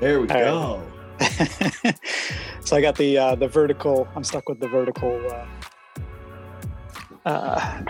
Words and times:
There 0.00 0.20
we 0.20 0.28
All 0.28 0.34
right. 0.34 0.44
go. 0.44 0.82
so 2.64 2.74
I 2.74 2.80
got 2.80 2.96
the 2.96 3.18
uh, 3.18 3.34
the 3.34 3.46
vertical. 3.46 4.08
I'm 4.16 4.24
stuck 4.24 4.48
with 4.48 4.58
the 4.58 4.68
vertical 4.68 5.20
uh, 5.30 7.28
uh, 7.28 7.82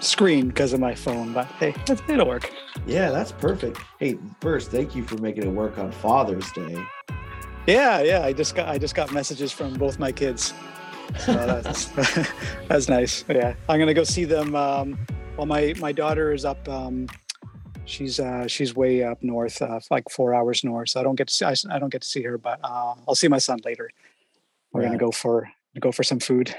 screen 0.00 0.48
because 0.48 0.72
of 0.72 0.80
my 0.80 0.94
phone, 0.94 1.32
but 1.32 1.46
hey, 1.60 1.72
it, 1.86 2.02
it'll 2.08 2.26
work. 2.26 2.52
Yeah, 2.84 3.10
that's 3.10 3.30
perfect. 3.30 3.80
Hey, 4.00 4.18
first, 4.40 4.72
thank 4.72 4.96
you 4.96 5.04
for 5.04 5.16
making 5.18 5.44
it 5.44 5.50
work 5.50 5.78
on 5.78 5.92
Father's 5.92 6.50
Day. 6.50 6.84
Yeah, 7.68 8.00
yeah. 8.02 8.24
I 8.24 8.32
just 8.32 8.56
got 8.56 8.68
I 8.68 8.78
just 8.78 8.96
got 8.96 9.12
messages 9.12 9.52
from 9.52 9.74
both 9.74 10.00
my 10.00 10.10
kids. 10.10 10.52
So 11.20 11.32
that's 11.32 11.84
that's 12.68 12.88
nice. 12.88 13.24
Yeah, 13.28 13.54
I'm 13.68 13.78
gonna 13.78 13.94
go 13.94 14.02
see 14.04 14.24
them. 14.24 14.56
Um, 14.56 14.98
well, 15.36 15.46
my 15.46 15.74
my 15.78 15.92
daughter 15.92 16.32
is 16.32 16.44
up. 16.44 16.68
Um, 16.68 17.06
she's 17.86 18.20
uh, 18.20 18.46
she's 18.46 18.74
way 18.74 19.02
up 19.02 19.22
north, 19.22 19.62
uh, 19.62 19.80
like 19.90 20.08
four 20.10 20.34
hours 20.34 20.62
north. 20.62 20.90
So 20.90 21.00
I 21.00 21.02
don't 21.02 21.14
get 21.14 21.28
to 21.28 21.34
see, 21.34 21.44
I, 21.44 21.54
I 21.70 21.78
don't 21.78 21.90
get 21.90 22.02
to 22.02 22.08
see 22.08 22.22
her, 22.22 22.36
but 22.36 22.60
uh, 22.62 22.94
I'll 23.08 23.14
see 23.14 23.28
my 23.28 23.38
son 23.38 23.60
later. 23.64 23.90
We're 24.72 24.82
gonna 24.82 24.98
go 24.98 25.10
for 25.10 25.48
go 25.80 25.92
for 25.92 26.02
some 26.02 26.20
food. 26.20 26.54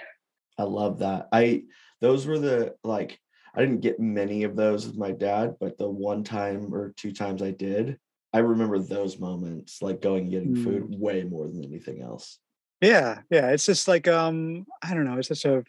I 0.57 0.63
love 0.63 0.99
that. 0.99 1.27
I 1.31 1.63
those 2.01 2.25
were 2.25 2.39
the 2.39 2.75
like 2.83 3.19
I 3.53 3.61
didn't 3.61 3.81
get 3.81 3.99
many 3.99 4.43
of 4.43 4.55
those 4.55 4.87
with 4.87 4.97
my 4.97 5.11
dad, 5.11 5.55
but 5.59 5.77
the 5.77 5.89
one 5.89 6.23
time 6.23 6.73
or 6.73 6.93
two 6.97 7.11
times 7.11 7.43
I 7.43 7.51
did, 7.51 7.99
I 8.33 8.39
remember 8.39 8.79
those 8.79 9.19
moments, 9.19 9.81
like 9.81 10.01
going 10.01 10.23
and 10.23 10.31
getting 10.31 10.63
food 10.63 10.99
way 10.99 11.23
more 11.23 11.47
than 11.47 11.63
anything 11.63 12.01
else. 12.01 12.39
Yeah, 12.81 13.19
yeah. 13.29 13.49
It's 13.49 13.65
just 13.65 13.87
like 13.87 14.07
um, 14.07 14.65
I 14.81 14.93
don't 14.93 15.05
know. 15.05 15.17
It's 15.17 15.27
such 15.27 15.45
a 15.45 15.63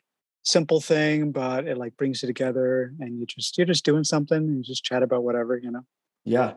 simple 0.49 0.81
thing, 0.81 1.31
but 1.31 1.67
it 1.67 1.77
like 1.77 1.97
brings 1.97 2.23
you 2.23 2.27
together, 2.27 2.93
and 3.01 3.19
you 3.19 3.27
just 3.27 3.57
you're 3.59 3.67
just 3.67 3.85
doing 3.85 4.05
something, 4.05 4.39
and 4.39 4.57
you 4.57 4.63
just 4.63 4.85
chat 4.85 5.03
about 5.03 5.23
whatever, 5.23 5.57
you 5.59 5.71
know. 5.71 5.83
Yeah. 6.25 6.55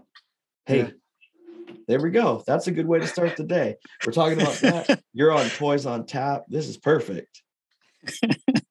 Hey, 0.65 0.77
Yeah. 0.79 1.75
there 1.87 2.01
we 2.01 2.09
go. 2.11 2.43
That's 2.47 2.67
a 2.67 2.71
good 2.71 2.87
way 2.87 2.99
to 2.99 3.07
start 3.07 3.35
the 3.35 3.43
day. 3.43 3.75
We're 4.05 4.13
talking 4.13 4.41
about 4.41 4.55
that. 4.55 5.01
You're 5.13 5.31
on 5.31 5.47
Toys 5.49 5.85
on 5.85 6.05
Tap. 6.05 6.43
This 6.47 6.67
is 6.67 6.77
perfect. 6.77 7.41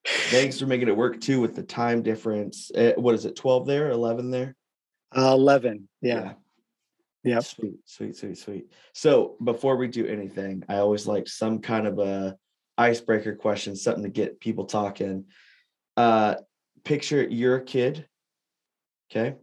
Thanks 0.05 0.59
for 0.59 0.65
making 0.65 0.87
it 0.87 0.97
work 0.97 1.21
too 1.21 1.39
with 1.39 1.55
the 1.55 1.63
time 1.63 2.01
difference. 2.01 2.71
Uh, 2.71 2.93
what 2.97 3.15
is 3.15 3.25
it, 3.25 3.35
12 3.35 3.65
there, 3.67 3.89
11 3.89 4.31
there? 4.31 4.55
Uh, 5.15 5.33
Eleven. 5.33 5.87
Yeah. 6.01 6.33
Yep. 7.23 7.43
Sweet, 7.43 7.75
sweet, 7.85 8.15
sweet, 8.15 8.37
sweet. 8.37 8.71
So 8.93 9.35
before 9.43 9.75
we 9.77 9.87
do 9.87 10.05
anything, 10.07 10.63
I 10.67 10.77
always 10.77 11.05
like 11.05 11.27
some 11.27 11.59
kind 11.59 11.85
of 11.85 11.99
a 11.99 12.35
icebreaker 12.77 13.35
question, 13.35 13.75
something 13.75 14.03
to 14.03 14.09
get 14.09 14.39
people 14.39 14.65
talking. 14.65 15.25
Uh 15.97 16.35
picture 16.83 17.23
you're 17.23 17.57
a 17.57 17.63
kid, 17.63 18.07
okay, 19.11 19.35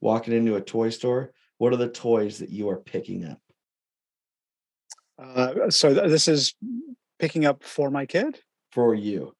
walking 0.00 0.34
into 0.34 0.56
a 0.56 0.60
toy 0.60 0.90
store. 0.90 1.32
What 1.58 1.72
are 1.72 1.76
the 1.76 1.90
toys 1.90 2.38
that 2.38 2.50
you 2.50 2.70
are 2.70 2.78
picking 2.78 3.24
up? 3.26 3.38
Uh, 5.18 5.68
so 5.68 5.92
th- 5.92 6.08
this 6.08 6.26
is 6.26 6.54
picking 7.18 7.44
up 7.44 7.62
for 7.62 7.90
my 7.90 8.06
kid. 8.06 8.38
for 8.72 8.94
you. 8.94 9.34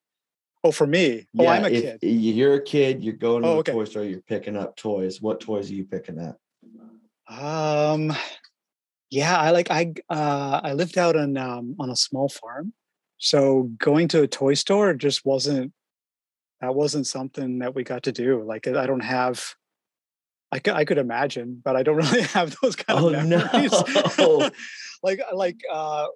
Oh, 0.63 0.71
for 0.71 0.85
me. 0.85 1.25
Oh, 1.39 1.47
I'm 1.47 1.65
a 1.65 1.69
if 1.69 1.81
kid. 1.81 1.99
You're 2.03 2.53
a 2.53 2.61
kid, 2.63 3.03
you're 3.03 3.15
going 3.15 3.41
to 3.41 3.49
Oh, 3.49 3.55
a 3.55 3.59
okay. 3.61 3.71
toy 3.71 3.85
store, 3.85 4.03
you're 4.03 4.21
picking 4.21 4.55
up 4.55 4.75
toys. 4.75 5.19
What 5.19 5.39
toys 5.39 5.71
are 5.71 5.73
you 5.73 5.85
picking 5.85 6.19
up? 6.19 6.37
Um, 7.27 8.13
yeah, 9.09 9.35
I 9.39 9.49
like 9.49 9.71
I 9.71 9.93
uh 10.09 10.61
I 10.63 10.73
lived 10.73 10.99
out 10.99 11.15
on 11.15 11.35
um 11.37 11.75
on 11.79 11.89
a 11.89 11.95
small 11.95 12.29
farm, 12.29 12.73
so 13.23 13.69
going 13.77 14.07
to 14.09 14.23
a 14.23 14.27
toy 14.27 14.55
store 14.55 14.95
just 14.95 15.23
wasn't 15.23 15.71
that 16.59 16.73
wasn't 16.75 17.05
something 17.07 17.59
that 17.59 17.73
we 17.75 17.83
got 17.83 18.03
to 18.03 18.11
do. 18.11 18.43
Like 18.43 18.67
I 18.67 18.85
don't 18.87 18.99
have. 19.03 19.55
I 20.51 20.59
could 20.59 20.73
I 20.73 20.85
could 20.85 20.97
imagine, 20.97 21.61
but 21.63 21.75
I 21.75 21.83
don't 21.83 21.95
really 22.05 22.23
have 22.23 22.55
those 22.61 22.75
kind 22.75 22.99
Oh, 22.99 23.13
of 23.13 23.25
no. 23.25 24.49
like 25.03 25.19
like 25.33 25.61
uh 25.71 26.07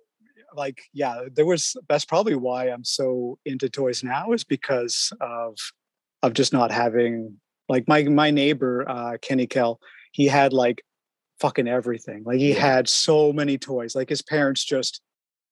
like 0.55 0.81
yeah, 0.93 1.21
there 1.31 1.45
was 1.45 1.75
that's 1.87 2.05
probably 2.05 2.35
why 2.35 2.65
I'm 2.69 2.83
so 2.83 3.37
into 3.45 3.69
toys 3.69 4.03
now 4.03 4.31
is 4.33 4.43
because 4.43 5.13
of 5.21 5.57
of 6.23 6.33
just 6.33 6.53
not 6.53 6.71
having 6.71 7.37
like 7.69 7.87
my 7.87 8.03
my 8.03 8.31
neighbor 8.31 8.83
uh 8.89 9.17
Kenny 9.21 9.45
Kell, 9.47 9.79
he 10.11 10.25
had 10.25 10.53
like 10.53 10.81
fucking 11.39 11.67
everything. 11.67 12.23
Like 12.25 12.39
he 12.39 12.53
Yeah. 12.53 12.61
had 12.61 12.89
so 12.89 13.31
many 13.31 13.59
toys. 13.59 13.93
Like 13.95 14.09
his 14.09 14.23
parents 14.23 14.63
just 14.63 15.01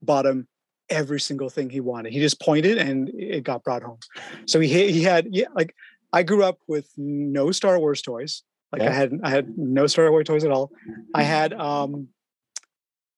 bought 0.01 0.25
him 0.25 0.47
every 0.89 1.19
single 1.19 1.49
thing 1.49 1.69
he 1.69 1.79
wanted. 1.79 2.13
He 2.13 2.19
just 2.19 2.41
pointed 2.41 2.77
and 2.77 3.09
it 3.09 3.43
got 3.43 3.63
brought 3.63 3.83
home. 3.83 3.99
So 4.45 4.59
he 4.59 4.91
he 4.91 5.03
had 5.03 5.27
yeah 5.31 5.47
like 5.55 5.75
I 6.11 6.23
grew 6.23 6.43
up 6.43 6.59
with 6.67 6.89
no 6.97 7.51
Star 7.51 7.79
Wars 7.79 8.01
toys. 8.01 8.43
Like 8.71 8.81
I 8.81 8.91
had 8.91 9.13
I 9.23 9.29
had 9.29 9.57
no 9.57 9.87
Star 9.87 10.09
Wars 10.11 10.25
toys 10.25 10.43
at 10.43 10.51
all. 10.51 10.71
I 11.13 11.23
had 11.23 11.53
um 11.53 12.09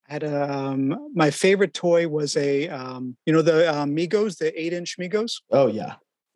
I 0.09 0.14
had 0.14 0.24
um 0.24 1.09
my 1.14 1.31
favorite 1.31 1.74
toy 1.74 2.08
was 2.08 2.36
a 2.38 2.68
um 2.70 3.18
you 3.26 3.34
know 3.34 3.42
the 3.42 3.74
um, 3.74 3.96
Megos, 3.96 4.38
the 4.38 4.52
8-inch 4.52 4.97
Megos. 5.00 5.42
Oh 5.52 5.68
yeah. 5.68 5.96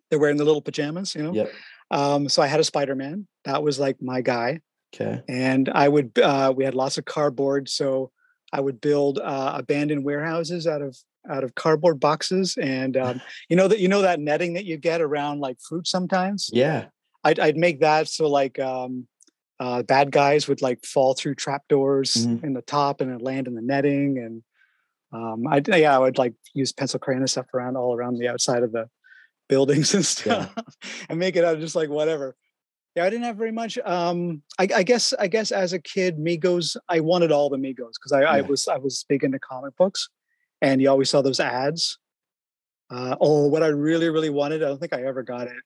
They're 0.09 0.19
wearing 0.19 0.37
the 0.37 0.45
little 0.45 0.61
pajamas, 0.61 1.13
you 1.15 1.23
know. 1.23 1.33
Yep. 1.33 1.51
Um 1.91 2.29
so 2.29 2.41
I 2.41 2.47
had 2.47 2.59
a 2.59 2.63
Spider-Man. 2.63 3.27
That 3.45 3.61
was 3.63 3.79
like 3.79 4.01
my 4.01 4.21
guy 4.21 4.61
Okay. 4.95 5.21
and 5.29 5.69
I 5.69 5.87
would 5.87 6.17
uh, 6.17 6.51
we 6.55 6.63
had 6.63 6.73
lots 6.75 6.97
of 6.97 7.05
cardboard, 7.05 7.69
so 7.69 8.11
I 8.51 8.59
would 8.59 8.81
build 8.81 9.19
uh, 9.19 9.53
abandoned 9.55 10.03
warehouses 10.03 10.65
out 10.65 10.81
of 10.81 10.97
out 11.29 11.43
of 11.43 11.55
cardboard 11.55 11.99
boxes, 11.99 12.57
and 12.61 12.95
um, 12.97 13.21
you 13.49 13.55
know 13.55 13.67
that 13.67 13.79
you 13.79 13.87
know 13.87 14.01
that 14.01 14.19
netting 14.19 14.53
that 14.53 14.65
you 14.65 14.77
get 14.77 15.01
around 15.01 15.39
like 15.39 15.59
fruit 15.61 15.87
sometimes. 15.87 16.49
Yeah. 16.53 16.85
I'd 17.23 17.39
I'd 17.39 17.57
make 17.57 17.81
that 17.81 18.07
so 18.07 18.27
like 18.29 18.57
um, 18.59 19.07
uh, 19.59 19.83
bad 19.83 20.11
guys 20.11 20.47
would 20.47 20.61
like 20.61 20.85
fall 20.85 21.13
through 21.13 21.35
trapdoors 21.35 22.13
Mhm. 22.27 22.43
in 22.43 22.53
the 22.53 22.61
top 22.61 23.01
and 23.01 23.11
then 23.11 23.19
land 23.19 23.47
in 23.47 23.55
the 23.55 23.61
netting, 23.61 24.17
and 24.19 24.43
um, 25.11 25.45
I 25.47 25.61
yeah 25.77 25.95
I 25.95 25.99
would 25.99 26.17
like 26.17 26.33
use 26.53 26.71
pencil 26.71 26.99
crayon 26.99 27.21
and 27.21 27.29
stuff 27.29 27.47
around 27.53 27.75
all 27.75 27.93
around 27.95 28.17
the 28.19 28.27
outside 28.29 28.63
of 28.63 28.71
the 28.71 28.89
buildings 29.49 29.93
and 29.93 30.03
Yeah. 30.25 30.45
stuff, 30.45 30.55
and 31.09 31.19
make 31.19 31.35
it 31.35 31.43
out 31.43 31.55
of 31.55 31.61
just 31.61 31.75
like 31.75 31.89
whatever. 31.89 32.35
Yeah, 32.95 33.03
I 33.05 33.09
didn't 33.09 33.25
have 33.25 33.35
very 33.37 33.51
much. 33.51 33.77
Um, 33.85 34.41
I, 34.57 34.67
I 34.77 34.83
guess 34.83 35.13
I 35.19 35.27
guess 35.27 35.51
as 35.51 35.73
a 35.73 35.79
kid, 35.79 36.17
Megos, 36.17 36.75
I 36.87 37.01
wanted 37.01 37.31
all 37.31 37.49
the 37.49 37.57
Megos 37.57 37.93
because 37.99 38.11
I, 38.13 38.21
I 38.21 38.37
Yeah. 38.37 38.41
was 38.47 38.67
I 38.67 38.77
was 38.77 39.05
big 39.09 39.23
into 39.23 39.39
comic 39.39 39.75
books, 39.75 40.09
and 40.61 40.81
you 40.81 40.89
always 40.89 41.09
saw 41.09 41.21
those 41.21 41.39
ads. 41.39 41.97
Uh, 42.89 43.15
oh, 43.21 43.47
what 43.47 43.61
I 43.63 43.67
really 43.67 44.09
really 44.09 44.29
wanted, 44.29 44.63
I 44.63 44.67
don't 44.67 44.79
think 44.79 44.93
I 44.93 45.03
ever 45.05 45.23
got 45.23 45.47
it, 45.47 45.57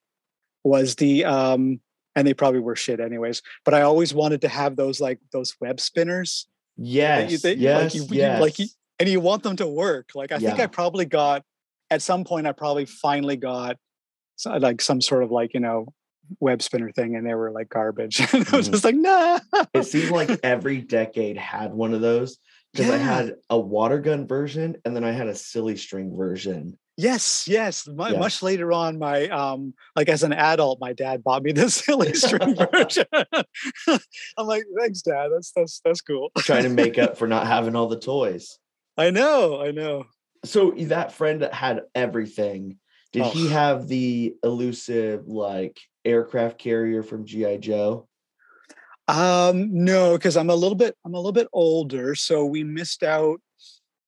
was 0.64 0.96
the 0.96 1.26
um, 1.26 1.80
and 2.16 2.28
they 2.28 2.34
probably 2.34 2.60
were 2.60 2.76
shit 2.76 3.00
anyways. 3.00 3.42
But 3.66 3.74
I 3.74 3.82
always 3.82 4.14
wanted 4.14 4.42
to 4.42 4.50
have 4.50 4.76
those 4.76 5.00
like 5.00 5.20
those 5.32 5.56
web 5.62 5.80
spinners, 5.80 6.48
Yes. 6.78 7.32
you- 7.32 7.38
they- 7.38 7.56
like 7.56 7.60
yes. 7.62 7.96
you- 7.96 8.02
you- 8.04 8.08
yes. 8.18 8.42
like 8.42 8.60
you- 8.60 8.68
and 9.00 9.10
you 9.10 9.20
want 9.20 9.44
them 9.44 9.56
to 9.58 9.68
work. 9.68 10.10
Like 10.16 10.32
I 10.32 10.40
think 10.40 10.60
I 10.60 10.68
probably 10.68 11.06
got 11.06 11.44
at 11.90 12.02
some 12.02 12.24
point. 12.24 12.46
I 12.48 12.52
probably 12.52 12.86
finally 12.86 13.36
got 13.38 13.78
like 14.60 14.82
some 14.82 15.00
sort 15.02 15.24
of 15.24 15.32
like 15.32 15.54
you 15.54 15.60
know 15.60 15.88
web 16.40 16.62
spinner 16.62 16.92
thing, 16.92 17.16
and 17.16 17.26
they 17.26 17.34
were 17.36 17.52
like 17.52 17.70
garbage. 17.70 18.20
I 18.34 18.38
was 18.56 18.68
Mhm. 18.68 18.72
just 18.72 18.84
like, 18.84 18.96
nah. 18.96 19.40
it 19.74 19.84
seems 19.84 20.12
like 20.12 20.40
every 20.44 20.82
decade 20.82 21.38
had 21.38 21.74
one 21.74 21.94
of 21.94 22.02
those 22.02 22.38
because 22.74 22.90
I 22.92 22.98
had 22.98 23.36
a 23.50 23.60
water 23.60 24.00
gun 24.00 24.28
version 24.28 24.78
and 24.86 24.96
then 24.96 25.04
I 25.04 25.12
had 25.12 25.28
a 25.28 25.36
silly 25.36 25.76
string 25.78 26.16
version. 26.16 26.78
Yes, 26.98 27.48
yes. 27.48 27.88
Mu 27.88 28.12
Yeah. 28.12 28.20
Much 28.20 28.44
later 28.44 28.72
on, 28.72 29.00
my 29.00 29.28
um, 29.30 29.74
like 29.96 30.10
as 30.10 30.22
an 30.24 30.34
adult, 30.34 30.80
my 30.80 30.94
dad 30.94 31.24
bought 31.24 31.42
me 31.44 31.52
the 31.54 31.70
silly 31.70 32.14
string 32.14 32.56
version. 32.72 33.06
I'm 33.88 34.48
like, 34.48 34.64
thanks, 34.80 35.02
Dad. 35.02 35.30
That's 35.34 35.52
that's 35.56 35.82
that's 35.84 36.02
cool. 36.02 36.32
Trying 36.40 36.64
to 36.64 36.70
make 36.70 36.98
up 37.00 37.18
for 37.18 37.28
not 37.28 37.48
having 37.48 37.76
all 37.76 37.88
the 37.88 38.00
toys. 38.00 38.58
I 38.98 39.10
know, 39.10 39.60
I 39.62 39.72
know. 39.72 40.06
So 40.46 40.72
that 40.72 41.14
friend 41.14 41.42
that 41.42 41.54
had 41.54 41.82
everything, 41.96 42.78
did 43.12 43.26
he 43.26 43.48
Oh. 43.48 43.50
have 43.50 43.88
the 43.88 44.36
elusive 44.44 45.28
like 45.28 45.80
aircraft 46.06 46.60
carrier 46.60 47.02
from 47.02 47.26
GI 47.26 47.58
Joe? 47.60 48.08
Um, 49.08 49.70
no, 49.84 50.14
because 50.18 50.38
I'm 50.38 50.50
a 50.50 50.56
little 50.56 50.76
bit 50.76 50.96
I'm 51.06 51.14
a 51.14 51.18
little 51.18 51.32
bit 51.34 51.48
older, 51.54 52.16
so 52.16 52.46
we 52.46 52.64
missed 52.64 53.04
out. 53.04 53.40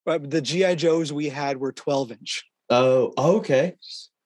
But 0.06 0.30
the 0.30 0.42
GI 0.42 0.76
Joes 0.76 1.12
we 1.12 1.30
had 1.30 1.58
were 1.58 1.72
12 1.72 2.12
inch. 2.12 2.46
Oh, 2.70 3.12
okay. 3.18 3.76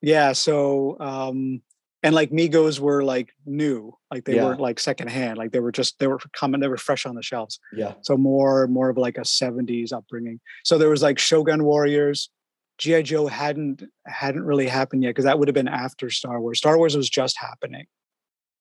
Yeah, 0.01 0.33
so 0.33 0.98
um, 1.00 1.62
and 2.04 2.13
like 2.16 2.31
Megos 2.31 2.80
were 2.80 3.04
like 3.04 3.31
new, 3.45 3.94
like 4.12 4.25
they 4.25 4.36
Yeah. 4.36 4.45
weren't 4.45 4.60
like 4.62 4.80
secondhand, 4.80 5.38
like 5.38 5.51
they 5.51 5.60
were 5.60 5.71
just 5.71 5.98
they 6.00 6.07
were 6.07 6.19
coming, 6.33 6.60
they 6.62 6.68
were 6.68 6.77
fresh 6.77 7.06
on 7.06 7.15
the 7.15 7.24
shelves. 7.24 7.60
Yeah. 7.74 7.94
so 8.01 8.15
more 8.18 8.68
more 8.68 8.89
of 8.89 8.98
like 8.98 9.18
a 9.18 9.22
70s 9.22 9.92
upbringing 9.94 10.39
so 10.63 10.77
there 10.77 10.89
was 10.89 11.01
like 11.01 11.18
shogun 11.19 11.63
warriors 11.63 12.30
gi 12.77 13.04
joe 13.04 13.27
hadn't 13.27 13.83
hadn't 14.06 14.44
really 14.44 14.68
happened 14.68 15.04
yet 15.04 15.10
because 15.10 15.25
that 15.25 15.38
would 15.39 15.48
have 15.50 15.56
been 15.56 15.68
after 15.68 16.10
star 16.10 16.39
wars 16.39 16.57
star 16.60 16.77
wars 16.77 16.95
was 16.95 17.10
just 17.10 17.38
happening 17.38 17.86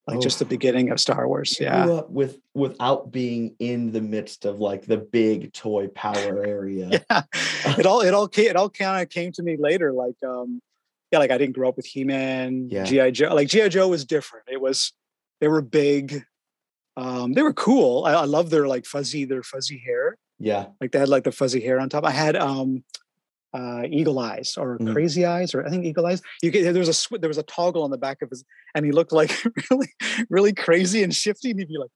like 0.08 0.20
just 0.20 0.38
the 0.38 0.44
Oh. 0.44 0.48
beginning 0.48 0.90
of 0.90 0.98
star 1.00 1.26
wars 1.28 1.56
yeah 1.60 2.00
with 2.08 2.38
without 2.54 3.12
being 3.12 3.54
in 3.58 3.92
the 3.92 4.00
midst 4.00 4.44
of 4.44 4.58
like 4.58 4.86
the 4.86 4.96
big 4.96 5.52
toy 5.52 5.88
power 5.88 6.44
area. 6.44 6.88
yeah 7.10 7.22
it 7.78 7.86
all 7.86 8.00
it 8.00 8.14
all 8.14 8.26
came, 8.28 8.46
it 8.48 8.56
all 8.56 8.70
kind 8.70 9.02
of 9.02 9.08
came 9.10 9.30
to 9.32 9.42
me 9.42 9.56
later 9.56 9.92
like 9.92 10.16
um 10.26 10.60
yeah 11.12 11.18
like 11.18 11.30
i 11.30 11.38
didn't 11.38 11.54
grow 11.54 11.68
up 11.68 11.76
with 11.76 11.86
he-man 11.86 12.68
Yeah. 12.70 12.84
gi 12.84 13.10
joe 13.12 13.34
like 13.34 13.48
gi 13.48 13.68
joe 13.68 13.88
was 13.88 14.04
different 14.04 14.46
it 14.50 14.60
was 14.60 14.92
they 15.40 15.48
were 15.48 15.62
big 15.62 16.24
um 16.96 17.32
they 17.34 17.42
were 17.42 17.52
cool 17.52 18.04
i, 18.04 18.12
I 18.12 18.24
love 18.24 18.50
their 18.50 18.66
like 18.66 18.86
fuzzy 18.86 19.24
their 19.24 19.42
fuzzy 19.42 19.78
hair 19.78 20.16
Yeah. 20.38 20.66
like 20.80 20.92
they 20.92 20.98
had 20.98 21.08
like 21.08 21.24
the 21.24 21.32
fuzzy 21.32 21.60
hair 21.60 21.78
on 21.80 21.88
top. 21.88 22.04
I 22.04 22.10
had 22.12 22.34
um 22.36 22.84
uh 23.54 23.82
eagle 23.88 24.18
eyes 24.18 24.56
or 24.58 24.78
Mm. 24.78 24.92
crazy 24.92 25.24
eyes 25.24 25.54
or 25.54 25.66
I 25.66 25.70
think 25.70 25.84
eagle 25.84 26.06
eyes. 26.06 26.20
You 26.42 26.52
could 26.52 26.64
there 26.64 26.74
was 26.78 26.88
a 26.88 26.94
sw- 26.94 27.18
there 27.20 27.28
was 27.28 27.38
a 27.38 27.42
toggle 27.44 27.82
on 27.82 27.90
the 27.90 27.96
back 27.98 28.20
of 28.22 28.30
his 28.30 28.44
and 28.74 28.84
he 28.84 28.92
looked 28.92 29.12
like 29.12 29.32
really 29.70 29.88
really 30.28 30.52
crazy 30.52 31.02
and 31.02 31.14
shifty 31.14 31.50
and 31.50 31.58
he'd 31.60 31.68
be 31.68 31.78
like 31.78 31.90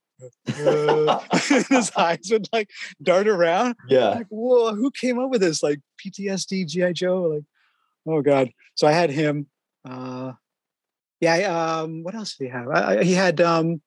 uh, 0.57 1.19
his 1.69 1.91
eyes 1.97 2.29
would 2.31 2.49
like 2.53 2.71
dart 3.03 3.27
around. 3.27 3.75
Yeah. 3.89 4.11
Like, 4.11 4.27
whoa, 4.29 4.73
who 4.75 4.91
came 4.93 5.19
up 5.19 5.31
with 5.31 5.41
this? 5.41 5.63
Like 5.65 5.81
PTSD, 6.01 6.67
GI 6.69 6.93
Joe, 6.93 7.23
like 7.23 7.45
oh 8.07 8.23
god. 8.23 8.51
So 8.75 8.87
I 8.87 8.93
had 8.93 9.11
him. 9.11 9.47
Uh 9.85 10.33
yeah, 11.21 11.35
I, 11.35 11.43
um 11.45 12.03
what 12.03 12.15
else 12.15 12.37
did 12.37 12.45
he 12.47 12.51
have? 12.51 12.69
I, 12.69 12.99
I, 12.99 13.05
he 13.05 13.13
had 13.15 13.41
um 13.41 13.83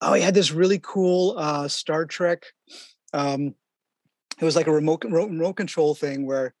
oh 0.00 0.12
he 0.14 0.22
had 0.22 0.34
this 0.34 0.52
really 0.52 0.80
cool 0.82 1.36
uh 1.38 1.68
Star 1.68 2.04
Trek 2.06 2.44
um 3.14 3.54
it 4.40 4.44
was 4.44 4.56
like 4.56 4.66
a 4.66 4.72
remote, 4.72 5.04
remote 5.04 5.54
control 5.54 5.94
thing 5.94 6.26
where 6.26 6.54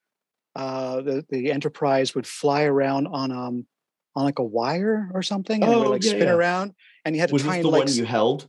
uh 0.56 1.00
the, 1.00 1.24
the 1.30 1.50
enterprise 1.50 2.14
would 2.14 2.26
fly 2.26 2.64
around 2.64 3.06
on 3.06 3.30
um 3.30 3.66
on 4.14 4.24
like 4.24 4.38
a 4.38 4.44
wire 4.44 5.10
or 5.14 5.22
something 5.22 5.62
and 5.62 5.72
it 5.72 5.76
would 5.76 5.86
Oh, 5.86 5.90
like 5.90 6.04
yeah, 6.04 6.10
spin 6.10 6.22
yeah. 6.28 6.32
around 6.34 6.74
and 7.04 7.14
you 7.14 7.20
had 7.20 7.30
to 7.30 7.32
Was 7.34 7.42
try 7.42 7.56
this 7.56 7.64
and 7.64 7.64
the 7.64 7.70
like 7.70 7.86
one 7.86 7.94
you 7.94 8.04
held? 8.04 8.48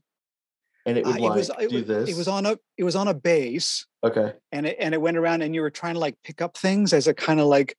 And 0.86 0.98
it 0.98 1.06
uh, 1.06 1.12
like 1.12 1.22
it 1.22 1.30
was 1.30 1.50
it 1.60 1.70
do 1.70 1.76
was, 1.78 1.86
this. 1.86 2.10
it 2.10 2.18
was 2.18 2.28
on 2.28 2.46
a 2.46 2.58
it 2.78 2.84
was 2.84 2.96
on 2.98 3.08
a 3.08 3.14
base 3.14 3.86
okay. 4.04 4.34
and 4.52 4.66
it 4.66 4.76
and 4.80 4.94
it 4.94 5.00
went 5.00 5.16
around 5.16 5.42
and 5.42 5.56
you 5.56 5.62
were 5.62 5.70
trying 5.70 5.94
to 5.94 6.00
like 6.00 6.16
pick 6.26 6.42
up 6.42 6.58
things 6.58 6.92
as 6.92 7.08
it 7.08 7.16
kind 7.16 7.40
of 7.40 7.46
like 7.48 7.78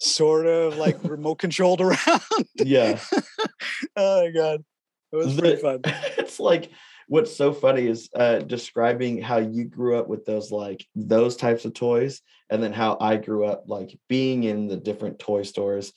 sort 0.00 0.46
of 0.46 0.76
like 0.76 0.98
remote 1.04 1.36
controlled 1.36 1.80
around 1.86 2.20
Yeah. 2.56 2.98
oh 3.96 4.24
my 4.26 4.30
god 4.30 4.64
it 5.12 5.16
was 5.16 5.34
pretty 5.38 5.60
fun 5.62 5.80
it's 6.18 6.38
like 6.38 6.70
what's 7.08 7.34
so 7.34 7.52
funny 7.52 7.86
is 7.86 8.08
uh 8.14 8.38
describing 8.38 9.20
how 9.20 9.38
you 9.38 9.64
grew 9.64 9.96
up 9.96 10.08
with 10.08 10.24
those 10.24 10.50
like 10.50 10.86
those 10.94 11.36
types 11.36 11.64
of 11.64 11.74
toys 11.74 12.22
and 12.50 12.62
then 12.62 12.72
how 12.72 12.98
I 13.00 13.16
grew 13.16 13.46
up 13.46 13.64
like 13.66 13.98
being 14.08 14.44
in 14.44 14.68
the 14.68 14.76
different 14.76 15.18
toy 15.18 15.42
stores. 15.42 15.92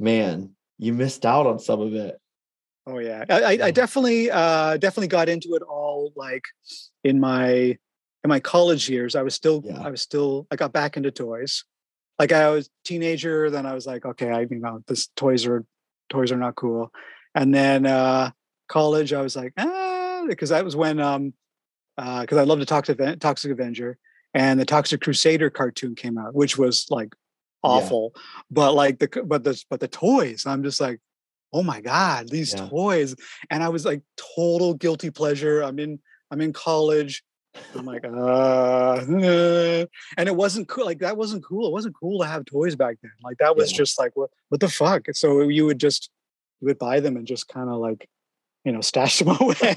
Man, 0.00 0.50
you 0.78 0.92
missed 0.92 1.24
out 1.24 1.46
on 1.46 1.60
some 1.60 1.80
of 1.80 1.94
it. 1.94 2.18
Oh 2.86 2.98
yeah, 2.98 3.24
I, 3.28 3.58
I, 3.62 3.70
definitely 3.70 4.28
uh, 4.28 4.76
definitely 4.78 5.06
got 5.06 5.28
into 5.28 5.54
it 5.54 5.62
all 5.62 6.12
like 6.16 6.42
in 7.04 7.20
my 7.20 7.44
in 7.44 8.28
my 8.28 8.40
college 8.40 8.88
years. 8.88 9.14
I 9.14 9.22
was 9.22 9.34
still 9.34 9.62
Yeah. 9.64 9.80
I 9.80 9.90
was 9.90 10.02
still 10.02 10.48
I 10.50 10.56
got 10.56 10.72
back 10.72 10.96
into 10.96 11.12
toys. 11.12 11.64
Like 12.18 12.32
I 12.32 12.48
was 12.50 12.66
a 12.66 12.70
teenager, 12.84 13.50
then 13.50 13.66
I 13.66 13.74
was 13.74 13.86
like, 13.86 14.04
okay, 14.04 14.30
I 14.30 14.40
you 14.40 14.58
know 14.58 14.80
this 14.88 15.08
toys 15.14 15.46
are 15.46 15.64
toys 16.10 16.32
are 16.32 16.36
not 16.36 16.56
cool. 16.56 16.90
And 17.34 17.54
then 17.54 17.86
uh, 17.86 18.32
college, 18.68 19.12
I 19.12 19.22
was 19.22 19.36
like, 19.36 19.52
ah, 19.56 19.91
because 20.28 20.50
that 20.50 20.64
was 20.64 20.76
when 20.76 21.00
um 21.00 21.34
uh 21.98 22.22
because 22.22 22.38
I 22.38 22.44
love 22.44 22.58
the 22.58 22.66
Toxic 22.66 22.98
Aven- 23.00 23.18
Toxic 23.18 23.50
Avenger 23.50 23.98
and 24.34 24.58
the 24.58 24.64
Toxic 24.64 25.00
Crusader 25.00 25.50
cartoon 25.50 25.94
came 25.94 26.16
out, 26.18 26.34
which 26.34 26.56
was 26.58 26.86
like 26.90 27.14
Yeah. 27.64 27.70
awful. 27.70 28.14
But 28.50 28.72
like 28.74 28.98
the 28.98 29.08
but 29.24 29.44
the 29.44 29.62
but 29.70 29.80
the 29.80 29.88
toys, 29.88 30.44
I'm 30.46 30.62
just 30.62 30.80
like, 30.80 31.00
oh 31.52 31.62
my 31.62 31.80
god, 31.80 32.28
these 32.28 32.52
Yeah. 32.54 32.68
toys. 32.68 33.14
And 33.50 33.62
I 33.62 33.68
was 33.68 33.84
like 33.84 34.02
total 34.36 34.74
guilty 34.74 35.10
pleasure. 35.10 35.62
I'm 35.62 35.78
in 35.78 36.00
I'm 36.30 36.40
in 36.40 36.52
college. 36.52 37.22
I'm 37.74 37.86
like, 37.86 38.04
uh, 38.04 39.04
and 40.18 40.28
it 40.28 40.36
wasn't 40.36 40.68
cool. 40.68 40.84
Like 40.84 40.98
that 41.00 41.16
wasn't 41.16 41.44
cool. 41.44 41.68
It 41.68 41.72
wasn't 41.72 41.94
cool 41.98 42.20
to 42.20 42.26
have 42.26 42.44
toys 42.44 42.76
back 42.76 42.96
then. 43.02 43.12
Like 43.22 43.38
that 43.38 43.56
was 43.56 43.70
Yeah. 43.70 43.78
just 43.78 43.98
like 43.98 44.12
what 44.16 44.30
what 44.48 44.60
the 44.60 44.68
fuck. 44.68 45.06
So 45.12 45.48
you 45.48 45.66
would 45.66 45.78
just 45.78 46.10
you 46.60 46.66
would 46.66 46.78
buy 46.78 47.00
them 47.00 47.16
and 47.16 47.26
just 47.26 47.48
kind 47.48 47.68
of 47.68 47.76
like 47.76 48.08
you 48.64 48.72
know 48.72 48.80
stash 48.80 49.18
them 49.18 49.28
away. 49.40 49.74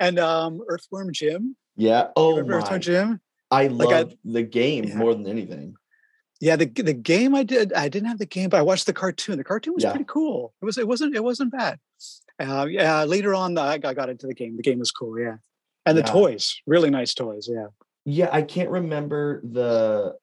and 0.00 0.18
um, 0.18 0.60
Earthworm 0.68 1.12
Jim. 1.12 1.56
Yeah. 1.76 2.08
Oh 2.16 2.42
my. 2.42 2.54
Earthworm 2.54 2.80
Jim? 2.80 3.20
I 3.50 3.68
Like, 3.68 3.88
I- 3.88 3.98
love 4.02 4.14
the 4.24 4.42
game 4.42 4.84
Yeah. 4.84 4.96
more 4.96 5.14
than 5.14 5.26
anything. 5.26 5.74
Yeah, 6.40 6.56
the 6.56 6.66
the 6.66 6.92
game 6.92 7.34
I 7.34 7.44
did. 7.44 7.72
I 7.72 7.88
didn't 7.88 8.08
have 8.08 8.18
the 8.18 8.26
game, 8.26 8.50
but 8.50 8.58
I 8.58 8.62
watched 8.62 8.84
the 8.86 8.92
cartoon. 8.92 9.38
The 9.38 9.44
cartoon 9.44 9.74
was 9.74 9.84
Yeah. 9.84 9.90
pretty 9.92 10.04
cool. 10.06 10.52
It 10.60 10.64
was. 10.66 10.76
It 10.76 10.86
wasn't. 10.86 11.14
It 11.16 11.24
wasn't 11.24 11.50
bad. 11.52 11.78
Uh, 12.38 12.66
yeah. 12.68 13.04
Later 13.04 13.34
on, 13.34 13.56
I 13.56 13.78
got, 13.78 13.88
I 13.90 13.94
got 13.94 14.10
into 14.10 14.26
the 14.26 14.34
game. 14.34 14.56
The 14.56 14.62
game 14.62 14.78
was 14.78 14.90
cool. 14.90 15.18
Yeah, 15.18 15.36
and 15.86 15.96
the 15.96 16.02
Yeah. 16.02 16.12
toys, 16.12 16.60
really 16.66 16.90
nice 16.90 17.14
toys. 17.14 17.48
Yeah. 17.50 17.68
Yeah, 18.04 18.28
I 18.30 18.42
can't 18.42 18.68
remember 18.70 19.40
the 19.44 20.16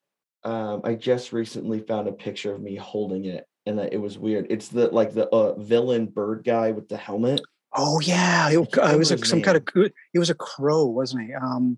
um 0.44 0.82
I 0.84 0.94
just 0.94 1.34
recently 1.34 1.80
found 1.80 2.08
a 2.08 2.12
picture 2.12 2.54
of 2.54 2.62
me 2.62 2.76
holding 2.76 3.26
it 3.26 3.48
and 3.66 3.80
that 3.80 3.94
it 3.94 3.98
was 3.98 4.18
weird. 4.18 4.48
It's 4.50 4.68
the 4.68 4.88
like 4.90 5.14
the 5.14 5.28
uh, 5.30 5.56
villain 5.60 6.08
bird 6.08 6.44
guy 6.44 6.72
with 6.72 6.90
the 6.90 6.98
helmet. 6.98 7.42
Oh 7.76 8.00
yeah, 8.02 8.50
it, 8.50 8.60
it 8.60 8.98
was 8.98 9.12
a, 9.12 9.18
some 9.26 9.42
kind 9.42 9.58
of. 9.58 9.92
He 10.12 10.20
was 10.20 10.30
a 10.30 10.36
crow, 10.36 10.86
wasn't 10.86 11.28
he? 11.28 11.34
Um, 11.34 11.78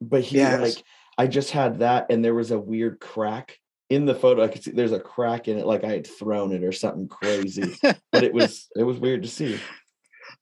But 0.00 0.22
he 0.22 0.36
Yes. 0.38 0.60
like 0.60 0.84
I 1.16 1.26
just 1.26 1.50
had 1.50 1.80
that 1.80 2.06
and 2.10 2.24
there 2.24 2.34
was 2.34 2.50
a 2.52 2.58
weird 2.58 3.00
crack 3.00 3.58
in 3.90 4.06
the 4.06 4.14
photo. 4.14 4.42
I 4.42 4.48
could 4.48 4.62
see 4.62 4.70
there's 4.70 4.92
a 4.92 5.00
crack 5.00 5.48
in 5.48 5.58
it 5.58 5.66
like 5.66 5.84
I 5.84 5.88
had 5.88 6.06
thrown 6.06 6.52
it 6.52 6.62
or 6.64 6.72
something 6.72 7.08
crazy. 7.08 7.76
but 7.82 8.22
it 8.24 8.32
was 8.32 8.68
it 8.76 8.84
was 8.84 8.98
weird 8.98 9.22
to 9.22 9.28
see. 9.28 9.58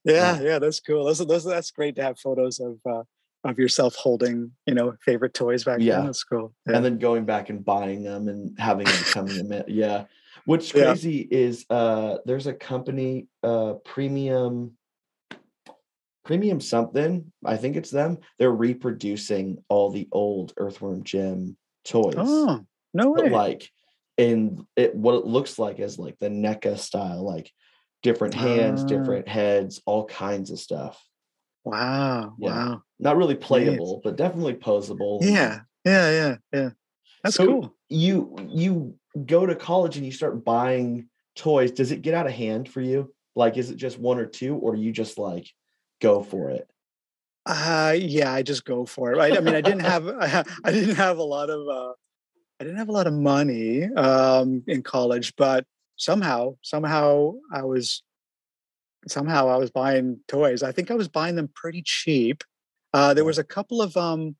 yeah, 0.03 0.39
yeah, 0.41 0.59
that's 0.59 0.79
cool. 0.79 1.05
Those, 1.05 1.19
those, 1.19 1.43
that's 1.43 1.71
great 1.71 1.95
to 1.95 2.03
have 2.03 2.19
photos 2.19 2.59
of 2.59 2.77
uh, 2.89 3.03
of 3.43 3.57
yourself 3.59 3.95
holding, 3.95 4.51
you 4.65 4.73
know, 4.73 4.93
favorite 5.05 5.33
toys 5.33 5.63
back 5.63 5.79
Yeah. 5.81 5.97
then. 5.97 6.05
That's 6.07 6.23
cool. 6.23 6.53
Yeah. 6.67 6.75
and 6.77 6.85
then 6.85 6.97
going 6.97 7.25
back 7.25 7.49
and 7.49 7.63
buying 7.63 8.03
them 8.03 8.27
and 8.27 8.57
having 8.59 8.85
them 8.85 8.97
become 9.03 9.51
a. 9.51 9.63
Yeah. 9.67 10.05
What's 10.47 10.73
Yeah. 10.73 10.85
crazy 10.85 11.27
is 11.29 11.65
uh 11.69 12.19
there's 12.25 12.47
a 12.47 12.53
company 12.53 13.27
uh 13.43 13.73
premium 13.83 14.77
premium 16.23 16.61
something. 16.61 17.31
I 17.45 17.57
think 17.57 17.75
it's 17.75 17.91
them. 17.91 18.19
They're 18.39 18.49
reproducing 18.51 19.63
all 19.67 19.91
the 19.91 20.07
old 20.11 20.53
Earthworm 20.55 21.03
Jim 21.03 21.57
toys. 21.83 22.15
oh 22.17 22.65
no 22.93 23.11
way. 23.11 23.23
But 23.23 23.31
like 23.33 23.69
in 24.17 24.65
it 24.77 24.95
what 24.95 25.15
it 25.15 25.25
looks 25.25 25.59
like 25.59 25.79
is 25.79 25.99
like 25.99 26.17
the 26.19 26.29
NECA 26.29 26.77
style, 26.77 27.23
like 27.23 27.51
different 28.01 28.33
hands, 28.33 28.83
Ah. 28.83 28.87
different 28.87 29.27
heads, 29.27 29.81
all 29.85 30.05
kinds 30.05 30.49
of 30.51 30.59
stuff. 30.59 30.97
wow. 31.65 32.35
Yeah. 32.39 32.49
Wow. 32.69 32.83
Not 32.99 33.17
really 33.17 33.35
playable, 33.35 33.99
but 34.01 34.15
definitely 34.15 34.53
posable. 34.55 35.19
Yeah. 35.21 35.59
Yeah. 35.83 36.09
Yeah. 36.11 36.35
Yeah. 36.53 36.69
That's 37.27 37.35
So 37.35 37.45
cool. 37.45 37.75
You 37.89 38.35
you 38.47 38.95
go 39.25 39.45
to 39.45 39.53
college 39.53 39.97
and 39.97 40.05
you 40.05 40.13
start 40.13 40.45
buying 40.45 41.09
toys. 41.35 41.71
Does 41.71 41.91
it 41.91 42.01
get 42.01 42.13
out 42.13 42.25
of 42.25 42.31
hand 42.31 42.69
for 42.69 42.79
you? 42.79 43.13
Like, 43.35 43.57
is 43.57 43.69
it 43.69 43.75
just 43.75 43.99
one 43.99 44.17
or 44.17 44.25
two, 44.25 44.55
or 44.55 44.75
do 44.75 44.81
you 44.81 44.93
just 44.93 45.17
like 45.17 45.51
go 46.01 46.23
for 46.23 46.49
it? 46.51 46.69
Uh, 47.45 47.95
yeah, 47.97 48.33
I 48.33 48.43
just 48.43 48.63
go 48.63 48.85
for 48.85 49.11
it. 49.11 49.17
Right? 49.17 49.37
I 49.37 49.41
mean, 49.41 49.55
I 49.55 49.61
didn't 49.61 49.81
have 49.81 50.07
I 50.63 50.71
didn't 50.71 50.95
have 50.95 51.17
a 51.17 51.23
lot 51.23 51.49
of 51.49 51.67
uh, 51.67 51.93
I 52.61 52.63
didn't 52.63 52.77
have 52.77 52.89
a 52.89 52.93
lot 52.93 53.07
of 53.07 53.13
money 53.13 53.83
um, 53.83 54.63
in 54.65 54.81
college, 54.81 55.35
but 55.35 55.65
somehow 55.97 56.55
somehow 56.61 57.33
I 57.51 57.63
was 57.63 58.03
somehow 59.07 59.49
I 59.49 59.57
was 59.57 59.69
buying 59.69 60.21
toys. 60.29 60.63
I 60.63 60.71
think 60.71 60.91
I 60.91 60.95
was 60.95 61.09
buying 61.09 61.35
them 61.35 61.49
pretty 61.53 61.81
cheap. 61.85 62.45
Uh, 62.93 63.13
there 63.13 63.25
was 63.25 63.37
a 63.37 63.43
couple 63.43 63.81
of 63.81 63.97
um, 63.97 64.37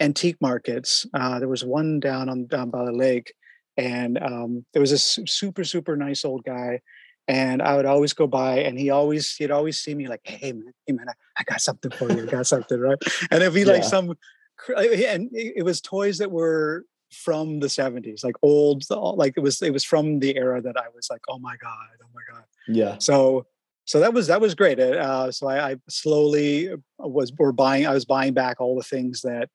antique 0.00 0.36
markets. 0.40 1.06
Uh, 1.14 1.38
there 1.38 1.48
was 1.48 1.64
one 1.64 2.00
down 2.00 2.28
on 2.28 2.46
down 2.46 2.70
by 2.70 2.84
the 2.84 2.92
lake, 2.92 3.32
and 3.76 4.18
um, 4.22 4.64
there 4.72 4.80
was 4.80 4.90
this 4.90 5.04
su- 5.04 5.26
super 5.26 5.64
super 5.64 5.96
nice 5.96 6.24
old 6.24 6.44
guy, 6.44 6.80
and 7.26 7.62
I 7.62 7.76
would 7.76 7.86
always 7.86 8.12
go 8.12 8.26
by, 8.26 8.60
and 8.60 8.78
he 8.78 8.90
always 8.90 9.34
he'd 9.36 9.50
always 9.50 9.78
see 9.78 9.94
me 9.94 10.08
like, 10.08 10.20
hey 10.24 10.52
man, 10.52 10.72
hey 10.86 10.92
man, 10.94 11.08
I, 11.08 11.12
I 11.38 11.44
got 11.44 11.60
something 11.60 11.90
for 11.90 12.10
you, 12.12 12.24
I 12.24 12.26
got 12.26 12.46
something, 12.46 12.78
right? 12.80 12.98
And 13.30 13.42
it'd 13.42 13.54
be 13.54 13.64
like 13.64 13.84
some, 13.84 14.14
cr- 14.56 14.74
and 14.74 15.30
it 15.32 15.54
it 15.58 15.62
was 15.64 15.80
toys 15.80 16.18
that 16.18 16.30
were 16.30 16.84
from 17.12 17.58
the 17.60 17.68
70s 17.68 18.22
like 18.22 18.34
old 18.42 18.84
like 18.90 19.32
it 19.36 19.40
was 19.40 19.62
it 19.62 19.72
was 19.72 19.82
from 19.82 20.18
the 20.18 20.36
era 20.36 20.60
that 20.60 20.76
i 20.76 20.84
was 20.94 21.08
like 21.10 21.22
oh 21.28 21.38
my 21.38 21.56
god 21.56 21.88
oh 22.04 22.08
my 22.14 22.20
god 22.30 22.44
Yeah. 22.66 22.98
so 22.98 23.46
so 23.86 24.00
that 24.00 24.12
was 24.12 24.26
that 24.26 24.42
was 24.42 24.54
great 24.54 24.78
uh, 24.78 25.32
so 25.32 25.46
I, 25.48 25.70
I 25.70 25.76
slowly 25.88 26.68
was 26.98 27.32
were 27.38 27.52
buying 27.52 27.86
i 27.86 27.94
was 27.94 28.04
buying 28.04 28.34
back 28.34 28.60
all 28.60 28.76
the 28.76 28.82
things 28.82 29.22
that 29.22 29.48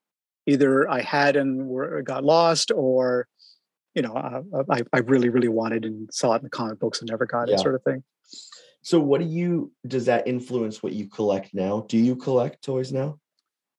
either 0.45 0.89
i 0.89 1.01
had 1.01 1.35
and 1.35 1.67
were 1.67 2.01
got 2.01 2.23
lost 2.23 2.71
or 2.75 3.27
you 3.95 4.01
know 4.01 4.13
uh, 4.13 4.41
i 4.69 4.81
i 4.93 5.00
really 5.00 5.29
really 5.29 5.47
wanted 5.47 5.85
and 5.85 6.09
saw 6.13 6.33
it 6.33 6.38
in 6.38 6.43
the 6.43 6.50
comic 6.50 6.79
books 6.79 7.00
and 7.01 7.09
never 7.09 7.25
got 7.25 7.47
Yeah. 7.47 7.55
it 7.55 7.59
sort 7.59 7.75
of 7.75 7.83
thing 7.83 8.03
So 8.81 9.00
what 9.00 9.21
do 9.21 9.27
you 9.27 9.71
does 9.88 10.05
that 10.07 10.27
influence 10.27 10.83
what 10.83 10.91
you 10.93 11.07
collect 11.07 11.53
now? 11.53 11.85
Do 11.88 11.97
you 11.97 12.15
collect 12.17 12.62
toys 12.63 12.91
now? 12.91 13.19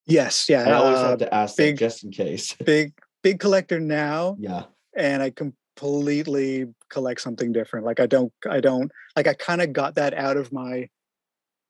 yes 0.06 0.48
yeah 0.48 0.62
I 0.68 0.72
always 0.72 0.98
uh, 0.98 1.08
have 1.10 1.18
to 1.20 1.34
ask 1.34 1.56
big- 1.56 1.76
that 1.76 1.80
just 1.86 2.04
in 2.04 2.10
case. 2.10 2.54
big 2.64 2.92
big 3.22 3.38
collector 3.38 3.78
now 3.80 4.36
yeah. 4.38 4.64
and 4.96 5.22
I 5.22 5.30
completely 5.30 6.66
collect 6.88 7.20
something 7.20 7.52
different. 7.52 7.84
Like 7.86 8.00
I 8.00 8.06
don't, 8.06 8.32
I 8.48 8.60
don't 8.60 8.90
like. 9.16 9.26
I 9.26 9.34
kind 9.34 9.60
of 9.60 9.72
got 9.72 9.96
that 9.96 10.14
out 10.14 10.36
of 10.36 10.52
my. 10.52 10.88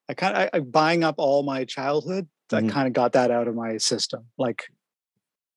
I 0.08 0.14
kind 0.14 0.36
of 0.36 0.48
I, 0.52 0.60
buying 0.60 1.02
up 1.04 1.14
all 1.18 1.42
my 1.42 1.64
childhood. 1.64 2.28
Mhm. 2.52 2.68
I 2.68 2.72
kind 2.72 2.86
of 2.86 2.92
got 2.92 3.12
that 3.12 3.30
out 3.30 3.48
of 3.48 3.54
my 3.54 3.78
system. 3.78 4.26
Like, 4.36 4.64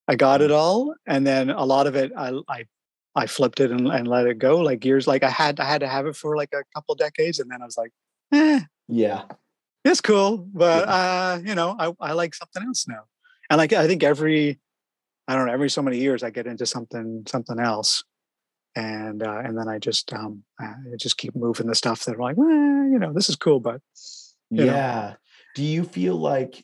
I 0.07 0.15
got 0.15 0.41
it 0.41 0.51
all, 0.51 0.93
and 1.05 1.25
then 1.27 1.49
a 1.49 1.65
lot 1.65 1.87
of 1.87 1.95
it, 1.95 2.11
I 2.15 2.31
I 2.47 2.65
I 3.15 3.27
flipped 3.27 3.59
it 3.59 3.71
and, 3.71 3.87
and 3.87 4.07
let 4.07 4.27
it 4.27 4.37
go. 4.39 4.59
Like 4.59 4.85
years, 4.85 5.07
like 5.07 5.23
I 5.23 5.29
had 5.29 5.59
I 5.59 5.65
had 5.65 5.81
to 5.81 5.87
have 5.87 6.05
it 6.05 6.15
for 6.15 6.37
like 6.37 6.53
a 6.53 6.63
couple 6.75 6.95
decades, 6.95 7.39
and 7.39 7.49
then 7.51 7.61
I 7.61 7.65
was 7.65 7.77
like, 7.77 7.91
eh, 8.33 8.61
Yeah. 8.87 9.23
it's 9.83 10.01
cool, 10.01 10.37
but 10.53 10.87
uh, 10.87 11.39
you 11.43 11.55
know, 11.55 11.75
I, 11.79 11.93
I 11.99 12.13
like 12.13 12.35
something 12.35 12.63
else 12.63 12.87
now. 12.87 13.03
And 13.49 13.57
like 13.57 13.73
I 13.73 13.87
think 13.87 14.03
every 14.03 14.59
I 15.27 15.35
don't 15.35 15.47
know, 15.47 15.53
every 15.53 15.69
so 15.69 15.81
many 15.81 15.97
years 15.99 16.23
I 16.23 16.29
get 16.29 16.47
into 16.47 16.65
something 16.65 17.23
something 17.27 17.59
else. 17.59 18.03
And 18.75 19.23
uh, 19.23 19.41
and 19.43 19.57
then 19.57 19.67
I 19.67 19.79
just 19.79 20.13
um 20.13 20.43
I 20.59 20.73
just 20.97 21.17
keep 21.17 21.35
moving 21.35 21.67
the 21.67 21.75
stuff 21.75 22.05
that 22.05 22.13
I'm 22.13 22.19
like, 22.19 22.37
well, 22.37 22.47
you 22.47 22.99
know, 22.99 23.11
this 23.13 23.27
is 23.29 23.35
cool, 23.35 23.59
but 23.59 23.81
you 24.49 24.65
know. 24.65 24.65
Yeah. 24.65 25.15
Do 25.55 25.63
you 25.63 25.83
feel 25.83 26.15
like 26.15 26.63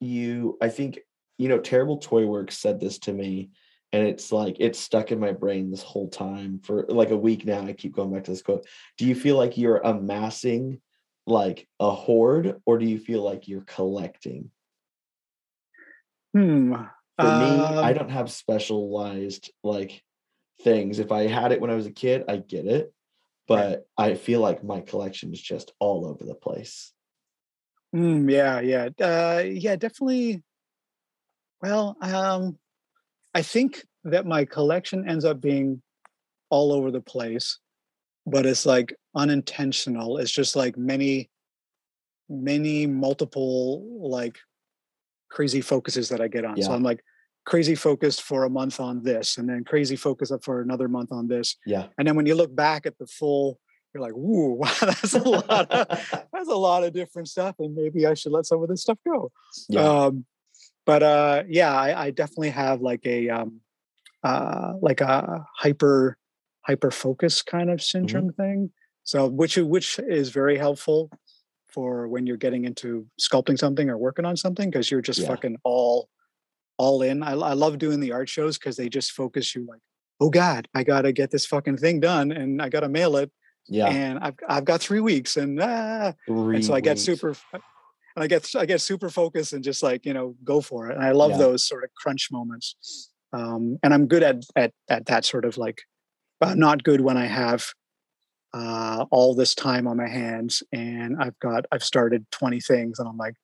you 0.00 0.58
I 0.60 0.68
think 0.68 0.98
you 1.38 1.48
know 1.48 1.58
Terrible 1.58 1.98
Toy 1.98 2.26
Works 2.26 2.58
said 2.58 2.80
this 2.80 2.98
to 3.00 3.12
me 3.12 3.50
and 3.92 4.06
it's 4.06 4.32
like 4.32 4.56
it's 4.58 4.78
stuck 4.78 5.12
in 5.12 5.20
my 5.20 5.32
brain 5.32 5.70
this 5.70 5.82
whole 5.82 6.08
time 6.08 6.60
for 6.62 6.86
like 6.88 7.10
a 7.10 7.16
week 7.16 7.46
now 7.46 7.60
I 7.60 7.72
keep 7.72 7.94
going 7.94 8.12
back 8.12 8.24
to 8.24 8.30
this 8.30 8.42
quote. 8.42 8.66
Do 8.98 9.06
you 9.06 9.14
feel 9.14 9.36
like 9.36 9.56
you're 9.56 9.78
amassing 9.78 10.80
like 11.26 11.66
a 11.80 11.90
hoard 11.90 12.60
or 12.66 12.78
do 12.78 12.86
you 12.86 12.98
feel 12.98 13.22
like 13.22 13.48
you're 13.48 13.64
collecting? 13.66 14.50
hmm. 16.34 16.74
For 17.18 17.30
me, 17.30 17.56
I 17.58 17.92
um, 17.92 17.94
don't 17.94 18.10
have 18.10 18.30
specialized 18.30 19.50
like 19.64 20.02
things. 20.60 20.98
If 20.98 21.12
I 21.12 21.26
had 21.26 21.52
it 21.52 21.60
when 21.60 21.70
I 21.70 21.74
was 21.74 21.86
a 21.86 21.92
kid, 21.92 22.24
I 22.28 22.36
get 22.36 22.66
it. 22.66 22.92
But 23.48 23.86
I 23.96 24.14
feel 24.16 24.40
like 24.40 24.64
my 24.64 24.80
collection 24.80 25.32
is 25.32 25.40
just 25.40 25.72
all 25.78 26.06
over 26.06 26.24
the 26.24 26.34
place. 26.34 26.92
Mm, 27.94 28.30
yeah, 28.30 28.60
yeah, 28.60 28.88
uh, 29.00 29.42
yeah, 29.46 29.76
definitely. 29.76 30.42
Well, 31.62 31.96
um, 32.00 32.58
I 33.34 33.42
think 33.42 33.84
that 34.04 34.26
my 34.26 34.44
collection 34.44 35.08
ends 35.08 35.24
up 35.24 35.40
being 35.40 35.82
all 36.50 36.72
over 36.72 36.90
the 36.90 37.00
place, 37.00 37.58
but 38.26 38.46
it's 38.46 38.66
like 38.66 38.94
unintentional. 39.14 40.18
It's 40.18 40.30
just 40.30 40.54
like 40.56 40.76
many, 40.76 41.30
many 42.28 42.86
multiple 42.86 44.08
like 44.08 44.38
crazy 45.30 45.60
focuses 45.60 46.08
that 46.10 46.20
I 46.20 46.28
get 46.28 46.44
on. 46.44 46.60
So 46.62 46.72
I'm 46.72 46.82
like 46.82 47.02
crazy 47.44 47.74
focused 47.74 48.22
for 48.22 48.44
a 48.44 48.50
month 48.50 48.80
on 48.80 49.02
this, 49.02 49.38
and 49.38 49.48
then 49.48 49.64
crazy 49.64 49.96
focused 49.96 50.32
up 50.32 50.44
for 50.44 50.60
another 50.60 50.88
month 50.88 51.12
on 51.12 51.28
this, 51.28 51.56
Yeah. 51.64 51.86
and 51.98 52.06
then 52.06 52.16
when 52.16 52.26
you 52.26 52.34
look 52.34 52.54
back 52.54 52.86
at 52.86 52.98
the 52.98 53.06
full, 53.06 53.58
you're 53.94 54.02
like, 54.02 54.14
"Ooh, 54.14 54.54
wow, 54.60 54.72
that's 54.80 55.14
a 55.14 55.22
lot. 55.22 55.70
Of, 55.70 55.88
that's 56.32 56.48
a 56.48 56.56
lot 56.56 56.84
of 56.84 56.92
different 56.92 57.28
stuff, 57.28 57.54
and 57.60 57.74
maybe 57.74 58.04
I 58.06 58.14
should 58.14 58.32
let 58.32 58.46
some 58.46 58.62
of 58.62 58.68
this 58.68 58.82
stuff 58.82 58.98
go." 59.06 59.30
Yeah. 59.68 59.80
Um, 60.06 60.26
but 60.86 61.02
uh, 61.02 61.42
yeah, 61.48 61.74
I, 61.74 62.06
I 62.06 62.10
definitely 62.10 62.50
have 62.50 62.80
like 62.80 63.04
a 63.04 63.28
um, 63.28 63.60
uh, 64.24 64.74
like 64.80 65.00
a 65.00 65.44
hyper 65.56 66.16
hyper 66.62 66.90
focus 66.90 67.42
kind 67.42 67.70
of 67.70 67.82
syndrome 67.82 68.32
thing. 68.32 68.70
So 69.04 69.26
which 69.26 69.56
which 69.56 69.98
is 69.98 70.30
very 70.30 70.56
helpful 70.56 71.10
for 71.68 72.08
when 72.08 72.26
you're 72.26 72.36
getting 72.38 72.64
into 72.64 73.06
sculpting 73.20 73.58
something 73.58 73.90
or 73.90 73.98
working 73.98 74.24
on 74.24 74.36
something 74.36 74.70
because 74.70 74.90
you're 74.90 75.02
just 75.02 75.20
Yeah. 75.20 75.28
fucking 75.28 75.56
all 75.64 76.08
all 76.78 77.02
in. 77.02 77.22
I, 77.22 77.32
I 77.32 77.52
love 77.52 77.78
doing 77.78 78.00
the 78.00 78.12
art 78.12 78.28
shows 78.28 78.58
because 78.58 78.76
they 78.76 78.88
just 78.88 79.12
focus 79.12 79.54
you 79.54 79.66
like, 79.68 79.80
oh 80.20 80.30
God, 80.30 80.68
I 80.74 80.82
gotta 80.84 81.12
get 81.12 81.30
this 81.30 81.46
fucking 81.46 81.76
thing 81.78 82.00
done 82.00 82.32
and 82.32 82.60
I 82.62 82.68
gotta 82.68 82.88
mail 82.88 83.16
it 83.16 83.30
yeah. 83.68 83.88
and 83.88 84.18
I've 84.18 84.34
I've 84.48 84.64
got 84.64 84.80
three 84.80 85.00
weeks 85.00 85.36
and 85.36 85.60
ah, 85.62 86.12
Three 86.26 86.56
and 86.56 86.64
so 86.64 86.74
I 86.74 86.80
get 86.80 86.92
weeks. 86.96 87.02
super 87.04 87.34
and 88.16 88.24
I 88.24 88.26
get 88.26 88.50
I 88.56 88.64
get 88.66 88.80
super 88.80 89.10
focused 89.10 89.52
and 89.52 89.62
just 89.62 89.82
like 89.82 90.04
you 90.06 90.14
know 90.14 90.34
go 90.42 90.60
for 90.60 90.88
it. 90.90 90.96
And 90.96 91.04
I 91.04 91.12
love 91.12 91.32
Yeah. 91.32 91.38
those 91.38 91.66
sort 91.66 91.84
of 91.84 91.90
crunch 91.94 92.30
moments. 92.32 93.10
Um, 93.32 93.78
and 93.82 93.92
I'm 93.92 94.06
good 94.06 94.22
at 94.22 94.42
at 94.56 94.72
at 94.88 95.06
that 95.06 95.24
sort 95.24 95.44
of 95.44 95.58
like, 95.58 95.82
but 96.40 96.48
I'm 96.50 96.58
not 96.58 96.82
good 96.82 97.02
when 97.02 97.16
I 97.18 97.26
have 97.26 97.66
uh, 98.54 99.04
all 99.10 99.34
this 99.34 99.54
time 99.54 99.86
on 99.86 99.98
my 99.98 100.08
hands 100.08 100.62
and 100.72 101.16
I've 101.20 101.38
got 101.40 101.66
I've 101.70 101.84
started 101.84 102.24
20 102.30 102.60
things 102.60 102.98
and 102.98 103.06
I'm 103.06 103.18
like, 103.18 103.34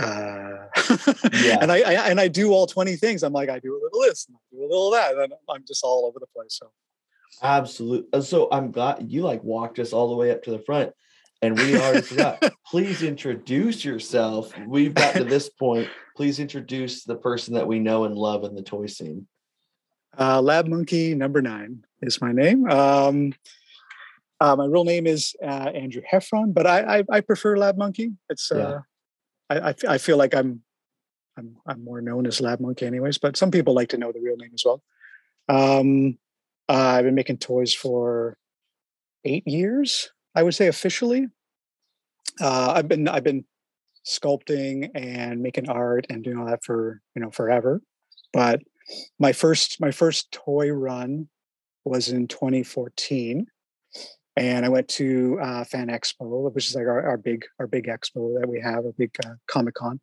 uh, 0.00 0.68
Yeah. 1.44 1.58
and 1.60 1.70
I, 1.70 1.80
I 1.82 2.08
and 2.10 2.18
I 2.18 2.28
do 2.28 2.52
all 2.52 2.66
20 2.66 2.96
things. 2.96 3.22
I'm 3.22 3.34
like 3.34 3.50
I 3.50 3.58
do 3.58 3.74
a 3.74 3.80
little 3.82 4.00
this 4.00 4.26
and 4.28 4.36
I 4.36 4.40
do 4.56 4.62
a 4.62 4.66
little 4.66 4.90
that, 4.92 5.14
and 5.14 5.34
I'm 5.50 5.64
just 5.68 5.84
all 5.84 6.06
over 6.06 6.18
the 6.18 6.26
place. 6.34 6.58
So 6.58 6.70
Absolutely. 7.42 8.22
So 8.22 8.48
I'm 8.50 8.70
glad 8.70 9.10
you 9.12 9.22
like 9.22 9.44
walked 9.44 9.78
us 9.78 9.92
all 9.92 10.08
the 10.08 10.16
way 10.16 10.30
up 10.30 10.42
to 10.44 10.50
the 10.50 10.58
front 10.60 10.92
and 11.42 11.56
we 11.56 11.76
already 11.76 12.02
forgot. 12.02 12.42
Please 12.66 13.02
introduce 13.02 13.84
yourself. 13.84 14.52
We've 14.66 14.94
got 14.94 15.14
to 15.14 15.24
this 15.24 15.48
point. 15.48 15.88
Please 16.16 16.40
introduce 16.40 17.04
the 17.04 17.16
person 17.16 17.54
that 17.54 17.66
we 17.66 17.78
know 17.78 18.04
and 18.04 18.14
love 18.14 18.44
in 18.44 18.54
the 18.54 18.62
toy 18.62 18.86
scene. 18.86 19.26
Uh, 20.18 20.40
Lab 20.40 20.66
Monkey 20.66 21.14
number 21.14 21.42
nine 21.42 21.84
is 22.02 22.20
my 22.20 22.32
name. 22.32 22.68
Um, 22.70 23.34
uh, 24.40 24.56
my 24.56 24.66
real 24.66 24.84
name 24.84 25.06
is 25.06 25.34
uh, 25.42 25.70
Andrew 25.74 26.02
Heffron, 26.10 26.52
but 26.52 26.66
I, 26.66 26.98
I 26.98 27.04
I 27.10 27.20
prefer 27.20 27.56
Lab 27.56 27.76
Monkey. 27.76 28.12
It's 28.28 28.50
Yeah. 28.54 28.80
I 29.50 29.58
I, 29.58 29.68
I 29.68 29.74
I 29.88 29.98
feel 29.98 30.16
like 30.16 30.34
I'm 30.34 30.62
I'm 31.36 31.56
I'm 31.66 31.84
more 31.84 32.00
known 32.00 32.26
as 32.26 32.40
Lab 32.40 32.60
Monkey, 32.60 32.86
anyways. 32.86 33.18
But 33.18 33.36
some 33.36 33.50
people 33.50 33.74
like 33.74 33.90
to 33.90 33.98
know 33.98 34.12
the 34.12 34.20
real 34.20 34.36
name 34.36 34.52
as 34.54 34.64
well. 34.64 34.82
Um, 35.48 36.18
uh, 36.68 36.72
I've 36.72 37.04
been 37.04 37.14
making 37.14 37.38
toys 37.38 37.74
for 37.74 38.36
eight 39.24 39.46
years, 39.46 40.10
I 40.36 40.42
would 40.42 40.54
say 40.54 40.68
officially. 40.68 41.28
Uh, 42.40 42.74
I've 42.76 42.88
been 42.88 43.08
I've 43.08 43.24
been 43.24 43.44
sculpting 44.06 44.90
and 44.94 45.42
making 45.42 45.68
art 45.68 46.06
and 46.10 46.22
doing 46.22 46.38
all 46.38 46.46
that 46.46 46.64
for 46.64 47.00
you 47.14 47.22
know 47.22 47.30
forever, 47.30 47.80
but 48.32 48.60
my 49.18 49.32
first 49.32 49.80
my 49.80 49.90
first 49.90 50.30
toy 50.30 50.70
run 50.70 51.28
was 51.84 52.08
in 52.08 52.26
2014 52.26 53.46
and 54.36 54.64
i 54.64 54.68
went 54.68 54.88
to 54.88 55.38
uh, 55.40 55.64
fan 55.64 55.86
expo 55.88 56.52
which 56.52 56.68
is 56.68 56.74
like 56.74 56.86
our, 56.86 57.04
our 57.06 57.16
big 57.16 57.44
our 57.60 57.66
big 57.68 57.86
expo 57.86 58.38
that 58.38 58.48
we 58.48 58.60
have 58.60 58.84
a 58.84 58.92
big 58.92 59.10
uh, 59.24 59.34
comic 59.46 59.74
con 59.74 60.00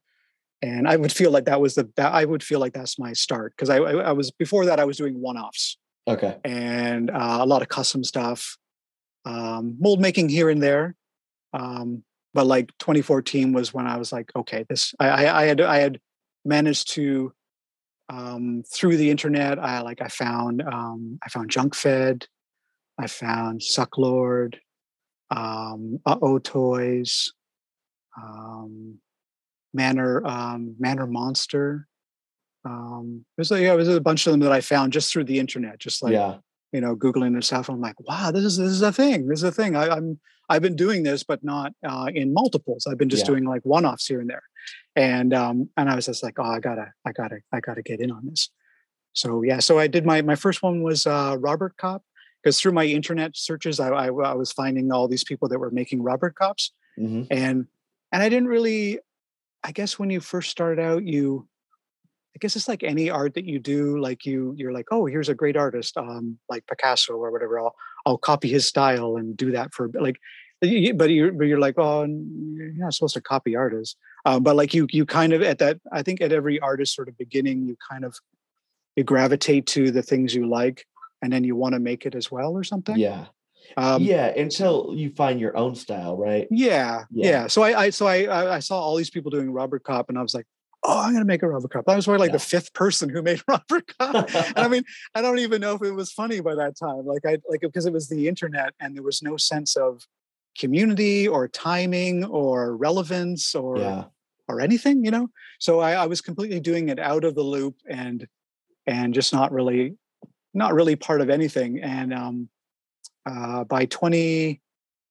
and 0.62 0.88
i 0.88 0.96
would 0.96 1.12
feel 1.12 1.30
like 1.30 1.44
that 1.46 1.60
was 1.60 1.76
the 1.76 1.90
that 1.98 2.14
i 2.14 2.24
would 2.24 2.42
feel 2.42 2.60
like 2.60 2.74
that's 2.74 2.98
my 2.98 3.12
start 3.12 3.54
because 3.56 3.70
I, 3.70 3.78
I 3.78 3.92
i 3.92 4.12
was 4.14 4.32
before 4.32 4.66
that 4.66 4.80
i 4.80 4.86
was 4.86 4.98
doing 4.98 5.20
one-offs 5.22 5.78
Okay. 6.08 6.38
and 6.44 7.10
uh, 7.10 7.38
a 7.42 7.46
lot 7.46 7.62
of 7.62 7.70
custom 7.70 8.04
stuff, 8.04 8.58
um, 9.26 9.76
mold 9.80 10.00
making 10.00 10.30
here 10.30 10.50
and 10.50 10.62
there. 10.62 10.96
Um, 11.54 12.04
but 12.34 12.48
like 12.48 12.72
2014 12.80 13.54
was 13.54 13.74
when 13.74 13.88
I 13.88 13.98
was 13.98 14.12
like, 14.12 14.32
okay, 14.36 14.66
this 14.68 14.94
I, 15.00 15.08
I, 15.10 15.42
I 15.42 15.46
had 15.46 15.62
I 15.62 15.78
had 15.78 16.00
managed 16.44 16.92
to 16.94 17.34
um, 18.10 18.64
through 18.72 18.98
the 18.98 19.12
internet. 19.12 19.60
I 19.60 19.82
like 19.82 20.02
I 20.02 20.08
found 20.08 20.62
um, 20.62 21.20
I 21.24 21.30
found 21.30 21.52
Junk 21.52 21.76
Fed, 21.76 22.26
I 22.98 23.08
found 23.08 23.62
Sucklord, 23.62 24.56
um, 25.30 26.00
Uh 26.06 26.18
Oh 26.22 26.40
Toys, 26.40 27.34
um, 28.18 29.00
Manor 29.74 30.26
um, 30.26 30.76
Manor 30.80 31.08
Monster. 31.08 31.88
Um, 32.66 33.26
there's 33.36 33.52
a, 33.52 33.62
yeah, 33.62 33.74
a 33.74 34.00
bunch 34.00 34.26
of 34.26 34.32
them 34.32 34.40
that 34.40 34.52
I 34.52 34.62
found 34.62 34.94
just 34.94 35.12
through 35.12 35.26
the 35.26 35.40
internet, 35.40 35.80
just 35.80 36.02
like 36.02 36.14
yeah. 36.14 36.38
You 36.74 36.82
know 36.82 36.96
googling 36.96 37.28
and 37.36 37.44
stuff. 37.46 37.70
I'm 37.70 37.80
like, 37.80 38.00
wow, 38.02 38.32
this 38.32 38.44
is 38.44 38.58
this 38.58 38.72
is 38.72 38.82
a 38.82 38.92
thing. 38.92 39.28
This 39.28 39.40
is 39.40 39.44
a 39.44 39.52
thing. 39.52 39.76
I, 39.76 39.90
I'm 39.96 40.20
I've 40.50 40.62
been 40.62 40.76
doing 40.76 41.04
this, 41.04 41.24
but 41.24 41.44
not 41.44 41.72
uh, 41.88 42.10
in 42.14 42.34
multiples. 42.34 42.86
I've 42.88 42.98
been 42.98 43.10
just 43.10 43.22
Yeah. 43.24 43.28
doing 43.32 43.46
like 43.46 43.62
one 43.64 43.86
offs 43.86 44.08
here 44.08 44.20
and 44.20 44.30
there, 44.30 44.44
and 44.96 45.34
um, 45.34 45.70
and 45.78 45.90
I 45.90 45.96
was 45.96 46.08
just 46.08 46.24
like, 46.24 46.38
oh, 46.40 46.44
I 46.44 46.60
gotta, 46.60 46.92
I 47.06 47.12
gotta, 47.14 47.38
I 47.54 47.60
gotta 47.62 47.82
get 47.84 48.00
in 48.02 48.12
on 48.12 48.26
this. 48.28 48.50
so 49.14 49.44
yeah, 49.44 49.60
so 49.60 49.78
I 49.80 49.88
did 49.88 50.06
my 50.06 50.22
my 50.24 50.36
first 50.36 50.64
one 50.64 50.82
was 50.84 51.06
uh, 51.08 51.38
RoboCop 51.38 52.02
because 52.42 52.60
through 52.60 52.72
my 52.74 52.86
internet 52.86 53.38
searches, 53.38 53.80
I, 53.80 53.90
I 53.90 54.08
I 54.08 54.34
was 54.34 54.52
finding 54.52 54.92
all 54.92 55.08
these 55.08 55.24
people 55.24 55.48
that 55.50 55.60
were 55.60 55.72
making 55.72 56.00
RoboCops, 56.04 56.72
Mhm. 57.00 57.28
and 57.30 57.68
and 58.12 58.22
I 58.24 58.30
didn't 58.30 58.48
really, 58.50 59.00
I 59.64 59.72
guess 59.72 59.98
when 60.00 60.10
you 60.10 60.20
first 60.20 60.50
started 60.52 60.82
out, 60.82 61.04
you, 61.06 61.48
guess 62.44 62.58
it's 62.58 62.68
like 62.68 62.84
any 62.84 63.10
art 63.10 63.36
that 63.36 63.46
you 63.46 63.58
do, 63.58 63.98
like 64.00 64.26
you 64.26 64.54
you're 64.58 64.74
like, 64.74 64.88
oh, 64.92 65.06
here's 65.06 65.30
a 65.30 65.34
great 65.34 65.56
artist, 65.56 65.96
um, 65.96 66.38
like 66.50 66.68
Picasso 66.68 67.14
or 67.14 67.32
whatever. 67.32 67.58
I'll 67.58 67.74
I'll 68.06 68.18
copy 68.18 68.50
his 68.50 68.68
style 68.68 69.16
and 69.16 69.38
do 69.38 69.52
that 69.52 69.74
for 69.74 69.90
like, 69.94 70.20
but 70.60 70.70
you're 70.70 71.32
but 71.32 71.48
you're 71.48 71.60
like, 71.60 71.76
oh, 71.78 72.04
you're 72.04 72.74
not 72.74 72.94
supposed 72.94 73.14
to 73.14 73.22
copy 73.22 73.56
artists. 73.56 73.96
Um, 74.26 74.44
but 74.44 74.58
like 74.58 74.74
you 74.74 74.88
you 74.92 75.06
kind 75.06 75.32
of 75.32 75.42
at 75.42 75.60
that 75.60 75.80
I 75.94 76.04
think 76.04 76.20
at 76.20 76.34
every 76.34 76.60
artist 76.60 76.94
sort 76.94 77.08
of 77.08 77.18
beginning 77.18 77.66
you 77.66 77.78
kind 77.90 78.04
of 78.04 78.14
you 78.98 79.06
gravitate 79.06 79.66
to 79.68 79.90
the 79.90 80.04
things 80.04 80.36
you 80.36 80.46
like 80.48 80.86
and 81.22 81.32
then 81.32 81.46
you 81.46 81.56
want 81.56 81.74
to 81.74 81.80
make 81.80 82.06
it 82.06 82.14
as 82.14 82.30
well 82.30 82.52
or 82.52 82.66
something. 82.66 82.98
Yeah. 82.98 83.28
Um, 83.78 84.04
yeah. 84.04 84.28
Until 84.28 84.92
you 84.94 85.12
find 85.12 85.40
your 85.40 85.56
own 85.56 85.76
style, 85.76 86.18
right? 86.18 86.46
yeah, 86.52 87.06
Yeah. 87.10 87.30
yeah. 87.30 87.48
So 87.48 87.64
I, 87.64 87.84
I 87.84 87.90
so 87.90 88.06
I, 88.06 88.24
I 88.26 88.56
I 88.56 88.60
saw 88.60 88.78
all 88.82 88.98
these 88.98 89.10
people 89.10 89.32
doing 89.32 89.48
RoboCop, 89.48 90.10
and 90.10 90.20
I 90.20 90.22
was 90.22 90.34
like, 90.34 90.46
oh, 90.84 91.00
I'm 91.00 91.14
gonna 91.14 91.26
make 91.26 91.44
a 91.44 91.46
RoboCop. 91.46 91.84
I 91.88 91.96
was 91.96 92.06
probably 92.06 92.20
like 92.20 92.30
Yeah. 92.30 92.34
the 92.38 92.40
fifth 92.40 92.74
person 92.74 93.10
who 93.10 93.22
made 93.22 93.42
Robert 93.48 93.86
Cop, 93.98 94.30
and 94.34 94.58
I 94.58 94.68
mean, 94.74 94.84
I 95.16 95.22
don't 95.22 95.40
even 95.40 95.62
know 95.62 95.76
if 95.76 95.82
it 95.82 95.92
was 95.92 96.12
funny 96.12 96.40
by 96.42 96.56
that 96.56 96.78
time. 96.78 97.06
Like 97.06 97.26
I 97.26 97.38
like 97.50 97.62
because 97.62 97.86
it 97.86 97.94
was 97.94 98.10
the 98.10 98.28
internet, 98.28 98.74
and 98.80 98.96
there 98.96 99.04
was 99.04 99.22
no 99.22 99.38
sense 99.38 99.76
of 99.76 100.06
community 100.58 101.28
or 101.28 101.48
timing 101.48 102.24
or 102.26 102.76
relevance 102.76 103.56
or 103.56 103.78
yeah. 103.78 104.04
or 104.48 104.62
anything, 104.62 105.04
you 105.04 105.12
know. 105.12 105.30
So 105.60 105.80
I, 105.80 105.94
I 105.94 106.06
was 106.08 106.22
completely 106.22 106.60
doing 106.60 106.90
it 106.90 107.00
out 107.00 107.24
of 107.24 107.36
the 107.36 107.44
loop 107.44 107.76
and 107.90 108.28
and 108.86 109.14
just 109.14 109.34
not 109.34 109.52
really 109.52 109.96
not 110.54 110.74
really 110.74 110.96
part 110.96 111.22
of 111.22 111.30
anything. 111.30 111.82
And 111.82 112.14
um, 112.14 112.50
uh, 113.26 113.64
by 113.64 113.86
20, 113.86 114.62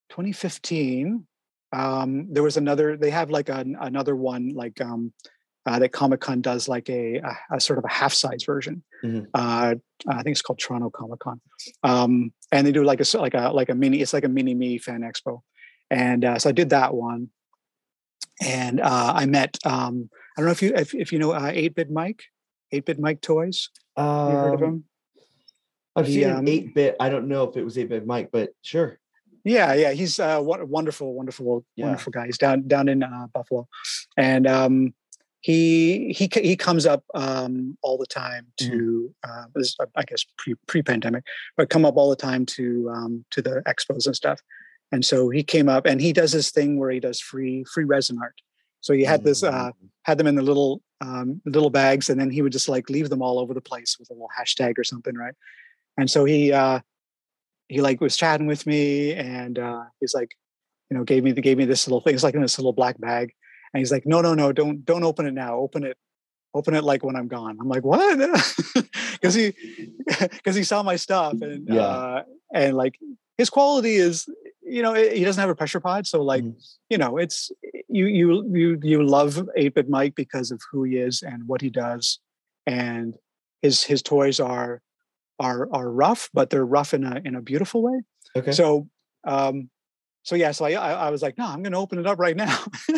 2015, 0.09 1.25
um, 1.73 2.27
there 2.31 2.43
was 2.43 2.57
another. 2.57 2.95
They 2.97 3.09
have 3.09 3.29
like 3.31 3.49
an, 3.49 3.75
another 3.79 4.15
one 4.15 4.53
like 4.53 4.79
um, 4.79 5.11
uh, 5.65 5.79
that 5.79 5.89
Comic 5.93 6.19
Con 6.19 6.41
does 6.41 6.67
like 6.67 6.89
a, 6.89 7.17
a, 7.17 7.37
a 7.55 7.59
sort 7.59 7.79
of 7.79 7.85
a 7.85 7.89
half 7.89 8.13
size 8.13 8.43
version. 8.43 8.83
Mhm. 9.03 9.27
Uh, 9.33 9.75
I 10.07 10.23
think 10.23 10.33
it's 10.33 10.41
called 10.41 10.59
Toronto 10.59 10.89
Comic 10.89 11.19
Con, 11.19 11.39
um, 11.83 12.33
and 12.51 12.65
they 12.67 12.71
do 12.71 12.83
like 12.83 12.99
a 13.01 13.17
like 13.17 13.33
a 13.33 13.51
like 13.51 13.69
a 13.69 13.75
mini. 13.75 14.01
It's 14.01 14.13
like 14.13 14.25
a 14.25 14.29
mini 14.29 14.53
me 14.53 14.77
fan 14.77 15.01
expo, 15.01 15.41
and 15.89 16.25
uh, 16.25 16.39
so 16.39 16.49
I 16.49 16.51
did 16.53 16.69
that 16.71 16.93
one 16.93 17.29
and 18.41 18.81
uh, 18.81 19.13
I 19.15 19.25
met 19.25 19.57
um, 19.65 20.09
I 20.35 20.41
don't 20.41 20.47
know 20.47 20.51
if 20.51 20.61
you 20.61 20.73
if, 20.75 20.93
if 20.95 21.11
you 21.13 21.19
know 21.19 21.31
uh, 21.33 21.51
Eight 21.53 21.75
Bit 21.75 21.91
Mike, 21.91 22.23
Eight 22.71 22.85
Bit 22.85 22.99
Mike 22.99 23.21
Toys. 23.21 23.69
Have 23.95 24.31
you 24.31 24.37
heard 24.37 24.53
of 24.55 24.63
Um, 24.63 24.67
him? 24.69 24.83
I've 25.95 26.07
He, 26.07 26.13
seen 26.23 26.29
um, 26.31 26.47
eight 26.47 26.73
bit. 26.73 26.95
I 26.99 27.09
don't 27.09 27.27
know 27.27 27.43
if 27.43 27.55
it 27.55 27.63
was 27.63 27.77
eight 27.77 27.89
bit 27.89 28.05
Mike, 28.07 28.29
but 28.31 28.49
sure. 28.63 28.99
Yeah, 29.45 29.73
yeah, 29.73 29.91
he's 29.91 30.19
uh, 30.19 30.39
won- 30.41 30.67
wonderful, 30.69 31.13
wonderful, 31.13 31.65
Yeah. 31.75 31.85
wonderful 31.87 32.11
guy. 32.11 32.25
He's 32.25 32.37
down 32.37 32.67
down 32.67 32.87
in 32.89 33.03
uh, 33.03 33.27
Buffalo, 33.33 33.67
and 34.17 34.47
um, 34.47 34.93
he 35.43 36.13
he 36.17 36.29
he 36.41 36.55
comes 36.55 36.85
up 36.85 37.03
um, 37.13 37.77
all 37.83 37.97
the 37.97 38.05
time 38.05 38.47
to 38.57 39.13
uh, 39.27 39.43
uh, 39.57 39.85
I 39.95 40.03
guess 40.03 40.25
pre 40.37 40.55
pre 40.67 40.81
pandemic, 40.81 41.25
but 41.57 41.69
come 41.69 41.83
up 41.83 41.97
all 41.97 42.09
the 42.09 42.15
time 42.15 42.45
to 42.57 42.89
um, 42.89 43.25
to 43.31 43.41
the 43.41 43.61
expos 43.67 44.05
and 44.05 44.15
stuff. 44.15 44.39
And 44.93 45.03
so 45.03 45.29
he 45.29 45.43
came 45.43 45.67
up 45.67 45.85
and 45.85 45.99
he 45.99 46.13
does 46.13 46.31
this 46.31 46.49
thing 46.49 46.79
where 46.79 46.91
he 46.91 47.01
does 47.01 47.19
free 47.19 47.65
free 47.65 47.83
resin 47.83 48.19
art. 48.21 48.35
So 48.79 48.93
he 48.93 49.03
had 49.03 49.23
this 49.25 49.43
uh, 49.43 49.71
Mm. 49.71 49.89
had 50.03 50.17
them 50.17 50.27
in 50.27 50.35
the 50.35 50.41
little 50.41 50.81
um, 51.01 51.41
little 51.45 51.69
bags, 51.69 52.09
and 52.09 52.17
then 52.19 52.29
he 52.29 52.41
would 52.41 52.53
just 52.53 52.69
like 52.69 52.89
leave 52.89 53.09
them 53.09 53.21
all 53.21 53.37
over 53.37 53.53
the 53.53 53.61
place 53.61 53.97
with 53.99 54.09
a 54.11 54.13
little 54.13 54.29
hashtag 54.39 54.77
or 54.77 54.85
something, 54.85 55.15
right? 55.15 55.35
And 55.97 56.09
so 56.09 56.23
he 56.23 56.53
uh, 56.53 56.79
he 57.67 57.81
like 57.81 57.99
was 57.99 58.15
chatting 58.15 58.47
with 58.47 58.65
me, 58.65 59.13
and 59.13 59.59
uh, 59.59 59.83
he's 59.99 60.13
like, 60.13 60.31
you 60.89 60.97
know, 60.97 61.03
gave 61.03 61.23
me 61.25 61.33
gave 61.33 61.57
me 61.57 61.65
this 61.65 61.85
little 61.85 61.99
thing. 61.99 62.13
It's 62.13 62.23
like 62.23 62.35
in 62.35 62.41
this 62.41 62.57
little 62.57 62.71
black 62.71 62.97
bag, 62.99 63.33
and 63.73 63.79
he's 63.79 63.91
like, 63.91 64.05
no, 64.05 64.21
no, 64.21 64.33
no, 64.33 64.51
don't 64.51 64.85
don't 64.85 65.03
open 65.03 65.25
it 65.25 65.33
now. 65.33 65.57
Open 65.57 65.83
it, 65.83 65.97
open 66.53 66.73
it 66.75 66.83
like 66.83 67.03
when 67.03 67.15
I'm 67.15 67.27
gone. 67.27 67.57
I'm 67.59 67.67
like, 67.67 67.83
what? 67.83 68.17
Because 69.13 69.35
he 69.35 69.53
because 70.19 70.55
he 70.55 70.63
saw 70.63 70.83
my 70.83 70.95
stuff, 70.97 71.33
and 71.41 71.67
Yeah. 71.67 71.81
uh, 71.81 72.23
and 72.53 72.75
like 72.75 72.99
his 73.37 73.49
quality 73.49 73.95
is, 73.95 74.27
you 74.61 74.81
know, 74.81 74.93
he 74.93 75.23
doesn't 75.23 75.39
have 75.39 75.49
a 75.49 75.55
pressure 75.55 75.79
pod, 75.79 76.05
so 76.07 76.21
like 76.21 76.43
Mhm. 76.43 76.55
you 76.89 76.97
know, 76.97 77.17
it's 77.17 77.49
you 77.87 78.05
you 78.07 78.27
you 78.53 78.79
you 78.83 79.03
love 79.03 79.35
8-bit 79.57 79.87
Mike 79.89 80.15
because 80.15 80.51
of 80.51 80.61
who 80.71 80.83
he 80.83 80.97
is 80.97 81.21
and 81.23 81.47
what 81.47 81.61
he 81.61 81.69
does, 81.69 82.19
and 82.67 83.15
his 83.61 83.83
his 83.83 84.01
toys 84.01 84.39
are 84.41 84.81
are 85.39 85.69
are 85.71 85.89
rough, 85.89 86.29
but 86.33 86.49
they're 86.49 86.65
rough 86.65 86.93
in 86.93 87.03
a 87.05 87.21
in 87.23 87.33
a 87.35 87.41
beautiful 87.41 87.81
way. 87.81 88.01
Okay. 88.35 88.51
So 88.51 88.89
um 89.25 89.69
so 90.23 90.35
yeah, 90.35 90.51
so 90.51 90.65
I 90.65 90.71
I, 90.71 90.91
I 90.93 91.09
was 91.09 91.21
like, 91.21 91.37
no, 91.37 91.45
I'm 91.45 91.61
gonna 91.63 91.79
open 91.79 91.99
it 91.99 92.07
up 92.07 92.19
right 92.19 92.35
now. 92.35 92.57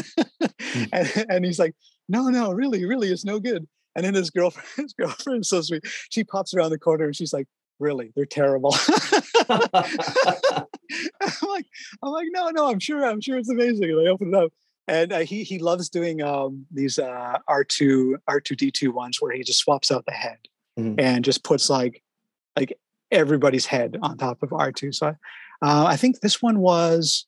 and, 0.94 1.26
and 1.30 1.46
he's 1.46 1.60
like, 1.60 1.76
no, 2.08 2.30
no, 2.30 2.52
really, 2.52 2.86
really, 2.86 3.12
it's 3.12 3.26
no 3.26 3.40
good. 3.40 3.68
And 3.96 4.06
then 4.06 4.14
his 4.14 4.30
girlfriend, 4.30 4.68
his 4.78 4.94
girlfriend 4.94 5.46
so 5.46 5.62
sweet. 5.62 5.84
She 6.10 6.24
pops 6.24 6.54
around 6.54 6.72
the 6.72 6.80
corner 6.80 7.06
and 7.06 7.16
she's 7.16 7.34
like, 7.34 7.48
really, 7.80 8.12
they're 8.16 8.26
terrible. 8.26 8.76
I'm 9.50 9.60
like, 11.50 11.66
I'm 12.04 12.12
like, 12.12 12.28
no, 12.32 12.50
no, 12.50 12.70
I'm 12.70 12.80
sure, 12.80 13.06
I'm 13.06 13.22
sure 13.22 13.38
it's 13.38 13.50
amazing. 13.50 13.90
And 13.92 14.08
I 14.08 14.12
open 14.12 14.30
it 14.30 14.36
up, 14.36 14.52
and 14.88 15.14
uh, 15.14 15.20
he 15.20 15.44
he 15.44 15.60
loves 15.60 15.90
doing 15.90 16.22
um, 16.22 16.66
these 16.72 17.00
uh, 17.00 17.38
R 17.48 17.64
two 17.64 18.18
R 18.28 18.40
two 18.40 18.56
D 18.56 18.72
two 18.72 18.92
ones 18.92 19.22
where 19.22 19.34
he 19.34 19.44
just 19.44 19.60
swaps 19.60 19.92
out 19.92 20.06
the 20.06 20.14
head 20.14 20.38
Mhm. 20.78 21.00
and 21.00 21.24
just 21.24 21.44
puts 21.44 21.70
like 21.70 22.02
like 22.58 22.78
everybody's 23.12 23.66
head 23.66 23.98
on 24.02 24.18
top 24.18 24.44
of 24.44 24.54
R 24.54 24.72
two. 24.72 24.92
So 24.92 25.16
uh, 25.62 25.86
I 25.88 25.96
think 25.96 26.20
this 26.22 26.42
one 26.42 26.60
was 26.60 27.26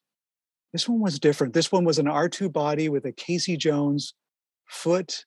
this 0.74 0.88
one 0.88 1.00
was 1.00 1.20
different. 1.20 1.54
This 1.54 1.72
one 1.72 1.86
was 1.86 2.00
an 2.00 2.08
R 2.08 2.30
two 2.30 2.50
body 2.50 2.90
with 2.90 3.06
a 3.06 3.12
Casey 3.12 3.58
Jones 3.58 4.14
foot 4.66 5.26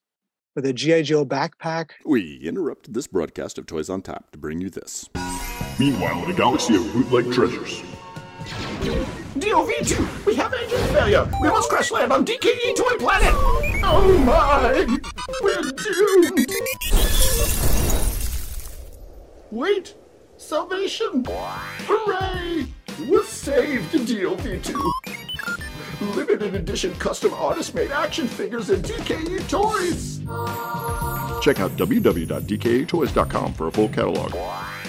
with 0.55 0.67
a 0.67 0.73
GI 0.73 1.03
Joe 1.05 1.25
backpack. 1.25 1.91
We 2.05 2.41
interrupted 2.43 2.95
this 2.95 3.07
broadcast 3.07 3.59
of 3.59 3.67
Toys 3.67 3.89
on 3.89 4.03
Tap 4.03 4.31
to 4.33 4.39
bring 4.39 4.61
you 4.61 4.71
this. 4.71 5.09
Meanwhile, 5.79 6.25
in 6.25 6.31
a 6.31 6.35
galaxy 6.35 6.77
of 6.77 6.93
bootleg 6.93 7.33
treasures. 7.33 7.83
DOV2, 9.39 10.27
we 10.27 10.35
have 10.35 10.53
engine 10.53 10.79
failure. 10.93 11.31
We 11.41 11.49
must 11.49 11.69
crash 11.71 11.91
land 11.91 12.13
on 12.13 12.25
DKE 12.27 12.77
Toy 12.77 12.97
Planet. 12.99 13.33
Oh 13.83 14.19
my, 14.25 14.87
we're 15.43 15.63
doomed. 15.73 16.47
Wait, 19.51 19.95
salvation. 20.37 21.25
Hooray, 21.27 22.67
we're 23.09 23.25
saved, 23.25 23.93
DOV2. 23.93 24.75
Limited 26.17 26.55
edition 26.55 26.95
custom 26.95 27.33
artist 27.35 27.75
made 27.75 27.91
action 27.91 28.27
figures 28.27 28.71
and 28.71 28.83
DKE 28.85 29.49
toys. 29.49 30.19
Check 31.45 31.61
out 31.61 31.71
www.dketoys.com 31.77 33.53
for 33.55 33.67
a 33.67 33.73
full 33.73 33.89
catalog. 33.89 34.31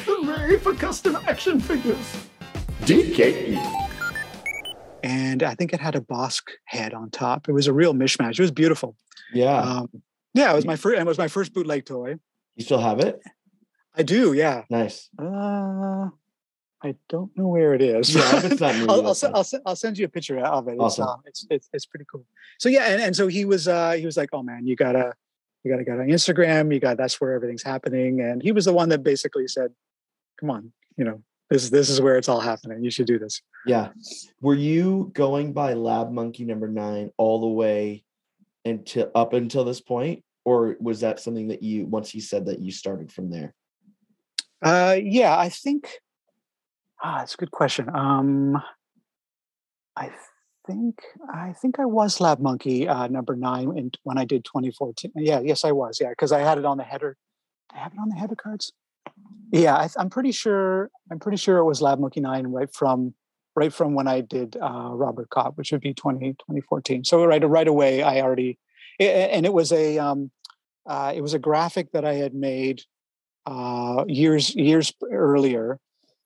Hooray 0.06 0.58
for 0.58 0.74
custom 0.74 1.18
action 1.28 1.60
figures. 1.60 2.26
DKE. 2.82 3.58
And 5.04 5.44
I 5.44 5.56
think 5.56 5.74
it 5.74 5.80
had 5.80 5.96
a 5.96 6.02
Bossk 6.02 6.44
head 6.66 6.94
on 6.94 7.10
top. 7.10 7.50
It 7.50 7.54
was 7.54 7.68
a 7.68 7.74
real 7.74 7.94
mishmash. 7.94 8.32
It 8.34 8.40
was 8.42 8.52
beautiful. 8.52 8.96
yeah. 9.34 9.60
Um, 9.60 9.90
yeah, 10.34 10.52
it 10.54 10.56
was 10.56 10.66
my 10.66 10.78
first. 10.78 10.98
It 11.00 11.06
was 11.06 11.18
my 11.18 11.28
first 11.28 11.54
bootleg 11.54 11.86
toy. 11.86 12.16
you 12.56 12.64
still 12.64 12.80
have 12.80 13.00
it? 13.02 13.20
I 13.96 14.04
do. 14.04 14.32
Yeah. 14.32 14.64
Nice. 14.70 15.10
Uh, 15.20 16.08
I 16.84 16.96
don't 17.10 17.36
know 17.38 17.48
where 17.48 17.74
it 17.74 17.82
is. 17.82 18.14
Yeah, 18.16 18.42
it's 18.44 18.60
not 18.60 18.74
I'll, 18.76 18.92
I'll, 18.92 19.02
that's 19.04 19.20
se- 19.20 19.28
fine. 19.28 19.36
I'll, 19.36 19.62
I'll 19.68 19.76
send 19.76 19.98
you 19.98 20.06
a 20.06 20.10
picture 20.10 20.40
of 20.40 20.68
it. 20.68 20.74
It's, 20.74 20.82
Awesome. 20.82 21.08
um, 21.08 21.22
it's, 21.26 21.46
it's 21.50 21.70
it's 21.74 21.86
pretty 21.86 22.06
cool. 22.12 22.26
So 22.60 22.70
yeah, 22.70 22.86
and, 22.88 23.02
and 23.02 23.16
so 23.16 23.28
he 23.28 23.46
was 23.46 23.68
uh 23.68 23.92
he 23.92 24.06
was 24.06 24.18
like, 24.18 24.30
oh 24.34 24.42
man, 24.44 24.66
you 24.66 24.76
gotta 24.76 25.14
you 25.64 25.72
gotta 25.72 25.84
go 25.84 25.94
on 25.94 26.08
Instagram. 26.08 26.74
You 26.74 26.80
got 26.80 26.98
that's 26.98 27.22
where 27.22 27.34
everything's 27.34 27.64
happening. 27.64 28.22
And 28.22 28.42
he 28.42 28.52
was 28.52 28.66
the 28.66 28.74
one 28.74 28.90
that 28.90 29.04
basically 29.04 29.48
said, 29.48 29.72
come 30.40 30.50
on, 30.50 30.72
you 30.98 31.06
know, 31.06 31.22
this 31.50 31.70
this 31.70 31.90
is 31.90 32.02
where 32.02 32.18
it's 32.18 32.28
all 32.30 32.40
happening. 32.40 32.84
You 32.84 32.90
should 32.90 33.08
do 33.08 33.20
this. 33.20 33.42
Yeah. 33.68 33.90
Were 34.42 34.56
you 34.56 35.12
going 35.14 35.54
by 35.54 35.74
Lab 35.74 36.12
Monkey 36.12 36.46
number 36.46 36.68
nine 36.68 37.12
all 37.18 37.42
the 37.42 37.48
way 37.48 38.04
until 38.66 39.12
up 39.14 39.34
until 39.34 39.64
this 39.64 39.82
point? 39.82 40.24
Or 40.46 40.76
was 40.80 41.02
that 41.02 41.20
something 41.20 41.50
that 41.50 41.62
you 41.62 41.86
once 41.86 42.10
he 42.10 42.20
said 42.20 42.48
that 42.48 42.58
you 42.60 42.72
started 42.72 43.12
from 43.12 43.30
there? 43.30 43.54
Uh, 44.64 44.98
yeah, 45.00 45.38
I 45.38 45.50
think. 45.50 46.00
Ah, 47.04 47.20
that's 47.20 47.34
a 47.34 47.38
good 47.38 47.52
question. 47.52 47.90
Um, 47.94 48.62
I 49.96 50.12
think 50.68 51.02
I 51.34 51.54
think 51.54 51.80
I 51.80 51.86
was 51.86 52.22
Lab 52.22 52.40
Monkey 52.40 52.88
uh, 52.88 53.08
number 53.08 53.36
nine 53.36 53.78
in, 53.78 53.92
when 54.04 54.18
I 54.18 54.26
did 54.26 54.46
2014. 54.46 55.12
Yeah, 55.16 55.40
yes, 55.40 55.66
I 55.66 55.72
was. 55.72 56.00
Yeah, 56.00 56.10
because 56.10 56.32
I 56.32 56.40
had 56.40 56.58
it 56.58 56.66
on 56.66 56.78
the 56.78 56.84
header. 56.84 57.18
I 57.74 57.80
have 57.80 57.94
it 57.94 58.00
on 58.00 58.10
the 58.10 58.16
header 58.16 58.36
cards? 58.36 58.72
Yeah, 59.52 59.76
I, 59.76 59.90
I'm 59.98 60.10
pretty 60.10 60.32
sure. 60.32 60.90
I'm 61.12 61.20
pretty 61.20 61.38
sure 61.38 61.58
it 61.58 61.66
was 61.66 61.82
Lab 61.82 62.00
Monkey 62.00 62.22
nine 62.22 62.48
right 62.48 62.74
from 62.74 63.16
right 63.56 63.74
from 63.74 63.96
when 63.96 64.08
I 64.08 64.22
did 64.22 64.58
uh, 64.62 64.92
RoboCop, 64.92 65.58
which 65.58 65.72
would 65.72 65.82
be 65.82 65.94
20, 65.94 66.34
2014. 66.34 67.04
So 67.04 67.26
right 67.26 67.48
right 67.48 67.68
away, 67.68 68.04
I 68.04 68.22
already 68.22 68.60
and 69.00 69.46
it 69.46 69.54
was 69.54 69.72
a 69.72 69.98
um, 69.98 70.32
uh, 70.86 71.14
it 71.16 71.22
was 71.22 71.34
a 71.34 71.40
graphic 71.40 71.92
that 71.92 72.06
I 72.06 72.14
had 72.14 72.34
made 72.34 72.84
uh, 73.46 74.06
years 74.08 74.56
years 74.56 74.94
earlier, 75.12 75.80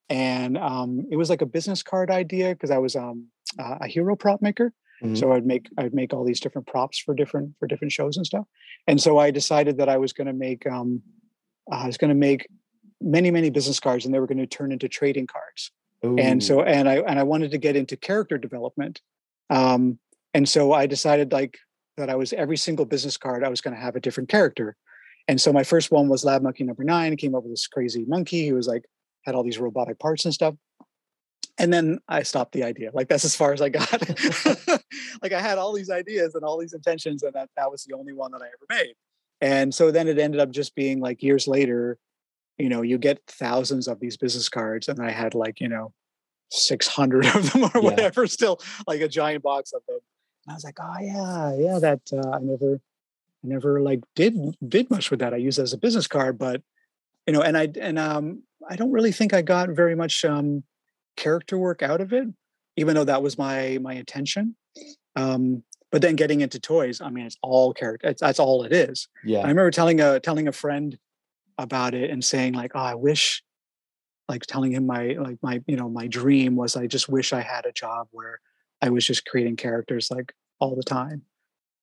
and 0.10 0.58
um, 0.58 1.06
it 1.10 1.18
was 1.18 1.30
like 1.30 1.42
a 1.42 1.46
business 1.46 1.84
card 1.84 2.12
idea 2.12 2.50
because 2.50 2.72
I 2.72 2.78
was 2.78 2.96
um, 2.96 3.28
uh, 3.60 3.78
a 3.82 3.88
hero 3.88 4.16
prop 4.16 4.42
maker. 4.42 4.74
Mhm. 5.04 5.18
So 5.18 5.34
I'd 5.34 5.46
make 5.46 5.68
I'd 5.78 5.94
make 5.94 6.14
all 6.14 6.24
these 6.24 6.40
different 6.40 6.68
props 6.68 6.98
for 7.00 7.14
different 7.14 7.56
for 7.60 7.68
different 7.68 7.92
shows 7.92 8.18
and 8.18 8.26
stuff. 8.26 8.46
And 8.88 9.02
so 9.02 9.18
I 9.18 9.32
decided 9.32 9.78
that 9.78 9.90
I 9.90 9.98
was 9.98 10.14
going 10.14 10.28
to 10.28 10.34
make 10.34 10.66
um, 10.66 11.02
I 11.70 11.88
was 11.88 11.98
going 11.98 12.10
to 12.10 12.16
make 12.16 12.48
many 13.02 13.30
many 13.30 13.50
business 13.50 13.80
cards, 13.80 14.06
and 14.06 14.14
they 14.14 14.20
were 14.20 14.28
going 14.28 14.38
to 14.38 14.48
turn 14.48 14.72
into 14.72 14.88
trading 14.88 15.28
cards 15.28 15.72
and 16.20 16.44
so 16.44 16.62
and 16.62 16.88
i 16.88 16.98
and 16.98 17.20
i 17.20 17.24
wanted 17.24 17.50
to 17.52 17.58
get 17.58 17.76
into 17.76 17.98
character 17.98 18.38
development 18.38 19.02
um 19.50 19.98
and 20.34 20.48
so 20.48 20.72
i 20.72 20.86
decided 20.86 21.32
like 21.32 21.58
that 21.98 22.10
i 22.10 22.16
was 22.16 22.32
every 22.34 22.58
single 22.58 22.86
business 22.86 23.18
card 23.18 23.44
i 23.44 23.50
was 23.50 23.62
going 23.62 23.74
to 23.76 23.82
have 23.82 23.96
a 23.96 24.00
different 24.00 24.30
character 24.30 24.76
and 25.28 25.42
so 25.42 25.52
my 25.52 25.64
first 25.64 25.92
one 25.92 26.08
was 26.08 26.24
lab 26.24 26.44
monkey 26.44 26.64
number 26.64 26.84
nine 26.84 27.16
came 27.18 27.34
up 27.34 27.44
with 27.44 27.52
this 27.52 27.66
crazy 27.68 28.06
monkey 28.08 28.48
who 28.48 28.56
was 28.56 28.68
like 28.68 28.86
had 29.26 29.36
all 29.36 29.44
these 29.44 29.58
robotic 29.60 29.98
parts 30.00 30.26
and 30.26 30.34
stuff 30.34 30.56
and 31.58 31.72
then 31.74 32.00
i 32.08 32.22
stopped 32.24 32.52
the 32.54 32.64
idea 32.64 32.90
like 32.94 33.08
that's 33.08 33.26
as 33.26 33.36
far 33.36 33.54
as 33.54 33.62
i 33.62 33.70
got. 33.70 34.02
Like 35.22 35.34
i 35.34 35.42
had 35.42 35.58
all 35.58 35.74
these 35.74 35.90
ideas 35.90 36.36
and 36.36 36.44
all 36.44 36.58
these 36.58 36.74
intentions 36.74 37.24
and 37.24 37.34
that 37.34 37.50
that 37.58 37.72
was 37.72 37.84
the 37.84 37.96
only 37.96 38.14
one 38.14 38.32
that 38.32 38.42
i 38.42 38.46
ever 38.48 38.66
made. 38.70 38.94
And 39.42 39.74
so 39.74 39.92
then 39.92 40.08
it 40.08 40.18
ended 40.18 40.40
up 40.40 40.52
just 40.52 40.76
being 40.76 41.00
like 41.00 41.22
years 41.24 41.48
later 41.48 41.98
you 42.58 42.70
know 42.70 42.82
you 42.82 42.98
get 42.98 43.20
thousands 43.28 43.88
of 43.88 44.00
these 44.00 44.16
business 44.18 44.48
cards 44.50 44.88
and 44.88 45.00
i 45.02 45.12
had 45.12 45.34
like 45.36 45.60
you 45.60 45.68
know 45.68 45.92
600 46.52 47.26
of 47.36 47.52
them 47.52 47.64
or 47.66 47.72
Yeah. 47.76 47.82
whatever 47.82 48.28
still 48.28 48.60
like 48.88 49.02
a 49.02 49.08
giant 49.08 49.44
box 49.44 49.74
of 49.74 49.82
them. 49.88 50.00
And 50.46 50.52
i 50.52 50.56
was 50.56 50.64
like 50.64 50.78
oh 50.82 50.98
yeah 51.02 51.56
yeah 51.58 51.80
that 51.80 52.02
uh, 52.14 52.30
i 52.36 52.40
never 52.40 52.76
i 53.44 53.48
never 53.48 53.82
like 53.82 54.02
did 54.16 54.34
did 54.68 54.90
much 54.90 55.10
with 55.12 55.20
that. 55.20 55.34
I 55.34 55.38
used 55.38 55.60
it 55.60 55.64
as 55.64 55.74
a 55.74 55.78
business 55.78 56.08
card 56.08 56.38
but 56.38 56.62
you 57.28 57.34
know 57.34 57.42
and 57.42 57.58
i 57.58 57.68
and 57.82 57.98
um 58.00 58.44
i 58.70 58.76
don't 58.76 58.92
really 58.92 59.12
think 59.12 59.34
i 59.34 59.42
got 59.42 59.70
very 59.70 59.96
much 59.96 60.24
um 60.26 60.64
character 61.18 61.58
work 61.58 61.82
out 61.82 62.02
of 62.02 62.14
it 62.14 62.28
even 62.78 62.96
though 62.96 63.06
that 63.06 63.24
was 63.24 63.38
my 63.38 63.78
my 63.82 63.94
intention 63.94 64.56
um 65.16 65.64
but 65.92 66.02
then 66.02 66.16
getting 66.16 66.42
into 66.42 66.60
toys 66.60 67.02
i 67.02 67.10
mean 67.10 67.26
it's 67.26 67.38
all 67.42 67.74
character 67.74 68.10
it's, 68.10 68.22
that's 68.22 68.40
all 68.40 68.64
it 68.64 68.74
is 68.74 69.08
Yeah. 69.24 69.40
I 69.40 69.48
remember 69.48 69.72
telling 69.72 70.02
a 70.02 70.20
telling 70.20 70.48
a 70.48 70.52
friend 70.52 70.98
about 71.58 71.94
it 71.94 72.10
and 72.10 72.24
saying 72.24 72.54
like, 72.54 72.72
"Oh, 72.76 72.80
I 72.80 72.96
wish," 72.96 73.44
like 74.28 74.44
telling 74.44 74.74
him 74.74 74.86
my 74.86 75.16
like 75.20 75.38
my 75.42 75.62
you 75.68 75.76
know 75.76 75.90
my 75.90 76.08
dream 76.08 76.56
was 76.56 76.76
I 76.76 76.88
just 76.88 77.10
wish 77.10 77.34
I 77.34 77.42
had 77.42 77.66
a 77.66 77.72
job 77.72 78.08
where 78.12 78.40
I 78.82 78.90
was 78.90 79.06
just 79.06 79.26
creating 79.26 79.56
characters 79.56 80.10
like 80.12 80.34
all 80.60 80.76
the 80.76 80.84
time. 80.84 81.24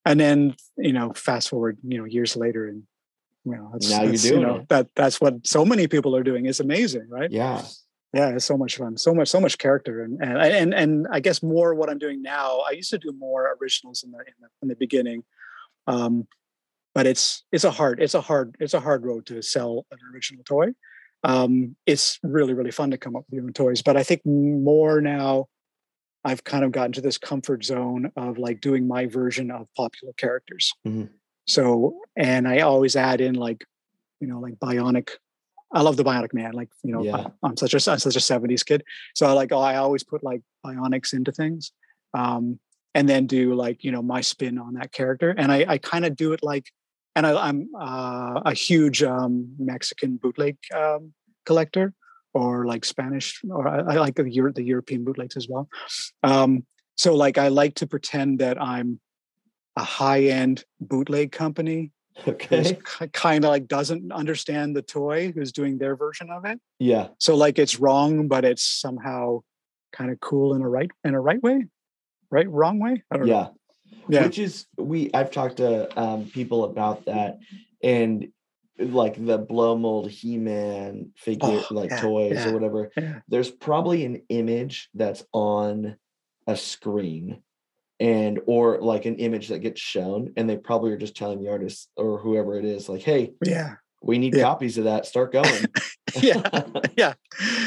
And 0.05 0.19
then 0.19 0.55
you 0.77 0.93
know, 0.93 1.13
fast 1.13 1.49
forward 1.49 1.77
you 1.83 1.97
know 1.97 2.05
years 2.05 2.35
later, 2.35 2.67
and 2.67 2.83
you 3.45 3.51
know, 3.55 3.69
that's, 3.73 3.89
Now 3.89 4.01
you're 4.03 4.11
that's, 4.11 4.25
you 4.25 4.39
know, 4.39 4.55
it. 4.57 4.69
that 4.69 4.87
that's 4.95 5.19
what 5.21 5.45
so 5.45 5.65
many 5.65 5.87
people 5.87 6.15
are 6.15 6.23
doing. 6.23 6.45
It's 6.45 6.59
amazing, 6.59 7.07
right? 7.09 7.29
Yeah. 7.31 7.61
yeah 8.13 8.29
it's 8.29 8.45
so 8.45 8.55
much 8.57 8.77
fun 8.77 8.95
so 8.97 9.13
much 9.13 9.27
so 9.27 9.39
much 9.39 9.57
character 9.57 10.03
and 10.03 10.21
and 10.21 10.37
and, 10.37 10.73
and 10.73 11.07
i 11.11 11.19
guess 11.19 11.41
more 11.41 11.73
what 11.73 11.89
i'm 11.89 11.97
doing 11.97 12.21
now 12.21 12.59
i 12.69 12.71
used 12.71 12.91
to 12.91 12.97
do 12.99 13.11
more 13.17 13.57
originals 13.59 14.03
in 14.03 14.11
the 14.11 14.19
in 14.19 14.33
the, 14.41 14.47
in 14.61 14.67
the 14.67 14.75
beginning 14.75 15.23
um 15.87 16.27
but 16.93 17.07
it's 17.07 17.43
it's 17.51 17.63
a 17.63 17.71
hard 17.71 17.99
it's 17.99 18.13
a 18.13 18.21
hard 18.21 18.55
it's 18.59 18.75
a 18.75 18.79
hard 18.79 19.03
road 19.03 19.25
to 19.25 19.41
sell 19.41 19.85
an 19.91 19.97
original 20.13 20.43
toy 20.43 20.67
um 21.23 21.75
it's 21.87 22.19
really 22.21 22.53
really 22.53 22.69
fun 22.79 22.91
to 22.91 22.97
come 22.99 23.15
up 23.15 23.23
with 23.27 23.33
your 23.37 23.45
own 23.45 23.53
toys 23.53 23.81
but 23.81 23.97
i 23.97 24.03
think 24.03 24.21
more 24.25 25.01
now 25.01 25.47
i've 26.23 26.43
kind 26.43 26.63
of 26.63 26.71
gotten 26.71 26.91
to 26.91 27.01
this 27.01 27.17
comfort 27.17 27.65
zone 27.65 28.11
of 28.15 28.37
like 28.37 28.61
doing 28.61 28.87
my 28.87 29.07
version 29.07 29.49
of 29.49 29.67
popular 29.75 30.13
characters 30.17 30.71
Mhm. 30.85 31.09
So 31.45 31.99
and 32.15 32.47
i 32.47 32.59
always 32.59 32.95
add 32.95 33.21
in 33.21 33.35
like 33.35 33.65
you 34.19 34.27
know 34.27 34.39
like 34.39 34.55
bionic 34.55 35.09
I 35.73 35.81
love 35.81 35.97
the 35.97 36.03
Bionic 36.03 36.33
Man. 36.33 36.53
Like 36.53 36.69
you 36.83 36.93
know, 36.93 37.03
Yeah. 37.03 37.17
I, 37.17 37.47
I'm 37.47 37.57
such 37.57 37.73
a 37.73 37.91
I'm 37.91 37.99
such 37.99 38.15
a 38.15 38.19
'70s 38.19 38.63
kid, 38.65 38.83
so 39.15 39.25
I 39.25 39.31
like 39.31 39.51
oh, 39.51 39.59
I 39.59 39.77
always 39.77 40.03
put 40.03 40.23
like 40.23 40.41
bionics 40.65 41.13
into 41.13 41.31
things, 41.31 41.71
um, 42.13 42.59
and 42.93 43.09
then 43.09 43.25
do 43.25 43.55
like 43.55 43.83
you 43.83 43.91
know 43.91 44.03
my 44.03 44.21
spin 44.21 44.59
on 44.59 44.75
that 44.75 44.91
character, 44.91 45.33
and 45.35 45.51
I 45.51 45.65
I 45.67 45.77
kind 45.79 46.05
of 46.05 46.15
do 46.15 46.33
it 46.33 46.41
like, 46.43 46.67
and 47.15 47.25
I, 47.25 47.47
I'm 47.47 47.69
uh, 47.75 48.41
a 48.45 48.53
huge 48.53 49.01
um, 49.01 49.55
Mexican 49.57 50.17
bootleg 50.17 50.57
um, 50.75 51.13
collector, 51.45 51.93
or 52.33 52.65
like 52.65 52.85
Spanish, 52.85 53.41
or 53.49 53.67
I, 53.67 53.79
I 53.79 53.95
like 53.95 54.15
the 54.15 54.29
Euro, 54.29 54.53
the 54.53 54.63
European 54.63 55.03
bootlegs 55.03 55.35
as 55.35 55.47
well. 55.49 55.67
Um, 56.21 56.65
so 56.95 57.15
like 57.15 57.39
I 57.39 57.47
like 57.47 57.73
to 57.75 57.87
pretend 57.87 58.39
that 58.39 58.61
I'm 58.61 58.99
a 59.75 59.83
high 59.83 60.23
end 60.23 60.63
bootleg 60.79 61.31
company 61.31 61.91
Okay. 62.27 62.77
kind 63.11 63.43
of 63.43 63.49
like 63.49 63.67
doesn't 63.67 64.11
understand 64.11 64.75
the 64.75 64.83
toy 64.83 65.31
who's 65.31 65.51
doing 65.51 65.79
their 65.79 65.95
version 65.95 66.29
of 66.29 66.45
it 66.45 66.59
Yeah. 66.79 67.07
so 67.17 67.35
like 67.35 67.57
it's 67.57 67.79
wrong 67.79 68.27
but 68.27 68.45
it's 68.45 68.63
somehow 68.63 69.39
kind 69.91 70.11
of 70.11 70.19
cool 70.19 70.53
in 70.53 70.61
a 70.61 70.69
right 70.69 70.91
in 71.03 71.15
a 71.15 71.19
right 71.21 71.41
way 71.41 71.65
right 72.29 72.47
wrong 72.49 72.79
way 72.79 73.03
i 73.09 73.17
don't 73.17 73.27
know 73.27 73.33
Yeah. 74.07 74.19
yeah 74.19 74.23
Which 74.25 74.37
is 74.37 74.67
we 74.77 75.09
I've 75.13 75.31
talked 75.31 75.57
to 75.57 75.99
um 75.99 76.25
people 76.25 76.65
about 76.65 77.05
that 77.05 77.39
and 77.83 78.27
like 78.79 79.23
the 79.23 79.37
blow 79.37 79.75
mold 79.77 80.09
He-Man 80.11 81.11
figure 81.15 81.47
Oh, 81.47 81.67
like 81.71 81.91
yeah, 81.91 82.01
toys 82.01 82.33
yeah, 82.37 82.49
or 82.49 82.53
whatever. 82.53 82.91
yeah. 82.97 83.19
There's 83.27 83.51
probably 83.51 84.03
an 84.05 84.23
image 84.29 84.89
that's 84.95 85.23
on 85.31 85.95
a 86.47 86.55
screen 86.57 87.41
and 88.03 88.41
or 88.47 88.79
like 88.81 89.05
an 89.05 89.15
image 89.15 89.47
that 89.47 89.59
gets 89.59 89.79
shown 89.79 90.33
and 90.35 90.49
they 90.49 90.57
probably 90.57 90.91
are 90.91 90.97
just 90.97 91.15
telling 91.15 91.41
the 91.41 91.49
artist 91.49 91.89
or 91.95 92.19
whoever 92.19 92.59
it 92.59 92.65
is 92.65 92.89
like 92.89 93.01
hey 93.01 93.31
yeah. 93.45 93.75
we 94.01 94.17
need 94.17 94.35
Yeah. 94.35 94.43
copies 94.43 94.77
of 94.77 94.83
that. 94.83 95.05
Start 95.05 95.31
going. 95.31 95.65
Yeah. 96.21 96.43
Yeah. 96.95 97.13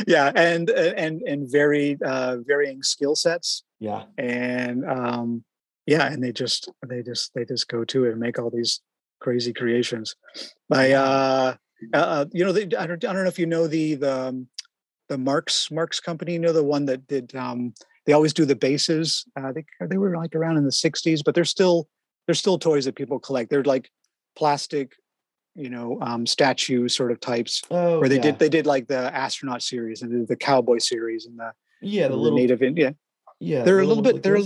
Yeah. 0.06 0.30
And 0.36 0.68
and 0.70 1.22
and 1.22 1.50
very 1.50 1.96
uh 2.04 2.36
varying 2.46 2.82
skill 2.82 3.16
sets. 3.16 3.64
Yeah. 3.80 4.04
And 4.18 4.84
um 4.84 5.42
yeah 5.86 6.06
and 6.12 6.22
they 6.22 6.32
just 6.32 6.70
they 6.86 7.02
just 7.02 7.32
they 7.34 7.44
just 7.44 7.66
go 7.66 7.84
to 7.86 8.04
it 8.04 8.10
and 8.12 8.20
make 8.20 8.38
all 8.38 8.50
these 8.50 8.82
crazy 9.20 9.52
creations. 9.54 10.14
By 10.68 10.92
uh 10.92 11.54
uh 11.94 12.26
you 12.32 12.44
know 12.44 12.52
they, 12.52 12.64
I, 12.76 12.86
don't, 12.86 13.04
I 13.04 13.12
don't 13.12 13.24
know 13.24 13.34
if 13.34 13.38
you 13.38 13.46
know 13.46 13.66
the 13.66 13.94
the 13.96 14.28
um, 14.28 14.48
the 15.08 15.18
Marx 15.18 15.70
Marx 15.70 15.98
company 15.98 16.34
you 16.34 16.38
know 16.38 16.52
the 16.52 16.62
one 16.76 16.84
that 16.86 17.06
did 17.06 17.34
um 17.34 17.72
they 18.06 18.12
always 18.12 18.32
do 18.32 18.44
the 18.44 18.56
bases 18.56 19.24
uh, 19.38 19.52
they 19.52 19.64
they 19.86 19.98
were 19.98 20.16
like 20.16 20.34
around 20.34 20.56
in 20.56 20.64
the 20.64 20.70
60s 20.70 21.22
but 21.24 21.34
they're 21.34 21.44
still 21.44 21.88
they're 22.26 22.34
still 22.34 22.58
toys 22.58 22.84
that 22.84 22.94
people 22.94 23.18
collect 23.18 23.50
they're 23.50 23.64
like 23.64 23.90
plastic 24.36 24.92
you 25.54 25.70
know 25.70 25.98
um 26.00 26.26
statue 26.26 26.88
sort 26.88 27.10
of 27.10 27.20
types 27.20 27.62
oh 27.70 28.00
where 28.00 28.08
they 28.08 28.16
yeah. 28.16 28.22
did 28.22 28.38
they 28.38 28.48
did 28.48 28.66
like 28.66 28.86
the 28.88 29.14
astronaut 29.14 29.62
series 29.62 30.02
and 30.02 30.26
the, 30.28 30.36
cowboy 30.36 30.78
series 30.78 31.26
and 31.26 31.38
the, 31.38 31.50
yeah 31.80 32.04
the 32.04 32.10
the 32.10 32.16
little 32.16 32.38
native 32.38 32.62
India 32.62 32.94
yeah 33.40 33.62
they're 33.62 33.76
the 33.76 33.82
a 33.82 33.86
little 33.86 34.02
bit- 34.02 34.22
they're- 34.22 34.42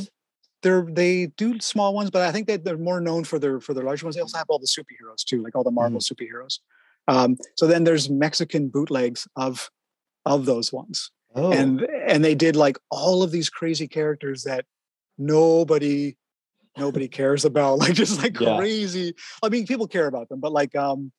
they're 0.63 0.87
they 0.89 1.27
do 1.37 1.59
small 1.61 1.95
ones, 1.95 2.11
but 2.11 2.23
I 2.23 2.33
think 2.33 2.47
that 2.49 2.65
they're 2.65 2.77
more 2.77 3.01
known 3.01 3.25
for 3.25 3.39
their 3.39 3.61
for 3.61 3.75
their 3.75 3.85
larger 3.85 4.07
ones. 4.07 4.17
They 4.17 4.23
also 4.23 4.39
have 4.39 4.47
all 4.49 4.59
the 4.59 4.67
superheroes 4.67 5.25
too, 5.25 5.43
like 5.43 5.55
all 5.55 5.65
the 5.65 5.71
Marvel 5.71 6.01
superheroes. 6.01 6.59
Um, 7.09 7.39
so 7.57 7.67
then 7.67 7.85
there's 7.85 8.11
Mexican 8.11 8.69
bootlegs 8.69 9.27
of 9.37 9.71
of 10.27 10.45
those 10.45 10.73
ones, 10.73 11.11
oh. 11.35 11.53
And 11.53 11.83
and 11.83 12.25
they 12.25 12.35
did 12.35 12.57
like 12.57 12.79
all 12.91 13.23
of 13.23 13.31
these 13.31 13.51
crazy 13.51 13.89
characters 13.89 14.43
that 14.45 14.65
nobody 15.19 16.17
nobody 16.77 17.09
cares 17.21 17.45
about, 17.45 17.79
like 17.79 17.95
just 17.95 18.23
like 18.23 18.39
Yeah. 18.41 18.59
crazy. 18.59 19.15
I 19.43 19.49
mean, 19.49 19.67
people 19.67 19.87
care 19.87 20.07
about 20.07 20.29
them, 20.29 20.41
but 20.41 20.53
like 20.53 20.75
um, 20.77 21.13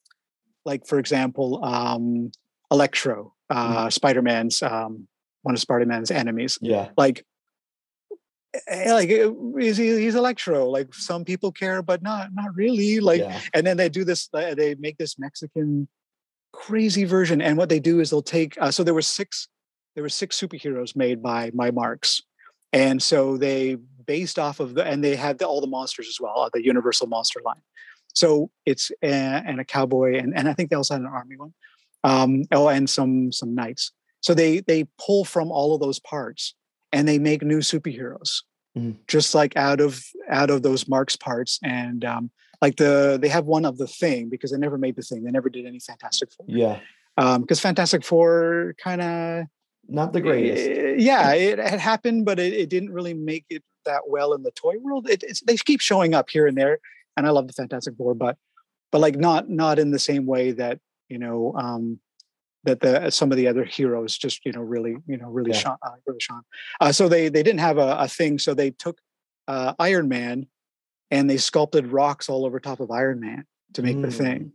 like 0.65 0.86
for 0.88 1.00
example, 1.00 1.63
um, 1.63 2.32
Electro, 2.71 3.34
uh, 3.50 3.89
Spider 3.89 4.21
Man's 4.21 4.62
um, 4.62 5.08
one 5.43 5.56
of 5.56 5.62
Spider 5.62 5.86
Man's 5.86 6.12
enemies. 6.12 6.58
Yeah. 6.62 6.89
Like 6.97 7.26
eh, 8.67 8.93
like 8.93 9.10
eh, 9.10 9.30
is 9.60 9.78
he, 9.78 9.97
he's 10.00 10.15
electro 10.15 10.69
like 10.69 10.93
some 10.93 11.24
people 11.24 11.52
care 11.52 11.82
but 11.82 12.02
not 12.02 12.34
not 12.34 12.54
really 12.54 13.00
like 13.00 13.21
yeah. 13.21 13.39
and 13.54 13.65
then 13.65 13.78
they 13.78 13.88
do 13.88 14.04
this 14.04 14.28
they 14.34 14.76
make 14.78 14.97
this 14.97 15.17
mexican 15.17 15.88
crazy 16.52 17.06
version 17.06 17.41
and 17.41 17.58
what 17.58 17.69
they 17.69 17.80
do 17.80 18.02
is 18.02 18.10
they'll 18.10 18.21
take 18.21 18.58
uh, 18.60 18.69
so 18.69 18.84
there 18.84 18.93
were 18.93 19.02
six 19.02 19.47
there 19.95 20.04
were 20.04 20.10
six 20.10 20.39
superheroes 20.39 20.95
made 20.95 21.21
by 21.21 21.51
my 21.54 21.71
Marx. 21.71 22.21
And 22.73 23.01
so 23.01 23.38
they 23.38 23.77
based 24.06 24.39
off 24.39 24.60
of 24.60 24.73
the 24.75 24.84
and 24.84 25.04
they 25.04 25.15
had 25.15 25.38
the, 25.38 25.45
all 25.45 25.62
the 25.62 25.67
monsters 25.67 26.08
as 26.08 26.19
well 26.19 26.39
uh, 26.39 26.49
the 26.54 26.63
universal 26.63 27.08
monster 27.08 27.39
line. 27.45 27.62
So 28.13 28.49
it's 28.65 28.91
uh, 29.04 29.06
and 29.06 29.60
a 29.60 29.65
cowboy 29.65 30.17
and, 30.17 30.36
and 30.36 30.49
i 30.49 30.54
think 30.54 30.69
they 30.69 30.75
also 30.75 30.95
had 30.95 31.01
an 31.01 31.08
army 31.08 31.38
one 31.38 31.54
um 32.04 32.43
oh 32.51 32.67
and 32.67 32.89
some 32.89 33.32
some 33.32 33.54
knights. 33.56 33.91
So 34.21 34.34
they 34.34 34.60
they 34.62 34.86
pull 34.99 35.25
from 35.25 35.51
all 35.51 35.73
of 35.73 35.82
those 35.82 35.99
parts 35.99 36.56
and 36.91 37.08
they 37.08 37.19
make 37.19 37.41
new 37.41 37.60
superheroes. 37.60 38.43
Mhm. 38.77 38.95
just 39.06 39.36
like 39.36 39.58
out 39.58 39.82
of 39.82 40.01
out 40.30 40.49
of 40.49 40.63
those 40.63 40.88
Marx 40.88 41.17
parts 41.17 41.60
and 41.62 42.06
um 42.06 42.32
like 42.62 42.77
the 42.77 43.19
they 43.21 43.27
have 43.27 43.45
one 43.45 43.65
of 43.65 43.77
the 43.77 43.88
thing 43.88 44.30
because 44.30 44.51
they 44.51 44.58
never 44.58 44.77
made 44.77 44.95
the 44.95 45.01
thing. 45.01 45.23
They 45.23 45.32
never 45.32 45.49
did 45.49 45.65
any 45.65 45.80
fantastic 45.80 46.32
four. 46.32 46.45
Yeah. 46.47 46.80
Um 47.17 47.41
because 47.41 47.60
fantastic 47.60 48.06
four 48.06 48.73
kind 48.82 49.01
of 49.01 49.45
not 49.91 50.13
the 50.13 50.21
greatest 50.21 50.99
yeah 50.99 51.34
it 51.34 51.60
had 51.60 51.80
happened 51.80 52.25
but 52.25 52.39
it, 52.39 52.54
it 52.54 52.69
didn't 52.69 52.91
really 52.91 53.13
make 53.13 53.45
it 53.49 53.63
that 53.86 54.01
well 54.08 54.34
in 54.34 54.43
the 54.43 54.51
toy 54.51 54.75
world 54.80 55.10
it, 55.10 55.21
it's, 55.23 55.41
they 55.41 55.58
keep 55.58 55.82
showing 55.82 56.13
up 56.13 56.30
here 56.30 56.47
and 56.47 56.58
there 56.58 56.80
and 57.17 57.27
i 57.27 57.30
love 57.30 57.47
the 57.47 57.54
fantastic 57.54 57.95
four 57.97 58.13
but 58.15 58.38
but 58.91 58.99
like 58.99 59.15
not 59.17 59.49
not 59.49 59.80
in 59.80 59.91
the 59.91 59.99
same 59.99 60.25
way 60.25 60.51
that 60.51 60.80
you 61.12 61.17
know, 61.17 61.54
um, 61.58 61.99
that 62.63 62.80
the 62.80 63.10
some 63.10 63.32
of 63.32 63.38
the 63.38 63.47
other 63.47 63.65
heroes 63.65 64.17
just 64.17 64.45
you 64.45 64.54
know 64.54 64.62
really 64.62 64.95
you 65.08 65.17
know 65.17 65.27
really 65.27 65.51
Yeah. 65.51 65.58
shone 65.58 65.77
uh, 65.86 65.91
really 66.08 66.21
shone. 66.21 66.43
Uh, 66.80 66.93
so 66.93 67.10
they 67.10 67.27
they 67.27 67.43
didn't 67.43 67.60
have 67.60 67.77
a, 67.77 67.97
a 67.99 68.08
thing, 68.08 68.39
so 68.39 68.54
they 68.54 68.71
took 68.71 68.99
uh, 69.49 69.73
Iron 69.77 70.08
Man 70.08 70.47
and 71.10 71.30
they 71.30 71.36
sculpted 71.38 71.88
rocks 71.88 72.30
all 72.30 72.45
over 72.45 72.60
top 72.62 72.80
of 72.80 72.91
Iron 72.91 73.19
Man 73.19 73.45
to 73.73 73.82
make 73.82 74.01
the 74.01 74.08
Mm. 74.08 74.13
thing. 74.17 74.54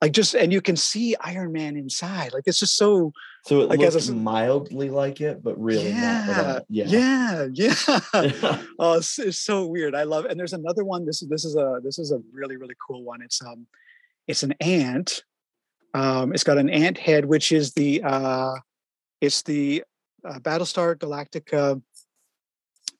Like 0.00 0.12
just 0.12 0.34
and 0.34 0.52
you 0.52 0.60
can 0.60 0.76
see 0.76 1.16
Iron 1.20 1.50
Man 1.50 1.76
inside. 1.76 2.32
Like 2.32 2.44
it's 2.46 2.60
just 2.60 2.76
so 2.76 3.12
So 3.46 3.62
it 3.62 3.72
I 3.72 3.76
guess 3.76 3.94
looks 3.94 4.08
it's- 4.08 4.22
mildly 4.22 4.90
like 4.90 5.20
it, 5.20 5.42
but 5.42 5.60
really 5.60 5.88
yeah. 5.88 6.60
Yeah. 6.68 6.84
yeah, 6.86 7.48
yeah. 7.52 7.74
Yeah. 8.14 8.62
oh, 8.78 8.98
it's, 8.98 9.18
it's 9.18 9.38
so 9.38 9.66
weird. 9.66 9.96
I 9.96 10.04
love. 10.04 10.24
It. 10.24 10.30
And 10.30 10.38
there's 10.38 10.52
another 10.52 10.84
one. 10.84 11.04
This 11.04 11.22
is 11.22 11.28
this 11.28 11.44
is 11.44 11.56
a 11.56 11.80
this 11.82 11.98
is 11.98 12.12
a 12.12 12.20
really 12.32 12.56
really 12.56 12.76
cool 12.86 13.02
one. 13.02 13.22
It's 13.22 13.42
um, 13.42 13.66
it's 14.28 14.44
an 14.44 14.54
ant. 14.60 15.24
Um, 15.94 16.32
it's 16.32 16.44
got 16.44 16.58
an 16.58 16.70
ant 16.70 16.98
head, 16.98 17.24
which 17.24 17.50
is 17.50 17.72
the 17.72 18.02
uh, 18.04 18.54
it's 19.20 19.42
the 19.42 19.82
uh, 20.24 20.38
Battlestar 20.38 20.94
Galactica 20.94 21.82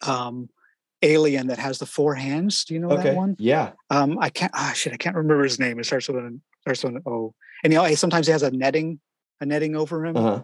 um, 0.05 0.49
alien 1.03 1.47
that 1.47 1.59
has 1.59 1.79
the 1.79 1.87
four 1.87 2.17
hands. 2.17 2.65
Do 2.65 2.75
you 2.75 2.81
know 2.81 2.91
okay. 2.91 3.03
that 3.05 3.15
one? 3.15 3.37
Yeah. 3.39 3.73
Um, 3.91 4.19
I 4.19 4.31
can't. 4.31 4.53
Ah, 4.55 4.73
shit, 4.75 4.93
I 4.93 4.97
can't 4.97 5.15
remember 5.15 5.45
his 5.45 5.61
name. 5.61 5.79
It 5.79 5.87
starts 5.87 6.09
with 6.09 6.17
an 6.25 6.43
with 6.69 6.85
an 6.85 7.03
O. 7.07 7.35
And 7.65 7.73
you 7.73 7.79
know, 7.79 7.95
sometimes 7.95 8.27
he 8.27 8.33
has 8.33 8.43
a 8.43 8.51
netting 8.51 9.01
a 9.41 9.47
netting 9.47 9.77
over 9.77 10.05
him. 10.05 10.17
Uh-huh. 10.17 10.43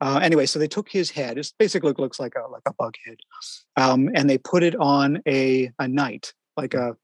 Uh, 0.00 0.18
anyway, 0.20 0.46
so 0.46 0.58
they 0.58 0.66
took 0.66 0.88
his 0.88 1.10
head. 1.10 1.38
It 1.38 1.52
basically 1.58 1.92
looks 1.96 2.18
like 2.18 2.34
a 2.34 2.50
like 2.50 2.62
a 2.66 2.74
bug 2.74 2.94
head, 3.06 3.18
um, 3.76 4.10
and 4.14 4.28
they 4.28 4.38
put 4.38 4.62
it 4.62 4.74
on 4.76 5.22
a 5.28 5.70
a 5.78 5.86
knight, 5.86 6.32
like 6.56 6.74
a 6.74 6.96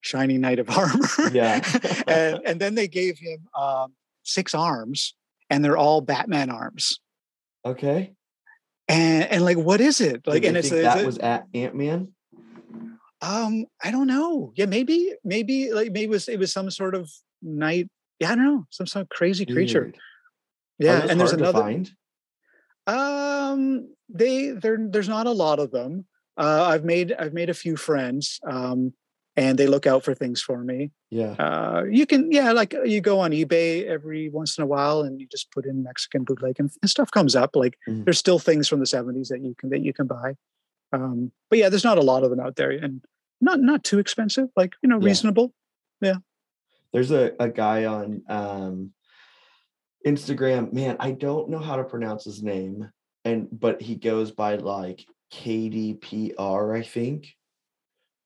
shiny 0.00 0.38
knight 0.38 0.58
of 0.58 0.70
armor. 0.76 1.08
Yeah. 1.32 1.60
and 2.06 2.40
and 2.44 2.60
then 2.60 2.74
they 2.74 2.88
gave 2.88 3.18
him 3.18 3.48
um, 3.58 3.94
six 4.22 4.54
arms, 4.54 5.14
and 5.50 5.64
they're 5.64 5.76
all 5.76 6.00
Batman 6.00 6.50
arms. 6.50 7.00
Okay. 7.64 8.12
And 8.88 9.24
and 9.24 9.44
like, 9.44 9.56
what 9.56 9.80
is 9.80 10.00
it? 10.00 10.26
Like, 10.26 10.42
Did 10.42 10.48
and 10.48 10.56
it's, 10.58 10.70
that 10.70 11.04
was 11.04 11.18
at 11.18 11.46
Ant 11.52 11.74
Man. 11.74 12.12
um, 13.20 13.66
I 13.82 13.90
don't 13.90 14.06
know. 14.06 14.52
Yeah, 14.54 14.66
maybe 14.66 15.14
maybe 15.24 15.72
like 15.72 15.90
maybe 15.90 16.04
it 16.04 16.10
was 16.10 16.28
it 16.28 16.38
was 16.38 16.52
some 16.52 16.70
sort 16.70 16.94
of 16.94 17.10
knight. 17.42 17.88
Yeah, 18.20 18.32
I 18.32 18.34
don't 18.34 18.44
know, 18.44 18.66
some 18.70 18.86
sort 18.86 19.02
of 19.02 19.08
crazy 19.10 19.44
creature. 19.44 19.92
Yeah, 20.78 21.06
and 21.08 21.20
there's 21.20 21.32
another. 21.32 21.62
Um, 22.86 23.94
they 24.08 24.50
there 24.50 24.78
there's 24.80 25.08
not 25.08 25.26
a 25.26 25.32
lot 25.32 25.58
of 25.58 25.70
them. 25.70 26.06
Uh, 26.36 26.64
I've 26.64 26.84
made 26.84 27.12
I've 27.12 27.32
made 27.32 27.50
a 27.50 27.54
few 27.54 27.76
friends, 27.76 28.40
um, 28.48 28.92
and 29.36 29.58
they 29.58 29.66
look 29.66 29.86
out 29.86 30.04
for 30.04 30.14
things 30.14 30.40
for 30.40 30.62
me. 30.62 30.92
Yeah. 31.10 31.32
Uh, 31.38 31.84
you 31.90 32.06
can 32.06 32.30
yeah, 32.30 32.52
like 32.52 32.74
uh, 32.74 32.82
you 32.82 33.00
go 33.00 33.20
on 33.20 33.32
eBay 33.32 33.84
every 33.86 34.28
once 34.28 34.56
in 34.56 34.62
a 34.62 34.66
while, 34.66 35.00
and 35.02 35.20
you 35.20 35.26
just 35.30 35.50
put 35.50 35.66
in 35.66 35.82
Mexican 35.82 36.24
bootleg, 36.24 36.56
and, 36.58 36.70
and 36.82 36.90
stuff 36.90 37.10
comes 37.10 37.34
up. 37.34 37.56
Like 37.56 37.76
Mhm. 37.88 38.04
there's 38.04 38.18
still 38.18 38.38
things 38.38 38.68
from 38.68 38.80
the 38.80 38.86
'70s 38.86 39.28
that 39.28 39.40
you 39.42 39.54
can 39.58 39.70
that 39.70 39.80
you 39.80 39.92
can 39.92 40.06
buy. 40.06 40.36
Um, 40.92 41.32
but 41.50 41.58
yeah, 41.58 41.68
there's 41.68 41.84
not 41.84 41.98
a 41.98 42.02
lot 42.02 42.22
of 42.22 42.30
them 42.30 42.40
out 42.40 42.56
there, 42.56 42.70
and 42.70 43.04
not 43.40 43.60
not 43.60 43.82
too 43.82 43.98
expensive. 43.98 44.48
Like 44.56 44.74
you 44.82 44.88
know, 44.88 44.98
reasonable. 44.98 45.52
Yeah. 46.00 46.08
reasonable. 46.10 46.22
There's 46.92 47.10
a, 47.10 47.32
a 47.38 47.48
guy 47.48 47.84
on 47.84 48.22
um, 48.28 48.92
Instagram. 50.06 50.72
Man, 50.72 50.96
I 51.00 51.12
don't 51.12 51.50
know 51.50 51.58
how 51.58 51.76
to 51.76 51.84
pronounce 51.84 52.24
his 52.24 52.42
name, 52.42 52.88
and 53.24 53.48
but 53.50 53.82
he 53.82 53.96
goes 53.96 54.30
by 54.30 54.56
like 54.56 55.04
KDPR, 55.32 56.76
I 56.76 56.82
think. 56.82 57.34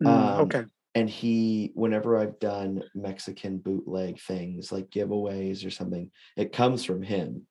Mm, 0.03 0.07
Um, 0.07 0.41
okay. 0.43 0.65
and 0.95 1.09
he 1.09 1.71
whenever 1.75 2.19
i've 2.19 2.39
done 2.41 2.83
mexican 2.95 3.59
bootleg 3.59 4.19
things 4.21 4.73
like 4.73 4.91
giveaways 4.91 5.65
or 5.65 5.71
something 5.71 6.11
it 6.37 6.53
comes 6.53 6.85
from 6.85 7.03
him 7.03 7.47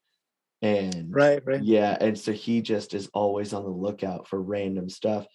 and 0.61 1.13
Right. 1.13 1.41
Right. 1.45 1.63
yeah 1.63 1.95
and 2.01 2.19
so 2.19 2.33
he 2.33 2.61
just 2.61 2.93
is 2.93 3.09
always 3.13 3.53
on 3.53 3.63
the 3.63 3.69
lookout 3.69 4.27
for 4.27 4.41
random 4.41 4.89
stuff 4.89 5.25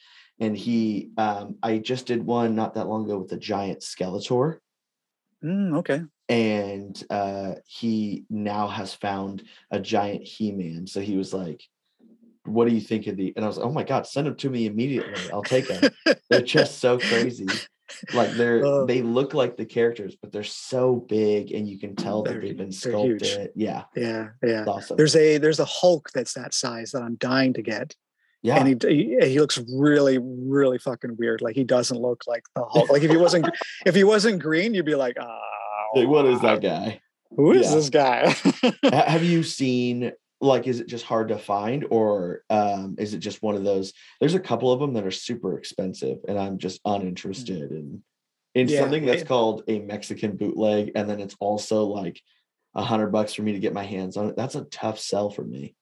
and 0.40 0.56
he 0.56 1.10
um 1.16 1.56
i 1.62 1.78
just 1.78 2.06
did 2.06 2.22
one 2.24 2.54
not 2.54 2.74
that 2.74 2.88
long 2.88 3.04
ago 3.04 3.18
with 3.18 3.32
a 3.32 3.38
giant 3.38 3.80
skeletor 3.80 4.58
Mm, 5.44 5.76
okay. 5.78 6.00
and 6.28 7.02
uh 7.10 7.54
he 7.66 8.24
now 8.30 8.66
has 8.68 8.94
found 8.94 9.42
a 9.70 9.78
giant 9.78 10.22
he-man 10.24 10.86
so 10.86 11.00
he 11.00 11.16
was 11.16 11.34
like 11.34 11.62
what 12.46 12.66
do 12.68 12.74
you 12.74 12.80
think 12.80 13.06
of 13.06 13.16
the 13.16 13.32
and 13.36 13.44
i 13.44 13.48
was 13.48 13.58
like 13.58 13.66
oh 13.66 13.72
my 13.72 13.82
god 13.84 14.06
send 14.06 14.26
them 14.26 14.36
to 14.36 14.48
me 14.50 14.66
immediately 14.66 15.30
i'll 15.32 15.42
take 15.42 15.68
them 15.68 15.90
they're 16.30 16.40
just 16.42 16.78
so 16.78 16.98
crazy 16.98 17.46
like 18.14 18.30
they're 18.38 18.64
Oh. 18.64 18.86
they 18.86 19.02
look 19.02 19.34
like 19.34 19.56
the 19.58 19.66
characters 19.66 20.16
but 20.20 20.32
they're 20.32 20.42
so 20.44 20.96
big 20.96 21.52
and 21.52 21.68
you 21.68 21.78
can 21.78 21.94
tell 21.94 22.22
that 22.22 22.40
they've 22.40 22.56
been 22.56 22.72
hu- 22.72 22.90
they're 22.90 23.04
huge. 23.06 23.22
sculpted 23.26 23.50
yeah 23.54 23.84
Yeah. 23.94 24.28
Yeah. 24.42 24.60
it's 24.60 24.68
awesome 24.68 24.96
There's 24.96 25.16
a 25.16 25.36
there's 25.38 25.60
a 25.60 25.64
Hulk 25.66 26.08
that's 26.14 26.32
that 26.34 26.54
size 26.54 26.92
that 26.92 27.02
I'm 27.02 27.16
dying 27.16 27.52
to 27.54 27.62
get. 27.62 27.94
Yeah. 28.44 28.58
and 28.64 28.68
he, 28.84 28.88
he 28.88 29.28
he 29.30 29.40
looks 29.40 29.58
really 29.74 30.18
really 30.18 30.78
fucking 30.78 31.16
weird. 31.18 31.40
Like 31.42 31.56
he 31.56 31.64
doesn't 31.64 31.98
look 32.00 32.22
like 32.28 32.44
the 32.54 32.64
hulk. 32.64 32.90
Like 32.90 33.02
if 33.02 33.10
he 33.10 33.16
wasn't 33.16 33.46
if 33.86 33.94
he 33.96 34.04
wasn't 34.04 34.40
green 34.40 34.74
you'd 34.74 34.84
be 34.86 34.94
like 34.94 35.16
oh 35.20 35.90
Like, 35.96 36.06
what 36.08 36.26
is 36.26 36.40
that 36.42 36.60
guy? 36.60 37.00
who 37.34 37.52
is 37.52 37.68
Yeah. 37.68 37.74
this 37.74 37.90
guy? 37.90 38.36
Have 38.92 39.24
you 39.24 39.42
seen 39.42 40.12
like 40.40 40.66
is 40.66 40.78
it 40.80 40.86
just 40.88 41.06
hard 41.06 41.28
to 41.28 41.38
find? 41.38 41.86
Or 41.90 42.42
um 42.50 42.96
is 42.98 43.14
it 43.14 43.18
just 43.20 43.42
one 43.42 43.56
of 43.56 43.64
those 43.64 43.92
there's 44.20 44.34
a 44.34 44.40
couple 44.40 44.70
of 44.70 44.78
them 44.78 44.92
that 44.94 45.06
are 45.06 45.10
super 45.10 45.56
expensive 45.58 46.18
and 46.28 46.38
i'm 46.38 46.58
just 46.58 46.80
uninterested 46.84 47.70
in 47.72 48.02
in 48.54 48.68
Yeah, 48.68 48.80
something 48.80 49.06
that's 49.06 49.24
called 49.24 49.64
a 49.68 49.80
mexican 49.80 50.36
bootleg 50.36 50.92
and 50.94 51.08
then 51.08 51.18
it's 51.18 51.34
also 51.40 51.84
like 51.86 52.20
a 52.74 52.82
hundred 52.82 53.08
bucks 53.08 53.32
for 53.34 53.42
me 53.42 53.52
to 53.52 53.58
get 53.58 53.72
my 53.72 53.84
hands 53.84 54.16
on 54.16 54.28
it. 54.28 54.36
That's 54.36 54.54
a 54.56 54.64
tough 54.64 54.98
sell 54.98 55.30
for 55.30 55.44
me 55.44 55.74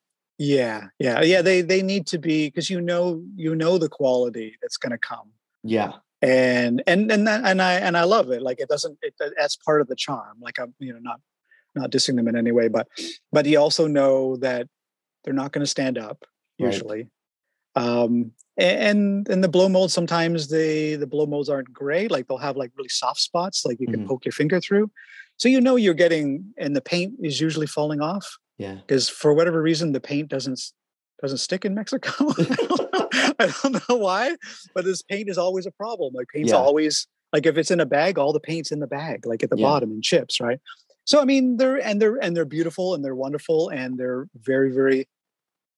yeah 0.43 0.89
yeah 0.99 1.23
yeah 1.23 1.41
they 1.41 1.61
they 1.63 1.83
need 1.83 2.05
to 2.05 2.19
be 2.19 2.49
because 2.49 2.69
you 2.69 2.81
know 2.81 3.23
you 3.37 3.55
know 3.55 3.79
the 3.79 3.89
quality 3.89 4.57
that's 4.61 4.77
going 4.77 4.91
to 4.91 4.99
come 4.99 5.29
yeah 5.63 5.93
and 6.21 6.83
and 6.89 7.13
and 7.13 7.29
that, 7.29 7.43
and 7.45 7.63
i 7.63 7.75
and 7.75 7.97
i 7.97 8.03
love 8.03 8.29
it 8.33 8.43
like 8.43 8.59
it 8.59 8.69
doesn't 8.69 8.99
it, 9.03 9.15
that's 9.39 9.55
part 9.55 9.81
of 9.81 9.87
the 9.87 9.95
charm 9.95 10.37
like 10.41 10.59
i'm 10.59 10.75
you 10.81 10.93
know 10.93 10.99
not 10.99 11.21
not 11.77 11.93
dissing 11.93 12.17
them 12.17 12.27
in 12.27 12.35
any 12.35 12.51
way 12.51 12.67
but 12.67 12.89
but 13.31 13.47
you 13.47 13.57
also 13.57 13.87
know 13.87 14.37
that 14.37 14.67
they're 15.23 15.33
not 15.43 15.53
going 15.53 15.63
to 15.65 15.75
stand 15.79 15.97
up 15.97 16.25
Right. 16.59 16.73
usually 16.73 17.09
um 17.77 18.33
and 18.57 19.29
and 19.29 19.45
the 19.45 19.49
blow 19.49 19.69
molds 19.69 19.95
sometimes 19.95 20.49
they 20.49 20.97
the 20.97 21.07
blow 21.07 21.25
molds 21.27 21.49
aren't 21.49 21.73
great 21.73 22.11
like 22.11 22.27
they'll 22.27 22.37
have 22.49 22.57
like 22.57 22.73
really 22.77 22.89
soft 22.89 23.21
spots 23.21 23.65
like 23.65 23.79
you 23.79 23.87
can 23.87 24.01
Mhm. 24.01 24.09
poke 24.09 24.25
your 24.25 24.33
finger 24.33 24.61
through 24.61 24.91
so 25.37 25.49
you 25.49 25.61
know 25.61 25.77
you're 25.77 25.95
getting 25.95 26.53
and 26.59 26.75
the 26.75 26.81
paint 26.83 27.15
is 27.23 27.41
usually 27.41 27.67
falling 27.69 28.01
off 28.01 28.39
yeah 28.63 28.77
because 28.87 29.09
for 29.09 29.33
whatever 29.35 29.61
reason 29.63 29.93
the 29.93 30.01
paint 30.01 30.29
doesn't 30.29 30.61
doesn't 31.21 31.39
stick 31.39 31.65
in 31.65 31.73
Mexico. 31.75 32.11
I, 32.39 32.45
don't 32.69 32.93
know, 32.93 33.09
I 33.39 33.47
don't 33.63 33.89
know 33.89 33.97
why, 33.97 34.35
but 34.75 34.85
this 34.85 35.03
paint 35.03 35.29
is 35.29 35.39
always 35.39 35.67
a 35.67 35.71
problem. 35.71 36.13
Like 36.15 36.27
paint's 36.35 36.53
Yeah. 36.53 36.59
always 36.59 37.07
like 37.33 37.47
if 37.47 37.57
it's 37.57 37.71
in 37.71 37.79
a 37.81 37.87
bag, 37.87 38.19
all 38.19 38.33
the 38.33 38.41
paint's 38.41 38.73
in 38.73 38.81
the 38.81 38.89
bag, 38.89 39.25
like 39.25 39.43
at 39.45 39.51
the 39.51 39.57
Yeah. 39.57 39.67
bottom 39.71 39.93
in 39.93 40.03
chips, 40.03 40.41
right? 40.41 40.59
So 41.05 41.21
I 41.21 41.25
mean, 41.25 41.57
they're 41.59 41.81
and 41.89 42.03
they're 42.03 42.17
and 42.25 42.37
they're 42.37 42.45
beautiful 42.59 42.95
and 42.95 43.05
they're 43.05 43.15
wonderful 43.27 43.69
and 43.69 43.99
they're 43.99 44.27
very 44.35 44.71
very 44.73 45.09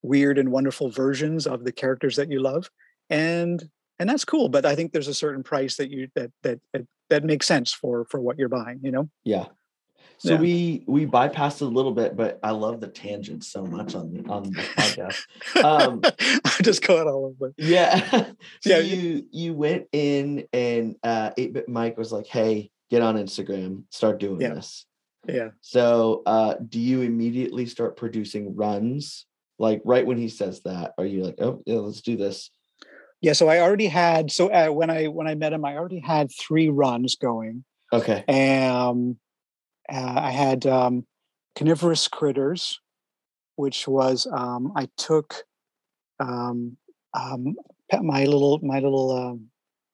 weird 0.03 0.39
and 0.39 0.51
wonderful 0.51 0.91
versions 0.91 1.47
of 1.47 1.65
the 1.65 1.73
characters 1.73 2.17
that 2.17 2.31
you 2.31 2.41
love, 2.41 2.71
and 3.11 3.69
and 3.99 4.09
that's 4.09 4.25
cool. 4.25 4.49
But 4.49 4.65
I 4.67 4.75
think 4.75 4.93
there's 4.93 5.09
a 5.09 5.15
certain 5.25 5.43
price 5.43 5.77
that 5.77 5.91
you 5.91 6.09
that 6.15 6.31
that 6.43 6.59
that, 6.73 6.87
that 7.11 7.25
makes 7.25 7.47
sense 7.47 7.73
for 7.73 8.07
for 8.11 8.21
what 8.21 8.39
you're 8.39 8.49
buying. 8.49 8.81
You 8.83 8.93
know. 8.93 9.11
yeah 9.25 9.47
so 10.19 10.35
Yeah. 10.35 10.41
we 10.41 10.85
we 10.87 11.07
bypassed 11.07 11.57
it 11.63 11.63
a 11.63 11.69
little 11.69 11.93
bit 11.93 12.17
but 12.17 12.39
i 12.43 12.51
love 12.51 12.81
the 12.81 12.89
tangents 12.89 13.49
so 13.49 13.65
much 13.65 13.95
on 13.95 14.13
the 14.13 14.29
on 14.31 14.45
the 14.45 14.63
podcast 14.77 15.21
Um, 15.65 16.01
I 16.45 16.63
just 16.63 16.87
got 16.87 17.07
all 17.07 17.27
over. 17.37 17.53
Yeah. 17.59 17.99
so 18.61 18.71
Yeah, 18.71 18.79
you 18.79 19.27
you 19.33 19.55
went 19.55 19.87
in 19.93 20.47
and 20.53 20.97
uh 21.03 21.31
8-bit 21.39 21.69
Mike 21.69 21.97
was 21.99 22.13
like, 22.13 22.27
hey, 22.27 22.71
get 22.91 23.03
on 23.03 23.17
Instagram, 23.17 23.85
start 23.91 24.19
doing 24.21 24.41
Yeah. 24.41 24.55
this. 24.55 24.87
Yeah. 25.29 25.51
So 25.61 26.23
uh 26.27 26.55
do 26.69 26.79
you 26.81 27.03
immediately 27.03 27.67
start 27.67 27.97
producing 27.97 28.55
runs? 28.57 29.27
Like 29.59 29.81
right 29.85 30.07
when 30.07 30.19
he 30.19 30.29
says 30.29 30.61
that, 30.65 30.93
are 30.99 31.07
you 31.07 31.25
like, 31.25 31.37
oh 31.41 31.63
yeah, 31.67 31.77
let's 31.79 32.03
do 32.03 32.17
this? 32.17 32.51
Yeah, 33.21 33.33
so 33.33 33.49
I 33.49 33.61
already 33.61 33.87
had 33.87 34.31
so 34.31 34.49
uh, 34.53 34.69
when 34.69 34.91
I 34.91 35.07
when 35.07 35.27
I 35.27 35.35
met 35.35 35.53
him, 35.53 35.65
I 35.65 35.77
already 35.77 36.01
had 36.01 36.29
three 36.31 36.69
runs 36.69 37.17
going. 37.17 37.65
Okay. 37.93 38.25
Um, 38.27 39.17
uh, 39.93 40.15
I 40.17 40.31
had 40.31 40.67
um, 40.67 41.07
carnivorous 41.57 42.09
critters, 42.09 42.81
which 43.57 43.87
was 43.87 44.27
um, 44.31 44.73
I 44.77 44.89
took 44.97 45.45
um, 46.21 46.77
um, 47.13 47.57
pet, 47.91 48.03
my 48.03 48.25
little 48.25 48.61
my 48.63 48.81
little 48.81 49.13
um, 49.13 49.47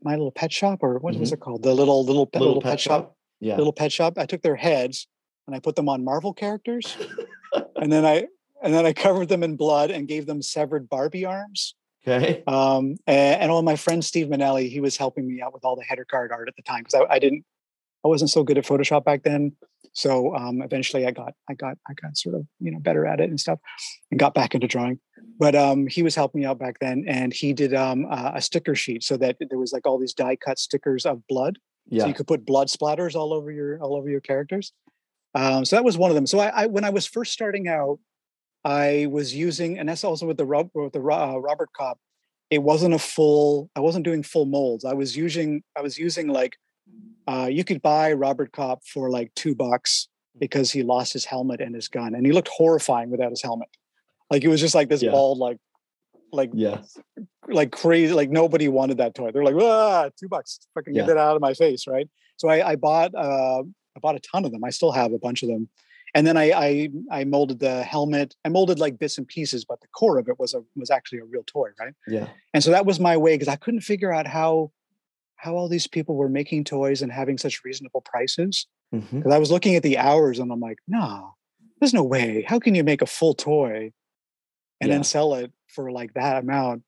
my 0.02 0.12
little 0.12 0.32
pet 0.32 0.52
shop 0.52 0.82
or 0.82 0.98
what 0.98 1.14
was 1.16 1.32
it 1.32 1.40
called? 1.40 1.62
The 1.62 1.74
little 1.74 2.04
little 2.04 2.26
pet, 2.26 2.40
Mm-hmm. 2.40 2.44
Little, 2.44 2.54
little, 2.56 2.70
pet, 2.70 2.80
shop. 2.80 3.16
Yeah. 3.40 3.56
little 3.56 3.72
pet 3.72 3.92
shop. 3.92 4.18
I 4.18 4.26
took 4.26 4.42
their 4.42 4.56
heads 4.56 5.08
and 5.46 5.56
I 5.56 5.60
put 5.60 5.76
them 5.76 5.88
on 5.88 6.04
Marvel 6.04 6.32
characters, 6.32 6.96
and 7.76 7.92
then 7.92 8.04
I 8.04 8.26
and 8.62 8.74
then 8.74 8.86
I 8.86 8.92
covered 8.92 9.28
them 9.28 9.42
in 9.42 9.56
blood 9.56 9.90
and 9.90 10.06
gave 10.06 10.26
them 10.26 10.42
severed 10.42 10.88
Barbie 10.88 11.24
arms. 11.24 11.74
Okay. 12.06 12.42
Um, 12.46 12.96
and, 13.06 13.42
and 13.42 13.50
all 13.50 13.62
my 13.62 13.76
friend 13.76 14.02
Steve 14.02 14.28
Manelli, 14.28 14.70
he 14.70 14.80
was 14.80 14.96
helping 14.96 15.26
me 15.26 15.42
out 15.42 15.52
with 15.52 15.64
all 15.64 15.76
the 15.76 15.82
header 15.82 16.06
card 16.10 16.32
art 16.32 16.48
at 16.48 16.56
the 16.56 16.62
time 16.62 16.82
because 16.82 16.94
I, 16.94 17.14
I 17.14 17.18
didn't 17.18 17.44
I 18.04 18.08
wasn't 18.08 18.30
so 18.30 18.42
good 18.42 18.58
at 18.58 18.64
Photoshop 18.64 19.04
back 19.04 19.22
then. 19.22 19.52
So 19.92 20.34
um, 20.36 20.62
eventually 20.62 21.06
I 21.06 21.10
got 21.10 21.34
I 21.48 21.54
got 21.54 21.76
I 21.88 21.94
got 22.00 22.16
sort 22.16 22.36
of 22.36 22.46
you 22.60 22.70
know 22.70 22.78
better 22.78 23.06
at 23.06 23.20
it 23.20 23.28
and 23.28 23.40
stuff 23.40 23.58
and 24.10 24.20
got 24.20 24.34
back 24.34 24.54
into 24.54 24.68
drawing. 24.68 25.00
But 25.38 25.54
um, 25.54 25.86
he 25.86 26.02
was 26.02 26.14
helping 26.14 26.42
me 26.42 26.46
out 26.46 26.58
back 26.58 26.78
then 26.80 27.04
and 27.08 27.32
he 27.32 27.52
did 27.52 27.74
um, 27.74 28.06
a, 28.10 28.32
a 28.36 28.40
sticker 28.40 28.74
sheet 28.74 29.02
so 29.02 29.16
that 29.16 29.36
there 29.40 29.58
was 29.58 29.72
like 29.72 29.86
all 29.86 29.98
these 29.98 30.14
die 30.14 30.36
cut 30.36 30.58
stickers 30.58 31.06
of 31.06 31.26
blood. 31.28 31.58
Yeah. 31.88 32.02
So 32.02 32.08
you 32.08 32.14
could 32.14 32.26
put 32.26 32.46
blood 32.46 32.68
splatters 32.68 33.14
all 33.14 33.32
over 33.32 33.50
your 33.50 33.80
all 33.80 33.96
over 33.96 34.08
your 34.08 34.20
characters. 34.20 34.72
Um, 35.34 35.64
so 35.64 35.76
that 35.76 35.84
was 35.84 35.96
one 35.96 36.10
of 36.10 36.14
them. 36.14 36.26
So 36.26 36.38
I, 36.38 36.48
I 36.62 36.66
when 36.66 36.84
I 36.84 36.90
was 36.90 37.06
first 37.06 37.32
starting 37.32 37.68
out, 37.68 37.98
I 38.64 39.06
was 39.10 39.34
using, 39.34 39.78
and 39.78 39.88
that's 39.88 40.04
also 40.04 40.26
with 40.26 40.36
the 40.36 40.46
with 40.74 40.92
the 40.92 41.00
uh, 41.00 41.36
Robert 41.38 41.70
Kopp. 41.76 41.98
It 42.50 42.62
wasn't 42.62 42.94
a 42.94 42.98
full. 42.98 43.70
I 43.76 43.80
wasn't 43.80 44.04
doing 44.04 44.22
full 44.22 44.44
molds. 44.44 44.84
I 44.84 44.92
was 44.92 45.16
using. 45.16 45.62
I 45.76 45.82
was 45.82 45.98
using 45.98 46.28
like, 46.28 46.56
uh, 47.26 47.48
you 47.50 47.64
could 47.64 47.80
buy 47.82 48.12
RoboCop 48.14 48.78
for 48.86 49.10
like 49.10 49.32
two 49.34 49.54
bucks 49.54 50.08
because 50.38 50.70
he 50.72 50.82
lost 50.82 51.12
his 51.12 51.24
helmet 51.24 51.60
and 51.60 51.74
his 51.74 51.88
gun, 51.88 52.14
and 52.14 52.24
he 52.26 52.32
looked 52.32 52.48
horrifying 52.48 53.10
without 53.10 53.30
his 53.30 53.42
helmet. 53.42 53.68
Like 54.30 54.44
it 54.44 54.48
was 54.48 54.60
just 54.60 54.74
like 54.74 54.88
this 54.88 55.02
Yeah. 55.02 55.10
bald, 55.10 55.38
like, 55.38 55.58
like 56.32 56.50
Yeah. 56.54 56.82
like 57.48 57.72
crazy. 57.72 58.14
Like 58.14 58.30
nobody 58.30 58.68
wanted 58.68 58.98
that 58.98 59.14
toy. 59.14 59.30
They're 59.32 59.44
like, 59.44 59.56
ah, 59.56 60.08
two 60.18 60.28
bucks, 60.28 60.60
fucking 60.74 60.94
get 60.94 61.00
Yeah. 61.02 61.06
that 61.08 61.16
out 61.18 61.36
of 61.36 61.42
my 61.42 61.54
face, 61.54 61.86
right? 61.86 62.08
So 62.36 62.48
I, 62.48 62.70
I 62.70 62.76
bought, 62.76 63.14
uh, 63.14 63.62
I 63.62 64.00
bought 64.00 64.14
a 64.14 64.20
ton 64.20 64.44
of 64.44 64.52
them. 64.52 64.62
I 64.64 64.70
still 64.70 64.92
have 64.92 65.12
a 65.12 65.18
bunch 65.18 65.42
of 65.42 65.48
them, 65.48 65.68
and 66.14 66.24
then 66.26 66.36
I, 66.36 66.52
I, 66.52 66.88
I 67.10 67.24
molded 67.24 67.58
the 67.58 67.82
helmet. 67.82 68.34
I 68.44 68.48
molded 68.48 68.78
like 68.78 68.98
bits 68.98 69.18
and 69.18 69.26
pieces, 69.26 69.64
but 69.64 69.80
the 69.80 69.88
core 69.88 70.18
of 70.18 70.28
it 70.28 70.38
was 70.38 70.54
a 70.54 70.62
was 70.76 70.90
actually 70.90 71.18
a 71.18 71.24
real 71.24 71.42
toy, 71.46 71.70
right? 71.78 71.92
Yeah. 72.06 72.28
And 72.54 72.62
so 72.62 72.70
that 72.70 72.86
was 72.86 72.98
my 73.00 73.16
way 73.16 73.34
because 73.34 73.48
I 73.48 73.56
couldn't 73.56 73.80
figure 73.82 74.12
out 74.12 74.26
how, 74.28 74.70
how 75.40 75.54
all 75.56 75.68
these 75.68 75.86
people 75.86 76.16
were 76.16 76.28
making 76.28 76.64
toys 76.64 77.00
and 77.02 77.10
having 77.10 77.38
such 77.38 77.64
reasonable 77.64 78.02
prices. 78.02 78.66
Because 78.92 79.32
I 79.32 79.38
was 79.38 79.50
looking 79.50 79.76
at 79.76 79.82
the 79.82 79.98
hours 79.98 80.38
and 80.38 80.50
I'm 80.52 80.60
like, 80.60 80.78
no, 80.88 81.34
there's 81.80 81.94
no 81.94 82.02
way. 82.02 82.44
How 82.46 82.58
can 82.58 82.74
you 82.74 82.82
make 82.84 83.02
a 83.02 83.06
full 83.06 83.34
toy 83.34 83.92
and 84.80 84.88
Yeah. 84.88 84.96
then 84.96 85.04
sell 85.04 85.34
it 85.34 85.52
for 85.68 85.90
like 85.92 86.12
that 86.14 86.38
amount? 86.42 86.82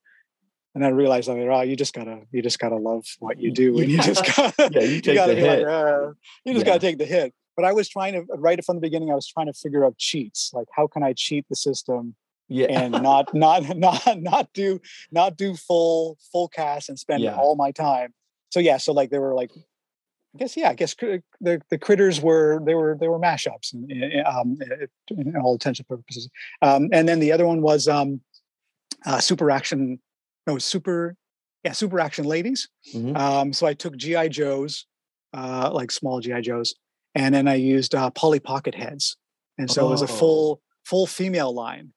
And 0.75 0.85
I 0.85 0.89
realized 0.89 1.29
like, 1.29 1.37
oh, 1.39 1.61
you 1.61 1.75
just 1.75 1.93
gotta, 1.93 2.21
you 2.31 2.41
just 2.41 2.59
gotta 2.59 2.75
love 2.75 3.05
what 3.19 3.39
you 3.39 3.51
do, 3.51 3.79
and 3.79 3.89
you 3.89 3.99
just 4.01 4.25
gotta, 4.35 4.69
Yeah, 4.71 4.81
you 4.81 4.99
take 5.01 5.15
gotta 5.15 5.33
the 5.33 5.41
be 5.41 5.47
hit. 5.47 5.59
like, 5.63 5.67
uh, 5.67 6.07
you 6.45 6.53
just 6.53 6.65
Yeah. 6.65 6.73
gotta 6.73 6.79
take 6.79 6.97
the 6.97 7.05
hit. 7.05 7.33
But 7.55 7.65
I 7.65 7.71
was 7.73 7.87
trying 7.87 8.13
to, 8.13 8.25
right 8.35 8.63
from 8.65 8.77
the 8.77 8.81
beginning, 8.81 9.11
I 9.11 9.15
was 9.15 9.27
trying 9.27 9.45
to 9.47 9.53
figure 9.53 9.85
out 9.85 9.97
cheats, 9.97 10.51
like 10.53 10.67
how 10.75 10.87
can 10.87 11.03
I 11.03 11.13
cheat 11.13 11.45
the 11.49 11.55
system 11.55 12.15
Yeah. 12.49 12.67
and 12.69 12.91
not, 13.03 13.33
not, 13.33 13.77
not, 13.77 14.19
not 14.21 14.51
do, 14.53 14.81
not 15.11 15.37
do 15.37 15.55
full, 15.55 16.17
full 16.31 16.49
cast 16.49 16.89
and 16.89 16.99
spend 16.99 17.23
Yeah. 17.23 17.35
all 17.35 17.55
my 17.55 17.71
time. 17.71 18.13
So 18.53 18.59
yeah, 18.59 18.77
so 18.77 18.93
like 18.93 19.09
they 19.09 19.17
were 19.17 19.33
like 19.33 19.49
I 20.35 20.37
guess 20.37 20.55
yeah. 20.55 20.69
I 20.69 20.75
guess 20.75 20.93
the 20.95 21.23
the 21.71 21.77
critters 21.79 22.21
were 22.21 22.61
they 22.63 22.75
were 22.75 22.95
they 22.99 23.07
were 23.07 23.17
mashups 23.19 23.73
in, 23.73 23.89
in, 23.89 24.23
um, 24.27 24.59
in 25.09 25.35
all 25.37 25.53
intents 25.53 25.79
and 25.79 25.87
purposes. 25.87 26.29
Um, 26.61 26.89
and 26.93 27.09
then 27.09 27.19
the 27.19 27.31
other 27.31 27.47
one 27.47 27.63
was 27.63 27.87
um, 27.87 28.21
uh, 29.07 29.17
Super 29.19 29.49
Action. 29.49 29.99
No, 30.45 30.59
Super 30.59 31.15
yeah, 31.63 31.71
Super 31.71 31.99
Action 31.99 32.25
Ladies. 32.25 32.69
Mhm. 32.93 33.17
Um, 33.17 33.53
so 33.53 33.65
I 33.65 33.73
took 33.73 33.97
GI 33.97 34.29
Joes, 34.29 34.85
uh, 35.33 35.71
like 35.73 35.89
small 35.89 36.19
GI 36.19 36.41
Joes, 36.41 36.75
and 37.15 37.33
then 37.33 37.47
I 37.47 37.55
used 37.55 37.95
uh, 37.95 38.11
Polly 38.11 38.39
Pocket 38.39 38.75
heads, 38.75 39.17
and 39.57 39.69
so 39.71 39.87
it 39.87 39.89
was 39.89 40.01
a 40.03 40.05
Oh. 40.13 40.17
full 40.19 40.61
full 40.85 41.07
female 41.07 41.53
line, 41.55 41.91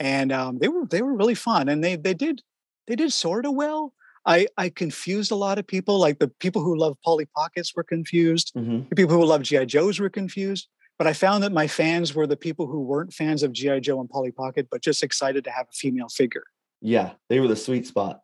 and 0.00 0.32
um, 0.32 0.58
they 0.58 0.68
were 0.68 0.86
they 0.86 1.02
were 1.02 1.14
really 1.14 1.34
fun, 1.34 1.68
and 1.68 1.84
they 1.84 1.96
they 1.96 2.14
did 2.14 2.40
they 2.86 2.96
did 2.96 3.12
sort 3.12 3.44
of 3.44 3.52
well. 3.54 3.92
I 4.28 4.46
I 4.56 4.68
confused 4.68 5.32
a 5.32 5.34
lot 5.36 5.58
of 5.58 5.66
people. 5.66 5.98
Like 5.98 6.18
the 6.20 6.28
people 6.28 6.62
who 6.62 6.76
love 6.78 6.96
Polly 7.04 7.26
Pockets 7.34 7.74
were 7.74 7.82
confused. 7.82 8.52
Mhm. 8.54 8.88
The 8.90 8.94
people 8.94 9.16
who 9.16 9.24
love 9.24 9.42
GI 9.42 9.66
Joes 9.66 9.98
were 9.98 10.10
confused. 10.10 10.68
But 10.98 11.06
I 11.06 11.12
found 11.12 11.42
that 11.44 11.52
my 11.52 11.66
fans 11.66 12.14
were 12.14 12.26
the 12.26 12.36
people 12.36 12.66
who 12.66 12.80
weren't 12.80 13.12
fans 13.12 13.42
of 13.42 13.52
GI 13.52 13.80
Joe 13.80 14.00
and 14.00 14.10
Polly 14.10 14.32
Pocket, 14.32 14.68
but 14.70 14.82
just 14.82 15.02
excited 15.02 15.44
to 15.44 15.50
have 15.50 15.66
a 15.70 15.72
female 15.72 16.08
figure. 16.08 16.44
Yeah. 16.80 17.12
They 17.28 17.38
were 17.40 17.48
the 17.48 17.56
sweet 17.56 17.86
spot. 17.86 18.20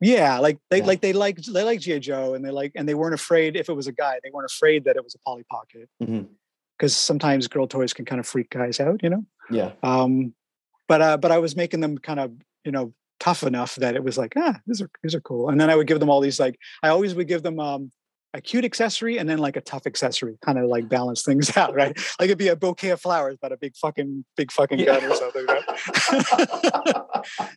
Yeah, 0.00 0.38
like 0.38 0.58
they 0.70 0.78
Yeah. 0.78 0.86
like 0.86 1.00
they 1.02 1.12
liked 1.12 1.52
they 1.52 1.62
like 1.64 1.80
GI 1.80 2.00
Joe, 2.00 2.34
and 2.34 2.44
they 2.44 2.50
like 2.50 2.72
and 2.74 2.88
they 2.88 2.94
weren't 2.94 3.14
afraid 3.14 3.56
if 3.56 3.68
it 3.68 3.74
was 3.74 3.86
a 3.86 3.92
guy. 3.92 4.18
They 4.24 4.30
weren't 4.30 4.50
afraid 4.50 4.84
that 4.84 4.96
it 4.96 5.04
was 5.04 5.14
a 5.14 5.18
Polly 5.20 5.44
Pocket 5.50 5.88
because 6.78 6.96
sometimes 6.96 7.46
girl 7.48 7.66
toys 7.68 7.94
can 7.94 8.04
kind 8.04 8.18
of 8.20 8.26
freak 8.26 8.50
guys 8.50 8.80
out, 8.80 9.02
you 9.02 9.10
know. 9.10 9.24
Yeah. 9.50 9.72
Um, 9.82 10.34
but 10.88 11.00
uh, 11.00 11.16
but 11.16 11.30
I 11.30 11.38
was 11.38 11.54
making 11.56 11.80
them 11.80 11.96
kind 11.98 12.20
of 12.20 12.32
you 12.64 12.72
know 12.72 12.92
tough 13.20 13.42
enough 13.42 13.76
that 13.76 13.94
it 13.94 14.04
was 14.04 14.18
like 14.18 14.32
ah 14.36 14.58
these 14.66 14.82
are 14.82 14.90
these 15.02 15.14
are 15.14 15.20
cool, 15.20 15.48
and 15.48 15.60
then 15.60 15.70
I 15.70 15.76
would 15.76 15.86
give 15.86 16.00
them 16.00 16.10
all 16.10 16.20
these 16.20 16.40
like 16.40 16.58
I 16.82 16.88
always 16.88 17.14
would 17.14 17.28
give 17.28 17.42
them 17.42 17.60
um 17.60 17.90
a 18.36 18.40
cute 18.40 18.64
accessory 18.64 19.16
and 19.18 19.28
then 19.28 19.38
like 19.38 19.54
a 19.56 19.60
tough 19.60 19.86
accessory, 19.86 20.36
kind 20.44 20.58
of 20.58 20.64
like 20.66 20.88
balance 20.88 21.22
things 21.22 21.56
out, 21.56 21.72
right? 21.72 21.96
Like 22.18 22.26
it'd 22.26 22.36
be 22.38 22.48
a 22.48 22.56
bouquet 22.56 22.90
of 22.90 23.00
flowers, 23.00 23.36
but 23.40 23.52
a 23.52 23.56
big 23.56 23.76
fucking 23.76 24.24
big 24.36 24.50
fucking 24.50 24.80
Yeah. 24.80 24.98
gun 24.98 25.12
or 25.12 25.14
something. 25.14 25.46
Right? 25.46 25.62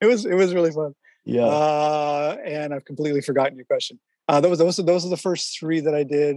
it 0.00 0.06
was 0.06 0.24
it 0.26 0.34
was 0.34 0.54
really 0.54 0.70
fun. 0.70 0.94
Yeah. 1.24 1.46
Uh, 1.46 2.36
and 2.44 2.74
I've 2.74 2.84
completely 2.84 3.20
forgotten 3.22 3.56
your 3.56 3.64
question. 3.66 3.98
Uh, 4.28 4.40
those 4.40 4.58
those 4.58 4.78
are 4.78 4.82
those 4.84 5.04
are 5.04 5.08
the 5.10 5.16
first 5.16 5.58
three 5.58 5.80
that 5.80 5.94
I 5.94 6.04
did. 6.04 6.36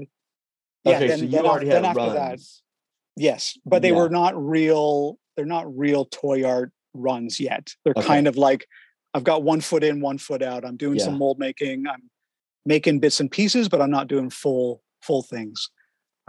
Yeah, 0.84 0.96
okay, 0.98 1.08
then, 1.08 1.20
so 1.20 1.26
you 1.26 1.32
then, 1.32 1.46
already 1.46 1.70
then 1.70 1.84
had 1.84 1.98
after 1.98 2.14
that, 2.14 2.28
runs. 2.30 2.62
yes, 3.16 3.58
but 3.66 3.82
they 3.82 3.90
Yeah. 3.90 3.96
were 3.98 4.10
not 4.10 4.34
real. 4.42 5.18
They're 5.36 5.46
not 5.46 5.76
real 5.78 6.06
toy 6.06 6.44
art 6.46 6.72
runs 7.00 7.40
yet. 7.40 7.70
They're 7.84 7.94
Okay. 7.98 8.08
kind 8.08 8.28
of 8.28 8.38
like 8.38 8.68
I've 9.14 9.24
got 9.24 9.44
one 9.44 9.62
foot 9.62 9.84
in, 9.84 10.02
one 10.02 10.18
foot 10.18 10.42
out. 10.44 10.66
I'm 10.66 10.78
doing 10.78 11.00
some 11.00 11.18
mold 11.18 11.40
making. 11.40 11.88
I'm 11.88 12.10
making 12.66 13.00
bits 13.00 13.20
and 13.20 13.32
pieces, 13.32 13.70
but 13.70 13.82
I'm 13.82 13.90
not 13.92 14.08
doing 14.08 14.30
full 14.30 14.82
full 15.02 15.24
things. 15.24 15.70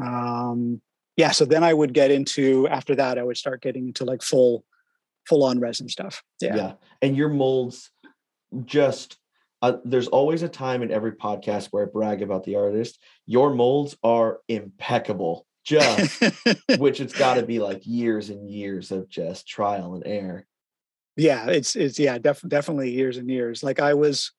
Um, 0.03 0.81
yeah, 1.17 1.33
so 1.33 1.45
then 1.45 1.65
I 1.65 1.75
would 1.75 1.93
get 1.93 2.11
into 2.11 2.69
after 2.69 2.95
that. 2.95 3.19
I 3.19 3.25
would 3.25 3.37
start 3.37 3.61
getting 3.63 3.89
into 3.89 4.05
like 4.05 4.23
full 4.23 4.65
full 5.29 5.45
on 5.45 5.59
resin 5.61 5.89
stuff. 5.89 6.23
Yeah. 6.41 6.57
Yeah. 6.57 6.73
And 7.03 7.17
your 7.17 7.29
molds 7.29 7.91
just 8.65 9.19
uh, 9.61 9.79
there's 9.85 10.07
always 10.09 10.43
a 10.45 10.49
time 10.49 10.83
in 10.83 10.93
every 10.93 11.13
podcast 11.13 11.67
where 11.73 11.85
I 11.85 11.91
brag 11.91 12.23
about 12.23 12.45
the 12.45 12.55
artist. 12.55 13.01
Your 13.27 13.53
molds 13.53 13.97
are 14.05 14.39
impeccable. 14.49 15.45
Just 15.65 16.23
which 16.79 17.01
it's 17.01 17.13
got 17.13 17.35
to 17.35 17.43
be 17.43 17.59
like 17.59 17.83
years 17.85 18.31
and 18.31 18.49
years 18.49 18.91
of 18.93 19.09
just 19.09 19.47
trial 19.49 19.95
and 19.95 20.07
error. 20.07 20.47
Yeah 21.19 21.47
it's 21.49 21.77
it's 21.77 21.99
yeah 21.99 22.17
def- 22.17 22.49
definitely 22.49 22.91
years 22.91 23.17
and 23.19 23.29
years 23.29 23.63
like 23.63 23.81
i 23.81 23.93
was 23.93 24.33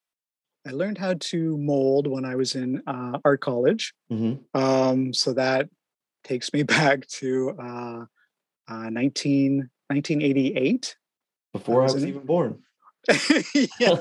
i 0.65 0.71
learned 0.71 0.97
how 0.97 1.13
to 1.19 1.57
mold 1.57 2.07
when 2.07 2.25
i 2.25 2.35
was 2.35 2.55
in 2.55 2.81
uh, 2.87 3.19
art 3.23 3.41
college 3.41 3.93
Mhm. 4.11 4.39
um 4.55 5.13
so 5.13 5.33
that 5.33 5.69
takes 6.23 6.51
me 6.53 6.63
back 6.77 7.05
to 7.19 7.51
uh, 7.61 8.05
uh 8.67 8.89
19 8.89 9.69
1988 9.89 10.95
Before 11.53 11.81
I 11.81 11.83
was 11.85 11.93
was, 11.95 12.03
in- 12.03 12.09
even 12.09 12.25
born. 12.25 12.59
yeah. 13.79 13.95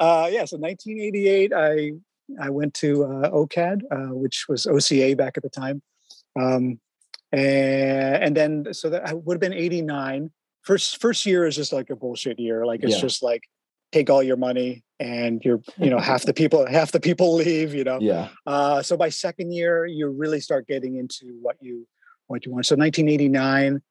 uh, 0.00 0.28
yeah, 0.30 0.44
so 0.44 0.56
1988, 0.56 1.52
I 1.52 1.92
I 2.40 2.50
went 2.50 2.74
to 2.74 3.04
uh, 3.04 3.30
OCAD, 3.30 3.82
uh, 3.90 4.14
which 4.14 4.46
was 4.48 4.66
OCA 4.66 5.14
back 5.16 5.36
at 5.36 5.42
the 5.42 5.50
time, 5.50 5.82
um, 6.38 6.78
and 7.32 8.22
and 8.24 8.36
then 8.36 8.74
so 8.74 8.90
that 8.90 9.24
would 9.24 9.34
have 9.34 9.40
been 9.40 9.52
89. 9.52 10.30
First 10.62 11.00
first 11.00 11.26
year 11.26 11.46
is 11.46 11.56
just 11.56 11.72
like 11.72 11.90
a 11.90 11.96
bullshit 11.96 12.38
year. 12.38 12.64
Like 12.66 12.82
it's 12.84 12.94
Yeah. 12.96 13.00
just 13.00 13.22
like 13.22 13.42
take 13.90 14.08
all 14.08 14.22
your 14.22 14.36
money 14.36 14.84
and 15.00 15.42
you're 15.44 15.60
you 15.78 15.90
know 15.90 15.98
half 15.98 16.22
the 16.24 16.32
people 16.34 16.66
half 16.66 16.92
the 16.92 17.00
people 17.00 17.34
leave. 17.42 17.74
You 17.74 17.84
know, 17.84 17.98
yeah. 18.00 18.28
uh, 18.46 18.82
so 18.82 18.96
by 18.96 19.08
second 19.08 19.52
year, 19.52 19.86
you 19.86 20.08
really 20.08 20.40
start 20.40 20.66
getting 20.68 20.96
into 20.96 21.36
what 21.42 21.56
you 21.60 21.86
what 22.28 22.46
you 22.46 22.52
want. 22.52 22.66
So 22.66 22.76
1989 22.76 23.82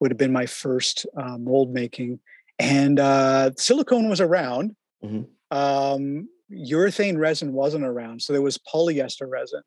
would 0.00 0.10
have 0.10 0.18
been 0.18 0.32
my 0.32 0.46
first 0.46 1.06
uh, 1.16 1.36
mold 1.38 1.72
making, 1.72 2.20
and 2.58 2.98
uh, 2.98 3.50
silicone 3.56 4.08
was 4.08 4.20
around. 4.20 4.74
Mhm. 5.04 5.26
Um, 5.50 6.28
urethane 6.50 7.18
resin 7.18 7.52
wasn't 7.52 7.84
around, 7.84 8.22
so 8.22 8.32
there 8.32 8.42
was 8.42 8.58
polyester 8.58 9.28
resin, 9.28 9.62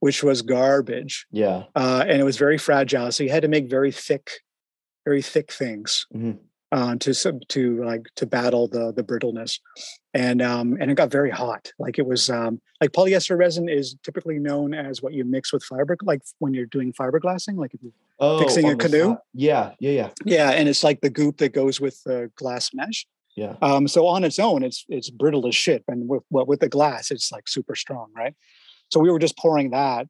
which 0.00 0.22
was 0.22 0.42
garbage, 0.42 1.26
Yeah. 1.32 1.64
uh, 1.74 2.04
and 2.06 2.20
it 2.20 2.24
was 2.24 2.36
very 2.36 2.58
fragile. 2.58 3.10
So 3.12 3.24
you 3.24 3.30
had 3.30 3.42
to 3.42 3.48
make 3.48 3.68
very 3.70 3.92
thick, 3.92 4.30
very 5.04 5.22
thick 5.22 5.50
things 5.52 6.06
Mhm. 6.14 6.38
uh, 6.72 6.96
to 6.96 7.14
to 7.48 7.84
like 7.84 8.06
to 8.16 8.26
battle 8.26 8.68
the 8.68 8.92
the 8.92 9.02
brittleness, 9.02 9.60
and 10.14 10.42
um, 10.42 10.76
and 10.80 10.90
it 10.90 10.94
got 10.96 11.10
very 11.10 11.30
hot. 11.30 11.72
Like 11.78 11.98
it 11.98 12.06
was 12.06 12.28
um, 12.28 12.60
like 12.80 12.92
polyester 12.92 13.36
resin 13.38 13.68
is 13.68 13.96
typically 14.02 14.38
known 14.38 14.74
as 14.74 15.00
what 15.02 15.12
you 15.14 15.24
mix 15.24 15.52
with 15.52 15.62
fiber, 15.64 15.96
like 16.02 16.22
when 16.38 16.52
you're 16.54 16.66
doing 16.66 16.92
fiberglassing, 16.92 17.56
like 17.56 17.72
if 17.74 17.82
you, 17.82 17.92
Oh, 18.18 18.38
Fixing 18.38 18.66
a 18.70 18.74
canoe? 18.76 19.16
Yeah. 19.34 19.74
Yeah. 19.78 19.90
Yeah. 19.90 20.10
yeah, 20.24 20.50
and 20.52 20.68
it's 20.70 20.82
like 20.82 21.02
the 21.02 21.10
goop 21.10 21.36
that 21.36 21.52
goes 21.52 21.80
with 21.82 22.02
the 22.04 22.30
glass 22.34 22.70
mesh. 22.72 23.06
Yeah. 23.36 23.56
Um, 23.60 23.86
so 23.88 24.06
on 24.06 24.24
its 24.24 24.38
own, 24.38 24.62
it's 24.62 24.86
it's 24.88 25.10
brittle 25.10 25.46
as 25.46 25.54
shit, 25.54 25.84
and 25.86 26.08
with 26.08 26.22
what 26.30 26.48
with 26.48 26.60
the 26.60 26.68
glass, 26.70 27.10
it's 27.10 27.30
like 27.30 27.46
super 27.46 27.74
strong, 27.74 28.08
right? 28.16 28.34
So 28.90 29.00
we 29.00 29.10
were 29.10 29.18
just 29.18 29.36
pouring 29.36 29.70
that. 29.70 30.06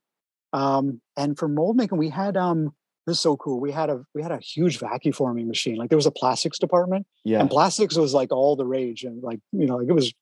Um, 0.52 1.00
and 1.16 1.38
for 1.38 1.48
mold 1.48 1.76
making, 1.76 1.98
we 1.98 2.08
had 2.08 2.36
um, 2.36 2.74
this 3.06 3.16
is 3.16 3.20
so 3.20 3.36
cool. 3.36 3.60
We 3.60 3.72
had 3.72 3.90
a 3.90 4.04
we 4.14 4.22
had 4.22 4.32
a 4.32 4.38
huge 4.38 4.78
vacuum 4.78 5.12
forming 5.12 5.48
machine. 5.48 5.76
Like 5.76 5.90
there 5.90 5.96
was 5.98 6.06
a 6.06 6.10
plastics 6.10 6.58
department, 6.58 7.06
Yeah. 7.24 7.40
and 7.40 7.50
plastics 7.50 7.96
was 7.96 8.14
like 8.14 8.32
all 8.32 8.56
the 8.56 8.66
rage, 8.66 9.04
and 9.04 9.22
like 9.22 9.40
you 9.52 9.66
know, 9.66 9.76
like 9.76 9.88
it 9.88 9.92
was 9.92 10.12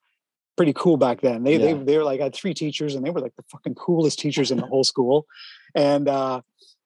pretty 0.57 0.73
cool 0.73 0.97
back 0.97 1.21
then. 1.21 1.43
They 1.45 1.53
Yeah. 1.53 1.75
they 1.75 1.85
they 1.85 1.99
were 1.99 2.05
like 2.05 2.21
I 2.21 2.25
had 2.25 2.35
three 2.35 2.55
teachers 2.55 2.95
and 2.95 3.05
they 3.05 3.11
were 3.11 3.21
like 3.21 3.35
the 3.37 3.43
fucking 3.51 3.75
coolest 3.75 4.19
teachers 4.19 4.51
in 4.51 4.59
the 4.59 4.67
whole 4.67 4.85
school. 4.85 5.27
And 5.75 6.09
uh 6.09 6.41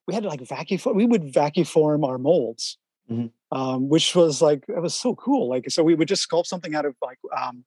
we 0.07 0.15
had 0.15 0.23
to 0.23 0.29
like 0.29 0.41
vacuum 0.41 0.81
we 0.95 1.05
would 1.07 1.33
vacuum 1.35 1.67
form 1.67 2.03
our 2.05 2.19
molds. 2.19 2.79
Mhm. 3.11 3.31
Um, 3.51 3.89
which 3.89 4.15
was 4.15 4.43
like 4.43 4.65
it 4.69 4.81
was 4.83 4.95
so 4.95 5.15
cool. 5.15 5.49
Like 5.49 5.71
so 5.71 5.83
we 5.83 5.95
would 5.95 6.09
just 6.09 6.29
sculpt 6.29 6.47
something 6.47 6.75
out 6.75 6.85
of 6.87 6.95
like 7.03 7.19
um 7.39 7.65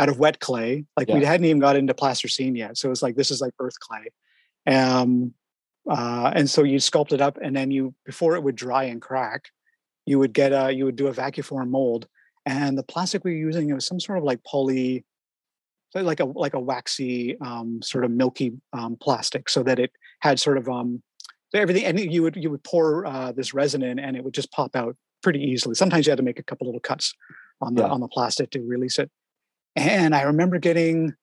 out 0.00 0.08
of 0.08 0.18
wet 0.18 0.40
clay. 0.40 0.84
Like 0.96 1.08
we 1.08 1.24
hadn't 1.26 1.46
even 1.46 1.60
got 1.60 1.76
into 1.76 1.94
plasticine 1.94 2.56
yet. 2.56 2.78
So 2.78 2.88
it 2.88 2.94
was 2.96 3.02
like 3.02 3.16
this 3.16 3.30
is 3.30 3.40
like 3.40 3.54
earth 3.60 3.78
clay. 3.80 4.06
Um 4.66 5.34
uh 5.88 6.30
and 6.34 6.48
so 6.48 6.62
you 6.62 6.78
sculpt 6.78 7.12
it 7.12 7.20
up 7.20 7.38
and 7.44 7.54
then 7.56 7.70
you 7.70 7.94
before 8.04 8.34
it 8.36 8.42
would 8.42 8.56
dry 8.56 8.84
and 8.84 9.00
crack, 9.00 9.42
you 10.06 10.18
would 10.18 10.32
get 10.32 10.52
a 10.52 10.72
you 10.72 10.84
would 10.86 10.96
do 10.96 11.08
a 11.08 11.12
vacuum 11.12 11.44
form 11.44 11.70
mold 11.70 12.06
and 12.46 12.76
the 12.78 12.82
plastic 12.82 13.24
we 13.24 13.32
were 13.32 13.46
using 13.48 13.68
it 13.70 13.74
was 13.74 13.86
some 13.86 14.00
sort 14.00 14.18
of 14.18 14.24
like 14.24 14.42
poly 14.44 15.04
like 15.94 16.20
a 16.20 16.24
like 16.24 16.54
a 16.54 16.60
waxy 16.60 17.38
um, 17.40 17.80
sort 17.82 18.04
of 18.04 18.10
milky 18.10 18.52
um, 18.72 18.96
plastic 19.00 19.48
so 19.48 19.62
that 19.62 19.78
it 19.78 19.90
had 20.20 20.38
sort 20.38 20.56
of 20.56 20.68
um 20.68 21.02
so 21.50 21.58
everything 21.60 21.84
and 21.84 21.98
you 21.98 22.22
would 22.22 22.36
you 22.36 22.50
would 22.50 22.62
pour 22.62 23.04
uh, 23.06 23.32
this 23.32 23.52
resin 23.52 23.82
in 23.82 23.98
and 23.98 24.16
it 24.16 24.24
would 24.24 24.34
just 24.34 24.50
pop 24.52 24.76
out 24.76 24.96
pretty 25.22 25.40
easily 25.40 25.74
sometimes 25.74 26.06
you 26.06 26.10
had 26.10 26.16
to 26.16 26.22
make 26.22 26.38
a 26.38 26.42
couple 26.42 26.66
little 26.66 26.80
cuts 26.80 27.12
on 27.60 27.74
the 27.74 27.82
Yeah. 27.82 27.88
on 27.88 28.00
the 28.00 28.08
plastic 28.08 28.50
to 28.52 28.60
release 28.62 28.98
it 28.98 29.10
and 29.76 30.14
i 30.14 30.22
remember 30.22 30.58
getting 30.58 31.14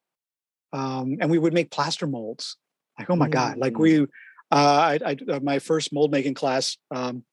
um 0.73 1.17
and 1.21 1.29
we 1.29 1.37
would 1.39 1.53
make 1.53 1.71
plaster 1.71 2.07
molds 2.07 2.57
like 2.97 3.09
oh 3.09 3.15
my 3.15 3.29
god 3.29 3.57
like 3.57 3.73
Mm. 3.73 3.79
we 3.79 3.99
uh 3.99 4.05
I, 4.51 4.99
I 5.05 5.17
uh, 5.31 5.39
my 5.41 5.59
first 5.59 5.91
mold 5.93 6.11
making 6.11 6.33
class 6.33 6.77
um 6.91 7.23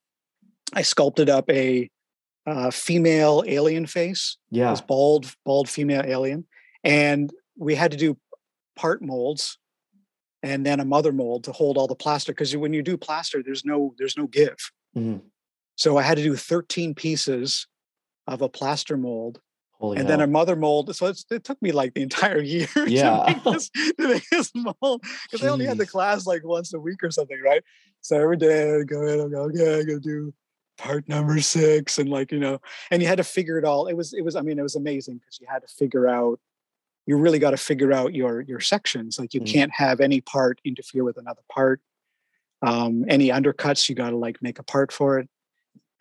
i 0.73 0.81
sculpted 0.81 1.29
up 1.29 1.49
a 1.49 1.89
uh, 2.47 2.69
female 2.69 3.43
alien 3.47 3.85
face 3.87 4.37
Yeah. 4.51 4.69
this 4.71 4.81
bald 4.81 5.33
bald 5.45 5.67
female 5.69 6.03
alien 6.05 6.45
and 6.83 7.31
we 7.57 7.73
had 7.75 7.91
to 7.91 7.97
do 7.97 8.17
part 8.75 9.01
molds 9.01 9.57
and 10.43 10.63
then 10.65 10.79
a 10.79 10.85
mother 10.85 11.11
mold 11.11 11.45
to 11.45 11.51
hold 11.51 11.77
all 11.77 11.87
the 11.87 11.95
plaster 11.95 12.31
because 12.33 12.55
when 12.55 12.73
you 12.73 12.83
do 12.83 12.97
plaster 12.97 13.41
there's 13.41 13.65
no 13.65 13.95
there's 13.97 14.17
no 14.17 14.27
give 14.27 14.57
Mhm. 14.95 15.21
so 15.75 15.97
i 15.97 16.03
had 16.03 16.17
to 16.17 16.23
do 16.23 16.35
13 16.35 16.93
pieces 16.93 17.67
of 18.27 18.41
a 18.41 18.49
plaster 18.49 18.95
mold 18.97 19.39
Holy 19.79 19.97
and 19.97 20.09
then 20.09 20.21
a 20.21 20.27
mother 20.27 20.55
mold 20.55 20.95
so 20.95 21.07
it's, 21.07 21.25
it 21.29 21.43
took 21.43 21.61
me 21.61 21.71
like 21.71 21.93
the 21.93 22.01
entire 22.01 22.41
year 22.55 22.67
Yeah. 22.87 23.17
to 23.17 23.25
make 23.27 23.43
this, 23.43 23.69
to 23.69 24.07
make 24.07 24.29
this 24.31 24.51
mold 24.55 25.03
because 25.23 25.43
i 25.45 25.49
only 25.49 25.65
had 25.65 25.77
the 25.77 25.85
class 25.85 26.25
like 26.25 26.43
once 26.45 26.73
a 26.73 26.79
week 26.79 27.03
or 27.03 27.11
something 27.11 27.39
right? 27.43 27.63
So 28.01 28.19
every 28.19 28.37
day 28.37 28.71
i 28.71 28.77
would 28.77 28.87
go 28.87 29.01
in 29.07 29.19
and 29.19 29.31
go 29.31 29.41
okay 29.43 29.79
i'm 29.79 29.85
gonna 29.87 29.99
do 29.99 30.33
part 30.77 31.07
number 31.07 31.39
six 31.41 31.97
and 31.97 32.09
like 32.09 32.31
you 32.31 32.39
know 32.39 32.59
and 32.91 33.01
you 33.01 33.07
had 33.07 33.17
to 33.17 33.23
figure 33.23 33.57
it 33.57 33.65
all 33.65 33.87
it 33.87 33.93
was 33.93 34.13
it 34.13 34.23
was 34.23 34.35
i 34.35 34.41
mean 34.41 34.59
it 34.59 34.63
was 34.63 34.75
amazing 34.75 35.17
because 35.17 35.39
you 35.39 35.47
had 35.49 35.61
to 35.61 35.67
figure 35.67 36.07
out 36.07 36.39
you 37.05 37.17
really 37.17 37.39
got 37.39 37.51
to 37.51 37.57
figure 37.57 37.93
out 37.93 38.13
your 38.13 38.41
your 38.41 38.59
sections 38.59 39.17
like 39.19 39.33
you 39.33 39.39
Mhm. 39.41 39.45
can't 39.53 39.71
have 39.73 39.99
any 40.01 40.19
part 40.21 40.59
interfere 40.65 41.03
with 41.03 41.17
another 41.17 41.43
part. 41.51 41.81
Um 42.61 43.05
any 43.07 43.29
undercuts 43.29 43.87
you 43.89 43.95
got 43.95 44.09
to 44.09 44.17
like 44.17 44.41
make 44.41 44.59
a 44.59 44.63
part 44.63 44.91
for 44.91 45.19
it. 45.19 45.29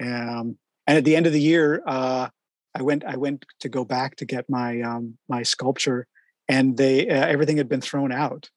Um 0.01 0.59
and 0.87 0.99
at 0.99 1.05
the 1.05 1.15
end 1.17 1.27
of 1.27 1.33
the 1.33 1.41
year 1.41 1.83
uh 1.87 2.29
i 2.75 2.83
went 2.83 3.05
i 3.05 3.17
went 3.17 3.45
to 3.61 3.69
go 3.69 3.85
back 3.85 4.17
to 4.17 4.25
get 4.25 4.49
my 4.49 4.81
um 4.81 5.17
my 5.29 5.43
sculpture 5.43 6.07
and 6.49 6.77
they 6.77 7.09
uh, 7.09 7.27
everything 7.27 7.57
had 7.57 7.69
been 7.69 7.81
thrown 7.81 8.13
out 8.13 8.51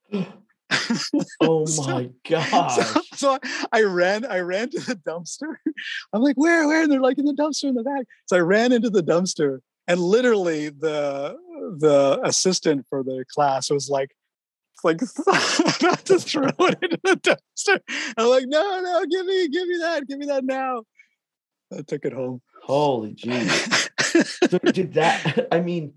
oh 1.42 1.66
my 1.86 2.10
gosh. 2.30 2.76
so, 2.76 3.02
so 3.14 3.32
I, 3.32 3.40
I 3.72 3.84
ran, 3.84 4.26
I 4.26 4.40
ran 4.40 4.70
to 4.72 4.80
the 4.80 4.96
dumpster. 4.96 5.56
I'm 6.14 6.22
like, 6.22 6.36
where, 6.36 6.68
where? 6.68 6.84
And 6.84 6.92
they're 6.92 7.00
like 7.00 7.18
in 7.18 7.26
the 7.26 7.34
dumpster 7.34 7.66
in 7.66 7.76
the 7.76 7.84
back. 7.84 8.06
So 8.26 8.38
I 8.38 8.42
ran 8.42 8.72
into 8.72 8.90
the 8.90 9.04
dumpster, 9.04 9.60
and 9.88 10.00
literally 10.00 10.70
the 10.70 11.38
the 11.80 12.20
assistant 12.24 12.86
for 12.90 13.04
the 13.04 13.26
class 13.34 13.70
was 13.70 13.90
like, 13.90 14.12
like 14.84 15.02
about 15.28 16.06
to 16.06 16.20
throw 16.20 16.50
it 16.60 16.78
into 16.82 17.00
the 17.04 17.16
dumpster. 17.16 17.80
I'm 18.18 18.28
like, 18.28 18.46
no, 18.48 18.82
no, 18.82 19.06
give 19.06 19.26
me, 19.26 19.48
give 19.50 19.68
me 19.68 19.78
that, 19.80 20.08
give 20.08 20.20
me 20.20 20.26
that 20.28 20.44
now. 20.44 20.84
I 21.72 21.82
took 21.82 22.06
it 22.06 22.14
home. 22.14 22.42
Holy 22.68 23.16
jeez. 23.16 23.90
so 24.50 24.58
did 24.72 24.94
that 24.96 25.48
i 25.52 25.60
mean 25.62 25.94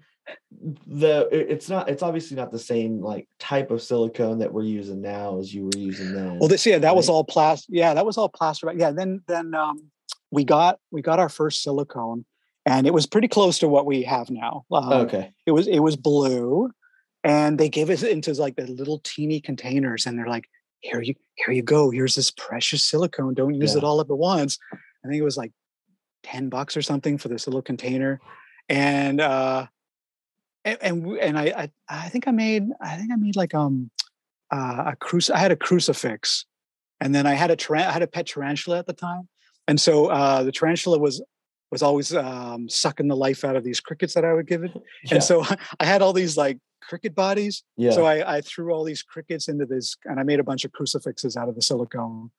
the 0.86 1.28
it's 1.32 1.68
not 1.68 1.88
it's 1.88 2.02
obviously 2.02 2.36
not 2.36 2.50
the 2.50 2.58
same 2.58 3.00
like 3.00 3.28
type 3.38 3.70
of 3.70 3.82
silicone 3.82 4.38
that 4.38 4.52
we're 4.52 4.62
using 4.62 5.00
now 5.00 5.38
as 5.38 5.52
you 5.54 5.64
were 5.64 5.78
using 5.78 6.12
then 6.14 6.38
Well, 6.38 6.48
this 6.48 6.66
yeah, 6.66 6.78
that 6.78 6.94
was 6.94 7.08
all 7.08 7.24
plastic. 7.24 7.70
Yeah, 7.74 7.94
that 7.94 8.04
was 8.04 8.18
all 8.18 8.28
plaster. 8.28 8.72
Yeah, 8.76 8.90
then 8.90 9.22
then 9.26 9.54
um, 9.54 9.90
we 10.30 10.44
got 10.44 10.78
we 10.90 11.02
got 11.02 11.18
our 11.18 11.28
first 11.28 11.62
silicone, 11.62 12.24
and 12.66 12.86
it 12.86 12.94
was 12.94 13.06
pretty 13.06 13.28
close 13.28 13.58
to 13.60 13.68
what 13.68 13.86
we 13.86 14.02
have 14.02 14.30
now. 14.30 14.64
Um, 14.70 14.92
okay 14.92 15.32
It 15.46 15.52
was 15.52 15.66
it 15.66 15.80
was 15.80 15.96
blue, 15.96 16.70
and 17.24 17.58
they 17.58 17.68
gave 17.68 17.90
us 17.90 18.02
into 18.02 18.32
like 18.34 18.56
the 18.56 18.66
little 18.66 19.00
teeny 19.02 19.40
containers, 19.40 20.06
and 20.06 20.18
they're 20.18 20.28
like, 20.28 20.48
"Here 20.80 21.00
you 21.00 21.14
here 21.36 21.52
you 21.54 21.62
go. 21.62 21.90
Here's 21.90 22.14
this 22.14 22.30
precious 22.30 22.84
silicone. 22.84 23.34
Don't 23.34 23.54
use 23.54 23.74
it 23.74 23.84
all 23.84 24.00
up 24.00 24.10
at 24.10 24.18
once." 24.18 24.58
I 24.72 25.08
think 25.08 25.18
it 25.18 25.24
was 25.24 25.36
like 25.36 25.52
ten 26.22 26.48
bucks 26.48 26.76
or 26.76 26.82
something 26.82 27.18
for 27.18 27.28
this 27.28 27.46
little 27.46 27.62
container, 27.62 28.20
and 28.68 29.20
uh, 29.20 29.66
and 30.64 30.78
and, 30.80 31.18
and 31.18 31.38
I, 31.38 31.44
I 31.56 31.70
I 31.88 32.08
think 32.08 32.28
I 32.28 32.30
made 32.30 32.68
I 32.80 32.96
think 32.96 33.12
I 33.12 33.16
made 33.16 33.36
like 33.36 33.54
um 33.54 33.90
uh, 34.50 34.92
a 34.92 34.96
cruci- 34.96 35.30
I 35.30 35.38
had 35.38 35.52
a 35.52 35.56
crucifix, 35.56 36.44
and 37.00 37.14
then 37.14 37.26
I 37.26 37.34
had 37.34 37.50
a 37.50 37.56
taran- 37.56 37.86
I 37.86 37.92
had 37.92 38.02
a 38.02 38.06
pet 38.06 38.26
tarantula 38.26 38.78
at 38.78 38.86
the 38.86 38.92
time, 38.92 39.28
and 39.68 39.80
so 39.80 40.06
uh, 40.06 40.42
the 40.42 40.52
tarantula 40.52 40.98
was 40.98 41.22
was 41.70 41.82
always 41.82 42.12
um, 42.14 42.68
sucking 42.68 43.06
the 43.06 43.16
life 43.16 43.44
out 43.44 43.54
of 43.54 43.62
these 43.62 43.78
crickets 43.78 44.14
that 44.14 44.24
I 44.24 44.32
would 44.32 44.46
give 44.48 44.64
it, 44.64 44.72
yeah, 45.04 45.14
and 45.14 45.22
so 45.22 45.44
I 45.80 45.84
had 45.84 46.02
all 46.02 46.12
these 46.12 46.36
like 46.36 46.58
cricket 46.82 47.14
bodies. 47.14 47.62
yeah. 47.76 47.92
So 47.92 48.04
I, 48.04 48.36
I 48.36 48.40
threw 48.40 48.72
all 48.72 48.82
these 48.82 49.02
crickets 49.02 49.48
into 49.48 49.66
this, 49.66 49.96
and 50.04 50.18
I 50.18 50.24
made 50.24 50.40
a 50.40 50.44
bunch 50.44 50.64
of 50.64 50.72
crucifixes 50.72 51.36
out 51.36 51.48
of 51.48 51.54
the 51.54 51.62
silicone, 51.62 52.30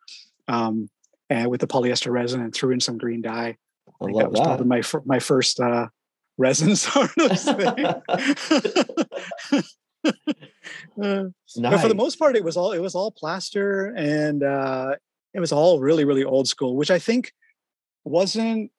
um, 0.50 0.90
and 1.30 1.50
with 1.50 1.62
the 1.62 1.68
polyester 1.68 2.12
resin, 2.12 2.42
and 2.42 2.54
threw 2.54 2.72
in 2.72 2.82
some 2.82 2.98
green 2.98 3.22
dye. 3.22 3.58
I 4.02 4.06
I 4.06 4.08
think 4.08 4.18
that 4.18 4.24
love 4.24 4.32
was 4.32 4.40
probably 4.42 4.58
that 4.58 4.66
my 4.68 4.82
fir- 4.82 5.04
my 5.06 5.20
first 5.20 5.60
uh, 5.60 5.88
resin 6.38 6.76
sort 6.88 7.12
of 7.18 7.40
thing. 7.40 7.86
Uh, 11.02 11.26
but 11.62 11.80
for 11.82 11.88
the 11.88 11.96
most 11.96 12.18
part, 12.18 12.36
it 12.36 12.44
was 12.44 12.58
all 12.58 12.72
it 12.72 12.80
was 12.80 12.96
all 12.96 13.12
plaster, 13.12 13.94
and 13.96 14.44
uh, 14.44 14.96
it 15.34 15.40
was 15.40 15.52
all 15.52 15.80
really 15.80 16.06
really 16.06 16.24
old 16.24 16.48
school, 16.48 16.76
which 16.76 16.92
I 16.92 17.00
think 17.00 17.34
wasn't 18.04 18.72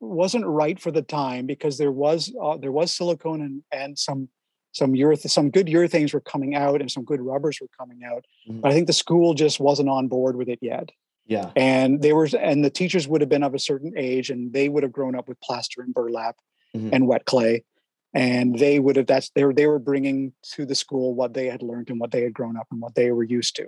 wasn't 0.00 0.44
right 0.46 0.78
for 0.78 0.90
the 0.90 1.02
time 1.02 1.46
because 1.46 1.78
there 1.78 1.92
was 1.92 2.32
uh, 2.40 2.56
there 2.56 2.72
was 2.72 2.92
silicone 2.92 3.40
and 3.42 3.62
and 3.72 3.98
some 3.98 4.28
some 4.72 4.92
ureth 4.92 5.28
some 5.30 5.50
good 5.50 5.66
urethanes 5.66 6.12
were 6.12 6.20
coming 6.20 6.54
out 6.54 6.80
and 6.80 6.90
some 6.90 7.04
good 7.04 7.20
rubbers 7.20 7.58
were 7.60 7.68
coming 7.78 8.00
out, 8.04 8.24
Mhm. 8.48 8.60
but 8.60 8.70
I 8.70 8.74
think 8.74 8.86
the 8.86 8.92
school 8.92 9.34
just 9.34 9.58
wasn't 9.60 9.88
on 9.88 10.08
board 10.08 10.36
with 10.36 10.48
it 10.48 10.58
yet 10.60 10.90
yeah. 11.26 11.50
And 11.56 12.02
they 12.02 12.12
were 12.12 12.28
and 12.38 12.64
the 12.64 12.70
teachers 12.70 13.08
would 13.08 13.20
have 13.20 13.30
been 13.30 13.42
of 13.42 13.54
a 13.54 13.58
certain 13.58 13.92
age 13.96 14.30
and 14.30 14.52
they 14.52 14.68
would 14.68 14.82
have 14.82 14.92
grown 14.92 15.14
up 15.14 15.28
with 15.28 15.40
plaster 15.40 15.82
and 15.82 15.94
burlap 15.94 16.36
Mhm. 16.76 16.90
and 16.92 17.06
wet 17.06 17.24
clay. 17.24 17.64
And 18.12 18.58
they 18.58 18.78
would 18.78 18.96
have 18.96 19.06
that's 19.06 19.30
they 19.34 19.44
were 19.44 19.54
they 19.54 19.66
were 19.66 19.78
bringing 19.78 20.32
to 20.54 20.66
the 20.66 20.74
school 20.74 21.14
what 21.14 21.34
they 21.34 21.46
had 21.46 21.62
learned 21.62 21.90
and 21.90 21.98
what 22.00 22.10
they 22.10 22.22
had 22.22 22.32
grown 22.34 22.56
up 22.56 22.66
and 22.70 22.80
what 22.80 22.94
they 22.94 23.10
were 23.12 23.24
used 23.24 23.56
to. 23.56 23.66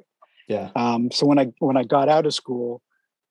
Yeah. 0.49 0.71
Um, 0.77 1.11
so 1.11 1.27
when 1.27 1.39
i 1.39 1.47
when 1.59 1.77
i 1.77 1.83
got 1.83 2.09
out 2.09 2.27
of 2.27 2.35
school 2.35 2.83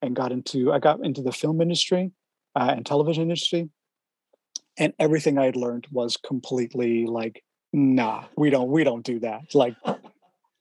and 0.01 0.15
got 0.15 0.32
into 0.32 0.73
i 0.73 0.80
got 0.80 1.03
into 1.05 1.21
the 1.21 1.32
film 1.32 1.61
industry 1.61 2.11
uh, 2.55 2.73
and 2.76 2.86
television 2.86 3.23
industry 3.23 3.69
and 4.78 4.93
everything 4.99 5.38
i 5.38 5.45
had 5.45 5.55
learned 5.55 5.88
was 5.91 6.17
completely 6.17 7.05
like 7.05 7.41
nah 7.71 8.26
we 8.36 8.49
don't 8.49 8.69
we 8.69 8.84
don't 8.84 9.05
do 9.05 9.19
that. 9.19 9.41
Like 9.53 9.76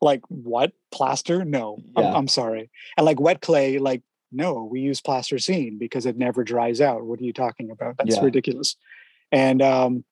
like 0.01 0.23
what? 0.29 0.73
Plaster? 0.93 1.45
No. 1.45 1.79
I'm, 1.97 2.05
I'm 2.17 2.29
sorry. 2.29 2.71
And 2.97 3.05
like 3.07 3.21
wet 3.21 3.41
clay 3.41 3.79
like 3.79 4.03
no 4.33 4.65
we 4.65 4.81
use 4.81 5.01
plaster 5.01 5.37
plasticine 5.37 5.79
because 5.79 6.07
it 6.07 6.17
never 6.17 6.43
dries 6.45 6.81
out. 6.81 7.05
What 7.05 7.21
are 7.21 7.25
you 7.25 7.33
talking 7.33 7.71
about? 7.71 7.97
That's 7.99 8.17
Yeah. 8.17 8.25
ridiculous. 8.25 8.77
And 9.33 9.63
um 9.63 10.05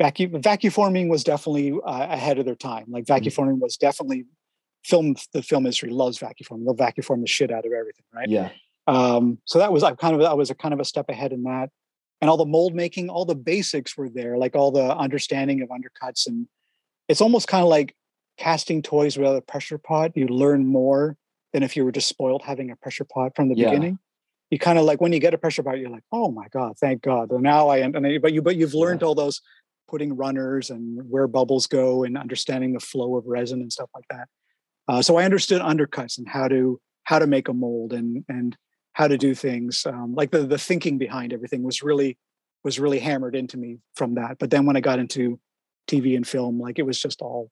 vacuum 0.00 0.40
vacuum 0.42 0.70
forming 0.72 1.08
was 1.08 1.24
definitely 1.24 1.72
uh, 1.72 2.06
ahead 2.10 2.38
of 2.38 2.44
their 2.44 2.54
time. 2.54 2.86
Like 2.88 3.04
Mm-hmm. 3.04 3.14
vacuum 3.14 3.32
forming 3.32 3.60
was 3.60 3.76
definitely 3.76 4.26
film 4.84 5.14
the 5.34 5.42
film 5.42 5.66
industry 5.66 5.90
loves 5.90 6.18
vacuum 6.18 6.46
forming 6.46 6.64
they'll 6.64 6.74
vacuum 6.74 7.02
form 7.02 7.20
the 7.20 7.26
shit 7.26 7.50
out 7.50 7.66
of 7.66 7.72
everything 7.72 8.04
right? 8.14 8.28
Yeah. 8.28 8.50
Um, 8.86 9.38
so 9.44 9.58
that 9.58 9.72
was 9.72 9.82
I 9.82 9.94
kind 9.94 10.14
of 10.14 10.22
I 10.22 10.32
was 10.34 10.50
a 10.50 10.54
kind 10.54 10.74
of 10.74 10.80
a 10.80 10.84
step 10.84 11.08
ahead 11.08 11.32
in 11.32 11.42
that, 11.44 11.70
and 12.20 12.28
all 12.30 12.36
the 12.36 12.46
mold 12.46 12.74
making, 12.74 13.08
all 13.08 13.24
the 13.24 13.34
basics 13.36 13.96
were 13.96 14.08
there, 14.08 14.36
like 14.36 14.56
all 14.56 14.72
the 14.72 14.96
understanding 14.96 15.62
of 15.62 15.68
undercuts, 15.68 16.26
and 16.26 16.48
it's 17.08 17.20
almost 17.20 17.46
kind 17.46 17.62
of 17.62 17.68
like 17.68 17.94
casting 18.40 18.80
toys 18.80 19.18
without 19.18 19.36
a 19.36 19.42
pressure 19.42 19.76
pot. 19.76 20.16
You 20.16 20.26
learn 20.26 20.66
more 20.66 21.16
than 21.52 21.62
if 21.62 21.76
you 21.76 21.84
were 21.84 21.92
just 21.92 22.08
spoiled 22.08 22.42
having 22.42 22.70
a 22.70 22.76
pressure 22.76 23.04
pot 23.04 23.36
from 23.36 23.50
the 23.50 23.54
Yeah. 23.54 23.68
beginning. 23.68 23.98
You 24.50 24.58
kind 24.58 24.78
of 24.78 24.84
like 24.86 25.00
when 25.00 25.12
you 25.12 25.20
get 25.20 25.34
a 25.34 25.38
pressure 25.38 25.62
pot, 25.62 25.78
you're 25.78 25.90
like, 25.90 26.04
oh 26.10 26.30
my 26.30 26.48
god, 26.48 26.78
thank 26.78 27.02
God. 27.02 27.30
Now 27.30 27.68
I 27.68 27.78
am, 27.78 27.94
and 27.94 28.06
I, 28.06 28.18
but 28.18 28.32
you 28.32 28.40
but 28.40 28.56
you've 28.56 28.74
learned 28.74 29.02
all 29.02 29.14
those 29.14 29.42
putting 29.88 30.16
runners 30.16 30.70
and 30.70 31.08
where 31.10 31.28
bubbles 31.28 31.66
go 31.66 32.02
and 32.02 32.16
understanding 32.16 32.72
the 32.72 32.80
flow 32.80 33.16
of 33.16 33.26
resin 33.26 33.60
and 33.60 33.72
stuff 33.72 33.90
like 33.94 34.06
that. 34.10 34.28
Uh, 34.88 35.02
so 35.02 35.16
I 35.16 35.24
understood 35.24 35.60
undercuts 35.60 36.18
and 36.18 36.26
how 36.26 36.48
to 36.48 36.80
how 37.04 37.18
to 37.18 37.26
make 37.26 37.48
a 37.48 37.52
mold 37.52 37.92
and 37.92 38.24
and 38.28 38.56
how 38.94 39.06
to 39.06 39.18
do 39.18 39.34
things. 39.34 39.84
Um, 39.86 40.14
like 40.14 40.30
the 40.30 40.46
the 40.46 40.58
thinking 40.58 40.96
behind 40.96 41.32
everything 41.32 41.62
was 41.62 41.82
really 41.82 42.16
was 42.64 42.80
really 42.80 42.98
hammered 42.98 43.36
into 43.36 43.58
me 43.58 43.78
from 43.94 44.14
that. 44.14 44.38
But 44.38 44.50
then 44.50 44.64
when 44.66 44.76
I 44.76 44.80
got 44.80 44.98
into 44.98 45.38
TV 45.90 46.16
and 46.16 46.26
film. 46.26 46.60
Like 46.60 46.78
it 46.78 46.86
was 46.86 47.00
just 47.00 47.20
all 47.20 47.50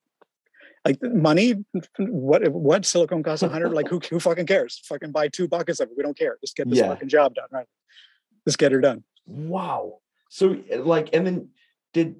like 0.85 1.01
money. 1.01 1.55
What 1.99 2.47
what 2.51 2.85
silicone 2.85 3.23
costs 3.23 3.43
a 3.43 3.49
hundred? 3.49 3.73
like 3.73 3.87
who 3.87 3.99
who 4.09 4.19
fucking 4.19 4.45
cares? 4.45 4.81
Fucking 4.85 5.11
buy 5.11 5.27
two 5.27 5.47
buckets 5.47 5.79
of 5.79 5.89
it. 5.89 5.97
We 5.97 6.03
don't 6.03 6.17
care. 6.17 6.37
Just 6.41 6.55
get 6.55 6.69
this 6.69 6.79
Yeah. 6.79 6.87
fucking 6.89 7.09
job 7.09 7.35
done, 7.35 7.47
right? 7.51 7.67
Just 8.47 8.57
get 8.57 8.71
her 8.71 8.81
done. 8.81 9.03
Wow. 9.25 9.99
So 10.29 10.57
eh, 10.69 10.77
like, 10.79 11.09
and 11.13 11.25
then 11.25 11.49
did 11.93 12.15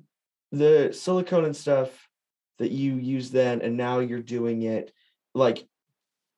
the 0.51 0.91
silicone 0.93 1.45
and 1.45 1.55
stuff 1.55 1.89
that 2.57 2.71
you 2.71 2.95
use 2.95 3.31
then, 3.31 3.61
and 3.61 3.77
now 3.77 3.99
you're 3.99 4.21
doing 4.21 4.63
it 4.63 4.91
like 5.33 5.65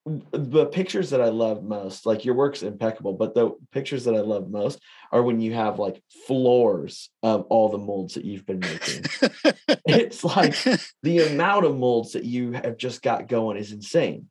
the 0.06 0.66
pictures 0.66 1.12
that 1.12 1.22
I 1.22 1.30
love 1.30 1.64
most, 1.64 2.06
like 2.06 2.26
your 2.26 2.34
work's 2.34 2.64
impeccable, 2.64 3.14
but 3.14 3.36
the 3.36 3.52
pictures 3.72 4.06
that 4.06 4.16
I 4.16 4.22
love 4.22 4.50
most 4.50 4.80
are 5.12 5.22
when 5.22 5.40
you 5.40 5.54
have 5.54 5.78
like 5.78 6.02
floors 6.26 7.10
of 7.22 7.44
all 7.50 7.70
the 7.70 7.78
molds 7.78 8.16
that 8.16 8.26
you've 8.26 8.46
been 8.46 8.60
making. 8.60 9.04
it's 9.86 10.24
like 10.24 10.56
the 11.04 11.28
amount 11.28 11.66
of 11.66 11.78
molds 11.78 12.14
that 12.14 12.24
you 12.24 12.54
have 12.54 12.78
just 12.78 13.04
got 13.04 13.28
going 13.28 13.58
is 13.58 13.72
insane. 13.72 14.28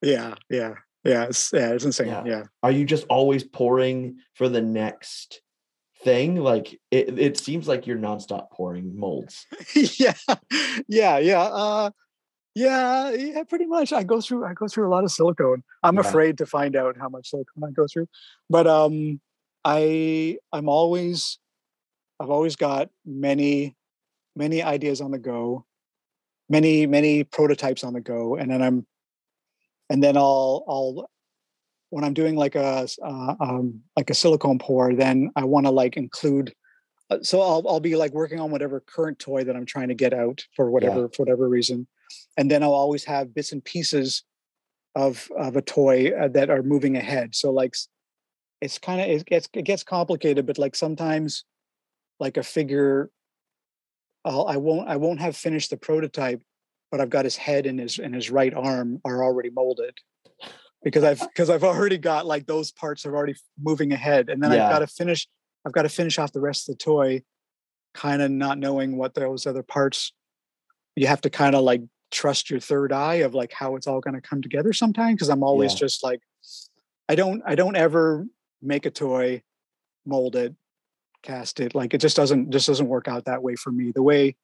yeah, 0.00 0.34
yeah, 0.48 0.74
yeah. 1.04 1.24
It's 1.24 1.50
yeah, 1.52 1.72
it's 1.72 1.84
insane. 1.84 2.08
Yeah. 2.08 2.24
Yeah. 2.24 2.42
Are 2.62 2.72
you 2.72 2.86
just 2.86 3.04
always 3.10 3.44
pouring 3.44 4.18
for 4.34 4.48
the 4.48 4.62
next 4.62 5.42
thing? 6.04 6.36
Like 6.36 6.80
it, 6.90 7.18
it 7.18 7.38
seems 7.38 7.68
like 7.68 7.86
you're 7.86 7.98
nonstop 7.98 8.50
pouring 8.50 8.98
molds. 8.98 9.46
yeah, 9.74 10.14
yeah, 10.88 11.18
yeah. 11.18 11.42
Uh, 11.42 11.90
yeah, 12.54 13.10
yeah, 13.10 13.42
pretty 13.44 13.66
much. 13.66 13.92
I 13.92 14.02
go 14.02 14.20
through 14.20 14.44
I 14.44 14.54
go 14.54 14.68
through 14.68 14.86
a 14.88 14.92
lot 14.92 15.04
of 15.04 15.10
silicone. 15.10 15.62
I'm 15.82 15.94
Yeah. 15.96 16.00
afraid 16.02 16.38
to 16.38 16.46
find 16.46 16.76
out 16.76 16.96
how 16.98 17.08
much 17.08 17.30
silicone 17.30 17.64
I 17.64 17.70
go 17.70 17.86
through. 17.92 18.08
But 18.50 18.66
um 18.66 19.20
I 19.64 20.38
I'm 20.52 20.68
always 20.68 21.38
I've 22.20 22.30
always 22.30 22.56
got 22.56 22.90
many 23.06 23.76
many 24.36 24.62
ideas 24.62 25.00
on 25.00 25.10
the 25.10 25.18
go, 25.18 25.64
many 26.48 26.86
many 26.86 27.24
prototypes 27.24 27.84
on 27.84 27.92
the 27.94 28.00
go 28.00 28.36
and 28.36 28.50
then 28.50 28.62
I'm 28.62 28.86
and 29.88 30.02
then 30.02 30.16
I'll 30.16 30.64
I'll 30.68 31.10
when 31.90 32.04
I'm 32.04 32.14
doing 32.14 32.36
like 32.36 32.54
a 32.54 32.86
uh, 33.02 33.34
um 33.40 33.80
like 33.96 34.10
a 34.10 34.14
silicone 34.14 34.58
pour 34.58 34.94
then 34.94 35.30
I 35.36 35.44
want 35.44 35.66
to 35.66 35.70
like 35.70 35.96
include 35.96 36.54
uh, 37.10 37.18
so 37.22 37.40
I'll 37.42 37.62
I'll 37.68 37.80
be 37.80 37.96
like 37.96 38.12
working 38.12 38.40
on 38.40 38.50
whatever 38.50 38.80
current 38.80 39.18
toy 39.18 39.44
that 39.44 39.56
I'm 39.56 39.66
trying 39.66 39.88
to 39.88 39.94
get 39.94 40.12
out 40.14 40.44
for 40.56 40.70
whatever 40.70 41.08
for 41.10 41.24
whatever 41.24 41.48
reason, 41.48 41.86
and 42.36 42.50
then 42.50 42.62
I'll 42.62 42.74
always 42.74 43.04
have 43.04 43.34
bits 43.34 43.52
and 43.52 43.64
pieces 43.64 44.24
of 44.94 45.30
of 45.36 45.56
a 45.56 45.62
toy 45.62 46.10
uh, 46.10 46.28
that 46.28 46.50
are 46.50 46.62
moving 46.62 46.96
ahead. 46.96 47.34
So 47.34 47.50
like 47.50 47.74
it's 48.60 48.78
kind 48.78 49.00
of 49.00 49.08
it 49.08 49.26
gets 49.26 49.48
it 49.52 49.62
gets 49.62 49.82
complicated, 49.82 50.46
but 50.46 50.58
like 50.58 50.76
sometimes 50.76 51.44
like 52.20 52.36
a 52.36 52.42
figure, 52.42 53.10
I'll, 54.24 54.46
I 54.46 54.56
won't 54.56 54.88
I 54.88 54.96
won't 54.96 55.20
have 55.20 55.36
finished 55.36 55.70
the 55.70 55.76
prototype, 55.76 56.42
but 56.90 57.00
I've 57.00 57.10
got 57.10 57.24
his 57.24 57.36
head 57.36 57.66
and 57.66 57.80
his 57.80 57.98
and 57.98 58.14
his 58.14 58.30
right 58.30 58.54
arm 58.54 59.00
are 59.04 59.24
already 59.24 59.50
molded 59.50 59.98
because 60.82 61.04
I've 61.04 61.20
because 61.28 61.50
I've 61.50 61.64
already 61.64 61.98
got 61.98 62.26
like 62.26 62.46
those 62.46 62.70
parts 62.70 63.04
are 63.06 63.14
already 63.14 63.34
moving 63.60 63.92
ahead, 63.92 64.28
and 64.28 64.42
then 64.42 64.52
Yeah. 64.52 64.64
I've 64.64 64.70
got 64.70 64.78
to 64.80 64.86
finish. 64.86 65.26
I've 65.64 65.72
got 65.72 65.82
to 65.82 65.88
finish 65.88 66.18
off 66.18 66.32
the 66.32 66.40
rest 66.40 66.68
of 66.68 66.76
the 66.76 66.84
toy, 66.84 67.22
kind 67.94 68.20
of 68.20 68.30
not 68.30 68.58
knowing 68.58 68.96
what 68.96 69.14
those 69.14 69.46
other 69.46 69.62
parts. 69.62 70.12
You 70.96 71.06
have 71.06 71.20
to 71.22 71.30
kind 71.30 71.54
of 71.54 71.62
like 71.62 71.82
trust 72.12 72.50
your 72.50 72.60
third 72.60 72.92
eye 72.92 73.16
of 73.16 73.34
like 73.34 73.52
how 73.52 73.74
it's 73.74 73.86
all 73.88 74.00
going 74.00 74.14
to 74.14 74.20
come 74.20 74.40
together 74.42 74.72
sometimes 74.72 75.14
because 75.16 75.28
I'm 75.30 75.42
always 75.42 75.72
Yeah. 75.72 75.78
just 75.78 76.04
like, 76.04 76.20
I 77.08 77.14
don't 77.16 77.42
I 77.44 77.54
don't 77.56 77.74
ever 77.76 78.26
make 78.60 78.86
a 78.86 78.90
toy, 78.90 79.42
mold 80.06 80.36
it, 80.36 80.54
cast 81.22 81.58
it. 81.58 81.74
Like 81.74 81.94
it 81.94 81.98
just 82.00 82.16
doesn't 82.16 82.50
just 82.50 82.66
doesn't 82.68 82.86
work 82.88 83.08
out 83.08 83.24
that 83.24 83.42
way 83.42 83.56
for 83.56 83.72
me. 83.72 83.90
The 83.92 84.02
way, 84.02 84.36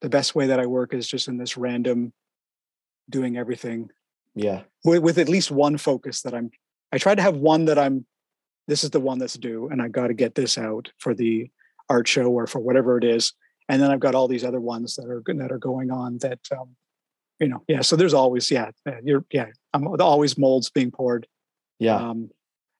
the 0.00 0.08
best 0.08 0.34
way 0.34 0.46
that 0.46 0.60
I 0.60 0.66
work 0.66 0.94
is 0.94 1.06
just 1.06 1.28
in 1.28 1.36
this 1.36 1.56
random, 1.58 2.12
doing 3.10 3.36
everything 3.36 3.90
Yeah. 4.34 4.62
with, 4.84 5.02
with 5.02 5.18
at 5.18 5.28
least 5.28 5.50
one 5.50 5.76
focus 5.76 6.22
that 6.22 6.34
I'm 6.34 6.50
I 6.92 6.98
try 6.98 7.14
to 7.14 7.22
have 7.22 7.36
one 7.36 7.66
that 7.66 7.78
I'm 7.78 8.06
this 8.68 8.84
is 8.84 8.90
the 8.90 9.00
one 9.00 9.18
that's 9.18 9.34
due 9.34 9.68
and 9.68 9.82
I 9.82 9.88
got 9.88 10.06
to 10.08 10.14
get 10.14 10.34
this 10.36 10.56
out 10.56 10.92
for 10.98 11.12
the 11.14 11.50
art 11.88 12.06
show 12.06 12.26
or 12.30 12.46
for 12.46 12.60
whatever 12.60 12.96
it 12.98 13.04
is 13.04 13.32
and 13.68 13.80
then 13.82 13.90
I've 13.90 14.00
got 14.00 14.14
all 14.14 14.28
these 14.28 14.44
other 14.44 14.60
ones 14.60 14.96
that 14.96 15.06
are 15.06 15.22
that 15.26 15.50
are 15.52 15.58
going 15.58 15.90
on 15.90 16.18
that 16.18 16.38
um 16.52 16.76
you 17.40 17.48
know 17.48 17.62
yeah 17.68 17.80
so 17.80 17.96
there's 17.96 18.14
always 18.14 18.50
yeah 18.50 18.70
yeah, 18.86 19.00
you're 19.02 19.24
yeah 19.32 19.46
I'm 19.72 19.86
always 20.00 20.36
molds 20.38 20.70
being 20.70 20.90
poured 20.90 21.26
Yeah. 21.78 21.96
um 21.96 22.30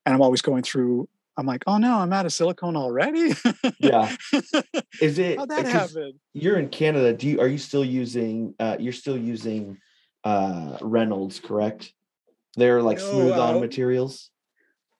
and 0.06 0.14
I'm 0.14 0.22
always 0.22 0.42
going 0.42 0.62
through 0.62 1.08
I'm 1.36 1.46
like 1.46 1.64
oh 1.66 1.78
no 1.78 1.98
I'm 1.98 2.12
out 2.12 2.26
of 2.26 2.32
silicone 2.32 2.76
already 2.76 3.32
Yeah. 3.78 4.14
Is 5.00 5.18
it 5.18 5.38
how'd 5.38 5.48
that 5.48 5.64
'cause 5.64 5.94
happen 5.94 6.20
You're 6.34 6.58
in 6.58 6.68
Canada. 6.68 7.12
Do 7.12 7.26
you 7.28 7.40
are 7.40 7.48
you 7.48 7.58
still 7.58 7.84
using 7.84 8.54
uh 8.60 8.76
you're 8.78 8.92
still 8.92 9.16
using 9.16 9.78
uh 10.24 10.76
Reynolds, 10.82 11.40
correct? 11.40 11.92
They're 12.56 12.82
like 12.82 13.00
smooth 13.00 13.38
on 13.38 13.56
uh, 13.56 13.58
materials. 13.60 14.30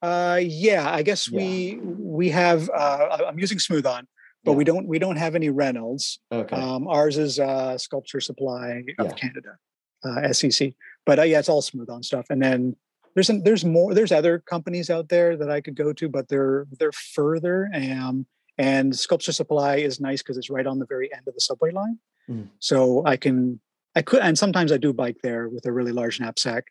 Uh, 0.02 0.40
yeah, 0.42 0.90
I 0.90 1.02
guess 1.02 1.30
Yeah. 1.30 1.36
we 1.38 1.78
we 1.82 2.30
have. 2.30 2.70
Uh, 2.70 3.18
I'm 3.28 3.38
using 3.38 3.58
Smooth 3.58 3.84
On, 3.84 4.06
but 4.44 4.54
we 4.54 4.64
don't 4.64 4.86
we 4.86 4.98
don't 4.98 5.16
have 5.16 5.34
any 5.34 5.50
Reynolds. 5.50 6.18
Okay. 6.32 6.56
Um, 6.56 6.86
ours 6.88 7.18
is 7.18 7.38
uh, 7.38 7.76
Sculpture 7.78 8.20
Supply 8.20 8.82
of 8.98 9.06
Yeah. 9.06 9.12
Canada, 9.12 9.56
uh, 10.04 10.20
SSC. 10.28 10.74
But 11.06 11.18
uh, 11.18 11.22
yeah, 11.22 11.38
it's 11.38 11.48
all 11.48 11.62
Smooth 11.62 11.90
On 11.90 12.02
stuff. 12.02 12.26
And 12.30 12.42
then 12.42 12.76
there's 13.14 13.28
an, 13.30 13.42
there's 13.42 13.64
more 13.64 13.92
there's 13.94 14.12
other 14.12 14.38
companies 14.38 14.88
out 14.90 15.08
there 15.08 15.36
that 15.36 15.50
I 15.50 15.60
could 15.60 15.74
go 15.76 15.92
to, 15.92 16.08
but 16.08 16.28
they're 16.28 16.66
they're 16.78 16.92
further. 16.92 17.68
Um, 17.74 18.26
and 18.58 18.96
Sculpture 18.96 19.32
Supply 19.32 19.76
is 19.76 20.00
nice 20.00 20.22
because 20.22 20.36
it's 20.36 20.50
right 20.50 20.66
on 20.66 20.78
the 20.78 20.86
very 20.86 21.12
end 21.12 21.26
of 21.26 21.34
the 21.34 21.40
subway 21.40 21.70
line, 21.70 21.98
Mhm. 22.28 22.48
so 22.60 23.04
I 23.06 23.16
can 23.16 23.60
I 23.94 24.02
could 24.02 24.20
and 24.22 24.38
sometimes 24.38 24.70
I 24.72 24.76
do 24.76 24.92
bike 24.92 25.16
there 25.22 25.48
with 25.48 25.66
a 25.66 25.72
really 25.72 25.92
large 25.92 26.20
knapsack. 26.20 26.64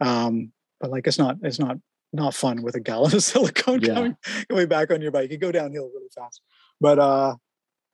Um, 0.00 0.52
but 0.80 0.90
like 0.90 1.06
it's 1.06 1.18
not 1.18 1.36
it's 1.42 1.58
not 1.58 1.76
not 2.12 2.32
fun 2.34 2.62
with 2.62 2.74
a 2.74 2.80
gallon 2.80 3.14
of 3.14 3.22
silicone 3.32 3.82
Yeah. 3.82 3.94
coming 3.94 4.16
coming 4.48 4.68
back 4.68 4.90
on 4.90 5.00
your 5.02 5.10
bike. 5.10 5.30
You 5.30 5.38
go 5.38 5.52
downhill 5.52 5.90
really 5.94 6.08
fast. 6.14 6.40
But 6.80 6.98
uh, 6.98 7.36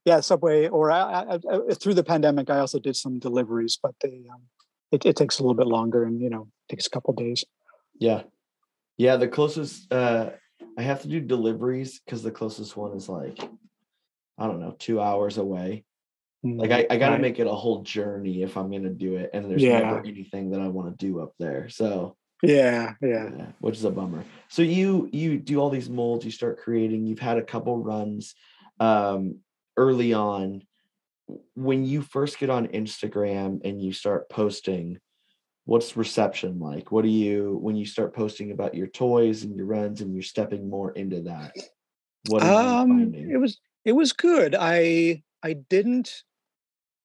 yeah, 0.05 0.19
Subway 0.19 0.67
or 0.67 0.91
I, 0.91 0.99
I, 1.01 1.33
I, 1.35 1.73
through 1.73 1.95
the 1.95 2.03
pandemic, 2.03 2.49
I 2.49 2.59
also 2.59 2.79
did 2.79 2.95
some 2.95 3.19
deliveries, 3.19 3.77
but 3.81 3.95
they 4.01 4.23
um, 4.31 4.41
it, 4.91 5.05
it 5.05 5.15
takes 5.15 5.39
a 5.39 5.43
little 5.43 5.55
bit 5.55 5.67
longer, 5.67 6.03
and 6.03 6.21
you 6.21 6.29
know, 6.29 6.47
takes 6.69 6.85
a 6.87 6.89
couple 6.89 7.13
days. 7.13 7.43
Yeah. 7.99 8.23
Yeah, 8.97 9.17
the 9.17 9.27
closest 9.27 9.91
uh 9.91 10.31
I 10.77 10.81
have 10.81 11.01
to 11.01 11.07
do 11.07 11.19
deliveries 11.19 11.99
because 11.99 12.23
the 12.23 12.31
closest 12.31 12.77
one 12.77 12.95
is 12.95 13.09
like 13.09 13.39
I 14.37 14.47
don't 14.47 14.59
know, 14.59 14.75
two 14.77 15.01
hours 15.01 15.37
away. 15.37 15.85
Like 16.43 16.71
I, 16.71 16.85
I 16.89 16.97
gotta 16.97 17.13
Right. 17.13 17.21
make 17.21 17.39
it 17.39 17.47
a 17.47 17.53
whole 17.53 17.81
journey 17.81 18.43
if 18.43 18.55
I'm 18.55 18.71
gonna 18.71 18.89
do 18.89 19.15
it. 19.15 19.31
And 19.33 19.49
there's 19.49 19.63
Yeah. 19.63 19.81
never 19.81 19.99
anything 20.05 20.51
that 20.51 20.61
I 20.61 20.67
want 20.67 20.97
to 20.97 21.05
do 21.05 21.19
up 21.19 21.33
there. 21.39 21.69
So 21.69 22.15
Yeah, 22.43 22.93
yeah. 23.01 23.29
yeah, 23.35 23.47
which 23.59 23.75
is 23.75 23.83
a 23.85 23.89
bummer. 23.89 24.23
So 24.49 24.61
you 24.61 25.09
you 25.11 25.39
do 25.39 25.59
all 25.59 25.69
these 25.71 25.89
molds, 25.89 26.23
you 26.23 26.31
start 26.31 26.59
creating, 26.59 27.07
you've 27.07 27.19
had 27.19 27.37
a 27.37 27.43
couple 27.43 27.77
runs 27.79 28.35
um 28.79 29.39
early 29.77 30.13
on. 30.13 30.61
When 31.55 31.83
you 31.85 32.03
first 32.03 32.37
get 32.37 32.51
on 32.51 32.67
Instagram 32.67 33.61
and 33.65 33.81
you 33.81 33.91
start 33.93 34.29
posting, 34.29 34.99
what's 35.65 35.97
reception 35.97 36.59
like? 36.59 36.91
What 36.91 37.03
do 37.03 37.09
you 37.09 37.57
when 37.61 37.75
you 37.75 37.85
start 37.85 38.13
posting 38.13 38.51
about 38.51 38.75
your 38.75 38.87
toys 38.87 39.43
and 39.43 39.55
your 39.55 39.65
runs 39.65 40.01
and 40.01 40.13
you're 40.13 40.21
stepping 40.21 40.69
more 40.69 40.91
into 40.91 41.23
that? 41.23 41.53
What 42.27 42.43
Um, 42.43 43.13
it 43.13 43.37
was 43.37 43.59
it 43.83 43.93
was 43.93 44.13
good. 44.13 44.55
I 44.57 45.23
I 45.43 45.53
didn't. 45.53 46.23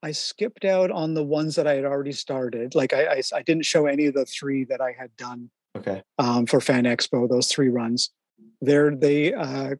I 0.02 0.12
skipped 0.12 0.64
out 0.64 0.90
on 0.90 1.12
the 1.12 1.24
ones 1.24 1.56
that 1.56 1.66
I 1.66 1.74
had 1.74 1.84
already 1.84 2.12
started. 2.12 2.74
Like 2.74 2.92
I 2.92 3.22
I 3.34 3.42
didn't 3.42 3.64
show 3.64 3.86
any 3.86 4.06
of 4.06 4.14
the 4.14 4.24
three 4.24 4.64
that 4.64 4.80
I 4.80 4.94
had 4.98 5.14
done 5.16 5.50
okay. 5.76 6.02
um, 6.18 6.46
for 6.46 6.60
Fan 6.60 6.84
Expo. 6.84 7.28
Those 7.28 7.48
three 7.48 7.68
runs, 7.68 8.10
there 8.60 8.94
they 8.94 9.34
uh, 9.34 9.74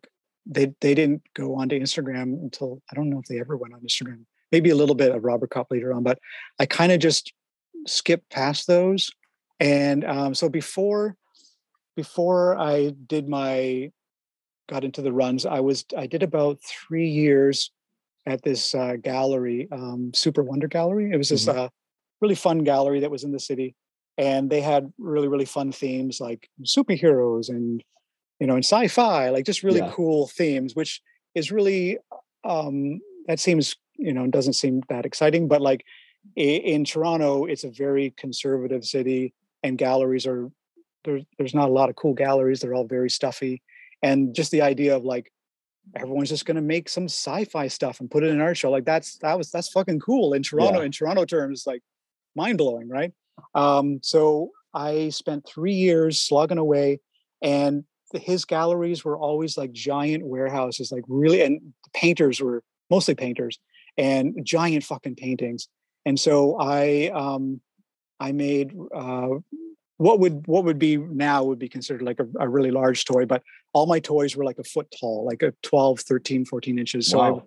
they 0.47 0.73
they 0.81 0.95
didn't 0.95 1.23
go 1.35 1.57
onto 1.57 1.79
Instagram 1.79 2.41
until 2.43 2.83
I 2.91 2.95
don't 2.95 3.11
know 3.11 3.19
if 3.19 3.27
they 3.27 3.41
ever 3.41 3.57
went 3.57 3.75
on 3.75 3.81
Instagram. 3.81 4.25
Maybe 4.53 4.71
a 4.71 4.75
little 4.75 4.95
bit 4.97 5.13
of 5.15 5.23
RoboCop 5.23 5.67
later 5.71 5.93
on, 5.93 6.03
but 6.03 6.19
I 6.59 6.67
kind 6.67 6.91
of 6.91 6.99
just 6.99 7.33
skipped 7.87 8.31
past 8.31 8.67
those. 8.67 9.11
And 9.61 10.05
um, 10.05 10.35
so 10.35 10.49
before 10.49 11.17
before 11.97 12.59
I 12.59 12.93
did 13.07 13.29
my 13.29 13.93
got 14.69 14.85
into 14.85 15.03
the 15.03 15.13
runs, 15.13 15.47
I 15.47 15.61
was 15.61 15.85
I 15.97 16.07
did 16.07 16.23
about 16.23 16.59
three 16.63 17.09
years 17.09 17.71
at 18.27 18.43
this 18.43 18.75
uh, 18.75 18.97
gallery, 19.03 19.69
um, 19.73 20.13
Super 20.15 20.43
Wonder 20.43 20.69
Gallery. 20.69 21.11
It 21.13 21.17
was 21.17 21.31
this 21.31 21.49
uh, 21.49 21.69
really 22.21 22.35
fun 22.35 22.65
gallery 22.65 23.01
that 23.01 23.11
was 23.11 23.25
in 23.25 23.33
the 23.33 23.41
city, 23.41 23.75
and 24.17 24.51
they 24.51 24.61
had 24.61 24.93
really 24.99 25.29
really 25.29 25.45
fun 25.45 25.73
themes 25.73 26.21
like 26.21 26.49
superheroes 26.65 27.49
and 27.49 27.83
you 28.41 28.47
know 28.47 28.55
and 28.55 28.65
sci-fi, 28.65 29.29
like 29.31 29.45
just 29.45 29.63
really 29.63 29.81
Yeah. 29.81 29.91
cool 29.93 30.27
themes, 30.29 30.75
which 30.75 31.01
is 31.35 31.53
really 31.53 31.99
um, 32.45 33.01
that 33.27 33.39
seems 33.39 33.77
you 33.97 34.13
know 34.13 34.27
doesn't 34.27 34.55
seem 34.55 34.83
that 34.89 35.07
exciting, 35.07 35.47
but 35.49 35.61
like 35.61 35.85
in 36.37 36.85
Toronto, 36.85 37.45
it's 37.47 37.65
a 37.65 37.71
very 37.71 38.13
conservative 38.17 38.85
city, 38.85 39.33
and 39.63 39.79
galleries 39.79 40.27
are 40.27 40.51
there's 41.05 41.23
there's 41.39 41.55
not 41.55 41.69
a 41.69 41.73
lot 41.73 41.89
of 41.91 41.97
cool 41.97 42.15
galleries. 42.15 42.61
They're 42.61 42.75
all 42.75 42.87
very 42.87 43.11
stuffy, 43.11 43.63
and 44.03 44.35
just 44.35 44.51
the 44.51 44.63
idea 44.63 44.97
of 44.97 45.05
like 45.05 45.31
everyone's 45.97 46.29
just 46.29 46.45
going 46.47 46.57
to 46.57 46.61
make 46.63 46.89
some 46.89 47.05
sci-fi 47.05 47.67
stuff 47.69 48.01
and 48.01 48.11
put 48.11 48.23
it 48.23 48.29
in 48.31 48.41
our 48.41 48.55
show 48.55 48.71
like 48.71 48.85
that's 48.85 49.17
that 49.19 49.37
was 49.37 49.51
that's 49.51 49.71
fucking 49.73 49.99
cool 49.99 50.35
in 50.35 50.43
toronto 50.43 50.79
Yeah. 50.81 50.85
in 50.85 50.93
toronto 50.93 51.25
terms 51.25 51.65
like 51.67 51.83
mind-blowing 52.37 52.87
right 52.89 53.13
um 53.55 53.99
so 54.03 54.51
i 54.75 55.09
spent 55.09 55.47
three 55.49 55.73
years 55.73 56.21
slogging 56.21 56.59
away 56.59 57.01
and 57.43 57.85
his 58.13 58.45
galleries 58.45 59.05
were 59.05 59.17
always 59.19 59.57
like 59.57 59.73
giant 59.73 60.25
warehouses 60.25 60.91
like 60.91 61.05
really 61.09 61.43
and 61.43 61.61
painters 61.95 62.41
were 62.41 62.63
mostly 62.91 63.15
painters 63.15 63.59
and 63.97 64.35
giant 64.45 64.83
fucking 64.85 65.15
paintings 65.15 65.69
and 66.07 66.19
so 66.19 66.57
i 66.61 67.09
um 67.15 67.61
i 68.19 68.33
made 68.33 68.75
uh 68.95 69.29
what 69.99 70.19
would 70.19 70.47
what 70.47 70.65
would 70.65 70.79
be 70.79 70.97
now 70.97 71.45
would 71.45 71.59
be 71.59 71.69
considered 71.69 72.03
like 72.03 72.19
a, 72.21 72.27
a 72.41 72.49
really 72.49 72.71
large 72.71 73.05
toy 73.05 73.25
but 73.27 73.43
all 73.73 73.87
my 73.87 74.01
toys 74.01 74.37
were 74.37 74.45
like 74.45 74.59
a 74.59 74.65
foot 74.65 74.89
tall 74.99 75.25
like 75.25 75.43
a 75.43 75.53
12 75.63 76.01
13 76.01 76.45
14 76.45 76.79
inches 76.79 77.07
so 77.07 77.19
Wow. 77.19 77.47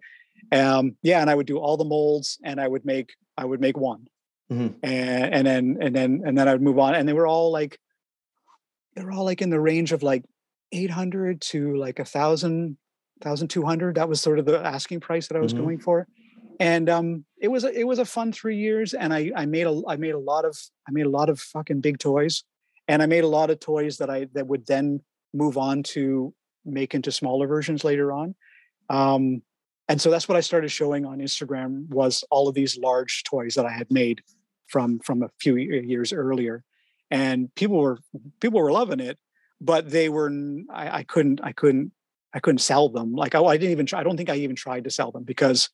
i 0.51 0.59
um 0.59 0.95
yeah 1.01 1.19
and 1.21 1.29
i 1.29 1.35
would 1.35 1.47
do 1.47 1.57
all 1.57 1.77
the 1.77 1.85
molds 1.85 2.37
and 2.43 2.59
i 2.61 2.67
would 2.67 2.85
make 2.85 3.13
i 3.37 3.43
would 3.45 3.59
make 3.61 3.77
one 3.77 4.07
Mhm. 4.51 4.75
and 4.83 5.33
and 5.33 5.47
then 5.47 5.77
and 5.81 5.95
then 5.95 6.21
and 6.25 6.37
then 6.37 6.47
i 6.49 6.51
would 6.51 6.61
move 6.61 6.77
on 6.77 6.95
and 6.95 7.07
they 7.07 7.13
were 7.13 7.25
all 7.27 7.51
like 7.51 7.79
they're 8.93 9.09
all 9.11 9.23
like 9.23 9.41
in 9.41 9.49
the 9.49 9.59
range 9.59 9.91
of 9.93 10.03
like 10.03 10.23
800 10.73 11.41
to 11.41 11.75
like 11.77 11.99
a 11.99 12.05
thousand 12.05 12.77
thousand 13.21 13.47
two 13.47 13.63
hundred 13.63 13.95
that 13.95 14.09
was 14.09 14.19
sort 14.19 14.39
of 14.39 14.45
the 14.45 14.59
asking 14.65 14.99
price 14.99 15.27
that 15.27 15.37
i 15.37 15.39
was 15.39 15.53
Mhm. 15.53 15.57
going 15.57 15.79
for. 15.79 16.07
And 16.59 16.89
um 16.89 17.25
it 17.39 17.47
was 17.47 17.63
a, 17.63 17.71
it 17.79 17.85
was 17.85 17.99
a 17.99 18.05
fun 18.05 18.31
three 18.33 18.57
years 18.57 18.93
and 18.93 19.13
i 19.13 19.31
i 19.35 19.45
made 19.45 19.65
a 19.67 19.81
i 19.87 19.95
made 19.95 20.13
a 20.13 20.19
lot 20.19 20.45
of 20.45 20.57
i 20.87 20.91
made 20.91 21.05
a 21.05 21.09
lot 21.09 21.29
of 21.29 21.39
fucking 21.39 21.81
big 21.81 21.99
toys 21.99 22.43
and 22.87 23.01
i 23.01 23.05
made 23.05 23.23
a 23.23 23.27
lot 23.27 23.49
of 23.49 23.59
toys 23.59 23.97
that 23.97 24.09
i 24.09 24.27
that 24.33 24.47
would 24.47 24.65
then 24.67 24.99
move 25.33 25.57
on 25.57 25.83
to 25.83 26.33
make 26.65 26.93
into 26.93 27.11
smaller 27.11 27.47
versions 27.47 27.83
later 27.83 28.11
on. 28.11 28.35
Um 28.89 29.41
and 29.89 30.01
so 30.01 30.09
that's 30.09 30.27
what 30.27 30.37
i 30.37 30.41
started 30.41 30.69
showing 30.69 31.05
on 31.05 31.19
instagram 31.19 31.87
was 31.89 32.23
all 32.29 32.47
of 32.47 32.55
these 32.55 32.77
large 32.77 33.23
toys 33.23 33.53
that 33.55 33.65
i 33.65 33.71
had 33.71 33.89
made 33.91 34.21
from 34.67 34.99
from 34.99 35.23
a 35.23 35.29
few 35.39 35.55
years 35.55 36.11
earlier. 36.13 36.63
And 37.11 37.53
people 37.55 37.77
were 37.77 37.99
people 38.41 38.59
were 38.59 38.71
loving 38.71 38.99
it 38.99 39.17
but 39.63 39.89
they 39.89 40.09
were—I 40.09 41.03
couldn't 41.03 41.39
i 41.43 41.51
couldn't 41.53 41.91
i 42.33 42.39
couldn't 42.39 42.59
sell 42.59 42.89
them 42.89 43.13
like 43.13 43.33
I, 43.35 43.41
I 43.41 43.57
didn't 43.57 43.71
even 43.71 43.85
try 43.85 43.99
i 43.99 44.03
don't 44.03 44.17
think 44.17 44.29
i 44.29 44.35
even 44.35 44.55
tried 44.55 44.83
to 44.83 44.89
sell 44.91 45.11
them 45.11 45.23
because 45.23 45.69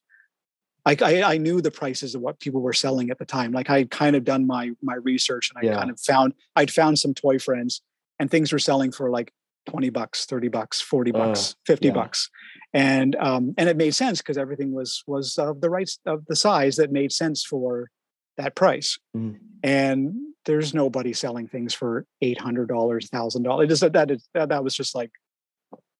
I, 0.85 0.95
I 1.01 1.33
I 1.33 1.37
knew 1.37 1.59
the 1.61 1.71
prices 1.71 2.15
of 2.15 2.21
what 2.21 2.39
people 2.39 2.61
were 2.61 2.71
selling 2.73 3.09
at 3.09 3.19
the 3.19 3.25
time. 3.25 3.51
Like 3.51 3.69
I 3.69 3.79
had 3.79 3.91
kind 3.91 4.15
of 4.15 4.23
done 4.23 4.47
my 4.47 4.71
my 4.81 4.95
research 4.95 5.51
and 5.51 5.57
I 5.61 5.69
Yeah. 5.69 5.77
kind 5.77 5.91
of 5.91 5.99
found 5.99 6.33
I'd 6.55 6.71
found 6.71 6.97
some 6.99 7.13
toy 7.13 7.37
friends 7.37 7.81
and 8.17 8.31
things 8.31 8.53
were 8.53 8.59
selling 8.59 8.91
for 8.93 9.09
like 9.09 9.33
20 9.67 9.89
bucks, 9.89 10.25
30 10.25 10.47
bucks, 10.47 10.79
40 10.79 11.11
Uh, 11.11 11.17
bucks, 11.17 11.55
50 11.65 11.87
yeah. 11.87 11.93
bucks. 11.93 12.29
And 12.73 13.15
um 13.17 13.53
and 13.57 13.67
it 13.67 13.75
made 13.75 13.93
sense 13.93 14.19
because 14.19 14.37
everything 14.37 14.71
was 14.71 15.03
was 15.05 15.37
of 15.37 15.59
the 15.59 15.69
right 15.69 15.91
of 16.05 16.25
the 16.27 16.35
size 16.35 16.77
that 16.77 16.93
made 16.93 17.11
sense 17.11 17.43
for 17.43 17.89
that 18.37 18.55
price. 18.55 18.97
Mhm. 19.15 19.35
And 19.63 20.15
there's 20.49 20.73
nobody 20.73 21.13
selling 21.13 21.47
things 21.47 21.75
for 21.75 22.07
$800, 22.23 22.67
$1000. 22.67 23.63
It 23.63 23.67
just 23.67 23.93
that 23.93 24.09
is 24.09 24.27
that, 24.33 24.63
was 24.63 24.73
just 24.73 24.95
like 24.95 25.11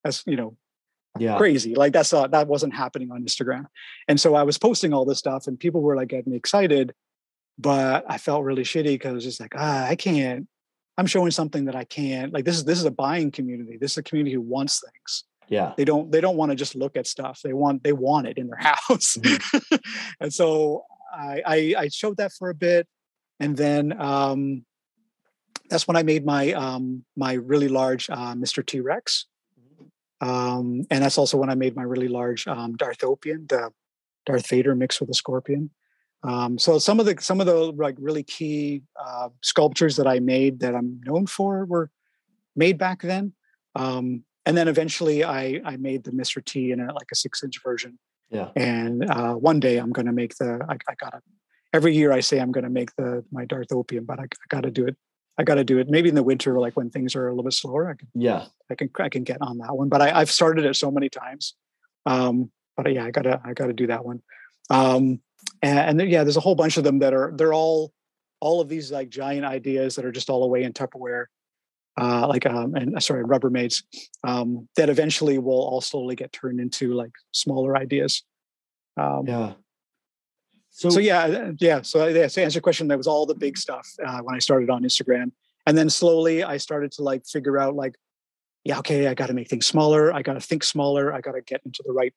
that's 0.03 0.23
you 0.25 0.35
know 0.37 0.57
Yeah. 1.19 1.37
crazy. 1.37 1.75
Like 1.75 1.93
that's 1.93 2.11
not 2.11 2.31
that 2.31 2.47
wasn't 2.47 2.73
happening 2.73 3.11
on 3.11 3.23
Instagram. 3.23 3.65
And 4.07 4.19
so 4.19 4.33
I 4.33 4.41
was 4.41 4.57
posting 4.57 4.91
all 4.91 5.05
this 5.05 5.19
stuff 5.19 5.45
and 5.45 5.59
people 5.59 5.81
were 5.81 5.95
like 5.95 6.07
getting 6.07 6.33
excited, 6.33 6.95
but 7.59 8.05
I 8.09 8.17
felt 8.17 8.43
really 8.43 8.63
shitty 8.63 8.95
because 8.95 9.11
I 9.11 9.13
was 9.13 9.23
just 9.23 9.39
like, 9.39 9.53
ah, 9.55 9.85
I 9.85 9.95
can't, 9.95 10.47
I'm 10.97 11.05
showing 11.05 11.29
something 11.29 11.65
that 11.65 11.75
I 11.75 11.83
can't. 11.83 12.33
Like 12.33 12.45
this 12.45 12.55
is 12.57 12.65
this 12.65 12.79
is 12.79 12.85
a 12.85 12.91
buying 12.91 13.29
community. 13.29 13.77
This 13.79 13.91
is 13.91 13.97
a 13.99 14.03
community 14.03 14.33
who 14.33 14.41
wants 14.41 14.81
things. 14.83 15.25
Yeah. 15.47 15.73
They 15.77 15.85
don't 15.85 16.11
they 16.11 16.21
don't 16.21 16.37
want 16.37 16.51
to 16.51 16.55
just 16.55 16.73
look 16.73 16.97
at 16.97 17.05
stuff. 17.05 17.41
They 17.43 17.53
want 17.53 17.83
they 17.83 17.93
want 17.93 18.25
it 18.25 18.39
in 18.39 18.47
their 18.47 18.57
house. 18.73 19.15
and 20.19 20.33
so 20.33 20.85
I, 21.13 21.41
I 21.45 21.57
I 21.83 21.87
showed 21.89 22.17
that 22.17 22.31
for 22.33 22.49
a 22.49 22.55
bit. 22.55 22.87
And 23.39 23.55
then 23.55 23.99
um 23.99 24.65
that's 25.69 25.87
when 25.87 25.97
I 25.97 26.03
made 26.03 26.25
my 26.25 26.53
um 26.53 27.03
my 27.15 27.33
really 27.33 27.67
large 27.67 28.09
uh, 28.09 28.33
Mr. 28.33 28.65
T-Rex 28.65 29.25
um, 30.21 30.85
and 30.89 31.03
that's 31.03 31.17
also 31.17 31.37
when 31.37 31.49
I 31.49 31.55
made 31.55 31.75
my 31.75 31.83
really 31.83 32.07
large 32.07 32.47
um, 32.47 32.75
Darthopian, 32.75 33.47
the 33.47 33.71
Darth 34.25 34.47
Vader 34.47 34.75
mixed 34.75 34.99
with 34.99 35.09
a 35.09 35.13
scorpion. 35.13 35.69
Um, 36.23 36.59
so 36.59 36.79
some 36.79 36.99
of 36.99 37.05
the 37.05 37.15
some 37.21 37.39
of 37.39 37.47
the 37.47 37.55
like 37.55 37.95
really 37.97 38.23
key 38.23 38.81
uh, 38.99 39.29
sculptures 39.41 39.95
that 39.95 40.07
I 40.07 40.19
made 40.19 40.59
that 40.59 40.75
I'm 40.75 40.99
known 41.05 41.27
for 41.27 41.63
were 41.63 41.89
made 42.55 42.77
back 42.77 43.01
then. 43.01 43.33
Um, 43.75 44.25
and 44.45 44.57
then 44.57 44.67
eventually 44.67 45.23
I 45.23 45.61
I 45.63 45.77
made 45.77 46.03
the 46.03 46.11
Mr. 46.11 46.43
T 46.43 46.71
in 46.71 46.81
a 46.81 46.93
like 46.93 47.07
a 47.11 47.15
six 47.15 47.41
inch 47.41 47.63
version. 47.63 47.97
Yeah. 48.29 48.49
And 48.57 49.09
uh, 49.09 49.35
one 49.35 49.61
day 49.61 49.77
I'm 49.77 49.91
going 49.91 50.07
to 50.07 50.11
make 50.11 50.35
the 50.35 50.59
I, 50.67 50.73
I 50.73 50.95
gotta 50.99 51.21
every 51.73 51.95
year 51.95 52.11
I 52.11 52.19
say 52.19 52.39
I'm 52.39 52.51
going 52.51 52.63
to 52.63 52.69
make 52.69 52.95
the 52.95 53.23
my 53.31 53.45
Darthopian, 53.45 54.05
but 54.05 54.19
I, 54.19 54.23
I 54.23 54.47
got 54.49 54.61
to 54.61 54.71
do 54.71 54.85
it. 54.87 54.95
I 55.37 55.43
got 55.43 55.55
to 55.55 55.63
do 55.63 55.77
it 55.79 55.87
maybe 55.89 56.09
in 56.09 56.15
the 56.15 56.23
winter, 56.23 56.59
like 56.59 56.75
when 56.75 56.89
things 56.89 57.15
are 57.15 57.27
a 57.27 57.31
little 57.31 57.43
bit 57.43 57.53
slower. 57.53 57.89
I 57.89 57.93
can 57.93 58.07
Yeah. 58.13 58.45
I 58.69 58.75
can 58.75 58.89
I 58.99 59.09
can 59.09 59.23
get 59.23 59.37
on 59.41 59.57
that 59.59 59.75
one. 59.75 59.89
But 59.89 60.01
I, 60.01 60.19
I've 60.19 60.31
started 60.31 60.65
it 60.65 60.75
so 60.75 60.91
many 60.91 61.09
times. 61.09 61.55
Um, 62.05 62.51
but 62.75 62.91
yeah, 62.93 63.05
I 63.05 63.11
gotta 63.11 63.41
I 63.43 63.53
gotta 63.53 63.73
do 63.73 63.87
that 63.87 64.05
one. 64.05 64.21
Um, 64.69 65.21
and, 65.61 66.01
and 66.01 66.11
yeah, 66.11 66.23
there's 66.23 66.37
a 66.37 66.41
whole 66.41 66.55
bunch 66.55 66.77
of 66.77 66.83
them 66.83 66.99
that 66.99 67.13
are 67.13 67.31
they're 67.35 67.53
all 67.53 67.93
all 68.41 68.61
of 68.61 68.69
these 68.69 68.91
like 68.91 69.09
giant 69.09 69.45
ideas 69.45 69.95
that 69.95 70.05
are 70.05 70.11
just 70.11 70.29
all 70.29 70.43
away 70.43 70.63
in 70.63 70.73
Tupperware, 70.73 71.25
uh, 71.99 72.27
like 72.27 72.45
um, 72.45 72.75
and 72.75 72.95
uh, 72.95 72.99
sorry, 72.99 73.23
Rubbermaids, 73.23 73.83
um, 74.23 74.67
that 74.75 74.89
eventually 74.89 75.37
will 75.37 75.61
all 75.61 75.81
slowly 75.81 76.15
get 76.15 76.31
turned 76.31 76.59
into 76.59 76.93
like 76.93 77.11
smaller 77.31 77.77
ideas. 77.77 78.23
Um, 78.97 79.25
Yeah. 79.27 79.53
So, 80.79 80.89
so 80.89 81.01
yeah, 81.01 81.51
yeah. 81.59 81.81
So 81.81 82.07
yeah, 82.07 82.25
to 82.25 82.41
answer 82.41 82.55
your 82.55 82.61
question, 82.61 82.87
that 82.87 82.97
was 82.97 83.05
all 83.05 83.25
the 83.25 83.35
big 83.35 83.57
stuff 83.57 83.85
uh, 84.05 84.21
when 84.21 84.33
I 84.33 84.39
started 84.39 84.69
on 84.69 84.83
Instagram, 84.83 85.33
and 85.65 85.77
then 85.77 85.89
slowly 85.89 86.41
I 86.41 86.55
started 86.55 86.93
to 86.93 87.03
like 87.03 87.25
figure 87.27 87.59
out 87.59 87.75
like, 87.75 87.95
yeah, 88.63 88.79
okay, 88.79 89.07
I 89.07 89.13
got 89.13 89.27
to 89.27 89.33
make 89.33 89.49
things 89.49 89.65
smaller. 89.65 90.13
I 90.13 90.21
got 90.21 90.35
to 90.35 90.39
think 90.39 90.63
smaller. 90.63 91.13
I 91.13 91.19
got 91.19 91.33
to 91.33 91.41
get 91.41 91.59
into 91.65 91.83
the 91.85 91.91
right 91.91 92.13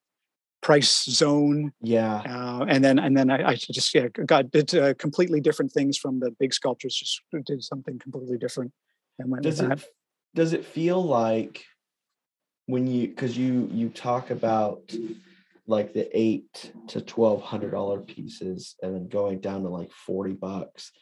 price 0.60 1.06
zone, 1.06 1.72
yeah. 1.80 2.22
uh, 2.24 2.64
and 2.68 2.84
then 2.84 3.00
and 3.00 3.16
then 3.16 3.32
I, 3.32 3.48
I 3.48 3.54
just 3.56 3.92
yeah 3.96 4.06
got 4.06 4.52
did 4.52 4.72
uh, 4.76 4.94
completely 4.94 5.40
different 5.40 5.72
things 5.72 5.98
from 5.98 6.20
the 6.20 6.30
big 6.30 6.54
sculptures. 6.54 6.94
Just 6.94 7.20
did 7.44 7.64
something 7.64 7.98
completely 7.98 8.38
different 8.38 8.72
and 9.18 9.28
went 9.28 9.42
Does 9.42 9.58
it 9.58 9.70
that. 9.70 9.84
does 10.36 10.52
it 10.52 10.64
feel 10.64 11.02
like 11.02 11.64
when 12.66 12.86
you 12.86 13.08
because 13.08 13.36
you 13.36 13.68
you 13.72 13.88
talk 13.88 14.30
about 14.30 14.94
like 15.66 15.92
the 15.92 16.08
eight 16.18 16.72
to 16.88 17.00
twelve 17.00 17.42
hundred 17.42 17.70
dollar 17.70 18.00
pieces 18.00 18.76
and 18.82 18.94
then 18.94 19.08
going 19.08 19.40
down 19.40 19.62
to 19.62 19.68
like 19.68 19.92
40 19.92 20.34
bucks 20.34 20.92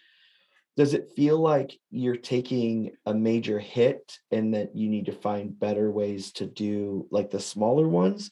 does 0.76 0.94
it 0.94 1.10
feel 1.16 1.38
like 1.38 1.72
you're 1.90 2.16
taking 2.16 2.92
a 3.04 3.12
major 3.12 3.58
hit 3.58 4.18
and 4.30 4.54
that 4.54 4.76
you 4.76 4.88
need 4.88 5.06
to 5.06 5.12
find 5.12 5.58
better 5.58 5.90
ways 5.90 6.32
to 6.32 6.46
do 6.46 7.06
like 7.10 7.30
the 7.30 7.40
smaller 7.40 7.88
ones 7.88 8.30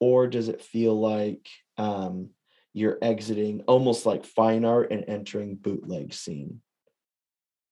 or 0.00 0.26
does 0.26 0.48
it 0.48 0.62
feel 0.62 0.98
like 0.98 1.46
um 1.78 2.30
you're 2.72 2.98
exiting 3.00 3.62
almost 3.66 4.04
like 4.04 4.24
fine 4.24 4.64
art 4.64 4.90
and 4.90 5.04
entering 5.08 5.56
bootleg 5.56 6.12
scene 6.12 6.60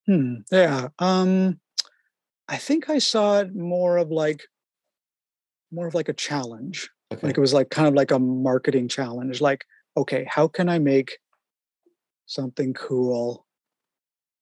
Hmm, 0.07 0.37
yeah. 0.53 0.89
Um, 0.99 1.61
I 2.49 2.57
think 2.57 2.91
I 2.91 2.99
saw 2.99 3.41
it 3.41 3.55
more 3.55 3.97
of 3.97 4.11
like 4.11 4.45
more 5.71 5.87
of 5.87 5.95
like 5.95 6.09
a 6.09 6.15
challenge. 6.15 6.91
Okay. 7.19 7.27
Like 7.29 7.39
it 7.39 7.41
was 7.41 7.55
like 7.55 7.71
kind 7.71 7.89
of 7.89 7.95
like 7.95 8.11
a 8.11 8.19
marketing 8.19 8.89
challenge 8.89 9.41
like 9.41 9.65
okay 9.97 10.27
how 10.29 10.49
can 10.49 10.69
i 10.69 10.79
make 10.79 11.19
something 12.27 12.73
cool 12.75 13.47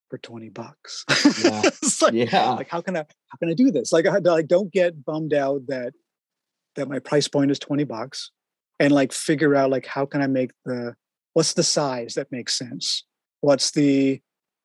for 0.09 0.19
20 0.19 0.51
bucks? 0.51 1.05
Yeah. 1.43 1.63
Like, 2.03 2.15
yeah. 2.15 2.51
like 2.55 2.69
how 2.69 2.81
can 2.81 2.97
i 2.97 3.01
how 3.01 3.37
can 3.39 3.49
i 3.49 3.55
do 3.55 3.71
this? 3.71 3.93
Like 3.93 4.07
i 4.07 4.19
like 4.19 4.49
don't 4.49 4.73
get 4.73 5.05
bummed 5.05 5.33
out 5.33 5.69
that 5.69 5.93
that 6.75 6.89
my 6.89 6.99
price 6.99 7.29
point 7.29 7.53
is 7.53 7.61
20 7.61 7.85
bucks 7.85 8.33
and 8.81 8.93
like 8.93 9.13
figure 9.13 9.55
out 9.55 9.71
like 9.71 9.87
how 9.87 10.05
can 10.05 10.21
i 10.21 10.27
make 10.27 10.51
the 10.65 10.97
what's 11.35 11.53
the 11.55 11.63
size 11.63 12.15
that 12.15 12.33
makes 12.33 12.59
sense? 12.59 13.05
What's 13.41 13.71
the 13.71 14.21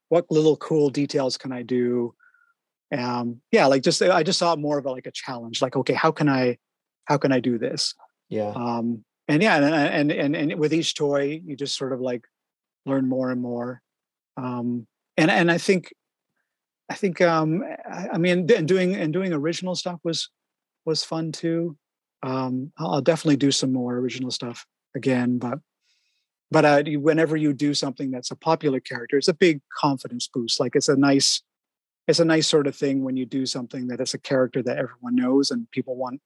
what 0.09 0.25
little 0.31 0.57
cool 0.57 0.89
details 0.89 1.37
can 1.37 1.51
i 1.51 1.61
do? 1.61 2.15
Um 2.91 3.41
yeah 3.51 3.67
like 3.67 3.83
just 3.83 4.01
i 4.01 4.23
just 4.23 4.39
saw 4.39 4.53
it 4.53 4.59
more 4.59 4.79
of 4.79 4.85
a, 4.87 4.91
like 4.91 5.05
a 5.05 5.11
challenge 5.11 5.61
like 5.61 5.75
okay 5.75 5.93
how 5.93 6.11
can 6.11 6.27
i 6.27 6.57
how 7.07 7.17
can 7.17 7.31
i 7.31 7.39
do 7.39 7.57
this? 7.57 7.93
Yeah. 8.29 8.51
Um 8.55 9.03
and 9.27 9.41
yeah 9.41 9.55
and 9.57 9.65
and 9.65 10.11
and, 10.11 10.35
and 10.35 10.59
with 10.59 10.73
each 10.73 10.95
toy 10.95 11.41
you 11.45 11.55
just 11.55 11.77
sort 11.77 11.93
of 11.93 11.99
like 12.01 12.23
learn 12.85 13.07
more 13.09 13.31
and 13.31 13.41
more. 13.41 13.81
Um 14.35 14.87
and 15.17 15.29
and 15.31 15.49
i 15.51 15.57
think 15.57 15.93
i 16.89 16.95
think 17.01 17.21
um 17.21 17.63
i, 17.99 18.09
I 18.13 18.17
mean 18.17 18.49
and 18.51 18.67
doing 18.67 18.95
and 18.95 19.11
doing 19.13 19.33
original 19.33 19.75
stuff 19.75 19.99
was 20.03 20.29
was 20.85 21.03
fun 21.03 21.31
too. 21.31 21.77
Um 22.23 22.71
i'll, 22.77 22.91
I'll 22.95 23.01
definitely 23.11 23.37
do 23.37 23.51
some 23.51 23.73
more 23.73 23.93
original 23.97 24.31
stuff 24.31 24.65
again 24.95 25.37
but 25.37 25.59
but 26.49 26.63
uh, 26.65 26.83
you- 26.85 27.01
whenever 27.01 27.35
you 27.35 27.51
do 27.53 27.73
something 27.73 28.09
that's 28.11 28.31
a 28.31 28.35
popular 28.35 28.79
character 28.79 29.17
it's 29.17 29.27
a 29.27 29.33
big 29.33 29.61
confidence 29.83 30.29
boost. 30.33 30.59
Like 30.59 30.75
it's 30.75 30.89
a 30.89 30.95
nice 30.95 31.41
it's 32.07 32.19
a 32.21 32.25
nice 32.25 32.47
sort 32.47 32.67
of 32.67 32.75
thing 32.75 33.03
when 33.03 33.17
you 33.17 33.25
do 33.25 33.45
something 33.45 33.87
that 33.87 33.99
is 33.99 34.13
a 34.13 34.17
character 34.31 34.63
that 34.63 34.77
everyone 34.77 35.15
knows 35.15 35.51
and 35.51 35.69
people 35.71 35.95
want 35.97 36.21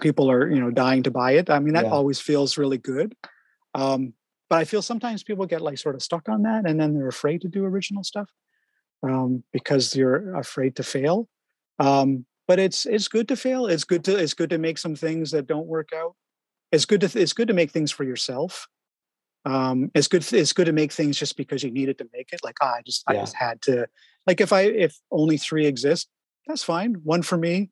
people 0.00 0.30
are 0.30 0.50
you 0.50 0.60
know 0.60 0.70
dying 0.70 1.02
to 1.04 1.10
buy 1.10 1.32
it. 1.32 1.50
I 1.50 1.58
mean, 1.58 1.74
that 1.74 1.84
Yeah. 1.84 1.90
always 1.90 2.20
feels 2.20 2.58
really 2.58 2.78
good. 2.78 3.14
Um, 3.74 4.14
but 4.50 4.58
I 4.58 4.64
feel 4.64 4.82
sometimes 4.82 5.22
people 5.22 5.46
get 5.46 5.62
like 5.62 5.78
sort 5.78 5.94
of 5.94 6.02
stuck 6.02 6.28
on 6.28 6.42
that, 6.42 6.66
and 6.66 6.78
then 6.80 6.94
they're 6.94 7.08
afraid 7.08 7.40
to 7.42 7.48
do 7.48 7.64
original 7.64 8.04
stuff 8.04 8.28
um, 9.02 9.42
because 9.52 9.94
you're 9.96 10.34
afraid 10.36 10.76
to 10.76 10.82
fail. 10.82 11.28
Um, 11.78 12.26
but 12.48 12.58
it's 12.58 12.86
it's 12.86 13.08
good 13.08 13.28
to 13.28 13.36
fail. 13.36 13.66
It's 13.66 13.84
good 13.84 14.04
to 14.04 14.16
it's 14.16 14.34
good 14.34 14.50
to 14.50 14.58
make 14.58 14.78
some 14.78 14.94
things 14.94 15.30
that 15.30 15.46
don't 15.46 15.66
work 15.66 15.90
out. 15.94 16.14
It's 16.70 16.84
good 16.84 17.00
to 17.02 17.20
it's 17.20 17.32
good 17.32 17.48
to 17.48 17.54
make 17.54 17.70
things 17.70 17.90
for 17.90 18.04
yourself. 18.04 18.68
Um, 19.44 19.90
it's 19.94 20.08
good 20.08 20.30
it's 20.32 20.52
good 20.52 20.66
to 20.66 20.72
make 20.72 20.92
things 20.92 21.18
just 21.18 21.36
because 21.36 21.62
you 21.62 21.70
needed 21.70 21.98
to 21.98 22.08
make 22.12 22.30
it. 22.32 22.40
Like 22.44 22.56
ah, 22.60 22.74
I 22.78 22.82
just 22.84 23.04
I 23.08 23.14
just 23.14 23.34
had 23.36 23.60
to. 23.62 23.86
Like 24.26 24.40
if 24.40 24.52
I 24.52 24.62
if 24.62 24.98
only 25.10 25.36
three 25.36 25.66
exist, 25.66 26.08
that's 26.46 26.62
fine. 26.62 26.94
One 27.02 27.22
for 27.22 27.36
me, 27.36 27.70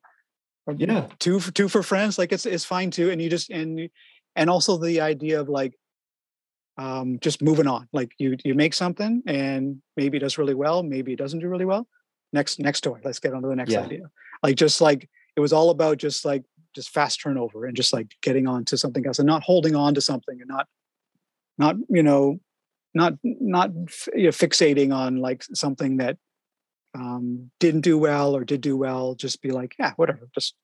Yeah. 0.77 1.07
two 1.19 1.39
for 1.39 1.51
two 1.51 1.67
for 1.67 1.83
friends. 1.83 2.17
Like 2.17 2.31
it's 2.31 2.45
it's 2.45 2.65
fine 2.65 2.91
too. 2.91 3.09
And 3.09 3.21
you 3.21 3.29
just 3.29 3.49
and 3.49 3.89
and 4.35 4.49
also 4.49 4.77
the 4.77 5.01
idea 5.01 5.39
of 5.39 5.49
like 5.49 5.73
um 6.77 7.19
just 7.19 7.41
moving 7.41 7.67
on. 7.67 7.87
Like 7.91 8.13
you 8.17 8.37
you 8.43 8.53
make 8.55 8.73
something 8.73 9.23
and 9.27 9.81
maybe 9.97 10.17
it 10.17 10.21
does 10.21 10.37
really 10.37 10.53
well, 10.53 10.83
maybe 10.83 11.13
it 11.13 11.17
doesn't 11.17 11.39
do 11.39 11.47
really 11.47 11.65
well. 11.65 11.87
Next 12.33 12.59
next 12.59 12.81
toy. 12.81 12.99
Let's 13.03 13.19
get 13.19 13.33
on 13.33 13.41
to 13.41 13.47
the 13.47 13.55
next 13.55 13.73
Yeah. 13.73 13.81
idea. 13.81 14.09
Like 14.43 14.55
just 14.55 14.81
like 14.81 15.09
it 15.35 15.39
was 15.39 15.53
all 15.53 15.69
about 15.69 15.97
just 15.97 16.25
like 16.25 16.43
just 16.75 16.91
fast 16.91 17.21
turnover 17.21 17.65
and 17.65 17.75
just 17.75 17.91
like 17.91 18.15
getting 18.21 18.47
on 18.47 18.63
to 18.65 18.77
something 18.77 19.05
else 19.05 19.19
and 19.19 19.27
not 19.27 19.43
holding 19.43 19.75
on 19.75 19.93
to 19.95 20.01
something 20.01 20.39
and 20.39 20.47
not 20.47 20.67
not 21.57 21.75
you 21.89 22.03
know 22.03 22.39
not 22.93 23.13
not 23.23 23.71
you 24.15 24.23
know, 24.23 24.29
fixating 24.29 24.93
on 24.93 25.17
like 25.17 25.43
something 25.53 25.97
that 25.97 26.17
um 26.93 27.49
didn't 27.59 27.81
do 27.81 27.97
well 27.97 28.35
or 28.35 28.43
did 28.43 28.61
do 28.61 28.75
well 28.77 29.15
just 29.15 29.41
be 29.41 29.51
like 29.51 29.75
yeah 29.79 29.93
whatever 29.95 30.27
just 30.35 30.55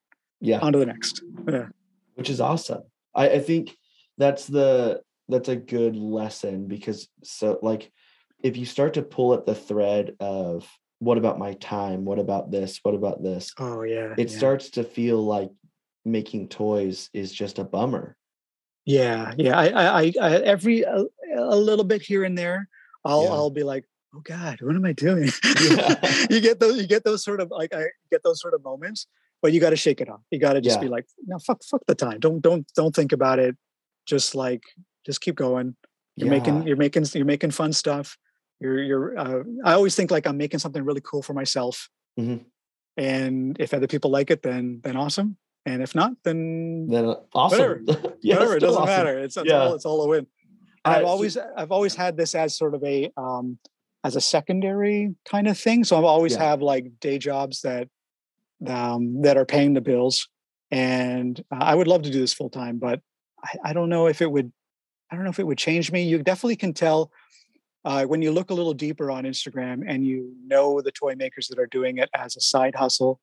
Yeah. 0.41 0.59
on 0.59 0.73
to 0.73 0.79
the 0.79 0.85
next 0.85 1.21
yeah 1.47 1.67
which 2.15 2.29
is 2.29 2.41
awesome. 2.41 2.81
I, 3.13 3.29
I 3.29 3.39
think 3.39 3.75
that's 4.17 4.47
the 4.47 5.01
that's 5.29 5.49
a 5.49 5.55
good 5.55 5.95
lesson 5.95 6.67
because 6.67 7.07
so 7.23 7.59
like 7.61 7.91
if 8.43 8.57
you 8.57 8.65
start 8.65 8.95
to 8.95 9.01
pull 9.03 9.33
at 9.35 9.45
the 9.45 9.53
thread 9.55 10.15
of 10.19 10.67
what 10.99 11.19
about 11.19 11.37
my 11.37 11.53
time? 11.53 12.05
What 12.05 12.17
about 12.17 12.49
this? 12.49 12.79
What 12.81 12.95
about 12.95 13.21
this? 13.21 13.53
oh 13.59 13.83
yeah 13.83 14.15
It 14.17 14.31
yeah. 14.31 14.37
starts 14.37 14.71
to 14.71 14.83
feel 14.83 15.23
like 15.23 15.51
making 16.05 16.47
toys 16.49 17.09
is 17.13 17.31
just 17.31 17.59
a 17.59 17.63
bummer. 17.63 18.15
yeah 18.85 19.33
yeah 19.37 19.57
i 19.59 19.67
i, 19.67 20.13
I, 20.21 20.29
every 20.53 20.81
a, 20.83 21.03
a 21.35 21.55
little 21.55 21.83
bit 21.85 22.01
here 22.01 22.23
and 22.23 22.37
there 22.37 22.69
i'll 23.03 23.23
Yeah. 23.23 23.29
i'll 23.35 23.49
be 23.51 23.63
like 23.63 23.85
oh 24.15 24.21
god 24.23 24.59
what 24.61 24.75
am 24.75 24.85
i 24.85 24.93
doing 24.93 25.29
Yeah. 25.61 25.95
you 26.29 26.39
get 26.39 26.59
those 26.59 26.77
you 26.79 26.87
get 26.87 27.03
those 27.03 27.23
sort 27.23 27.39
of 27.41 27.49
like 27.51 27.73
i 27.73 27.85
get 28.11 28.23
those 28.23 28.39
sort 28.41 28.53
of 28.53 28.63
moments 28.63 29.07
but 29.41 29.53
you 29.53 29.59
got 29.59 29.71
to 29.71 29.75
shake 29.75 30.01
it 30.01 30.09
off 30.09 30.21
you 30.31 30.39
got 30.39 30.53
to 30.53 30.61
just 30.61 30.77
Yeah. 30.77 30.83
be 30.83 30.87
like 30.89 31.05
no 31.25 31.39
fuck 31.39 31.61
fuck 31.63 31.81
the 31.87 31.95
time 31.95 32.19
don't 32.19 32.41
don't 32.41 32.65
don't 32.75 32.95
think 32.95 33.11
about 33.11 33.39
it 33.39 33.55
just 34.05 34.35
like 34.35 34.63
just 35.05 35.21
keep 35.21 35.35
going 35.35 35.75
you're 36.15 36.29
making 36.29 36.65
you're 36.65 36.77
making 36.77 37.05
you're 37.13 37.25
making 37.25 37.51
fun 37.51 37.73
stuff 37.73 38.17
you're 38.59 38.81
you're 38.81 39.17
uh, 39.19 39.43
i 39.65 39.73
always 39.73 39.95
think 39.95 40.09
like 40.09 40.25
i'm 40.25 40.37
making 40.37 40.59
something 40.59 40.83
really 40.83 41.01
cool 41.01 41.21
for 41.21 41.33
myself 41.33 41.89
Mhm. 42.19 42.45
and 42.97 43.55
if 43.59 43.73
other 43.73 43.87
people 43.87 44.09
like 44.09 44.31
it 44.31 44.41
then 44.41 44.79
then 44.83 44.95
awesome 44.97 45.37
and 45.65 45.83
if 45.83 45.93
not 45.93 46.13
then 46.23 46.87
Then 46.89 47.05
uh, 47.05 47.15
awesome. 47.33 47.85
yeah, 48.21 48.35
whatever 48.35 48.55
it 48.57 48.61
doesn't 48.61 48.81
awesome. 48.81 48.85
matter 48.87 49.19
it's, 49.19 49.37
it's 49.37 49.47
Yeah. 49.49 49.59
all 49.59 49.75
it's 49.75 49.85
all 49.85 50.01
a 50.01 50.07
win 50.07 50.25
i've 50.85 51.03
always 51.05 51.37
i've 51.37 51.71
always 51.71 51.93
had 51.93 52.15
this 52.17 52.33
as 52.33 52.57
sort 52.57 52.73
of 52.73 52.83
a 52.83 53.11
um 53.17 53.59
as 54.07 54.15
a 54.15 54.21
secondary 54.21 55.13
kind 55.25 55.47
of 55.47 55.57
thing 55.57 55.83
so 55.83 55.97
i've 55.97 56.03
always 56.15 56.33
Yeah. 56.33 56.43
have 56.49 56.61
like 56.61 56.85
day 57.07 57.17
jobs 57.17 57.61
that 57.67 57.89
um 58.65 59.21
that 59.23 59.35
are 59.37 59.45
paying 59.45 59.73
the 59.73 59.81
bills 59.81 60.29
and 60.71 61.33
uh, 61.51 61.63
i 61.71 61.75
would 61.75 61.87
love 61.87 62.03
to 62.03 62.09
do 62.09 62.19
this 62.19 62.33
full 62.33 62.49
time 62.49 62.77
but 62.79 63.01
I, 63.43 63.69
I 63.69 63.73
don't 63.73 63.89
know 63.89 64.07
if 64.07 64.21
it 64.21 64.31
would 64.31 64.51
i 65.11 65.15
don't 65.15 65.25
know 65.25 65.29
if 65.35 65.39
it 65.39 65.47
would 65.49 65.57
change 65.57 65.91
me 65.91 66.03
you 66.03 66.23
definitely 66.23 66.55
can 66.55 66.73
tell 66.73 67.11
uh, 67.85 68.03
when 68.05 68.21
you 68.21 68.31
look 68.31 68.49
a 68.49 68.53
little 68.53 68.73
deeper 68.73 69.11
on 69.11 69.23
instagram 69.25 69.83
and 69.85 70.05
you 70.05 70.33
know 70.51 70.81
the 70.81 70.91
toy 70.91 71.13
makers 71.15 71.47
that 71.49 71.59
are 71.59 71.67
doing 71.67 71.97
it 71.97 72.09
as 72.15 72.35
a 72.37 72.41
side 72.41 72.75
hustle 72.75 73.19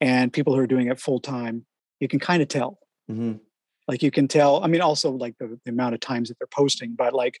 and 0.00 0.32
people 0.32 0.54
who 0.54 0.60
are 0.60 0.66
doing 0.74 0.86
it 0.88 0.98
full 1.00 1.20
time 1.20 1.66
you 2.00 2.08
can 2.08 2.20
kind 2.20 2.42
of 2.42 2.48
tell 2.48 2.78
Mhm. 3.10 3.40
like 3.88 4.02
you 4.06 4.12
can 4.12 4.26
tell 4.28 4.62
i 4.64 4.68
mean 4.68 4.80
also 4.80 5.10
like 5.24 5.34
the, 5.38 5.58
the 5.64 5.70
amount 5.72 5.94
of 5.94 6.00
times 6.00 6.28
that 6.28 6.38
they're 6.38 6.56
posting 6.62 6.94
but 6.94 7.12
like 7.12 7.40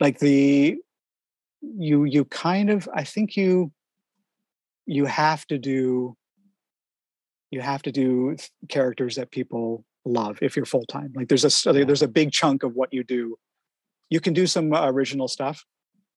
like 0.00 0.18
the 0.20 0.78
you 1.60 2.04
you 2.04 2.24
kind 2.24 2.70
of 2.70 2.88
i 2.94 3.02
think 3.04 3.36
you 3.36 3.72
you 4.86 5.04
have 5.04 5.46
to 5.46 5.58
do 5.58 6.16
you 7.50 7.60
have 7.60 7.82
to 7.82 7.92
do 7.92 8.36
characters 8.68 9.16
that 9.16 9.30
people 9.30 9.84
love 10.04 10.38
if 10.42 10.56
you're 10.56 10.64
full 10.64 10.84
time 10.86 11.12
like 11.14 11.28
there's 11.28 11.66
a 11.66 11.72
there's 11.72 12.02
a 12.02 12.08
big 12.08 12.30
chunk 12.32 12.62
of 12.62 12.74
what 12.74 12.92
you 12.92 13.02
do. 13.04 13.36
You 14.10 14.20
can 14.20 14.32
do 14.32 14.46
some 14.46 14.72
uh, 14.72 14.86
original 14.86 15.28
stuff 15.28 15.64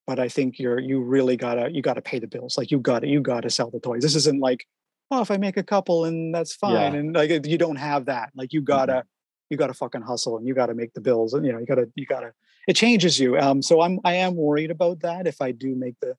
but 0.08 0.20
i 0.20 0.28
think 0.28 0.60
you're 0.60 0.80
you 0.80 1.02
really 1.02 1.36
gotta 1.38 1.70
you 1.72 1.82
gotta 1.82 2.02
pay 2.02 2.20
the 2.20 2.28
bills. 2.28 2.58
Like 2.58 2.72
you 2.72 2.80
gotta 2.80 3.08
you 3.08 3.22
gotta 3.22 3.50
sell 3.50 3.70
the 3.70 3.80
toys. 3.80 4.02
This 4.02 4.16
isn't 4.16 4.40
like 4.40 4.66
oh 5.10 5.22
if 5.22 5.32
i 5.32 5.38
make 5.38 5.58
a 5.58 5.64
couple 5.64 6.06
and 6.06 6.34
that's 6.34 6.56
fine 6.56 6.74
Yeah. 6.74 7.00
and 7.00 7.16
like 7.16 7.46
you 7.46 7.58
don't 7.58 7.76
have 7.78 8.06
that. 8.06 8.30
Like 8.36 8.54
you 8.54 8.62
gotta 8.62 9.04
you 9.50 9.58
gotta 9.58 9.74
fucking 9.74 10.02
hustle 10.02 10.38
and 10.38 10.48
you 10.48 10.54
gotta 10.54 10.74
make 10.74 10.94
the 10.94 11.02
bills 11.02 11.34
and 11.34 11.46
you 11.46 11.52
know 11.52 11.60
you 11.60 11.66
gotta 11.66 11.90
you 11.96 12.06
gotta 12.06 12.32
it 12.68 12.76
changes 12.76 13.20
you 13.20 13.38
um 13.38 13.62
so 13.62 13.82
i'm 13.82 14.00
i 14.04 14.14
am 14.14 14.36
worried 14.36 14.72
about 14.72 15.00
that 15.02 15.28
if 15.28 15.42
i 15.42 15.52
do 15.52 15.76
make 15.76 15.96
the 16.02 16.16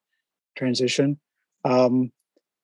transition 0.56 1.18
um 1.64 2.10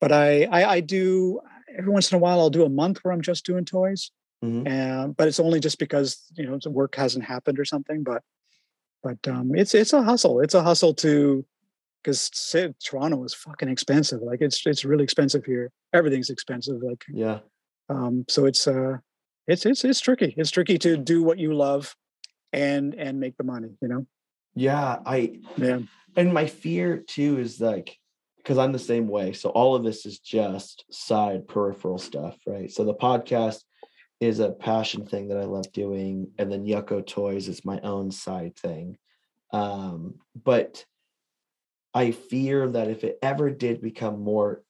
but 0.01 0.13
i 0.13 0.45
i, 0.45 0.71
I 0.77 0.81
do 0.81 1.41
every 1.77 1.91
once 1.91 2.11
in 2.13 2.17
a 2.17 2.19
while 2.19 2.41
i'll 2.41 2.51
do 2.51 2.65
a 2.65 2.69
month 2.69 2.99
where 3.03 3.13
i'm 3.13 3.23
just 3.23 3.45
doing 3.47 3.65
toys 3.65 4.11
Mhm. 4.45 4.69
and 4.69 5.17
but 5.17 5.27
it's 5.27 5.41
only 5.41 5.59
just 5.59 5.81
because 5.81 6.23
you 6.37 6.47
know 6.47 6.59
the 6.63 6.71
work 6.71 6.95
hasn't 6.95 7.25
happened 7.25 7.59
or 7.59 7.65
something 7.65 8.05
but 8.05 8.23
but 9.03 9.19
um 9.27 9.53
it's 9.57 9.75
it's 9.75 9.93
a 9.93 10.01
hustle 10.03 10.39
it's 10.41 10.55
a 10.55 10.63
hustle 10.63 10.95
to 10.95 11.45
because 12.01 12.31
toronto 12.85 13.25
is 13.25 13.35
fucking 13.35 13.69
expensive 13.69 14.23
like 14.23 14.41
it's 14.41 14.65
it's 14.65 14.85
really 14.85 15.03
expensive 15.03 15.45
here 15.45 15.73
everything's 15.93 16.31
expensive 16.31 16.81
like 16.83 17.05
Yeah. 17.13 17.41
um 17.89 18.25
so 18.29 18.47
it's 18.47 18.69
uh 18.69 18.99
it's 19.49 19.67
it's 19.67 19.85
it's 19.85 19.99
tricky 20.01 20.35
it's 20.37 20.53
tricky 20.53 20.79
to 20.79 20.97
do 20.97 21.25
what 21.25 21.39
you 21.39 21.53
love 21.53 21.97
and 22.53 22.95
and 22.95 23.21
make 23.21 23.37
the 23.37 23.45
money 23.45 23.69
you 23.83 23.89
know 23.89 24.07
Yeah. 24.55 24.99
I 25.05 25.41
yeah 25.57 25.79
and 26.17 26.33
my 26.33 26.47
fear 26.47 26.99
too 26.99 27.39
is 27.39 27.61
like 27.61 27.97
because 28.39 28.59
I'm 28.59 28.73
the 28.73 28.79
same 28.79 29.09
way. 29.09 29.35
So 29.35 29.51
all 29.51 29.75
of 29.75 29.85
this 29.85 30.07
is 30.07 30.21
just 30.21 30.85
side 30.91 31.47
peripheral 31.49 31.99
stuff, 31.99 32.37
right? 32.47 32.71
So 32.73 32.85
the 32.85 32.95
podcast 32.95 33.63
is 34.21 34.41
a 34.41 34.51
passion 34.53 35.07
thing 35.07 35.29
that 35.29 35.37
I 35.39 35.45
love 35.45 35.71
doing, 35.73 36.31
and 36.39 36.51
then 36.51 36.65
Yucko 36.65 37.07
Toys 37.07 37.47
is 37.49 37.65
my 37.65 37.79
own 37.81 38.11
side 38.11 38.57
thing. 38.57 38.97
Um, 39.53 40.15
but 40.35 40.85
I 41.93 42.13
fear 42.13 42.69
that 42.71 42.89
if 42.89 43.05
it 43.05 43.19
ever 43.23 43.51
did 43.51 43.81
become 43.83 44.21
more, 44.23 44.63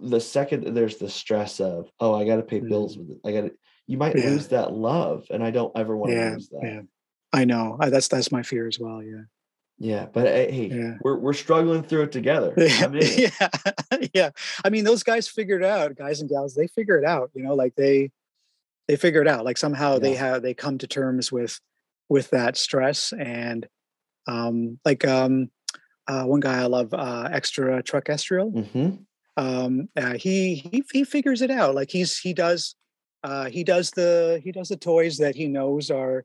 the 0.00 0.20
second 0.20 0.74
there's 0.74 0.96
the 0.96 1.10
stress 1.10 1.60
of, 1.60 1.90
oh, 2.00 2.14
I 2.14 2.24
got 2.24 2.36
to 2.36 2.42
pay 2.42 2.60
bills 2.60 2.96
with 2.96 3.10
it, 3.10 3.18
I 3.24 3.32
got 3.32 3.40
to, 3.42 3.52
you 3.86 3.98
might 3.98 4.16
Yeah. 4.16 4.24
lose 4.30 4.48
that 4.48 4.72
love, 4.72 5.26
and 5.30 5.44
I 5.44 5.50
don't 5.50 5.76
ever 5.76 5.96
want 5.96 6.12
to 6.12 6.16
yeah 6.16 6.30
lose 6.32 6.48
that. 6.48 6.86
Yeah 7.32 7.40
i 7.40 7.44
know 7.44 7.76
I, 7.80 7.90
that's 7.90 8.08
that's 8.08 8.32
my 8.32 8.42
fear 8.42 8.66
as 8.66 8.78
well 8.78 9.02
yeah 9.02 9.22
Yeah, 9.80 10.06
but 10.12 10.26
uh, 10.26 10.30
hey, 10.50 10.70
Yeah. 10.74 10.96
we're 11.02 11.18
we're 11.18 11.32
struggling 11.34 11.84
through 11.84 12.02
it 12.02 12.12
together. 12.12 12.52
yeah, 12.58 12.90
yeah, 12.90 13.48
yeah. 14.14 14.30
I 14.64 14.70
mean, 14.70 14.82
those 14.84 15.04
guys 15.04 15.28
figured 15.28 15.62
it 15.62 15.68
out, 15.70 15.94
guys 15.94 16.20
and 16.20 16.28
gals. 16.28 16.54
They 16.56 16.66
figure 16.66 16.98
it 16.98 17.04
out. 17.04 17.30
You 17.34 17.44
know, 17.44 17.54
like 17.54 17.76
they 17.76 18.10
they 18.88 18.96
figure 18.96 19.22
it 19.22 19.28
out. 19.28 19.44
Like 19.44 19.56
somehow 19.56 20.00
they 20.00 20.14
have 20.16 20.42
they 20.42 20.52
come 20.54 20.78
to 20.78 20.88
terms 20.88 21.30
with 21.30 21.60
with 22.08 22.30
that 22.30 22.56
stress 22.56 23.12
and 23.12 23.68
um 24.26 24.80
like 24.84 25.06
um 25.06 25.50
uh 26.08 26.24
one 26.24 26.40
guy 26.40 26.58
I 26.58 26.66
love 26.66 26.92
uh 26.92 27.28
extra 27.30 27.80
truck 27.82 28.06
estriel 28.10 28.50
Mhm. 28.52 29.06
um 29.36 29.88
uh, 29.96 30.14
he 30.18 30.56
he 30.56 30.82
he 30.92 31.04
figures 31.04 31.40
it 31.40 31.52
out 31.52 31.76
like 31.76 31.90
he's 31.92 32.18
he 32.18 32.34
does 32.34 32.74
uh 33.22 33.46
he 33.48 33.62
does 33.62 33.92
the 33.92 34.40
he 34.42 34.50
does 34.50 34.68
the 34.70 34.76
toys 34.76 35.18
that 35.18 35.36
he 35.36 35.46
knows 35.46 35.88
are 35.90 36.24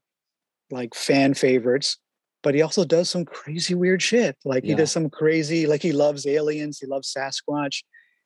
like 0.72 0.96
fan 0.96 1.34
favorites 1.34 1.98
but 2.44 2.54
he 2.54 2.62
also 2.62 2.84
does 2.84 3.10
some 3.10 3.26
crazy 3.26 3.74
weird 3.74 4.02
shit. 4.02 4.38
Like 4.44 4.66
he 4.66 4.76
does 4.76 4.92
some 4.92 5.10
crazy 5.10 5.66
like 5.66 5.82
he 5.82 5.94
loves 5.94 6.28
aliens 6.28 6.78
he 6.78 6.86
loves 6.86 7.12
sasquatch. 7.12 7.84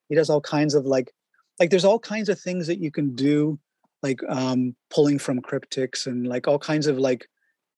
He 0.10 0.16
does 0.16 0.30
all 0.30 0.42
kinds 0.42 0.74
of 0.74 0.86
like 0.86 1.12
like 1.60 1.70
there's 1.70 1.86
all 1.86 2.00
kinds 2.00 2.28
of 2.28 2.40
things 2.40 2.68
that 2.68 2.80
you 2.80 2.92
can 2.92 3.16
do 3.16 3.60
like 4.04 4.20
um 4.28 4.76
pulling 4.90 5.20
from 5.20 5.42
cryptids 5.42 6.08
and 6.08 6.28
like 6.28 6.48
all 6.48 6.60
kinds 6.60 6.88
of 6.88 6.98
like 6.98 7.28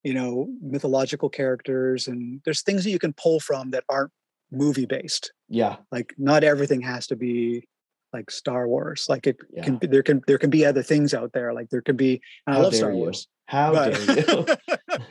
you 0.04 0.14
know 0.14 0.48
mythological 0.62 1.30
characters 1.30 2.08
and 2.08 2.42
there's 2.46 2.62
things 2.62 2.86
that 2.86 2.92
you 2.92 3.00
can 3.00 3.14
pull 3.14 3.42
from 3.42 3.72
that 3.72 3.84
aren't 3.90 4.12
movie 4.50 4.86
based 4.86 5.34
Yeah, 5.50 5.76
like 5.92 6.14
not 6.18 6.46
everything 6.46 6.82
has 6.82 7.06
to 7.08 7.18
be 7.18 7.68
like 8.14 8.32
Star 8.32 8.68
Wars. 8.68 9.06
Like 9.10 9.28
it 9.28 9.38
can 9.64 9.74
Yeah. 9.74 9.80
be, 9.80 9.88
there 9.88 10.04
can 10.04 10.22
there 10.28 10.38
can 10.38 10.50
be 10.50 10.66
other 10.66 10.84
things 10.84 11.14
out 11.14 11.32
there. 11.34 11.54
Like 11.54 11.70
there 11.70 11.82
can 11.82 11.96
be 11.96 12.22
I 12.48 12.58
love 12.60 12.76
Star 12.76 12.92
you. 12.92 12.98
Wars. 12.98 13.28
how 13.46 13.74
but- 13.74 13.94
dare 13.94 14.20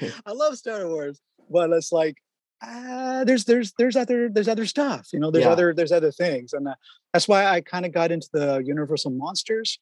you? 0.01 0.11
I 0.27 0.33
love 0.33 0.57
Star 0.57 0.87
Wars, 0.89 1.21
but 1.51 1.71
it's 1.71 1.93
like 1.93 2.17
uh, 2.61 3.23
there's 3.25 3.45
there's 3.45 3.73
there's 3.79 3.95
other 3.97 4.29
there's 4.29 4.49
other 4.49 4.67
stuff. 4.67 5.09
You 5.13 5.21
know, 5.21 5.31
there's 5.31 5.45
Yeah. 5.45 5.53
other 5.53 5.73
there's 5.75 5.93
other 5.93 6.11
things, 6.11 6.53
and 6.53 6.67
uh, 6.67 6.75
that's 7.13 7.29
why 7.29 7.47
I 7.47 7.61
kind 7.61 7.87
of 7.87 7.93
got 7.93 8.11
into 8.11 8.29
the 8.33 8.63
Universal 8.65 9.13
monsters. 9.13 9.79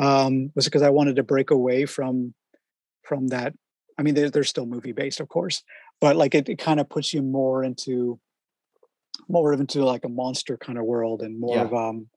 um, 0.00 0.52
was 0.54 0.64
because 0.66 0.82
I 0.82 0.90
wanted 0.90 1.16
to 1.16 1.22
break 1.22 1.50
away 1.50 1.86
from 1.86 2.34
from 3.02 3.28
that. 3.28 3.54
I 3.98 4.02
mean, 4.02 4.14
they're, 4.14 4.30
they're 4.30 4.44
still 4.44 4.66
movie 4.66 4.92
based, 4.92 5.18
of 5.18 5.28
course, 5.28 5.64
but 6.00 6.14
like 6.14 6.34
it, 6.36 6.48
it 6.48 6.58
kind 6.58 6.78
of 6.78 6.88
puts 6.88 7.12
you 7.14 7.22
more 7.22 7.64
into 7.64 8.20
more 9.28 9.52
of 9.52 9.58
into 9.60 9.82
like 9.84 10.04
a 10.04 10.08
monster 10.08 10.56
kind 10.56 10.78
of 10.78 10.84
world 10.84 11.22
and 11.22 11.40
more 11.40 11.56
Yeah. 11.56 11.62
of 11.62 11.74
um 11.74 12.08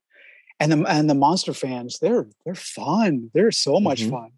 and 0.62 0.72
the 0.72 0.84
and 0.88 1.08
the 1.10 1.14
monster 1.14 1.52
fans 1.54 1.98
they're 2.00 2.26
they're 2.44 2.54
fun 2.54 3.30
they're 3.34 3.50
so 3.50 3.80
much 3.80 4.02
Mhm. 4.02 4.10
fun 4.10 4.30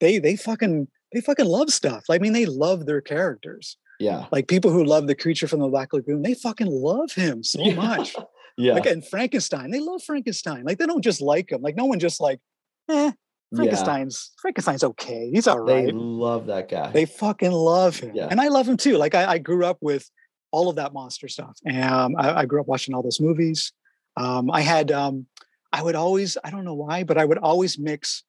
they 0.00 0.18
they 0.18 0.36
fucking 0.36 0.88
they 1.12 1.20
fucking 1.20 1.46
love 1.46 1.70
stuff 1.70 2.04
i 2.10 2.18
mean 2.18 2.32
they 2.32 2.46
love 2.46 2.86
their 2.86 3.00
characters 3.00 3.76
Yeah. 4.00 4.26
like 4.32 4.48
people 4.48 4.70
who 4.70 4.84
love 4.84 5.06
the 5.06 5.14
creature 5.14 5.48
from 5.48 5.60
the 5.60 5.68
black 5.68 5.92
lagoon 5.92 6.22
they 6.22 6.34
fucking 6.34 6.66
love 6.90 7.12
him 7.12 7.42
so 7.52 7.60
Yeah. 7.62 7.74
much 7.74 8.16
Yeah. 8.56 8.74
like 8.74 8.86
and 8.86 9.06
frankenstein 9.06 9.70
they 9.70 9.80
love 9.80 10.02
frankenstein 10.02 10.64
like 10.64 10.78
they 10.78 10.86
don't 10.86 11.04
just 11.10 11.20
like 11.20 11.50
him 11.52 11.60
like 11.62 11.76
no 11.76 11.86
one 11.86 11.98
just 11.98 12.20
like 12.20 12.40
eh 12.88 12.94
yeah. 12.94 13.10
frankenstein's 13.56 14.32
frankenstein's 14.42 14.84
okay 14.84 15.30
he's 15.32 15.46
all 15.46 15.60
right 15.60 15.86
They 15.86 15.92
love 15.92 16.46
that 16.46 16.68
guy. 16.68 16.90
they 16.92 17.04
fucking 17.06 17.52
love 17.52 17.98
him. 17.98 18.12
Yeah. 18.14 18.28
And 18.30 18.40
I 18.40 18.48
love 18.48 18.66
him 18.68 18.76
too. 18.76 18.96
Like 18.96 19.14
I, 19.14 19.24
I 19.34 19.38
grew 19.38 19.64
up 19.64 19.78
with 19.80 20.04
all 20.50 20.68
of 20.70 20.76
that 20.76 20.92
monster 20.92 21.28
stuff. 21.28 21.56
And 21.64 21.82
um, 21.84 22.14
I, 22.18 22.40
I 22.40 22.44
grew 22.46 22.60
up 22.60 22.68
watching 22.68 22.94
all 22.94 23.02
those 23.02 23.20
movies. 23.20 23.72
Um, 24.16 24.50
I 24.50 24.60
had, 24.60 24.90
um, 24.92 25.26
I 25.74 25.82
would 25.82 25.96
always, 25.96 26.38
I 26.44 26.50
don't 26.50 26.64
know 26.64 26.74
why, 26.74 27.02
but 27.02 27.18
I 27.18 27.24
would 27.24 27.38
always 27.38 27.78
mix 27.78 28.22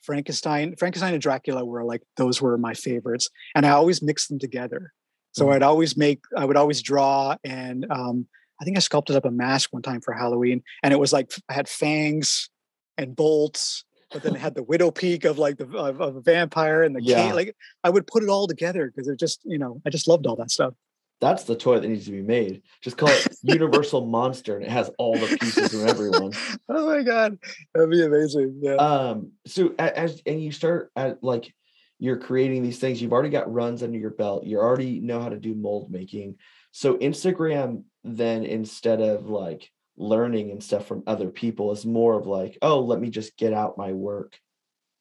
Frankenstein, 0.00 0.74
Frankenstein 0.78 1.12
and 1.12 1.20
Dracula 1.22 1.62
were 1.64 1.84
like, 1.84 2.02
those 2.16 2.40
were 2.40 2.56
my 2.56 2.72
favorites. 2.74 3.28
And 3.54 3.66
I 3.66 3.70
always 3.70 4.00
mixed 4.02 4.28
them 4.30 4.38
together. 4.38 4.92
So 5.32 5.46
Mhm. 5.46 5.52
I'd 5.54 5.62
always 5.62 5.96
make, 5.96 6.20
I 6.36 6.44
would 6.46 6.56
always 6.56 6.80
draw 6.80 7.36
and 7.44 7.86
um, 7.90 8.26
I 8.60 8.64
think 8.64 8.78
I 8.78 8.80
sculpted 8.80 9.16
up 9.16 9.26
a 9.26 9.30
mask 9.30 9.72
one 9.74 9.82
time 9.82 10.00
for 10.00 10.14
Halloween. 10.14 10.62
And 10.82 10.94
it 10.94 10.96
was 10.96 11.12
like, 11.12 11.30
I 11.50 11.52
had 11.52 11.68
fangs 11.68 12.48
and 12.96 13.14
bolts, 13.14 13.84
but 14.12 14.22
then 14.22 14.34
it 14.34 14.38
had 14.40 14.54
the 14.54 14.62
widow 14.72 14.90
peak 14.90 15.24
of 15.24 15.36
like 15.38 15.58
the, 15.58 15.66
of, 15.76 16.00
of 16.00 16.16
a 16.16 16.20
vampire 16.22 16.82
and 16.82 16.96
the 16.96 17.02
Yeah. 17.02 17.16
cane. 17.16 17.34
Like 17.34 17.54
I 17.84 17.90
would 17.90 18.06
put 18.06 18.22
it 18.22 18.30
all 18.30 18.46
together 18.46 18.86
because 18.90 19.06
it 19.08 19.18
just, 19.18 19.40
you 19.44 19.58
know, 19.58 19.82
I 19.84 19.90
just 19.90 20.08
loved 20.08 20.26
all 20.26 20.36
that 20.36 20.50
stuff. 20.50 20.72
That's 21.20 21.44
the 21.44 21.56
toy 21.56 21.80
that 21.80 21.88
needs 21.88 22.04
to 22.06 22.10
be 22.10 22.22
made. 22.22 22.62
Just 22.82 22.98
call 22.98 23.08
it 23.08 23.26
Universal 23.42 24.06
Monster, 24.06 24.56
and 24.56 24.64
it 24.64 24.70
has 24.70 24.90
all 24.98 25.16
the 25.16 25.38
pieces 25.38 25.72
of 25.72 25.88
everyone. 25.88 26.32
oh 26.68 26.86
my 26.86 27.02
god, 27.02 27.38
that'd 27.74 27.90
be 27.90 28.04
amazing. 28.04 28.60
Yeah. 28.62 28.74
Um. 28.74 29.32
So 29.46 29.74
as 29.78 30.20
and 30.26 30.42
you 30.42 30.52
start 30.52 30.90
at 30.94 31.22
like 31.24 31.52
you're 31.98 32.18
creating 32.18 32.62
these 32.62 32.78
things. 32.78 33.00
You've 33.00 33.12
already 33.12 33.30
got 33.30 33.52
runs 33.52 33.82
under 33.82 33.98
your 33.98 34.10
belt. 34.10 34.44
You 34.44 34.58
already 34.58 35.00
know 35.00 35.20
how 35.20 35.30
to 35.30 35.38
do 35.38 35.54
mold 35.54 35.90
making. 35.90 36.36
So 36.72 36.98
Instagram 36.98 37.84
then 38.04 38.44
instead 38.44 39.00
of 39.00 39.28
like 39.28 39.70
learning 39.96 40.50
and 40.50 40.62
stuff 40.62 40.86
from 40.86 41.02
other 41.06 41.30
people 41.30 41.72
is 41.72 41.86
more 41.86 42.18
of 42.18 42.26
like, 42.26 42.58
oh, 42.60 42.80
let 42.80 43.00
me 43.00 43.08
just 43.08 43.36
get 43.36 43.52
out 43.52 43.78
my 43.78 43.92
work 43.92 44.38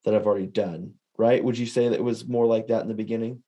that 0.05 0.15
I've 0.15 0.25
already 0.25 0.47
done. 0.47 0.93
Right? 1.17 1.43
Would 1.43 1.57
you 1.57 1.65
say 1.65 1.89
that 1.89 1.95
it 1.95 2.03
was 2.03 2.27
more 2.27 2.45
like 2.45 2.67
that 2.67 2.81
in 2.81 2.87
the 2.87 2.93
beginning? 2.93 3.43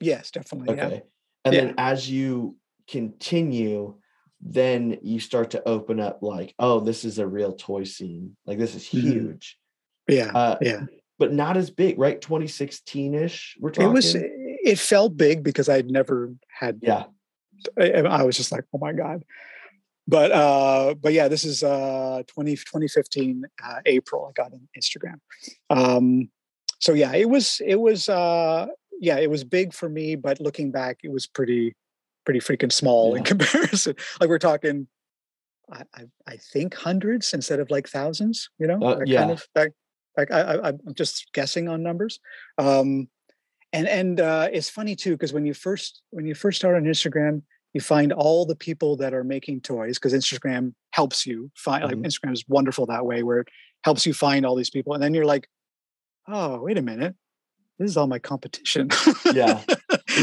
yes, 0.00 0.30
definitely. 0.30 0.76
Yeah. 0.76 1.00
And 1.44 1.54
Yeah. 1.54 1.60
then 1.66 1.74
as 1.78 2.08
you 2.10 2.56
continue, 2.88 3.96
then 4.40 4.98
you 5.02 5.20
start 5.20 5.50
to 5.52 5.68
open 5.68 6.00
up 6.00 6.18
like, 6.22 6.54
oh, 6.58 6.80
this 6.80 7.04
is 7.04 7.18
a 7.18 7.26
real 7.26 7.52
toy 7.52 7.84
scene. 7.84 8.36
Like 8.46 8.58
this 8.58 8.74
is 8.74 8.84
Mhm. 8.88 9.00
huge. 9.02 9.58
Yeah. 10.08 10.30
Uh, 10.34 10.58
yeah. 10.60 10.86
but 11.18 11.32
not 11.32 11.56
as 11.56 11.70
big, 11.70 11.98
right? 12.00 12.20
2016-ish. 12.20 13.56
We're 13.60 13.70
talking 13.70 13.90
It 13.90 13.92
was. 13.94 14.16
It 14.16 14.78
felt 14.78 15.16
big 15.16 15.44
because 15.44 15.68
I'd 15.68 15.88
never 15.90 16.34
had. 16.48 16.80
yeah. 16.82 17.04
I, 17.78 17.92
I 18.02 18.22
was 18.24 18.36
just 18.36 18.50
like, 18.50 18.64
oh 18.74 18.78
my 18.78 18.92
god. 18.92 19.22
But 20.08 20.32
uh, 20.32 20.94
but 20.94 21.12
yeah, 21.12 21.28
this 21.28 21.44
is 21.44 21.62
uh 21.62 22.22
20, 22.26 22.56
2015 22.56 23.44
uh, 23.64 23.80
April. 23.86 24.26
I 24.28 24.32
got 24.32 24.52
an 24.52 24.68
Instagram. 24.76 25.20
Um, 25.70 26.28
so 26.80 26.92
yeah, 26.92 27.14
it 27.14 27.28
was 27.30 27.60
it 27.64 27.76
was 27.76 28.08
uh 28.08 28.66
yeah, 29.02 29.18
it 29.18 29.28
was 29.28 29.42
big 29.44 29.74
for 29.74 29.88
me. 29.88 30.14
But 30.16 30.40
looking 30.40 30.70
back, 30.70 31.00
it 31.02 31.10
was 31.12 31.26
pretty 31.26 31.74
pretty 32.24 32.40
freaking 32.40 32.72
small 32.72 33.14
in 33.16 33.24
comparison. 33.24 33.96
like 34.20 34.30
we're 34.30 34.38
talking. 34.38 34.86
I, 35.72 35.82
I, 35.94 36.02
I 36.26 36.36
think 36.36 36.74
hundreds 36.74 37.32
instead 37.32 37.58
of 37.60 37.70
like 37.70 37.88
thousands, 37.88 38.48
you 38.58 38.66
know, 38.66 38.78
Uh, 38.82 39.00
yeah. 39.06 39.20
kind 39.20 39.30
of 39.32 39.46
like, 39.54 39.72
like 40.18 40.30
I, 40.30 40.40
I, 40.40 40.68
I'm 40.68 40.94
just 40.94 41.32
guessing 41.32 41.68
on 41.68 41.82
numbers. 41.82 42.20
Um, 42.58 43.08
and 43.72 43.88
and 43.88 44.20
uh, 44.20 44.48
it's 44.52 44.68
funny 44.68 44.94
too 44.96 45.12
because 45.12 45.32
when 45.32 45.46
you 45.46 45.54
first 45.54 46.02
when 46.10 46.26
you 46.26 46.34
first 46.34 46.58
start 46.58 46.76
on 46.76 46.84
Instagram, 46.84 47.42
you 47.72 47.80
find 47.80 48.12
all 48.12 48.44
the 48.44 48.56
people 48.56 48.96
that 48.98 49.14
are 49.14 49.24
making 49.24 49.62
toys 49.62 49.98
because 49.98 50.12
Instagram 50.12 50.74
helps 50.92 51.26
you 51.26 51.50
find. 51.56 51.84
Like 51.84 51.96
Mhm. 51.96 52.04
Instagram 52.06 52.32
is 52.34 52.44
wonderful 52.48 52.86
that 52.86 53.06
way, 53.06 53.22
where 53.22 53.40
it 53.40 53.48
helps 53.84 54.04
you 54.06 54.12
find 54.14 54.44
all 54.46 54.54
these 54.56 54.70
people, 54.70 54.92
and 54.94 55.02
then 55.02 55.14
you're 55.14 55.24
like, 55.34 55.48
oh, 56.28 56.60
wait 56.60 56.76
a 56.78 56.82
minute, 56.82 57.14
this 57.82 57.90
is 57.90 57.96
all 57.96 58.06
my 58.06 58.18
competition. 58.18 58.88
Yeah. 59.32 59.62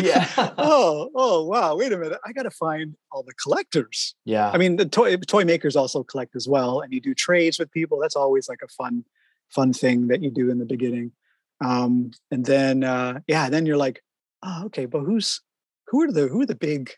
Yeah. 0.01 0.27
oh, 0.59 1.09
oh, 1.15 1.45
wow! 1.45 1.75
Wait 1.75 1.91
a 1.91 1.97
minute, 1.97 2.19
I 2.23 2.31
got 2.31 2.43
to 2.43 2.51
find 2.51 2.95
all 3.11 3.23
the 3.23 3.33
collectors. 3.33 4.13
yeah. 4.23 4.51
I 4.53 4.57
mean, 4.57 4.75
the 4.75 4.85
toy 4.85 5.17
toy 5.17 5.45
makers 5.45 5.75
also 5.75 6.03
collect 6.03 6.35
as 6.35 6.47
well, 6.47 6.81
and 6.81 6.93
you 6.93 7.01
do 7.01 7.15
trades 7.15 7.57
with 7.57 7.71
people. 7.71 7.97
That's 7.99 8.15
always 8.15 8.47
like 8.47 8.59
a 8.63 8.67
fun, 8.67 9.03
fun 9.49 9.73
thing 9.73 10.07
that 10.09 10.21
you 10.21 10.29
do 10.29 10.51
in 10.51 10.59
the 10.59 10.65
beginning. 10.65 11.11
Um, 11.59 12.11
and 12.29 12.45
then, 12.45 12.83
uh, 12.83 13.21
yeah, 13.27 13.49
then 13.49 13.65
you're 13.65 13.77
like, 13.77 14.03
oh, 14.43 14.65
okay, 14.65 14.85
but 14.85 14.99
who's 14.99 15.41
who 15.87 16.03
are 16.03 16.11
the 16.11 16.27
who 16.27 16.41
are 16.41 16.45
the 16.45 16.55
big 16.55 16.91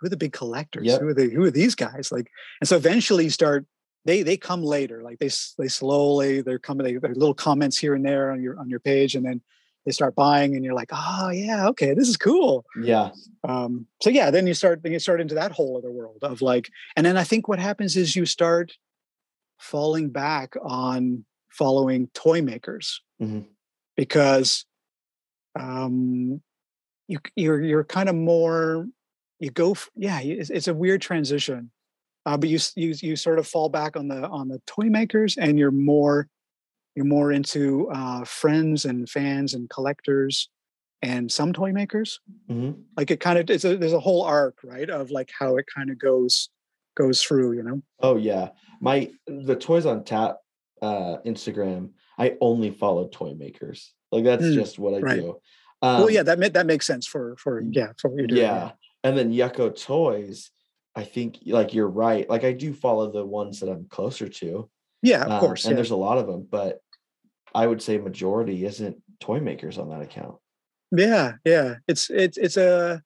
who 0.00 0.06
are 0.06 0.10
the 0.10 0.16
big 0.16 0.32
collectors? 0.32 0.86
Yep. 0.86 1.00
Who 1.00 1.08
are 1.08 1.14
the 1.14 1.28
who 1.28 1.44
are 1.44 1.50
these 1.50 1.74
guys? 1.74 2.10
Like, 2.10 2.30
and 2.60 2.68
so 2.68 2.76
eventually 2.76 3.24
you 3.24 3.30
start. 3.30 3.66
They 4.06 4.22
they 4.22 4.38
come 4.38 4.62
later. 4.62 5.02
Like 5.02 5.18
they 5.18 5.28
they 5.58 5.68
slowly 5.68 6.40
they're 6.40 6.58
coming. 6.58 6.84
They, 6.84 6.94
they're 6.94 7.14
little 7.14 7.34
comments 7.34 7.76
here 7.76 7.94
and 7.94 8.04
there 8.04 8.30
on 8.30 8.42
your 8.42 8.58
on 8.58 8.70
your 8.70 8.80
page, 8.80 9.14
and 9.14 9.24
then 9.26 9.42
they 9.86 9.92
start 9.92 10.14
buying, 10.14 10.54
and 10.54 10.64
you're 10.64 10.74
like, 10.74 10.90
oh 10.92 11.30
yeah, 11.30 11.66
okay, 11.68 11.94
this 11.94 12.08
is 12.08 12.16
cool 12.16 12.64
yeah. 12.82 13.10
um 13.46 13.86
so 14.02 14.10
yeah 14.10 14.30
then 14.30 14.46
you 14.46 14.54
start 14.54 14.82
then 14.82 14.92
you 14.92 14.98
start 14.98 15.20
into 15.20 15.34
that 15.34 15.52
whole 15.52 15.76
other 15.78 15.90
world 15.92 16.18
of 16.22 16.42
like 16.42 16.68
and 16.96 17.06
then 17.06 17.16
i 17.16 17.24
think 17.24 17.46
what 17.48 17.58
happens 17.58 17.96
is 17.96 18.14
you 18.16 18.26
start 18.26 18.72
falling 19.58 20.10
back 20.10 20.54
on 20.62 21.24
following 21.50 22.08
toy 22.14 22.42
makers 22.42 23.02
Mhm. 23.20 23.46
because 23.96 24.64
um 25.58 26.40
you 27.08 27.18
you're 27.36 27.62
you're 27.62 27.84
kind 27.84 28.08
of 28.08 28.14
more 28.14 28.86
you 29.40 29.50
go 29.50 29.74
yeah 29.96 30.20
it's, 30.20 30.50
it's 30.50 30.68
a 30.68 30.74
weird 30.74 31.00
transition 31.00 31.70
uh, 32.26 32.36
but 32.36 32.48
you 32.48 32.58
you 32.76 32.94
you 33.00 33.16
sort 33.16 33.38
of 33.38 33.46
fall 33.46 33.68
back 33.68 33.96
on 33.96 34.08
the 34.08 34.26
on 34.28 34.48
the 34.48 34.60
toy 34.66 34.84
makers 34.90 35.36
and 35.38 35.58
you're 35.58 35.70
more 35.70 36.28
you're 36.98 37.04
more 37.18 37.30
into 37.30 37.88
uh 37.92 38.24
friends 38.24 38.84
and 38.84 39.08
fans 39.08 39.54
and 39.54 39.70
collectors 39.70 40.48
and 41.00 41.30
some 41.30 41.52
toy 41.52 41.70
makers 41.70 42.18
Mhm. 42.50 42.82
like 42.96 43.12
it 43.12 43.20
kind 43.20 43.38
of 43.38 43.48
it's 43.48 43.64
a, 43.64 43.76
there's 43.76 43.92
a 43.92 44.00
whole 44.00 44.22
arc 44.24 44.56
right 44.64 44.90
of 44.90 45.12
like 45.12 45.30
how 45.38 45.56
it 45.58 45.66
kind 45.72 45.90
of 45.90 45.98
goes 45.98 46.48
goes 46.96 47.22
through 47.22 47.52
you 47.52 47.62
know 47.62 47.80
Oh 48.00 48.16
yeah. 48.16 48.48
My 48.80 49.10
the 49.28 49.54
toys 49.54 49.86
on 49.86 50.02
tap 50.02 50.38
uh 50.82 51.18
Instagram, 51.24 51.90
I 52.18 52.36
only 52.40 52.70
follow 52.70 53.06
toy 53.08 53.34
makers. 53.34 53.94
Like 54.10 54.24
that's 54.24 54.44
Mm, 54.44 54.54
just 54.54 54.78
what 54.80 54.94
I 54.94 54.98
right. 54.98 55.20
do. 55.20 55.28
Um, 55.82 55.98
well 56.00 56.10
yeah 56.10 56.24
that 56.24 56.40
ma- 56.40 56.48
that 56.58 56.66
makes 56.66 56.86
sense 56.86 57.06
for 57.06 57.36
for 57.36 57.60
yeah 57.78 57.92
for 58.00 58.08
what 58.10 58.18
you're 58.18 58.26
doing 58.26 58.42
yeah. 58.42 58.72
And 59.04 59.16
then 59.16 59.30
Yucko 59.32 59.66
Toys, 59.80 60.50
I 60.96 61.04
think 61.04 61.38
like 61.46 61.72
you're 61.72 61.94
right. 62.06 62.28
Like 62.28 62.42
I 62.42 62.50
do 62.64 62.74
follow 62.74 63.12
the 63.12 63.24
ones 63.24 63.60
that 63.60 63.68
I'm 63.70 63.84
closer 63.88 64.28
to. 64.42 64.68
yeah 65.02 65.22
of 65.24 65.30
uh, 65.30 65.38
course 65.40 65.64
And 65.64 65.72
yeah. 65.72 65.76
there's 65.76 65.92
a 65.92 66.04
lot 66.08 66.18
of 66.18 66.26
them, 66.26 66.42
but 66.58 66.80
I 67.54 67.66
would 67.66 67.82
say 67.82 67.98
majority 67.98 68.64
isn't 68.64 68.96
toy 69.20 69.40
makers 69.40 69.78
on 69.78 69.88
that 69.90 70.00
account. 70.02 70.36
yeah 70.92 71.32
yeah 71.44 71.76
it's 71.86 72.08
it's 72.10 72.38
it's 72.38 72.56
a 72.56 73.02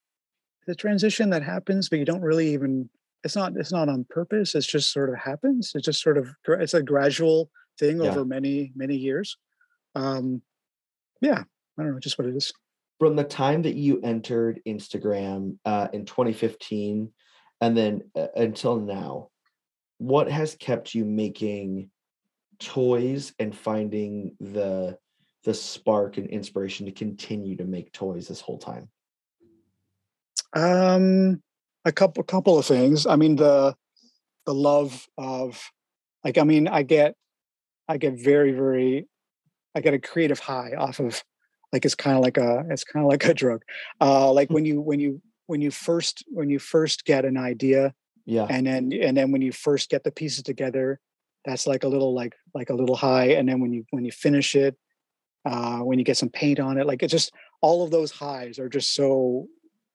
the 0.66 0.74
transition 0.74 1.30
that 1.30 1.42
happens 1.42 1.88
but 1.88 1.98
you 1.98 2.04
don't 2.04 2.20
really 2.22 2.52
even 2.52 2.88
it's 3.24 3.34
not 3.34 3.56
it's 3.56 3.72
not 3.72 3.88
on 3.88 4.04
purpose 4.10 4.54
it's 4.54 4.66
just 4.66 4.92
sort 4.92 5.08
of 5.10 5.16
happens 5.16 5.72
it 5.74 5.82
just 5.82 6.00
sort 6.02 6.16
of 6.18 6.28
it's 6.60 6.74
a 6.74 6.82
gradual 6.82 7.50
thing 7.80 8.00
Yeah. 8.00 8.10
over 8.10 8.24
many 8.24 8.72
many 8.76 8.94
years 8.96 9.36
um 9.96 10.42
yeah 11.20 11.42
i 11.78 11.82
don't 11.82 11.92
know 11.92 11.98
just 11.98 12.18
what 12.18 12.28
it 12.28 12.36
is 12.36 12.52
From 13.00 13.16
the 13.16 13.24
time 13.24 13.62
that 13.62 13.74
you 13.74 14.00
entered 14.02 14.60
Instagram 14.66 15.58
uh, 15.64 15.88
in 15.92 16.04
2015 16.04 17.10
and 17.60 17.76
then 17.76 18.02
uh, 18.14 18.28
until 18.36 18.76
now, 18.78 19.28
what 19.98 20.30
has 20.30 20.54
kept 20.54 20.94
you 20.94 21.04
making 21.04 21.90
toys 22.64 23.32
and 23.38 23.54
finding 23.54 24.36
the 24.40 24.98
the 25.44 25.54
spark 25.54 26.18
and 26.18 26.28
inspiration 26.28 26.86
to 26.86 26.92
continue 26.92 27.56
to 27.56 27.64
make 27.64 27.92
toys 27.92 28.28
this 28.28 28.40
whole 28.40 28.58
time? 28.58 28.88
Um, 30.54 31.42
a 31.84 31.92
couple 31.92 32.22
couple 32.22 32.58
of 32.58 32.66
things. 32.66 33.06
I 33.06 33.16
mean 33.16 33.36
the 33.36 33.74
the 34.46 34.54
love 34.54 35.06
of 35.18 35.60
like 36.24 36.38
I 36.38 36.44
mean 36.44 36.68
I 36.68 36.82
get 36.82 37.14
I 37.88 37.96
get 37.98 38.14
very 38.18 38.52
very 38.52 39.08
I 39.74 39.80
get 39.80 39.94
a 39.94 39.98
creative 39.98 40.38
high 40.38 40.72
off 40.76 41.00
of 41.00 41.22
like 41.72 41.84
it's 41.84 41.94
kind 41.94 42.16
of 42.16 42.22
like 42.22 42.36
a 42.36 42.64
it's 42.70 42.84
kind 42.84 43.04
of 43.04 43.10
like 43.10 43.24
a 43.24 43.34
drug. 43.34 43.62
Uh, 44.00 44.30
like 44.32 44.50
when 44.50 44.64
you 44.64 44.80
when 44.80 45.00
you 45.00 45.20
when 45.46 45.60
you 45.60 45.70
first 45.70 46.24
when 46.28 46.50
you 46.50 46.58
first 46.58 47.04
get 47.04 47.24
an 47.24 47.36
idea 47.36 47.94
Yeah. 48.26 48.46
and 48.48 48.66
then 48.66 48.92
and 48.92 49.16
then 49.16 49.32
when 49.32 49.42
you 49.42 49.52
first 49.52 49.90
get 49.90 50.04
the 50.04 50.12
pieces 50.12 50.42
together 50.42 51.00
that's 51.44 51.66
like 51.66 51.84
a 51.84 51.88
little 51.88 52.14
like 52.14 52.34
like 52.54 52.70
a 52.70 52.74
little 52.74 52.96
high 52.96 53.30
and 53.32 53.48
then 53.48 53.60
when 53.60 53.72
you 53.72 53.84
when 53.90 54.04
you 54.04 54.12
finish 54.12 54.54
it 54.54 54.76
uh 55.44 55.78
when 55.78 55.98
you 55.98 56.04
get 56.04 56.16
some 56.16 56.28
paint 56.28 56.60
on 56.60 56.78
it 56.78 56.86
like 56.86 57.02
it 57.02 57.08
just 57.08 57.32
all 57.60 57.82
of 57.82 57.90
those 57.90 58.10
highs 58.10 58.58
are 58.58 58.68
just 58.68 58.94
so 58.94 59.46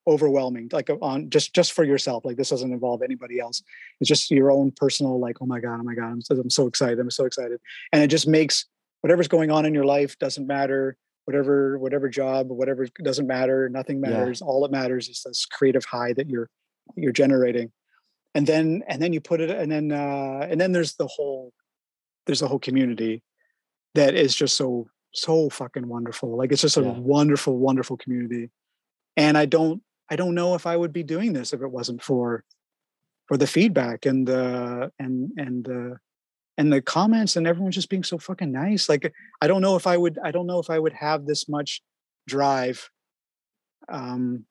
overwhelming 0.08 0.70
like 0.72 0.90
on 1.02 1.30
just 1.30 1.54
just 1.54 1.74
for 1.74 1.84
yourself 1.84 2.24
like 2.24 2.38
this 2.38 2.50
doesn't 2.50 2.72
involve 2.72 3.02
anybody 3.02 3.40
else. 3.40 3.62
It's 4.00 4.08
just 4.08 4.32
your 4.32 4.52
own 4.52 4.72
personal 4.72 5.20
like 5.20 5.38
oh 5.42 5.46
my 5.46 5.60
god 5.60 5.80
oh 5.82 5.84
my 5.84 5.96
god 5.96 6.12
i'm 6.12 6.22
so, 6.22 6.36
I'm 6.36 6.50
so 6.50 6.66
excited 6.68 6.98
i'm 7.00 7.12
so 7.12 7.26
excited. 7.26 7.60
And 7.92 8.02
it 8.02 8.08
just 8.08 8.26
makes 8.28 8.66
whatever's 9.02 9.28
going 9.28 9.52
on 9.52 9.66
in 9.66 9.74
your 9.74 9.84
life 9.86 10.18
doesn't 10.18 10.48
matter 10.48 10.96
whatever 11.26 11.78
whatever 11.78 12.08
job 12.08 12.50
whatever 12.50 12.88
doesn't 13.04 13.28
matter 13.28 13.68
nothing 13.68 14.02
Yeah. 14.02 14.12
matters 14.12 14.42
all 14.42 14.62
that 14.62 14.72
matters 14.72 15.10
is 15.10 15.24
this 15.26 15.46
creative 15.46 15.84
high 15.84 16.14
that 16.14 16.30
you're 16.30 16.50
you're 16.96 17.12
generating 17.12 17.72
and 18.38 18.46
then 18.46 18.84
and 18.88 19.02
then 19.02 19.14
you 19.14 19.20
put 19.20 19.42
it 19.42 19.50
and 19.50 19.72
then 19.72 19.92
uh 19.92 20.46
and 20.50 20.62
then 20.62 20.72
there's 20.72 20.94
the 20.96 21.08
whole 21.08 21.52
there's 22.28 22.44
a 22.44 22.48
whole 22.48 22.60
community 22.60 23.24
that 23.96 24.14
is 24.14 24.36
just 24.36 24.56
so 24.56 24.88
so 25.12 25.50
fucking 25.50 25.88
wonderful. 25.88 26.38
Like 26.38 26.52
it's 26.52 26.62
just 26.62 26.78
a 26.78 26.84
Yeah. 26.84 27.00
wonderful 27.00 27.58
wonderful 27.58 27.98
community. 27.98 28.52
And 29.24 29.36
i 29.40 29.46
don't 29.46 29.82
i 30.12 30.16
don't 30.16 30.36
know 30.36 30.54
if 30.54 30.68
i 30.68 30.78
would 30.78 30.94
be 30.94 31.02
doing 31.02 31.34
this 31.34 31.52
if 31.52 31.62
it 31.64 31.72
wasn't 31.80 32.04
for 32.04 32.44
for 33.28 33.38
the 33.38 33.48
feedback 33.48 34.06
and 34.06 34.28
the 34.28 34.92
and 35.00 35.32
and 35.38 35.66
the 35.66 35.98
and 36.60 36.72
the 36.72 36.82
comments 36.82 37.36
and 37.38 37.48
everyone 37.48 37.72
just 37.72 37.90
being 37.90 38.04
so 38.04 38.20
fucking 38.20 38.52
nice. 38.52 38.88
Like 38.88 39.12
i 39.42 39.48
don't 39.48 39.64
know 39.64 39.76
if 39.76 39.88
i 39.88 39.98
would 39.98 40.20
i 40.24 40.30
don't 40.30 40.46
know 40.52 40.60
if 40.60 40.70
i 40.70 40.78
would 40.78 40.94
have 40.94 41.26
this 41.26 41.50
much 41.50 41.82
drive 42.28 42.88
um 43.90 44.46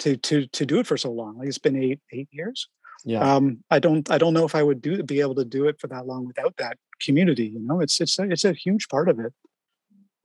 to 0.00 0.16
to 0.16 0.46
to 0.48 0.66
do 0.66 0.80
it 0.80 0.88
for 0.88 0.96
so 0.96 1.12
long. 1.12 1.38
Like 1.38 1.46
it's 1.46 1.58
been 1.66 1.76
eight 1.76 2.00
eight 2.10 2.30
years 2.32 2.68
Yeah. 3.04 3.34
um 3.34 3.64
i 3.70 3.78
don't 3.78 4.10
i 4.10 4.18
don't 4.18 4.34
know 4.34 4.44
if 4.44 4.54
i 4.54 4.62
would 4.62 4.82
do 4.82 5.02
be 5.02 5.20
able 5.20 5.34
to 5.34 5.44
do 5.44 5.66
it 5.66 5.80
for 5.80 5.86
that 5.86 6.06
long 6.06 6.26
without 6.26 6.56
that 6.56 6.76
community 7.00 7.46
you 7.46 7.60
know 7.60 7.80
it's 7.80 8.00
it's 8.00 8.18
a, 8.18 8.24
it's 8.24 8.44
a 8.44 8.52
huge 8.52 8.88
part 8.88 9.08
of 9.08 9.18
it 9.20 9.32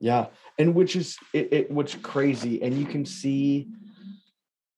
Yeah, 0.00 0.26
and 0.58 0.74
which 0.74 0.96
is 0.96 1.16
it, 1.32 1.52
it 1.52 1.70
what's 1.70 1.94
crazy, 1.94 2.62
and 2.62 2.76
you 2.76 2.84
can 2.84 3.06
see, 3.06 3.68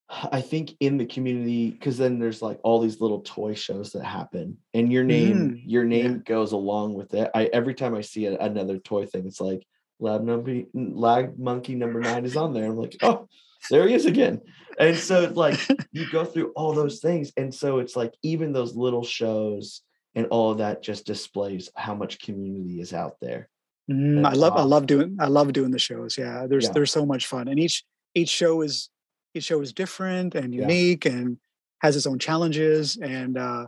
I 0.09 0.39
think 0.39 0.75
in 0.79 0.97
the 0.97 1.05
community 1.05 1.71
because 1.71 1.97
then 1.97 2.17
there's 2.17 2.41
like 2.41 2.59
all 2.63 2.79
these 2.79 3.01
little 3.01 3.19
toy 3.21 3.53
shows 3.53 3.91
that 3.91 4.05
happen, 4.05 4.57
and 4.73 4.91
your 4.91 5.03
name 5.03 5.49
Mm, 5.49 5.61
your 5.65 5.83
name 5.83 6.23
goes 6.25 6.53
along 6.53 6.93
with 6.93 7.13
it. 7.13 7.29
I 7.35 7.45
every 7.51 7.73
time 7.73 7.93
I 7.93 8.01
see 8.01 8.27
a, 8.27 8.37
another 8.37 8.77
toy 8.77 9.05
thing, 9.05 9.27
it's 9.27 9.41
like 9.41 9.67
lab 9.99 10.23
number 10.23 10.61
lag 10.73 11.37
monkey 11.37 11.75
number 11.75 11.99
nine 11.99 12.23
is 12.23 12.37
on 12.37 12.53
there. 12.53 12.65
I'm 12.65 12.77
like, 12.77 12.95
oh, 13.01 13.27
there 13.69 13.87
he 13.87 13.93
is 13.95 14.05
again. 14.05 14.41
And 14.79 14.95
so 14.97 15.23
it's 15.23 15.35
like 15.45 15.59
you 15.91 16.05
go 16.11 16.23
through 16.25 16.51
all 16.55 16.73
those 16.73 16.99
things, 16.99 17.31
and 17.37 17.53
so 17.53 17.79
it's 17.79 17.95
like 17.95 18.13
even 18.23 18.53
those 18.53 18.75
little 18.75 19.03
shows 19.03 19.81
and 20.15 20.25
all 20.27 20.51
of 20.51 20.57
that 20.59 20.81
just 20.81 21.05
displays 21.05 21.69
how 21.75 21.93
much 21.95 22.19
community 22.19 22.79
is 22.81 22.93
out 22.93 23.15
there. 23.21 23.49
Mm, 23.89 24.25
I 24.25 24.33
love 24.33 24.53
I 24.53 24.63
love 24.63 24.85
doing 24.85 25.17
I 25.19 25.27
love 25.27 25.53
doing 25.53 25.71
the 25.71 25.79
shows. 25.79 26.17
Yeah, 26.17 26.45
there's 26.47 26.65
Yeah. 26.65 26.71
there's 26.73 26.91
so 26.91 27.05
much 27.05 27.25
fun, 27.27 27.47
and 27.47 27.59
each 27.59 27.83
each 28.15 28.29
show 28.29 28.61
is 28.61 28.89
each 29.33 29.43
show 29.45 29.61
is 29.61 29.73
different 29.73 30.35
and 30.35 30.53
Yeah. 30.53 30.61
unique 30.61 31.05
and 31.05 31.37
has 31.81 31.95
its 31.95 32.07
own 32.07 32.17
challenges. 32.19 32.97
And 32.97 33.37
uh, 33.37 33.67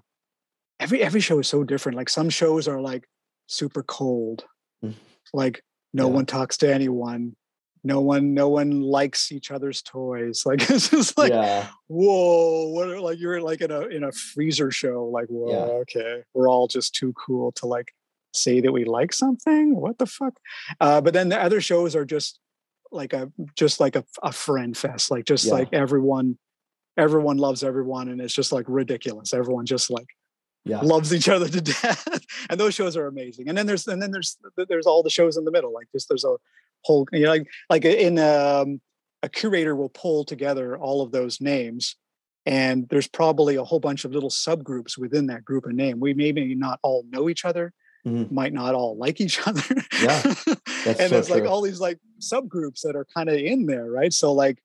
every 0.79 1.01
every 1.01 1.21
show 1.21 1.39
is 1.39 1.47
so 1.47 1.63
different. 1.63 1.95
Like 1.95 2.09
some 2.09 2.29
shows 2.29 2.67
are 2.67 2.81
like 2.81 3.07
super 3.47 3.83
cold, 3.83 4.45
Mm. 4.83 4.93
like 5.33 5.63
no 5.93 6.07
Yeah. 6.07 6.13
one 6.15 6.25
talks 6.25 6.57
to 6.57 6.73
anyone, 6.73 7.35
no 7.83 8.01
one 8.01 8.33
no 8.33 8.49
one 8.49 8.81
likes 8.81 9.31
each 9.31 9.51
other's 9.51 9.81
toys. 9.81 10.43
Like 10.45 10.69
it's 10.69 10.89
just 10.89 11.17
like 11.17 11.31
yeah, 11.31 11.67
whoa, 11.87 12.69
what 12.69 12.89
are- 12.89 12.99
like 13.01 13.19
you're 13.19 13.41
like 13.41 13.61
in 13.61 13.71
a 13.71 13.81
in 13.87 14.03
a 14.03 14.11
freezer 14.11 14.71
show. 14.71 15.05
Like 15.05 15.27
whoa, 15.27 15.51
Yeah. 15.51 15.73
okay, 15.83 16.23
we're 16.33 16.49
all 16.49 16.67
just 16.67 16.93
too 16.95 17.13
cool 17.13 17.51
to 17.53 17.65
like 17.65 17.93
say 18.33 18.61
that 18.61 18.71
we 18.71 18.85
like 18.85 19.13
something. 19.13 19.75
What 19.75 19.97
the 19.97 20.05
fuck? 20.05 20.39
Uh, 20.79 21.01
but 21.01 21.13
then 21.13 21.29
the 21.29 21.41
other 21.41 21.61
shows 21.61 21.95
are 21.95 22.05
just 22.05 22.39
like 22.91 23.13
a 23.13 23.31
just 23.55 23.79
like 23.79 23.95
a, 23.95 24.03
a 24.23 24.31
friend 24.31 24.75
fest. 24.77 25.11
Like 25.11 25.25
just 25.25 25.45
Yeah. 25.45 25.53
like 25.53 25.69
everyone, 25.73 26.37
everyone 26.97 27.37
loves 27.37 27.63
everyone, 27.63 28.09
and 28.09 28.19
it's 28.21 28.33
just 28.33 28.51
like 28.51 28.65
ridiculous. 28.67 29.33
Everyone 29.33 29.65
just 29.65 29.89
like 29.89 30.07
yeah. 30.65 30.81
loves 30.81 31.13
each 31.13 31.29
other 31.29 31.47
to 31.47 31.61
death, 31.81 32.07
and 32.49 32.59
those 32.59 32.73
shows 32.75 32.97
are 32.97 33.07
amazing. 33.07 33.47
And 33.47 33.57
then 33.57 33.65
there's 33.67 33.87
and 33.87 34.01
then 34.01 34.11
there's 34.11 34.37
there's 34.67 34.85
all 34.87 35.03
the 35.03 35.09
shows 35.09 35.37
in 35.37 35.45
the 35.45 35.51
middle. 35.51 35.73
Like 35.73 35.87
just 35.91 36.09
there's 36.09 36.25
a 36.25 36.35
whole 36.83 37.07
you 37.11 37.23
know 37.23 37.29
like 37.29 37.47
like 37.69 37.85
in 37.85 38.17
um, 38.19 38.79
a 39.23 39.29
curator 39.29 39.75
will 39.75 39.89
pull 39.89 40.23
together 40.23 40.77
all 40.77 41.01
of 41.01 41.11
those 41.11 41.41
names. 41.41 41.95
And 42.45 42.87
there's 42.89 43.07
probably 43.07 43.55
a 43.57 43.63
whole 43.63 43.81
bunch 43.81 44.05
of 44.05 44.11
little 44.11 44.29
subgroups 44.29 44.97
within 44.97 45.27
that 45.27 45.43
group 45.45 45.65
of 45.65 45.73
name. 45.73 45.99
We 45.99 46.13
maybe 46.13 46.55
not 46.55 46.79
all 46.81 47.03
know 47.11 47.29
each 47.29 47.43
other, 47.45 47.73
Mhm. 48.07 48.31
might 48.31 48.53
not 48.53 48.73
all 48.73 48.97
like 48.97 49.19
each 49.21 49.39
other. 49.47 49.61
Yeah, 50.01 50.21
that's 50.23 50.99
and 50.99 51.09
so 51.09 51.09
there's 51.09 51.29
like 51.29 51.43
all 51.45 51.61
these 51.61 51.81
like 51.81 51.99
subgroups 52.21 52.81
that 52.81 52.95
are 52.95 53.05
kind 53.13 53.29
of 53.29 53.35
in 53.35 53.65
there, 53.65 53.91
right? 53.91 54.11
So 54.13 54.31
like 54.33 54.63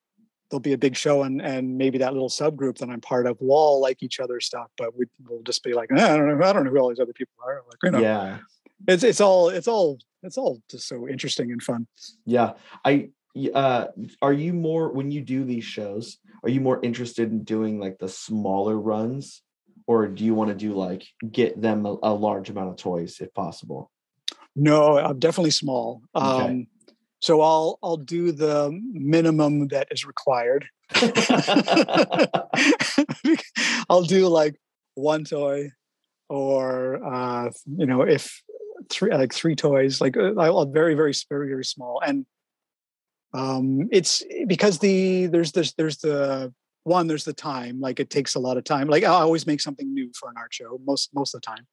there'll 0.49 0.61
be 0.61 0.73
a 0.73 0.77
big 0.77 0.95
show 0.95 1.23
and 1.23 1.41
and 1.41 1.77
maybe 1.77 1.97
that 1.97 2.13
little 2.13 2.29
subgroup 2.29 2.77
that 2.77 2.89
I'm 2.89 3.01
part 3.01 3.27
of 3.27 3.39
will 3.41 3.51
all 3.51 3.81
like 3.81 4.01
each 4.01 4.19
other's 4.21 4.45
stuff, 4.45 4.71
but 4.77 4.97
we 4.97 5.05
will 5.27 5.43
just 5.43 5.61
be 5.63 5.73
like, 5.73 5.89
"Eh, 5.91 5.95
I 5.95 6.15
don't 6.17 6.27
know, 6.39 6.45
I 6.45 6.53
don't 6.53 6.63
know 6.63 6.71
who 6.71 6.79
all 6.79 6.89
these 6.89 6.99
other 6.99 7.13
people 7.13 7.33
are. 7.45 7.61
Like, 7.67 7.77
you 7.83 7.91
know, 7.91 7.99
Yeah, 7.99 8.39
it's 8.87 9.03
it's 9.03 9.21
all 9.21 9.49
it's 9.49 9.67
all 9.67 9.99
it's 10.23 10.37
all 10.37 10.61
just 10.69 10.87
so 10.87 11.07
interesting 11.07 11.51
and 11.51 11.61
fun. 11.61 11.87
yeah. 12.25 12.53
I 12.83 13.09
uh 13.53 13.87
are 14.21 14.33
you 14.33 14.53
more 14.53 14.91
when 14.91 15.11
you 15.11 15.21
do 15.21 15.43
these 15.43 15.65
shows, 15.65 16.17
are 16.43 16.49
you 16.49 16.61
more 16.61 16.79
interested 16.83 17.31
in 17.31 17.43
doing 17.43 17.79
like 17.79 17.97
the 17.99 18.09
smaller 18.09 18.79
runs 18.79 19.41
or 19.87 20.07
do 20.07 20.23
you 20.23 20.33
want 20.33 20.49
to 20.49 20.55
do 20.55 20.73
like 20.73 21.05
get 21.31 21.61
them 21.61 21.85
a, 21.85 21.97
a 22.03 22.13
large 22.13 22.49
amount 22.49 22.69
of 22.69 22.77
toys 22.77 23.19
if 23.19 23.33
possible? 23.33 23.91
No, 24.55 24.97
I'm 24.97 25.19
definitely 25.19 25.51
small. 25.51 26.01
Okay. 26.15 26.25
Um, 26.25 26.67
so 27.21 27.41
I'll 27.41 27.79
I'll 27.83 27.97
do 27.97 28.31
the 28.31 28.71
minimum 28.91 29.67
that 29.69 29.87
is 29.91 30.05
required. 30.05 30.67
I'll 33.89 34.03
do 34.03 34.27
like 34.27 34.55
one 34.93 35.23
toy, 35.25 35.71
or 36.29 37.03
uh, 37.03 37.49
you 37.65 37.85
know, 37.87 38.03
if 38.03 38.43
three 38.89 39.11
like 39.11 39.33
three 39.33 39.55
toys, 39.55 40.01
like 40.01 40.17
uh, 40.17 40.65
very 40.65 40.93
very 40.93 41.13
very 41.29 41.47
very 41.49 41.65
small, 41.65 42.01
and 42.05 42.25
um, 43.33 43.89
it's 43.91 44.23
because 44.47 44.79
the 44.79 45.27
there's 45.27 45.51
this 45.51 45.73
there's 45.73 45.97
the 45.97 46.53
one 46.83 47.07
there's 47.07 47.25
the 47.25 47.33
time 47.33 47.79
like 47.79 47.99
it 47.99 48.09
takes 48.09 48.35
a 48.35 48.39
lot 48.39 48.57
of 48.57 48.63
time. 48.63 48.87
Like 48.87 49.03
i 49.03 49.07
always 49.07 49.47
make 49.47 49.61
something 49.61 49.93
new 49.93 50.11
for 50.17 50.29
an 50.29 50.35
art 50.37 50.53
show 50.53 50.79
most 50.85 51.09
most 51.13 51.33
of 51.33 51.41
the 51.41 51.45
time. 51.45 51.67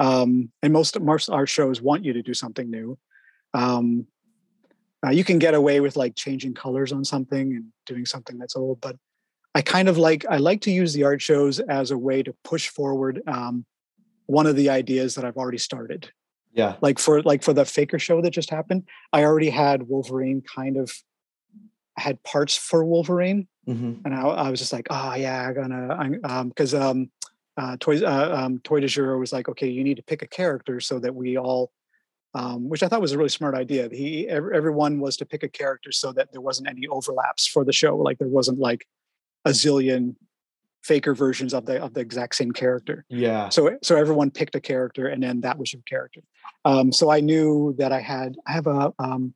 Um, 0.00 0.50
and 0.62 0.72
most 0.72 0.98
most 1.00 1.28
art 1.28 1.48
shows 1.48 1.80
want 1.80 2.04
you 2.04 2.12
to 2.12 2.22
do 2.22 2.34
something 2.34 2.70
new. 2.70 2.98
Um, 3.54 4.06
uh, 5.04 5.10
you 5.10 5.24
can 5.24 5.38
get 5.38 5.54
away 5.54 5.80
with 5.80 5.96
like 5.96 6.14
changing 6.16 6.54
colors 6.54 6.92
on 6.92 7.04
something 7.04 7.54
and 7.54 7.66
doing 7.86 8.04
something 8.04 8.38
that's 8.38 8.56
old 8.56 8.80
but 8.80 8.96
i 9.54 9.62
kind 9.62 9.88
of 9.88 9.96
like 9.96 10.24
i 10.28 10.36
like 10.36 10.60
to 10.60 10.70
use 10.70 10.92
the 10.92 11.04
art 11.04 11.22
shows 11.22 11.60
as 11.60 11.90
a 11.90 11.98
way 11.98 12.22
to 12.22 12.34
push 12.44 12.68
forward 12.68 13.22
um, 13.26 13.64
one 14.26 14.46
of 14.46 14.56
the 14.56 14.68
ideas 14.68 15.14
that 15.14 15.24
i've 15.24 15.36
already 15.36 15.58
started 15.58 16.10
yeah. 16.52 16.76
like 16.80 16.98
for 16.98 17.22
like 17.22 17.42
for 17.42 17.52
the 17.52 17.64
faker 17.64 17.98
show 17.98 18.20
that 18.20 18.30
just 18.30 18.50
happened 18.50 18.82
i 19.12 19.24
already 19.24 19.50
had 19.50 19.82
wolverine 19.84 20.42
kind 20.42 20.76
of 20.76 20.92
had 21.96 22.22
parts 22.22 22.56
for 22.56 22.84
wolverine 22.84 23.46
hmm 23.68 23.94
and 24.04 24.14
I, 24.14 24.22
I 24.22 24.50
was 24.50 24.60
just 24.60 24.72
like, 24.72 24.86
oh 24.88 25.14
yeah, 25.14 25.48
I'm 25.48 25.54
gonna, 25.54 25.94
I'm, 25.94 26.20
um, 26.24 26.48
because 26.48 26.74
um, 26.74 27.10
uh, 27.58 27.76
toys, 27.78 28.02
uh, 28.02 28.34
um, 28.34 28.60
Toy 28.60 28.80
de 28.80 28.86
Jour 28.86 29.18
was 29.18 29.32
like, 29.32 29.48
okay, 29.48 29.68
you 29.68 29.84
need 29.84 29.96
to 29.98 30.02
pick 30.02 30.22
a 30.22 30.26
character 30.26 30.80
so 30.80 30.98
that 31.00 31.14
we 31.14 31.36
all, 31.36 31.70
um, 32.34 32.68
which 32.68 32.82
I 32.82 32.88
thought 32.88 33.02
was 33.02 33.12
a 33.12 33.18
really 33.18 33.28
smart 33.28 33.54
idea. 33.54 33.88
He, 33.92 34.26
ev- 34.28 34.52
everyone 34.54 35.00
was 35.00 35.18
to 35.18 35.26
pick 35.26 35.42
a 35.42 35.48
character 35.48 35.92
so 35.92 36.12
that 36.12 36.32
there 36.32 36.40
wasn't 36.40 36.68
any 36.68 36.86
overlaps 36.86 37.46
for 37.46 37.64
the 37.64 37.72
show. 37.72 37.96
Like 37.96 38.18
there 38.18 38.28
wasn't 38.28 38.58
like 38.58 38.86
a 39.44 39.50
zillion 39.50 40.14
faker 40.88 41.14
versions 41.14 41.52
of 41.54 41.66
the 41.66 41.76
of 41.82 41.92
the 41.94 42.00
exact 42.00 42.34
same 42.34 42.50
character. 42.50 43.04
Yeah. 43.10 43.50
So 43.50 43.76
so 43.82 43.96
everyone 43.96 44.30
picked 44.30 44.54
a 44.56 44.60
character, 44.60 45.06
and 45.06 45.22
then 45.22 45.42
that 45.42 45.58
was 45.58 45.72
your 45.72 45.82
character. 45.86 46.22
Um, 46.64 46.90
so 46.92 47.10
I 47.10 47.20
knew 47.20 47.74
that 47.78 47.92
I 47.92 48.00
had 48.00 48.36
I 48.46 48.52
have 48.52 48.66
a 48.66 48.92
um, 48.98 49.34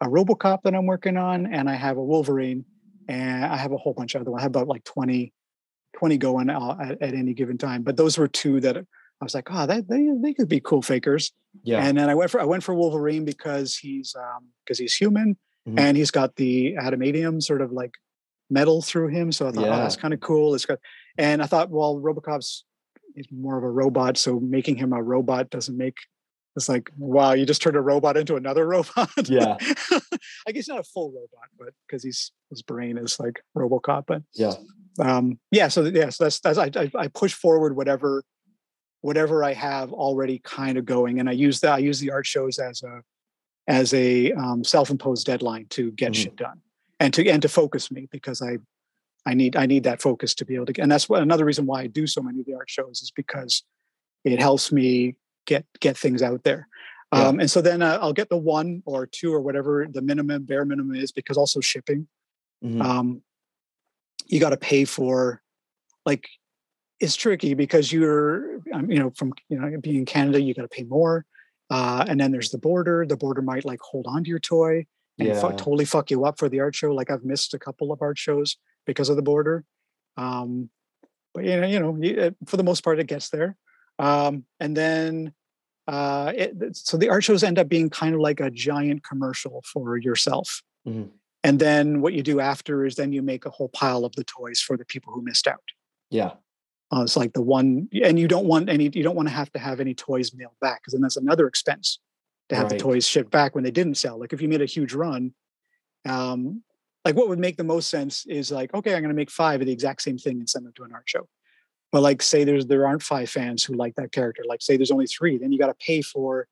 a 0.00 0.06
RoboCop 0.06 0.62
that 0.64 0.74
I'm 0.74 0.86
working 0.86 1.16
on, 1.16 1.46
and 1.46 1.68
I 1.70 1.74
have 1.74 1.96
a 1.98 2.02
Wolverine, 2.12 2.64
and 3.08 3.44
I 3.44 3.56
have 3.56 3.72
a 3.72 3.76
whole 3.76 3.94
bunch 3.94 4.14
of 4.14 4.22
other 4.22 4.30
ones. 4.30 4.40
I 4.40 4.44
have 4.44 4.50
about 4.50 4.68
like 4.68 4.84
20, 4.84 5.32
20 5.98 6.18
going 6.18 6.50
uh, 6.50 6.76
at, 6.80 7.02
at 7.02 7.14
any 7.14 7.32
given 7.34 7.56
time. 7.58 7.82
But 7.82 7.96
those 7.96 8.18
were 8.18 8.28
two 8.28 8.60
that 8.60 8.76
I 8.76 9.24
was 9.24 9.34
like, 9.34 9.48
oh, 9.50 9.66
that 9.66 9.88
they 9.88 10.08
they 10.22 10.32
could 10.34 10.48
be 10.48 10.60
cool 10.60 10.82
fakers. 10.82 11.32
Yeah. 11.62 11.84
And 11.86 11.96
then 11.96 12.08
I 12.08 12.14
went 12.14 12.30
for 12.30 12.40
I 12.40 12.44
went 12.44 12.62
for 12.64 12.74
Wolverine 12.74 13.24
because 13.24 13.76
he's 13.76 14.14
um 14.16 14.48
because 14.64 14.78
he's 14.78 14.94
human 14.94 15.36
Mhm. 15.68 15.80
and 15.80 15.96
he's 15.96 16.12
got 16.12 16.36
the 16.36 16.74
adamantium 16.74 17.42
sort 17.42 17.60
of 17.60 17.72
like 17.72 17.94
metal 18.50 18.82
through 18.82 19.08
him. 19.08 19.32
So 19.32 19.48
I 19.48 19.52
thought, 19.52 19.64
Yeah. 19.64 19.74
oh, 19.76 19.82
that's 19.82 19.96
kind 19.96 20.14
of 20.14 20.20
cool. 20.20 20.54
It's 20.54 20.66
got 20.66 20.78
and 21.18 21.42
I 21.42 21.46
thought, 21.46 21.70
well, 21.70 21.96
Robocop's 21.96 22.64
he's 23.14 23.26
more 23.32 23.56
of 23.56 23.64
a 23.64 23.70
robot, 23.70 24.16
so 24.18 24.38
making 24.40 24.76
him 24.76 24.92
a 24.92 25.02
robot 25.02 25.50
doesn't 25.50 25.76
make 25.76 25.96
it's 26.56 26.70
like, 26.70 26.90
wow, 26.96 27.32
you 27.32 27.44
just 27.44 27.60
turned 27.60 27.76
a 27.76 27.82
robot 27.82 28.16
into 28.16 28.36
another 28.36 28.66
robot. 28.74 29.10
Yeah. 29.28 29.58
I 30.48 30.52
guess 30.52 30.68
not 30.68 30.80
a 30.80 30.84
full 30.84 31.10
robot, 31.10 31.48
but 31.58 31.68
because 31.86 32.02
he's 32.02 32.32
his 32.50 32.62
brain 32.62 32.96
is 32.96 33.20
like 33.20 33.40
Robocop. 33.56 34.04
But 34.06 34.22
yeah. 34.34 34.52
um 35.00 35.38
yeah, 35.50 35.68
so 35.68 35.84
yes, 35.84 36.16
that's 36.16 36.40
that's 36.40 36.58
I 36.58 36.70
I, 36.76 36.90
I 36.96 37.08
push 37.08 37.34
forward 37.34 37.76
whatever 37.76 38.24
whatever 39.02 39.44
I 39.44 39.52
have 39.52 39.92
already 39.92 40.38
kind 40.38 40.78
of 40.78 40.84
going, 40.86 41.20
and 41.20 41.28
I 41.28 41.32
use 41.32 41.60
that. 41.60 41.74
I 41.74 41.78
use 41.78 42.00
the 42.00 42.10
art 42.10 42.26
shows 42.26 42.58
as 42.58 42.82
a 42.82 43.02
as 43.68 43.92
a 43.92 44.32
um, 44.32 44.62
self-imposed 44.64 45.26
deadline 45.26 45.66
to 45.70 45.90
get 45.92 46.12
Mhm. 46.12 46.16
shit 46.16 46.36
done 46.36 46.60
and 47.00 47.12
to 47.14 47.28
and 47.28 47.42
to 47.42 47.48
focus 47.48 47.90
me 47.90 48.08
because 48.10 48.40
I 48.42 48.58
I 49.24 49.34
need 49.34 49.56
I 49.56 49.66
need 49.66 49.84
that 49.84 50.00
focus 50.02 50.34
to 50.36 50.44
be 50.44 50.54
able 50.54 50.66
to 50.66 50.72
get. 50.72 50.82
And 50.82 50.92
that's 50.92 51.08
what 51.08 51.22
another 51.22 51.44
reason 51.44 51.66
why 51.66 51.82
I 51.82 51.86
do 51.86 52.06
so 52.06 52.22
many 52.22 52.40
of 52.40 52.46
the 52.46 52.54
art 52.54 52.70
shows 52.70 53.02
is 53.02 53.10
because 53.10 53.62
it 54.24 54.40
helps 54.40 54.72
me 54.72 55.16
get 55.46 55.64
get 55.80 55.96
things 55.96 56.22
out 56.22 56.44
there. 56.44 56.68
Yeah. 57.12 57.28
Um, 57.28 57.40
and 57.40 57.50
so 57.50 57.60
then 57.60 57.82
uh, 57.82 57.98
I'll 58.00 58.12
get 58.12 58.28
the 58.28 58.36
one 58.36 58.82
or 58.84 59.06
two 59.06 59.32
or 59.32 59.40
whatever 59.40 59.86
the 59.88 60.02
minimum 60.02 60.44
bare 60.44 60.64
minimum 60.64 60.96
is 60.96 61.12
because 61.12 61.36
also 61.36 61.60
shipping 61.60 62.08
Mhm. 62.64 62.82
um, 62.82 63.22
you 64.26 64.40
got 64.40 64.50
to 64.50 64.56
pay 64.56 64.84
for 64.86 65.42
like 66.06 66.26
it's 67.00 67.14
tricky 67.14 67.52
because 67.54 67.92
you're 67.92 68.60
um, 68.72 68.90
you 68.90 68.98
know 68.98 69.10
from 69.10 69.34
you 69.48 69.58
know 69.58 69.78
being 69.80 69.96
in 69.96 70.04
canada 70.06 70.40
you 70.40 70.54
got 70.54 70.62
to 70.62 70.68
pay 70.68 70.84
more 70.84 71.26
uh, 71.70 72.04
and 72.08 72.18
then 72.18 72.32
there's 72.32 72.50
the 72.50 72.58
border 72.58 73.04
the 73.06 73.16
border 73.16 73.42
might 73.42 73.64
like 73.64 73.80
hold 73.80 74.06
on 74.08 74.24
to 74.24 74.30
your 74.30 74.38
toy 74.40 74.86
and 75.18 75.28
Yeah. 75.28 75.40
totally 75.40 75.84
fuck 75.84 76.10
you 76.10 76.24
up 76.24 76.38
for 76.38 76.48
the 76.48 76.60
art 76.60 76.74
show 76.74 76.92
like 76.92 77.10
i've 77.10 77.24
missed 77.24 77.54
a 77.54 77.58
couple 77.58 77.92
of 77.92 78.02
art 78.02 78.18
shows 78.18 78.56
because 78.86 79.08
of 79.08 79.16
the 79.16 79.22
border 79.22 79.64
um, 80.16 80.70
but 81.34 81.44
you 81.44 81.60
know 81.60 81.66
you 81.66 81.80
know 81.80 82.22
uh, 82.26 82.30
for 82.46 82.56
the 82.56 82.64
most 82.64 82.82
part 82.84 82.98
it 82.98 83.06
gets 83.06 83.28
there 83.30 83.56
um, 83.98 84.44
and 84.60 84.76
then 84.76 85.32
uh, 85.88 86.32
it, 86.34 86.76
so 86.76 86.96
the 86.96 87.08
art 87.08 87.22
shows 87.24 87.42
end 87.44 87.58
up 87.58 87.68
being 87.68 87.88
kind 87.88 88.14
of 88.14 88.20
like 88.20 88.40
a 88.40 88.50
giant 88.50 89.02
commercial 89.04 89.62
for 89.72 89.96
yourself 89.96 90.62
Mhm. 90.86 91.10
and 91.44 91.58
then 91.58 92.00
what 92.00 92.12
you 92.12 92.22
do 92.22 92.38
after 92.40 92.84
is 92.84 92.94
then 92.96 93.12
you 93.12 93.22
make 93.22 93.44
a 93.46 93.50
whole 93.50 93.68
pile 93.68 94.04
of 94.04 94.14
the 94.16 94.24
toys 94.24 94.60
for 94.60 94.76
the 94.76 94.84
people 94.84 95.12
who 95.12 95.20
missed 95.22 95.46
out. 95.48 95.62
Yeah. 96.10 96.32
Uh, 96.92 97.02
it's 97.02 97.16
like 97.16 97.32
the 97.32 97.42
one, 97.42 97.88
and 98.04 98.16
you 98.20 98.28
don't 98.28 98.46
want 98.46 98.68
any, 98.68 98.84
you 98.94 99.02
don't 99.02 99.16
want 99.16 99.26
to 99.28 99.34
have 99.34 99.50
to 99.52 99.58
have 99.58 99.80
any 99.80 99.92
toys 99.94 100.32
mailed 100.32 100.54
back 100.60 100.80
because 100.80 100.92
then 100.92 101.02
that's 101.02 101.16
another 101.16 101.48
expense 101.48 101.98
to 102.48 102.54
have 102.56 102.64
Right. 102.64 102.72
the 102.72 102.78
toys 102.78 103.06
shipped 103.06 103.30
back 103.30 103.54
when 103.54 103.64
they 103.64 103.70
didn't 103.70 103.96
sell. 103.96 104.18
Like 104.18 104.32
if 104.32 104.40
you 104.40 104.48
made 104.48 104.62
a 104.62 104.66
huge 104.66 104.92
run, 104.94 105.34
um, 106.08 106.62
like 107.04 107.16
what 107.16 107.28
would 107.28 107.38
make 107.38 107.56
the 107.56 107.64
most 107.64 107.88
sense 107.88 108.24
is 108.26 108.50
like, 108.50 108.72
okay, 108.74 108.94
I'm 108.94 109.02
going 109.02 109.10
to 109.10 109.16
make 109.16 109.30
five 109.30 109.60
of 109.60 109.66
the 109.66 109.72
exact 109.72 110.02
same 110.02 110.18
thing 110.18 110.38
and 110.38 110.48
send 110.48 110.66
them 110.66 110.72
to 110.76 110.84
an 110.84 110.92
art 110.92 111.04
show. 111.08 111.28
But 111.92 112.02
like, 112.02 112.20
say 112.22 112.44
there's 112.44 112.66
there 112.66 112.86
aren't 112.86 113.02
five 113.02 113.30
fans 113.30 113.62
who 113.64 113.74
like 113.74 113.94
that 113.94 114.12
character. 114.12 114.42
Like, 114.46 114.60
say 114.62 114.76
there's 114.76 114.90
only 114.90 115.06
three, 115.06 115.38
then 115.38 115.52
you 115.52 115.58
got 115.58 115.68
to 115.68 115.74
pay 115.74 116.02
for 116.02 116.48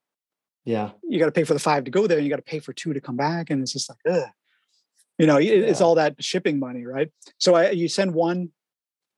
Yeah. 0.64 0.92
you 1.02 1.18
got 1.18 1.26
to 1.26 1.32
pay 1.32 1.44
for 1.44 1.54
the 1.54 1.60
five 1.60 1.84
to 1.84 1.90
go 1.90 2.06
there 2.06 2.18
and 2.18 2.24
you 2.26 2.30
got 2.30 2.36
to 2.36 2.42
pay 2.42 2.60
for 2.60 2.72
two 2.72 2.92
to 2.92 3.00
come 3.00 3.16
back 3.16 3.50
and 3.50 3.60
it's 3.62 3.72
just 3.72 3.88
like 3.90 3.98
ugh. 4.08 4.28
you 5.18 5.26
know 5.26 5.36
it- 5.38 5.46
it's 5.70 5.80
all 5.80 5.96
that 5.96 6.22
shipping 6.22 6.58
money 6.58 6.84
right 6.86 7.10
so 7.38 7.54
I, 7.54 7.70
you 7.70 7.88
send 7.88 8.14
one 8.14 8.50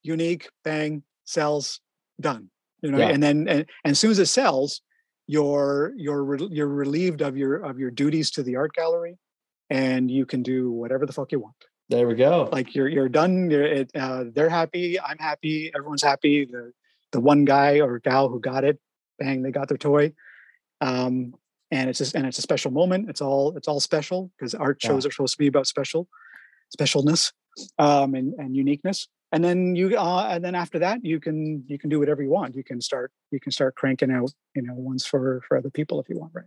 unique 0.03 0.49
bang 0.64 1.03
sells 1.24 1.81
done 2.20 2.51
you 2.83 2.91
know 2.91 2.99
Yeah. 2.99 3.11
and 3.11 3.22
then 3.22 3.37
and, 3.49 3.61
and 3.85 3.91
as 3.93 3.99
soon 3.99 4.11
as 4.11 4.18
it 4.18 4.27
sells 4.27 4.81
you're 5.27 5.93
you're 5.97 6.24
re- 6.24 6.49
you're 6.51 6.68
relieved 6.68 7.20
of 7.20 7.37
your 7.37 7.57
of 7.57 7.79
your 7.79 7.91
duties 7.91 8.31
to 8.33 8.43
the 8.43 8.57
art 8.57 8.72
gallery 8.74 9.18
and 9.70 10.11
you 10.11 10.24
can 10.24 10.43
do 10.43 10.70
whatever 10.70 11.05
the 11.07 11.12
fuck 11.12 11.33
you 11.33 11.41
want 11.41 11.57
There 11.89 12.07
we 12.07 12.14
go. 12.14 12.49
like 12.53 12.74
you're 12.74 12.89
you're 12.89 13.09
done 13.09 13.51
you're, 13.51 13.64
it, 13.64 13.91
uh, 13.95 14.24
they're 14.35 14.49
happy 14.51 15.01
i'm 15.01 15.18
happy 15.18 15.70
everyone's 15.74 16.03
happy 16.03 16.45
the 16.45 16.72
the 17.12 17.20
one 17.20 17.45
guy 17.45 17.81
or 17.81 17.99
gal 17.99 18.29
who 18.29 18.41
got 18.41 18.64
it 18.64 18.79
bang 19.18 19.43
they 19.43 19.51
got 19.51 19.68
their 19.68 19.79
toy 19.79 20.12
um 20.81 21.35
and 21.70 21.91
it's 21.91 21.99
just 21.99 22.14
and 22.14 22.27
it's 22.27 22.39
a 22.39 22.43
special 22.43 22.70
moment 22.70 23.09
it's 23.11 23.20
all 23.20 23.57
it's 23.57 23.66
all 23.68 23.81
special 23.81 24.31
because 24.39 24.55
art 24.55 24.79
Yeah. 24.83 24.91
shows 24.91 25.07
are 25.07 25.11
supposed 25.11 25.35
to 25.35 25.39
be 25.39 25.47
about 25.49 25.66
special 25.66 26.07
specialness 26.75 27.33
um 27.79 28.14
and 28.14 28.35
and 28.35 28.57
uniqueness 28.57 29.09
and 29.33 29.43
then 29.43 29.75
you 29.75 29.97
uh 29.97 30.29
and 30.31 30.45
then 30.45 30.55
after 30.55 30.79
that 30.79 31.05
you 31.05 31.21
can 31.21 31.64
you 31.67 31.79
can 31.79 31.91
do 31.91 31.99
whatever 31.99 32.23
you 32.23 32.31
want 32.31 32.55
you 32.55 32.64
can 32.64 32.81
start 32.81 33.12
you 33.31 33.41
can 33.41 33.53
start 33.53 33.75
cranking 33.75 34.11
out 34.11 34.31
you 34.55 34.62
know 34.62 34.75
ones 34.75 35.05
for 35.05 35.43
for 35.49 35.57
other 35.57 35.71
people 35.71 36.01
if 36.01 36.09
you 36.09 36.19
want 36.19 36.33
right 36.35 36.47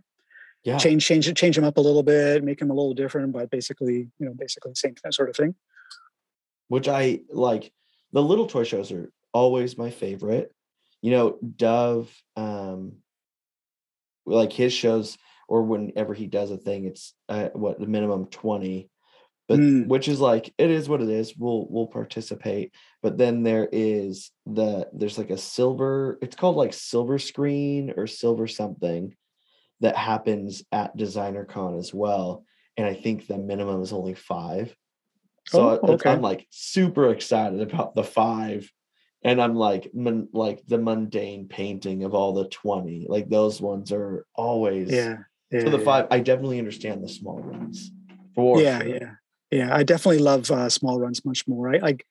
yeah. 0.64 0.78
change 0.78 1.04
change 1.04 1.32
change 1.34 1.56
them 1.56 1.64
up 1.64 1.78
a 1.78 1.80
little 1.80 2.02
bit 2.02 2.44
make 2.44 2.58
them 2.58 2.70
a 2.70 2.74
little 2.74 2.94
different 2.94 3.32
but 3.32 3.50
basically 3.50 4.08
you 4.18 4.26
know 4.26 4.32
basically 4.34 4.72
same 4.74 4.94
sort 5.10 5.28
of 5.28 5.36
thing 5.36 5.54
which 6.70 6.86
I 6.86 7.20
like. 7.28 7.72
The 8.12 8.22
little 8.22 8.46
toy 8.46 8.62
shows 8.62 8.92
are 8.92 9.10
always 9.34 9.76
my 9.76 9.90
favorite. 9.90 10.54
You 11.02 11.10
know, 11.10 11.38
Dove, 11.56 12.08
um, 12.36 12.98
like 14.24 14.52
his 14.52 14.72
shows, 14.72 15.18
or 15.48 15.62
whenever 15.62 16.14
he 16.14 16.28
does 16.28 16.52
a 16.52 16.56
thing, 16.56 16.84
it's 16.84 17.12
uh, 17.28 17.48
what 17.54 17.80
the 17.80 17.88
minimum 17.88 18.26
twenty, 18.26 18.88
but 19.50 19.58
Mm. 19.58 19.88
which 19.88 20.06
is 20.06 20.20
like 20.20 20.54
it 20.58 20.70
is 20.70 20.88
what 20.88 21.02
it 21.02 21.08
is. 21.08 21.36
We'll 21.36 21.66
we'll 21.68 21.88
participate, 21.88 22.72
but 23.02 23.18
then 23.18 23.42
there 23.42 23.68
is 23.72 24.30
the 24.46 24.88
there's 24.92 25.18
like 25.18 25.30
a 25.30 25.36
silver. 25.36 26.18
It's 26.22 26.36
called 26.36 26.54
like 26.54 26.72
silver 26.72 27.18
screen 27.18 27.92
or 27.96 28.06
silver 28.06 28.46
something 28.46 29.16
that 29.80 29.96
happens 29.96 30.62
at 30.70 30.96
Designer 30.96 31.44
Con 31.44 31.76
as 31.78 31.92
well, 31.92 32.44
and 32.76 32.86
I 32.86 32.94
think 32.94 33.26
the 33.26 33.38
minimum 33.38 33.82
is 33.82 33.92
only 33.92 34.14
five. 34.14 34.72
So 35.48 35.70
Oh, 35.70 35.74
it's- 35.74 35.90
okay. 35.94 36.10
I'm 36.10 36.22
like 36.22 36.46
super 36.50 37.10
excited 37.10 37.60
about 37.60 37.96
the 37.96 38.04
five, 38.04 38.70
and 39.24 39.42
I'm 39.42 39.56
like 39.56 39.90
mon- 39.92 40.28
like 40.32 40.64
the 40.68 40.78
mundane 40.78 41.48
painting 41.48 42.04
of 42.04 42.14
all 42.14 42.34
the 42.34 42.46
twenty. 42.48 43.06
Like 43.08 43.28
those 43.28 43.60
ones 43.60 43.90
are 43.90 44.26
always 44.36 44.92
yeah 44.92 45.16
yeah 45.50 45.64
So 45.64 45.70
the 45.70 45.78
yeah. 45.78 45.84
five, 45.84 46.06
I 46.12 46.20
definitely 46.20 46.60
understand 46.60 47.02
the 47.02 47.08
small 47.08 47.40
ones. 47.42 47.90
For 48.36 48.62
yeah 48.62 48.78
sure. 48.78 48.94
yeah 48.94 49.10
yeah 49.50 49.74
i 49.74 49.82
definitely 49.82 50.18
love 50.18 50.50
uh, 50.50 50.68
small 50.68 50.98
runs 50.98 51.24
much 51.24 51.46
more 51.46 51.74
i 51.74 51.78
like 51.78 52.06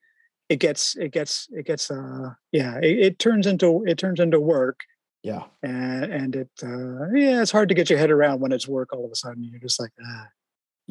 it 0.50 0.60
gets 0.60 0.96
it 0.96 1.12
gets 1.12 1.48
it 1.52 1.66
gets 1.66 1.92
uh 1.92 2.30
yeah 2.52 2.78
it, 2.78 3.00
it 3.00 3.20
turns 3.20 3.46
into 3.48 3.84
it 3.86 3.98
turns 3.98 4.20
into 4.20 4.40
work 4.40 4.82
yeah, 5.22 5.44
and 5.64 6.06
and 6.06 6.36
it 6.36 6.50
uh 6.64 7.12
yeah 7.14 7.42
it's 7.42 7.52
hard 7.52 7.68
to 7.70 7.76
get 7.76 7.90
your 7.90 8.00
head 8.00 8.10
around 8.10 8.40
when 8.40 8.54
it's 8.54 8.70
work 8.70 8.94
all 8.94 9.04
of 9.04 9.12
a 9.12 9.16
sudden 9.16 9.44
you're 9.44 9.60
just 9.60 9.80
like 9.80 9.92
ah. 10.02 10.28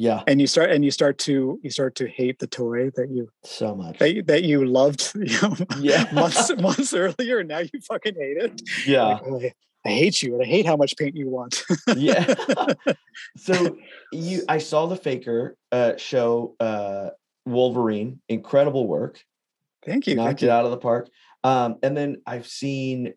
Yeah, 0.01 0.23
and 0.27 0.39
you 0.39 0.47
start 0.47 0.71
and 0.71 0.83
you 0.85 0.91
start 0.91 1.17
to 1.27 1.59
you 1.61 1.69
start 1.69 1.93
to 1.95 2.07
hate 2.07 2.39
the 2.39 2.47
toy 2.47 2.89
that 2.95 3.09
you 3.11 3.27
so 3.43 3.75
much. 3.75 3.97
that, 3.99 4.13
you- 4.15 4.23
that 4.23 4.43
you 4.43 4.65
loved 4.65 5.11
you 5.15 5.37
know 5.41 5.55
Yeah. 5.79 6.07
months 6.13 6.49
months 6.57 6.93
earlier 6.93 7.39
and 7.39 7.49
now 7.49 7.59
you 7.59 7.79
fucking 7.85 8.15
hate 8.15 8.37
it 8.37 8.61
Yeah, 8.87 9.03
Like, 9.05 9.21
oh, 9.27 9.41
I, 9.85 9.89
hate 9.89 10.21
you 10.23 10.33
and 10.35 10.41
i 10.43 10.45
hate 10.45 10.65
how 10.65 10.77
much 10.77 10.95
paint 10.97 11.15
you 11.17 11.27
want 11.29 11.63
yeah. 11.97 12.33
so 13.37 13.77
you, 14.13 14.41
I 14.47 14.57
saw 14.59 14.85
the 14.87 14.95
Faker 14.95 15.57
uh, 15.71 15.93
show 15.97 16.55
uh, 16.61 17.09
Wolverine, 17.45 18.21
incredible 18.29 18.87
work. 18.87 19.21
thank 19.85 20.07
you 20.07 20.15
knocked 20.15 20.27
thank 20.27 20.41
it 20.43 20.45
you 20.45 20.51
out 20.51 20.65
of 20.65 20.71
the 20.71 20.77
park. 20.89 21.09
Um, 21.43 21.77
and 21.83 21.95
then 21.95 22.21
I've 22.25 22.47
seen, 22.47 23.13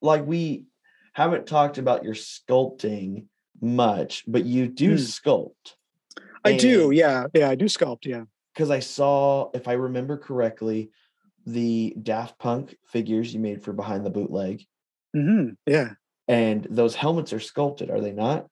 like, 0.00 0.24
we 0.26 0.64
haven't 1.12 1.46
talked 1.46 1.76
about 1.78 2.02
your 2.04 2.14
sculpting 2.14 3.26
much, 3.60 4.24
but 4.26 4.44
you 4.46 4.68
do 4.68 4.90
Hmm. 4.90 4.96
sculpt. 4.96 5.74
I 6.46 6.56
do 6.56 6.90
yeah 6.90 7.26
yeah 7.34 7.48
i 7.48 7.54
do 7.54 7.66
sculpt 7.66 8.04
yeah 8.04 8.22
because 8.54 8.70
I 8.70 8.80
saw, 8.80 9.50
if 9.52 9.68
I 9.68 9.74
remember 9.74 10.16
correctly, 10.16 10.90
the 11.44 11.94
Daft 12.02 12.38
Punk 12.38 12.74
figures 12.86 13.34
you 13.34 13.38
made 13.38 13.62
for 13.62 13.74
Behind 13.74 14.04
the 14.06 14.08
Bootleg, 14.08 14.64
hmm 15.12 15.50
yeah 15.66 15.90
and 16.28 16.66
those 16.70 16.94
helmets 16.94 17.32
are 17.32 17.40
sculpted, 17.40 17.90
are 17.90 18.00
they 18.00 18.12
not? 18.12 18.46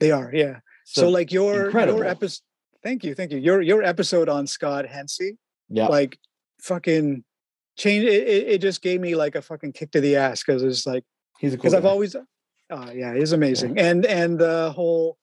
They 0.00 0.10
are, 0.10 0.30
yeah. 0.34 0.58
So, 0.84 1.08
like 1.08 1.32
your 1.32 1.66
incredible. 1.66 2.00
your 2.00 2.06
episode. 2.06 2.42
Thank 2.82 3.04
you, 3.04 3.14
thank 3.14 3.32
you. 3.32 3.38
Your 3.38 3.62
your 3.62 3.82
episode 3.82 4.28
on 4.28 4.46
Scott 4.46 4.86
Hensey, 4.86 5.38
yeah, 5.70 5.86
like 5.86 6.18
fucking 6.60 7.24
change. 7.78 8.04
It, 8.04 8.28
it, 8.28 8.48
it 8.48 8.58
just 8.58 8.82
gave 8.82 9.00
me 9.00 9.14
like 9.14 9.34
a 9.34 9.40
fucking 9.40 9.72
kick 9.72 9.92
to 9.92 10.02
the 10.02 10.16
ass 10.16 10.42
because 10.44 10.62
it's 10.62 10.86
like 10.86 11.04
he's 11.38 11.54
a 11.54 11.56
cool. 11.56 11.62
because 11.62 11.74
I've 11.74 11.86
always, 11.86 12.14
uh, 12.14 12.90
yeah, 12.92 13.14
he's 13.14 13.32
amazing. 13.32 13.78
And 13.78 14.04
and 14.04 14.38
the 14.38 14.72
whole, 14.72 15.16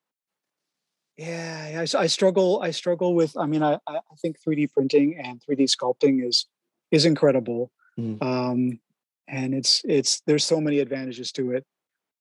yeah, 1.25 1.79
I, 1.81 2.03
I, 2.03 2.07
struggle. 2.07 2.61
I 2.61 2.71
struggle 2.71 3.13
with. 3.13 3.37
I 3.37 3.45
mean, 3.45 3.63
I 3.63 3.77
I 3.87 3.99
think 4.21 4.37
3D 4.41 4.71
printing 4.71 5.17
and 5.23 5.41
3D 5.41 5.63
sculpting 5.75 6.25
is 6.27 6.47
is 6.91 7.05
incredible. 7.05 7.71
Mhm. 7.99 8.21
Um, 8.23 8.79
and 9.27 9.53
it's 9.53 9.81
it's 9.85 10.21
there's 10.27 10.43
so 10.43 10.59
many 10.59 10.79
advantages 10.79 11.31
to 11.33 11.51
it, 11.51 11.63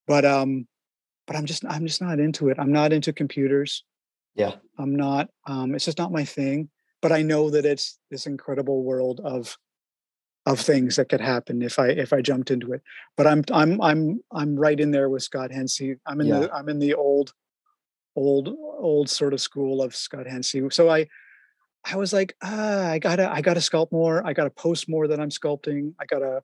but 0.07 0.23
um, 0.25 0.67
but 1.27 1.35
I'm 1.35 1.45
just 1.45 1.65
I'm 1.65 1.85
just 1.87 2.01
not 2.01 2.19
into 2.19 2.49
it. 2.49 2.57
I'm 2.59 2.71
not 2.71 2.93
into 2.93 3.11
computers. 3.11 3.83
Yeah. 4.35 4.55
I'm 4.77 4.95
not. 4.95 5.29
Um, 5.45 5.75
it's 5.75 5.85
just 5.85 5.97
not 5.97 6.11
my 6.11 6.23
thing. 6.23 6.69
But 7.01 7.11
I 7.11 7.21
know 7.23 7.49
that 7.49 7.65
it's 7.65 7.97
this 8.11 8.27
incredible 8.27 8.83
world 8.83 9.19
of 9.23 9.57
of 10.45 10.59
things 10.59 10.95
that 10.95 11.09
could 11.09 11.21
happen 11.21 11.61
if 11.61 11.79
I 11.79 11.87
if 11.89 12.13
I 12.13 12.21
jumped 12.21 12.51
into 12.51 12.73
it. 12.73 12.81
But 13.17 13.25
I'm 13.27 13.43
I'm 13.51 13.81
I'm 13.81 14.21
I'm 14.31 14.55
right 14.55 14.79
in 14.79 14.91
there 14.91 15.09
with 15.09 15.23
Scott 15.23 15.51
Hensey. 15.51 15.95
I'm 16.05 16.21
in 16.21 16.27
Yeah. 16.27 16.39
the 16.41 16.53
I'm 16.53 16.69
in 16.69 16.79
the 16.79 16.93
old 16.93 17.33
old 18.15 18.49
old 18.57 19.09
sort 19.09 19.33
of 19.33 19.41
school 19.41 19.81
of 19.81 19.95
Scott 19.95 20.27
Hensey. 20.27 20.61
So 20.71 20.89
I 20.89 21.07
I 21.85 21.95
was 21.97 22.13
like, 22.13 22.35
ah, 22.43 22.89
I 22.89 22.99
gotta 22.99 23.31
I 23.31 23.41
gotta 23.41 23.59
sculpt 23.59 23.91
more. 23.91 24.25
I 24.25 24.33
gotta 24.33 24.49
post 24.51 24.89
more 24.89 25.07
that 25.07 25.19
I'm 25.19 25.29
sculpting. 25.31 25.93
I 25.99 26.05
gotta 26.05 26.43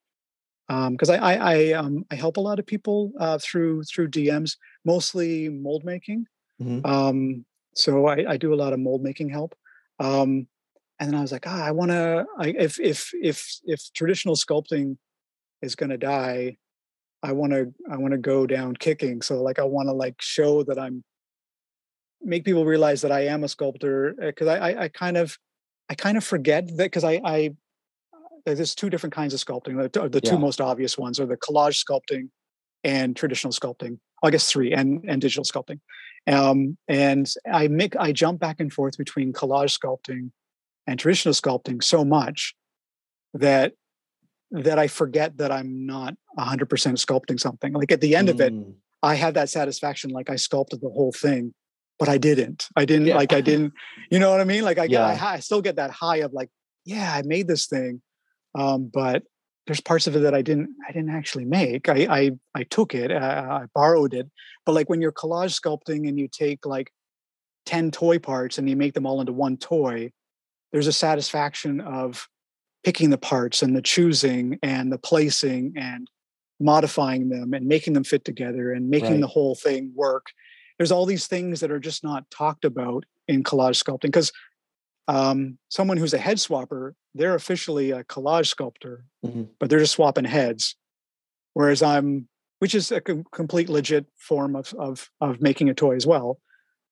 um 0.70 0.94
because 0.94 1.10
I 1.10 1.18
I 1.18 1.36
I 1.56 1.72
um 1.74 2.06
I 2.12 2.16
help 2.16 2.38
a 2.38 2.42
lot 2.42 2.60
of 2.60 2.66
people 2.66 3.12
uh 3.20 3.38
through 3.40 3.84
through 3.84 4.10
DMs, 4.10 4.58
mostly 4.86 5.50
mold 5.50 5.84
making. 5.86 6.26
Mhm. 6.62 6.86
Um 6.86 7.46
so 7.76 8.08
I, 8.08 8.32
I 8.34 8.38
do 8.38 8.54
a 8.54 8.56
lot 8.64 8.74
of 8.74 8.80
mold 8.80 9.04
making 9.04 9.30
help. 9.30 9.56
Um 10.00 10.48
and 11.00 11.10
then 11.12 11.16
I 11.16 11.22
was 11.22 11.32
like, 11.32 11.46
ah, 11.48 11.64
I 11.64 11.72
wanna 11.72 12.26
I 12.40 12.50
if 12.50 12.80
if 12.80 13.12
if 13.22 13.60
if 13.66 13.82
traditional 13.94 14.36
sculpting 14.36 14.98
is 15.62 15.76
gonna 15.76 15.98
die, 15.98 16.58
I 17.24 17.34
want 17.34 17.54
to 17.54 17.74
I 17.92 17.98
want 17.98 18.12
to 18.14 18.18
go 18.18 18.46
down 18.48 18.76
kicking. 18.76 19.22
So 19.22 19.42
like 19.44 19.60
I 19.60 19.64
want 19.64 19.90
to 19.90 19.94
like 19.94 20.22
show 20.22 20.64
that 20.64 20.80
I'm 20.80 21.04
make 22.22 22.44
people 22.46 22.66
realize 22.66 23.02
that 23.02 23.12
I 23.12 23.22
am 23.28 23.44
a 23.44 23.48
sculptor 23.48 24.14
because 24.20 24.48
I, 24.48 24.58
I 24.72 24.84
I 24.84 24.88
kind 24.90 25.18
of 25.18 25.38
I 25.90 25.96
kind 25.96 26.18
of 26.18 26.24
forget 26.24 26.68
that 26.68 26.78
because 26.78 27.04
I 27.04 27.22
I 27.24 27.56
there's 28.46 28.76
two 28.76 28.90
different 28.90 29.14
kinds 29.14 29.34
of 29.34 29.40
sculpting. 29.42 29.92
The, 29.92 30.08
the 30.10 30.22
two 30.22 30.36
Yeah. 30.36 30.38
most 30.38 30.62
obvious 30.62 30.98
ones 30.98 31.20
are 31.20 31.26
the 31.26 31.36
collage 31.38 31.84
sculpting 31.84 32.30
and 32.84 33.16
traditional 33.16 33.52
sculpting. 33.52 34.00
I 34.24 34.32
guess 34.32 34.50
three 34.50 34.74
and 34.74 35.04
and 35.08 35.22
digital 35.22 35.44
sculpting. 35.44 35.80
Um, 36.28 36.78
and 36.88 37.32
I 37.52 37.68
make 37.68 37.96
I 37.98 38.12
jump 38.12 38.40
back 38.40 38.60
and 38.60 38.72
forth 38.72 38.98
between 38.98 39.32
collage 39.34 39.78
sculpting 39.78 40.32
and 40.88 41.00
traditional 41.00 41.34
sculpting 41.34 41.84
so 41.84 42.04
much 42.06 42.56
that 43.34 43.74
that 44.52 44.80
I 44.80 44.88
forget 44.88 45.38
that 45.38 45.52
I'm 45.52 45.86
not 45.86 46.16
100% 46.40 46.68
sculpting 46.68 47.38
something. 47.38 47.74
Like 47.74 47.92
at 47.92 48.00
the 48.00 48.16
end 48.16 48.30
of 48.30 48.40
it, 48.40 48.54
Mm, 48.54 48.76
I 49.04 49.16
have 49.16 49.34
that 49.34 49.50
satisfaction 49.50 50.10
like 50.12 50.30
I 50.30 50.38
sculpted 50.38 50.80
the 50.80 50.90
whole 50.90 51.12
thing, 51.12 51.54
but 52.00 52.10
I 52.10 52.18
didn't. 52.18 52.68
I 52.76 52.86
didn't 52.86 53.08
Yeah. 53.08 53.16
like 53.18 53.34
I 53.34 53.42
didn't, 53.42 53.74
you 54.12 54.20
know 54.20 54.30
what 54.32 54.42
I 54.42 54.44
mean? 54.44 54.64
Like 54.64 54.78
I 54.78 54.88
get 54.88 55.02
I, 55.02 55.34
I 55.36 55.40
still 55.40 55.62
get 55.62 55.76
that 55.78 55.92
high 55.92 56.18
of 56.18 56.34
like, 56.34 56.50
yeah, 56.86 57.12
I 57.14 57.22
made 57.24 57.48
this 57.48 57.68
thing. 57.68 58.02
Um, 58.56 58.90
but 58.94 59.24
there's 59.66 59.82
parts 59.82 60.08
of 60.08 60.16
it 60.16 60.20
that 60.20 60.34
I 60.34 60.42
didn't 60.42 60.70
I 60.88 60.92
didn't 60.92 61.10
actually 61.10 61.46
make. 61.46 61.90
I 61.90 62.08
I 62.10 62.32
I 62.56 62.64
took 62.64 62.94
it, 62.96 63.12
uh, 63.12 63.48
I 63.62 63.66
borrowed 63.74 64.14
it. 64.14 64.30
But 64.66 64.74
like 64.74 64.90
when 64.90 65.02
you're 65.02 65.12
collage 65.12 65.60
sculpting 65.60 66.08
and 66.08 66.18
you 66.20 66.28
take 66.28 66.66
like 66.66 66.92
10 67.66 67.92
toy 67.92 68.20
parts 68.20 68.58
and 68.58 68.70
you 68.70 68.76
make 68.76 68.94
them 68.94 69.06
all 69.06 69.20
into 69.20 69.34
one 69.34 69.58
toy, 69.58 70.12
there's 70.72 70.88
a 70.88 70.94
satisfaction 70.94 71.82
of 71.82 72.28
picking 72.84 73.10
the 73.10 73.18
parts 73.18 73.62
and 73.62 73.76
the 73.76 73.82
choosing 73.82 74.58
and 74.64 74.92
the 74.92 74.98
placing 74.98 75.74
and 75.76 76.10
modifying 76.60 77.30
them 77.30 77.54
and 77.54 77.66
making 77.68 77.94
them 77.94 78.04
fit 78.04 78.24
together 78.24 78.72
and 78.72 78.90
making 78.90 79.12
Right. 79.12 79.22
the 79.22 79.28
whole 79.28 79.56
thing 79.56 79.92
work. 79.96 80.28
There's 80.78 80.92
all 80.92 81.06
these 81.06 81.28
things 81.28 81.60
that 81.62 81.72
are 81.72 81.80
just 81.80 82.04
not 82.04 82.30
talked 82.30 82.66
about 82.66 83.06
in 83.28 83.44
collage 83.44 83.82
sculpting 83.84 84.02
because 84.04 84.32
um, 85.08 85.58
someone 85.70 85.98
who's 85.98 86.14
a 86.14 86.18
head 86.18 86.38
swapper, 86.38 86.94
they're 87.16 87.36
officially 87.36 87.92
a 87.92 88.04
collage 88.04 88.48
sculptor, 88.48 89.06
Mhm. 89.26 89.50
but 89.60 89.70
they're 89.70 89.80
just 89.80 89.94
swapping 89.94 90.26
heads. 90.26 90.76
Whereas 91.54 91.82
I'm, 91.82 92.28
which 92.60 92.76
is 92.76 92.92
a 92.92 93.02
com- 93.02 93.24
complete 93.32 93.70
legit 93.70 94.06
form 94.18 94.56
of 94.56 94.74
of 94.78 95.10
of 95.22 95.42
making 95.42 95.70
a 95.70 95.74
toy 95.74 95.96
as 95.96 96.06
well. 96.06 96.40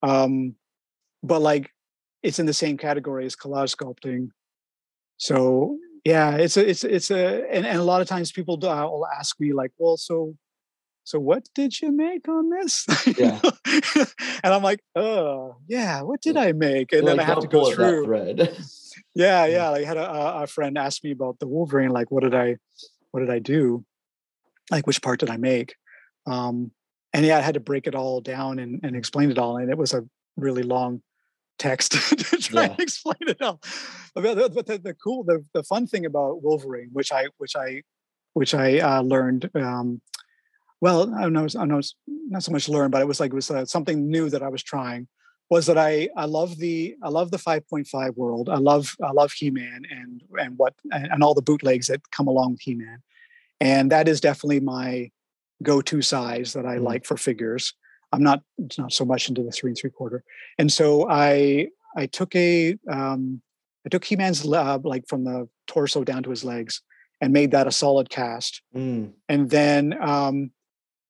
Um, 0.01 0.55
but 1.23 1.41
like 1.41 1.71
it's 2.23 2.39
in 2.39 2.45
the 2.47 2.53
same 2.53 2.77
category 2.77 3.25
as 3.25 3.35
collage 3.35 3.75
sculpting. 3.75 4.29
So 5.17 5.77
yeah, 6.03 6.35
it's 6.35 6.57
a 6.57 6.67
it's 6.69 6.83
it's 6.83 7.11
a 7.11 7.45
and, 7.51 7.65
and 7.65 7.79
a 7.79 7.83
lot 7.83 8.01
of 8.01 8.07
times 8.07 8.31
people 8.31 8.55
uh, 8.65 8.85
will 8.87 9.07
ask 9.07 9.39
me 9.39 9.53
like, 9.53 9.71
well, 9.77 9.97
so 9.97 10.35
so 11.06 11.19
what 11.19 11.48
did 11.56 11.80
you 11.82 11.91
make 11.91 12.27
on 12.27 12.49
this? 12.49 12.86
Yeah. 13.18 13.40
and 14.44 14.53
I'm 14.53 14.64
like, 14.64 14.82
oh 14.95 15.56
yeah, 15.68 16.02
what 16.02 16.22
did 16.22 16.36
I 16.36 16.52
make? 16.52 16.91
And 16.91 17.07
then 17.07 17.18
like, 17.18 17.26
I 17.27 17.30
have 17.30 17.40
to 17.40 17.48
go 17.48 17.61
pull 17.61 17.72
at 17.72 17.77
that 17.77 17.90
through. 17.90 18.06
thread. 18.06 18.57
Yeah, 19.14 19.45
yeah. 19.45 19.69
Like 19.69 19.84
I 19.84 19.88
had 19.88 19.98
a, 19.98 20.11
a 20.11 20.44
a 20.44 20.48
friend 20.48 20.77
ask 20.77 21.02
me 21.03 21.11
about 21.11 21.40
the 21.40 21.48
Wolverine. 21.48 21.90
Like, 21.90 22.11
what 22.11 22.23
did 22.23 22.34
I, 22.36 22.57
what 23.11 23.22
did 23.22 23.30
I 23.30 23.40
do? 23.40 23.86
Like, 24.72 24.88
which 24.88 25.02
part 25.02 25.19
did 25.22 25.30
I 25.30 25.38
make? 25.38 25.76
Um, 26.27 26.72
and 27.14 27.26
yeah, 27.26 27.38
I 27.38 27.41
had 27.41 27.53
to 27.53 27.60
break 27.61 27.88
it 27.88 27.95
all 27.95 28.19
down 28.19 28.60
and, 28.60 28.80
and 28.84 28.95
explain 28.95 29.32
it 29.32 29.38
all. 29.38 29.56
And 29.57 29.69
it 29.69 29.77
was 29.77 29.94
a 29.94 30.03
really 30.36 30.64
long 30.64 31.02
text 31.60 31.91
to 31.94 32.38
try 32.38 32.64
Yeah. 32.64 32.72
and 32.72 32.80
explain 32.82 33.15
it 33.22 33.41
all. 33.41 33.61
But 34.15 34.36
the, 34.36 34.64
the, 34.64 34.77
the 34.80 34.94
cool, 34.94 35.23
the, 35.23 35.45
the 35.53 35.64
fun 35.64 35.88
thing 35.88 36.06
about 36.06 36.41
Wolverine, 36.41 36.90
which 36.91 37.11
I, 37.14 37.27
which 37.38 37.56
I, 37.56 37.84
which 38.34 38.53
I 38.53 38.80
uh, 38.80 39.02
learned. 39.02 39.49
Um, 39.56 40.02
well, 40.85 41.11
I 41.15 41.27
know, 41.29 41.47
I 41.59 41.65
know, 41.65 41.79
it's 41.79 41.95
not 42.05 42.43
so 42.43 42.51
much 42.51 42.69
learn, 42.69 42.91
but 42.91 43.01
it 43.01 43.07
was 43.07 43.19
like 43.19 43.31
it 43.31 43.35
was 43.41 43.49
uh, 43.49 43.65
something 43.65 44.07
new 44.15 44.29
that 44.29 44.43
I 44.43 44.49
was 44.49 44.61
trying 44.61 45.07
was 45.49 45.65
that 45.65 45.79
I 45.79 46.09
I 46.15 46.25
love 46.25 46.57
the 46.57 46.95
I 47.01 47.09
love 47.09 47.31
the 47.31 47.37
5.5 47.37 48.15
world. 48.15 48.49
I 48.49 48.57
love 48.57 48.95
I 49.09 49.11
love 49.11 49.31
He-Man 49.31 49.81
and 49.89 50.21
and 50.41 50.51
what 50.59 50.73
and, 50.91 51.07
and 51.11 51.23
all 51.23 51.33
the 51.33 51.41
bootlegs 51.49 51.87
that 51.87 52.01
come 52.11 52.27
along 52.27 52.51
with 52.51 52.61
He-Man. 52.61 52.99
And 53.59 53.91
that 53.91 54.07
is 54.07 54.21
definitely 54.21 54.59
my 54.59 55.09
go-to 55.63 56.01
size 56.03 56.53
that 56.53 56.67
I 56.67 56.75
Mm. 56.77 56.83
like 56.83 57.03
for 57.09 57.17
figures. 57.17 57.73
I'm 58.11 58.21
not 58.29 58.39
it's 58.59 58.77
not 58.77 58.93
so 58.93 59.05
much 59.05 59.27
into 59.29 59.41
the 59.41 59.51
three 59.51 59.71
and 59.71 59.77
three 59.79 59.89
quarter. 59.89 60.23
And 60.59 60.71
so 60.71 61.09
I 61.09 61.69
I 61.97 62.05
took 62.17 62.35
a 62.35 62.77
um 62.97 63.41
I 63.85 63.89
took 63.89 64.05
He-Man's 64.05 64.45
lab 64.45 64.85
like 64.85 65.05
from 65.07 65.23
the 65.23 65.49
torso 65.65 66.03
down 66.03 66.21
to 66.23 66.29
his 66.29 66.43
legs 66.43 66.73
and 67.21 67.33
made 67.33 67.51
that 67.51 67.65
a 67.65 67.71
solid 67.71 68.07
cast 68.09 68.61
Mm, 68.75 69.13
and 69.29 69.49
then 69.49 69.83
um 70.15 70.51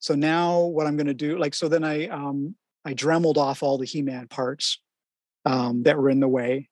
so 0.06 0.14
now 0.14 0.60
what 0.60 0.86
i'm 0.86 0.96
going 0.96 1.08
to 1.08 1.14
do 1.14 1.40
like 1.40 1.56
so 1.56 1.68
then 1.68 1.84
i 1.84 2.08
um 2.08 2.56
i 2.86 2.94
dremeled 2.94 3.40
off 3.40 3.64
all 3.64 3.78
the 3.80 3.86
he-man 3.86 4.28
parts 4.28 4.80
um 5.46 5.82
that 5.84 5.98
were 5.98 6.12
in 6.12 6.20
the 6.20 6.28
way 6.28 6.70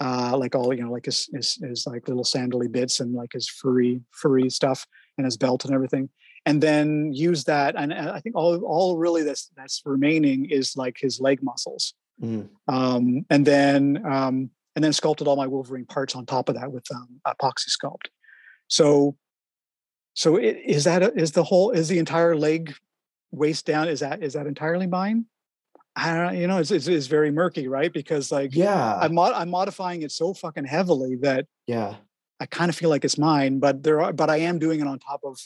uh 0.00 0.36
like 0.36 0.54
all 0.54 0.74
you 0.74 0.82
know 0.82 0.92
like 0.92 1.06
his 1.06 1.30
his, 1.32 1.54
his 1.54 1.86
like 1.86 2.06
little 2.06 2.24
sandally 2.24 2.68
bits 2.68 3.00
and 3.00 3.14
like 3.14 3.32
his 3.32 3.48
furry 3.48 4.02
furry 4.10 4.50
stuff 4.50 4.86
and 5.16 5.24
his 5.24 5.38
belt 5.38 5.64
and 5.64 5.74
everything 5.74 6.10
and 6.44 6.62
then 6.62 7.12
use 7.14 7.44
that 7.44 7.74
and 7.78 7.94
uh, 7.94 8.12
i 8.14 8.20
think 8.20 8.36
all 8.36 8.62
all 8.64 8.98
really 8.98 9.22
that's 9.22 9.50
that's 9.56 9.80
remaining 9.86 10.44
is 10.50 10.76
like 10.76 10.98
his 11.00 11.18
leg 11.18 11.42
muscles 11.42 11.94
mm. 12.22 12.46
um, 12.68 13.24
and 13.30 13.46
then 13.46 14.02
um, 14.06 14.50
and 14.76 14.84
then 14.84 14.92
sculpted 14.92 15.26
all 15.26 15.36
my 15.36 15.46
Wolverine 15.46 15.86
parts 15.86 16.14
on 16.14 16.26
top 16.26 16.50
of 16.50 16.54
that 16.56 16.70
with 16.70 16.84
um, 16.94 17.20
epoxy 17.26 17.70
sculpt. 17.70 18.08
So, 18.68 19.16
so 20.16 20.36
i- 20.38 20.40
is 20.76 20.82
that 20.84 21.02
a, 21.04 21.14
is 21.14 21.30
the 21.32 21.44
whole 21.44 21.70
is 21.70 21.86
the 21.88 21.98
entire 22.00 22.34
leg 22.34 22.74
waist 23.30 23.64
down? 23.66 23.86
Is 23.88 24.00
that 24.00 24.22
is 24.22 24.32
that 24.32 24.46
entirely 24.46 24.88
mine? 24.88 25.26
I 25.94 26.12
don't 26.14 26.26
know. 26.26 26.40
You 26.40 26.46
know, 26.48 26.58
it's 26.58 26.70
it's, 26.72 26.88
it's 26.88 27.06
very 27.06 27.30
murky, 27.30 27.68
right? 27.68 27.92
Because 27.92 28.32
like 28.32 28.54
Yeah. 28.54 28.98
I'm 29.00 29.14
mod- 29.14 29.32
I'm 29.34 29.50
modifying 29.50 30.02
it 30.02 30.10
so 30.12 30.34
fucking 30.34 30.64
heavily 30.64 31.16
that 31.22 31.46
yeah. 31.66 31.94
I 32.40 32.46
kind 32.46 32.68
of 32.68 32.76
feel 32.76 32.90
like 32.90 33.04
it's 33.04 33.16
mine, 33.16 33.60
but 33.60 33.82
there 33.82 34.02
are, 34.02 34.12
but 34.12 34.28
I 34.28 34.38
am 34.38 34.58
doing 34.58 34.80
it 34.80 34.86
on 34.86 34.98
top 34.98 35.20
of, 35.24 35.38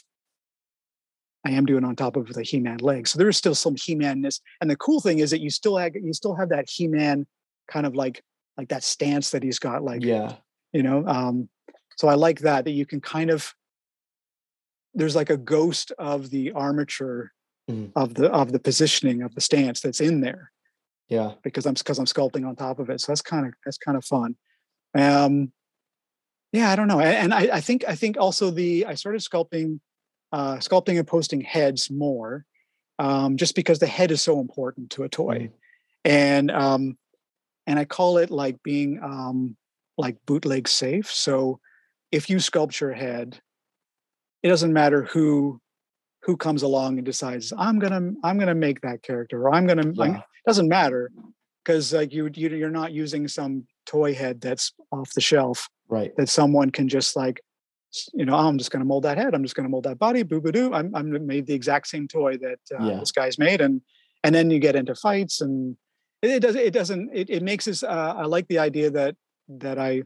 I 1.45 1.51
am 1.51 1.65
doing 1.65 1.83
it 1.85 1.87
on 1.87 1.95
top 1.95 2.17
of 2.17 2.27
the 2.33 2.43
He-Man 2.43 2.79
leg. 2.79 3.07
So 3.07 3.17
there 3.17 3.29
is 3.29 3.37
still 3.37 3.55
some 3.55 3.75
He-Man-ness. 3.77 4.41
And 4.59 4.69
the 4.69 4.75
cool 4.75 4.99
thing 4.99 5.19
is 5.19 5.31
that 5.31 5.39
you 5.39 5.49
still 5.49 5.77
have, 5.77 5.95
you 5.95 6.11
still 6.13 6.35
have 6.35 6.49
that 6.49 6.69
He-Man 6.69 7.25
kind 7.69 7.85
of 7.85 7.95
like, 7.95 8.21
like 8.57 8.67
that 8.69 8.83
stance 8.83 9.31
that 9.31 9.41
he's 9.41 9.57
got, 9.57 9.83
like, 9.85 10.03
yeah. 10.03 10.35
you 10.73 10.83
know, 10.83 11.07
um, 11.07 11.47
so 11.95 12.09
I 12.09 12.15
like 12.15 12.39
that, 12.41 12.65
that 12.65 12.71
you 12.71 12.85
can 12.85 12.99
kind 12.99 13.29
of, 13.29 13.55
there's 14.93 15.15
like 15.15 15.29
a 15.29 15.37
ghost 15.37 15.91
of 15.97 16.29
the 16.29 16.51
armature 16.51 17.31
Mhm. 17.69 17.91
of 17.95 18.15
the, 18.15 18.29
of 18.31 18.51
the 18.51 18.59
positioning 18.59 19.21
of 19.21 19.33
the 19.35 19.41
stance 19.41 19.79
that's 19.81 20.01
in 20.01 20.21
there 20.21 20.51
Yeah. 21.07 21.35
because 21.43 21.65
I'm 21.65 21.75
because 21.75 21.99
I'm 21.99 22.05
sculpting 22.05 22.45
on 22.47 22.55
top 22.55 22.79
of 22.79 22.89
it. 22.89 22.99
So 22.99 23.11
that's 23.11 23.21
kind 23.21 23.45
of 23.45 23.53
that's 23.63 23.77
kind 23.77 23.97
of 23.97 24.03
fun. 24.03 24.35
Um, 24.95 25.53
yeah, 26.51 26.69
I 26.71 26.75
don't 26.75 26.87
know, 26.89 26.99
and 26.99 27.33
I, 27.33 27.57
I 27.57 27.61
think 27.61 27.85
I 27.87 27.95
think 27.95 28.17
also 28.17 28.51
the 28.51 28.85
I 28.85 28.95
started 28.95 29.21
sculpting, 29.21 29.79
uh, 30.33 30.55
sculpting 30.57 30.97
and 30.97 31.07
posting 31.07 31.39
heads 31.41 31.89
more, 31.89 32.45
um, 32.99 33.37
just 33.37 33.55
because 33.55 33.79
the 33.79 33.87
head 33.87 34.11
is 34.11 34.21
so 34.21 34.39
important 34.41 34.89
to 34.91 35.03
a 35.03 35.09
toy, 35.09 35.37
Mhm. 35.37 35.51
and 36.03 36.51
um, 36.51 36.97
and 37.67 37.79
I 37.79 37.85
call 37.85 38.17
it 38.17 38.31
like 38.31 38.61
being 38.63 38.99
um, 39.01 39.55
like 39.97 40.17
bootleg 40.25 40.67
safe. 40.67 41.09
So 41.09 41.61
if 42.11 42.29
you 42.29 42.37
sculpt 42.37 42.79
your 42.81 42.91
head, 42.91 43.39
it 44.43 44.49
doesn't 44.49 44.73
matter 44.73 45.03
who 45.03 45.59
who 46.23 46.37
comes 46.37 46.61
along 46.61 46.97
and 46.97 47.05
decides 47.05 47.51
I'm 47.57 47.79
gonna 47.79 48.11
I'm 48.23 48.37
gonna 48.37 48.55
make 48.55 48.81
that 48.81 49.03
character 49.03 49.41
or 49.47 49.53
I'm 49.53 49.65
gonna 49.67 49.91
Yeah. 49.93 50.21
doesn't 50.45 50.67
matter 50.67 51.11
because 51.63 51.93
like 51.93 52.11
you, 52.13 52.29
you 52.33 52.49
you're 52.49 52.69
not 52.69 52.91
using 52.91 53.27
some 53.27 53.65
toy 53.85 54.13
head 54.13 54.41
that's 54.41 54.73
off 54.91 55.13
the 55.13 55.21
shelf 55.21 55.67
Right. 55.89 56.15
that 56.17 56.29
someone 56.29 56.69
can 56.69 56.87
just 56.87 57.15
like 57.15 57.41
you 58.13 58.23
know 58.25 58.33
"Oh, 58.35 58.47
i'm 58.47 58.57
just 58.57 58.71
going 58.71 58.79
to 58.79 58.85
mold 58.87 59.03
that 59.03 59.17
head 59.17 59.35
i'm 59.35 59.43
just 59.43 59.53
going 59.55 59.65
to 59.65 59.69
mold 59.69 59.83
that 59.83 59.99
body 59.99 60.23
boo 60.23 60.39
boo 60.39 60.51
doo 60.53 60.73
i'm, 60.73 60.95
I'm 60.95 61.25
made 61.27 61.45
the 61.45 61.53
exact 61.53 61.87
same 61.87 62.07
toy 62.07 62.37
that 62.37 62.59
uh, 62.73 62.87
Yeah. 62.87 62.99
this 62.99 63.11
guy's 63.11 63.37
made 63.37 63.59
and 63.59 63.81
and 64.23 64.33
then 64.33 64.49
you 64.49 64.59
get 64.59 64.75
into 64.77 64.95
fights 64.95 65.41
and 65.41 65.75
it, 66.21 66.29
it 66.29 66.39
does 66.41 66.55
it 66.55 66.71
doesn't 66.73 67.09
it, 67.13 67.29
it 67.29 67.43
makes 67.43 67.67
us 67.67 67.83
uh, 67.83 68.13
i 68.17 68.25
like 68.25 68.47
the 68.47 68.59
idea 68.59 68.89
that 68.91 69.15
that 69.49 69.77
i 69.77 70.03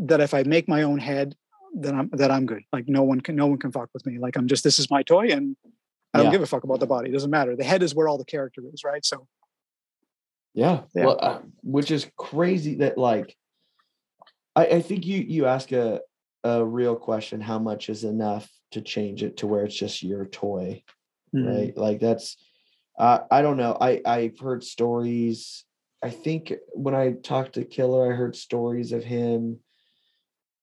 that 0.00 0.20
if 0.20 0.34
i 0.34 0.42
make 0.42 0.68
my 0.68 0.82
own 0.82 0.98
head 0.98 1.36
then 1.74 1.94
i'm 1.98 2.08
that 2.12 2.30
i'm 2.30 2.46
good 2.46 2.62
like 2.72 2.86
no 2.88 3.02
one 3.02 3.20
can 3.20 3.36
no 3.36 3.46
one 3.46 3.58
can 3.58 3.72
fuck 3.72 3.88
with 3.92 4.06
me 4.06 4.18
like 4.18 4.36
i'm 4.36 4.46
just 4.48 4.64
this 4.64 4.78
is 4.78 4.90
my 4.90 5.02
toy 5.02 5.28
and 5.28 5.56
i 6.12 6.18
don't 6.18 6.26
Yeah. 6.26 6.32
give 6.32 6.42
a 6.42 6.46
fuck 6.46 6.64
about 6.64 6.80
the 6.80 6.86
body 6.86 7.10
it 7.10 7.12
doesn't 7.12 7.30
matter 7.30 7.56
the 7.56 7.64
head 7.64 7.82
is 7.82 7.94
where 7.94 8.08
all 8.08 8.18
the 8.18 8.24
character 8.24 8.62
is 8.72 8.84
right 8.84 9.04
so 9.04 9.26
Yeah. 10.54 10.82
Yeah. 10.94 11.06
Well, 11.06 11.18
uh, 11.20 11.38
which 11.64 11.90
is 11.90 12.06
crazy 12.16 12.76
that 12.76 12.96
like, 12.96 13.36
I, 14.54 14.66
I 14.78 14.82
think 14.82 15.04
you 15.04 15.18
you 15.18 15.46
ask 15.46 15.72
a 15.72 16.00
a 16.44 16.64
real 16.64 16.94
question: 16.94 17.40
How 17.40 17.58
much 17.58 17.88
is 17.88 18.04
enough 18.04 18.48
to 18.70 18.80
change 18.80 19.24
it 19.24 19.38
to 19.38 19.48
where 19.48 19.64
it's 19.64 19.74
just 19.74 20.02
your 20.04 20.26
toy, 20.26 20.84
mm, 21.34 21.44
right? 21.44 21.76
Like 21.76 21.98
that's, 21.98 22.36
uh, 22.98 23.20
I 23.30 23.42
don't 23.42 23.56
know. 23.56 23.76
I 23.80 24.00
I've 24.06 24.38
heard 24.38 24.62
stories. 24.62 25.64
I 26.04 26.10
think 26.10 26.52
when 26.72 26.94
I 26.94 27.14
talked 27.14 27.54
to 27.54 27.64
Killer, 27.64 28.12
I 28.12 28.16
heard 28.16 28.36
stories 28.36 28.92
of 28.92 29.02
him. 29.02 29.58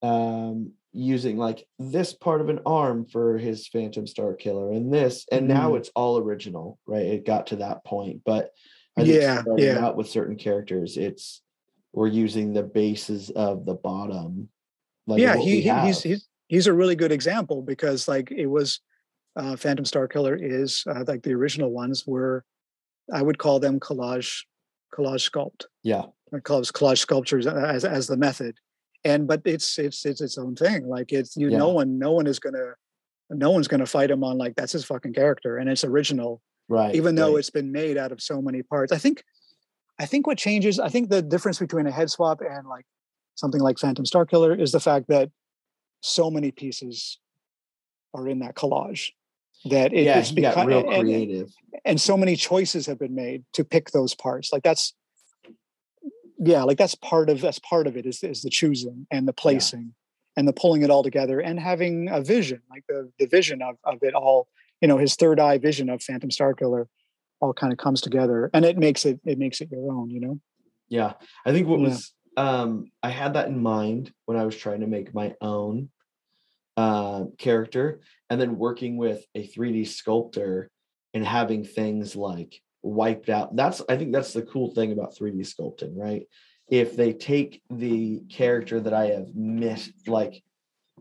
Um, 0.01 0.71
using 0.93 1.37
like 1.37 1.65
this 1.79 2.13
part 2.13 2.41
of 2.41 2.49
an 2.49 2.59
arm 2.65 3.05
for 3.05 3.37
his 3.37 3.67
Phantom 3.67 4.05
Star 4.05 4.33
Killer 4.33 4.71
and 4.71 4.93
this, 4.93 5.25
and 5.31 5.47
now 5.47 5.71
Mhm. 5.71 5.77
it's 5.77 5.91
all 5.95 6.17
original, 6.17 6.79
right? 6.85 7.05
It 7.05 7.25
got 7.25 7.47
to 7.47 7.57
that 7.57 7.83
point, 7.85 8.23
but 8.25 8.51
I 8.97 9.03
think 9.05 9.21
Yeah, 9.21 9.41
starting 9.41 9.65
yeah. 9.65 9.85
out 9.85 9.95
with 9.95 10.09
certain 10.09 10.35
characters, 10.35 10.97
it's 10.97 11.41
we're 11.93 12.07
using 12.07 12.53
the 12.53 12.63
bases 12.63 13.29
of 13.31 13.65
the 13.65 13.73
bottom. 13.75 14.49
Like 15.07 15.21
yeah, 15.21 15.37
he, 15.37 15.61
he 15.61 15.69
he's 15.85 16.03
he's 16.03 16.27
he's 16.47 16.67
a 16.67 16.73
really 16.73 16.95
good 16.95 17.11
example 17.11 17.61
because 17.61 18.07
like 18.07 18.31
it 18.31 18.47
was 18.47 18.81
uh, 19.37 19.55
Phantom 19.55 19.85
Star 19.85 20.07
Killer 20.07 20.35
is 20.35 20.83
uh, 20.87 21.03
like 21.07 21.23
the 21.23 21.33
original 21.33 21.71
ones 21.71 22.05
were 22.05 22.43
I 23.11 23.21
would 23.21 23.37
call 23.37 23.59
them 23.59 23.79
collage 23.79 24.43
collage 24.93 25.29
sculpt. 25.29 25.65
yeah, 25.83 26.03
I 26.33 26.39
call 26.39 26.61
collage 26.61 26.99
sculptures 26.99 27.47
as 27.47 27.85
as 27.85 28.07
the 28.07 28.17
method. 28.17 28.55
And 29.03 29.27
but 29.27 29.41
it's 29.45 29.79
it's 29.79 30.05
it's 30.05 30.21
its 30.21 30.37
own 30.37 30.55
thing. 30.55 30.87
Like 30.87 31.11
it's 31.11 31.35
you 31.35 31.49
no 31.49 31.69
one 31.69 31.97
no 31.97 32.11
one 32.11 32.27
is 32.27 32.39
gonna 32.39 32.73
no 33.29 33.51
one's 33.51 33.67
gonna 33.67 33.85
fight 33.85 34.11
him 34.11 34.23
on 34.23 34.37
like 34.37 34.55
that's 34.55 34.73
his 34.73 34.85
fucking 34.85 35.13
character 35.13 35.57
and 35.57 35.69
it's 35.69 35.83
original 35.83 36.41
right. 36.71 36.95
even 36.95 37.15
though 37.15 37.31
right. 37.31 37.39
it's 37.39 37.49
been 37.49 37.71
made 37.71 37.97
out 37.97 38.11
of 38.11 38.21
so 38.21 38.41
many 38.41 38.63
parts. 38.63 38.91
I 38.91 38.97
think, 38.97 39.23
I 39.99 40.05
think 40.05 40.25
what 40.25 40.37
changes, 40.37 40.79
I 40.79 40.89
think 40.89 41.09
the 41.09 41.21
difference 41.21 41.59
between 41.59 41.85
a 41.85 41.91
head 41.91 42.09
swap 42.09 42.41
and 42.41 42.67
like 42.67 42.85
something 43.35 43.61
like 43.61 43.77
Phantom 43.77 44.05
Star 44.05 44.25
Killer 44.25 44.55
is 44.55 44.71
the 44.71 44.79
fact 44.79 45.07
that 45.09 45.29
so 46.01 46.31
many 46.31 46.51
pieces 46.51 47.19
are 48.13 48.27
in 48.27 48.39
that 48.39 48.55
collage 48.55 49.11
that 49.65 49.93
it, 49.93 50.05
yeah, 50.05 50.17
it's 50.17 50.31
become 50.31 50.67
real 50.67 50.89
and, 50.89 51.03
creative. 51.03 51.51
and 51.85 52.01
so 52.01 52.17
many 52.17 52.35
choices 52.35 52.87
have 52.87 52.97
been 52.97 53.13
made 53.13 53.43
to 53.53 53.63
pick 53.63 53.91
those 53.91 54.15
parts. 54.15 54.51
Like 54.51 54.63
that's, 54.63 54.93
yeah, 56.43 56.63
like 56.63 56.77
that's 56.77 56.95
part 56.95 57.29
of 57.29 57.39
that's 57.39 57.59
part 57.59 57.85
of 57.85 57.95
it 57.95 58.05
is 58.05 58.23
is 58.23 58.41
the 58.41 58.49
choosing 58.49 59.05
and 59.11 59.27
the 59.27 59.33
placing 59.33 59.93
and 60.35 60.47
the 60.47 60.53
pulling 60.53 60.81
it 60.81 60.89
all 60.89 61.03
together 61.03 61.39
and 61.39 61.59
having 61.59 62.09
a 62.09 62.21
vision, 62.21 62.61
like 62.69 62.83
the 62.89 63.11
the 63.19 63.27
vision 63.27 63.61
of 63.61 63.75
of 63.83 63.99
it 64.01 64.15
all. 64.15 64.47
You 64.81 64.87
know, 64.87 64.97
his 64.97 65.15
third 65.15 65.39
eye 65.39 65.59
vision 65.59 65.89
of 65.89 66.01
Phantom 66.01 66.31
Star 66.31 66.55
Killer 66.55 66.87
all 67.39 67.53
kind 67.53 67.71
of 67.71 67.77
comes 67.77 68.01
together, 68.01 68.49
and 68.53 68.65
it 68.65 68.77
makes 68.77 69.05
it 69.05 69.19
it 69.23 69.37
makes 69.37 69.61
it 69.61 69.69
your 69.71 69.91
own. 69.91 70.09
You 70.09 70.19
know. 70.19 70.39
Yeah, 70.89 71.13
I 71.45 71.51
think 71.51 71.67
what 71.67 71.79
Yeah. 71.79 71.89
was 71.89 72.13
um 72.37 72.91
I 73.03 73.09
had 73.09 73.35
that 73.35 73.47
in 73.47 73.61
mind 73.61 74.11
when 74.25 74.37
I 74.37 74.45
was 74.45 74.57
trying 74.57 74.79
to 74.79 74.87
make 74.87 75.13
my 75.13 75.35
own 75.41 75.89
uh, 76.75 77.25
character, 77.37 78.01
and 78.31 78.41
then 78.41 78.57
working 78.57 78.97
with 78.97 79.23
a 79.35 79.45
3D 79.45 79.87
sculptor 79.87 80.71
and 81.13 81.23
having 81.23 81.63
things 81.65 82.15
like 82.15 82.61
wiped 82.83 83.29
out. 83.29 83.55
That's 83.55 83.81
I 83.87 83.97
think 83.97 84.11
that's 84.11 84.33
the 84.33 84.41
cool 84.41 84.73
thing 84.73 84.91
about 84.91 85.15
3D 85.15 85.39
sculpting, 85.41 85.93
right? 85.95 86.27
If 86.69 86.95
they 86.95 87.13
take 87.13 87.61
the 87.69 88.21
character 88.29 88.79
that 88.79 88.93
I 88.93 89.07
have 89.07 89.35
missed, 89.35 90.07
like 90.07 90.41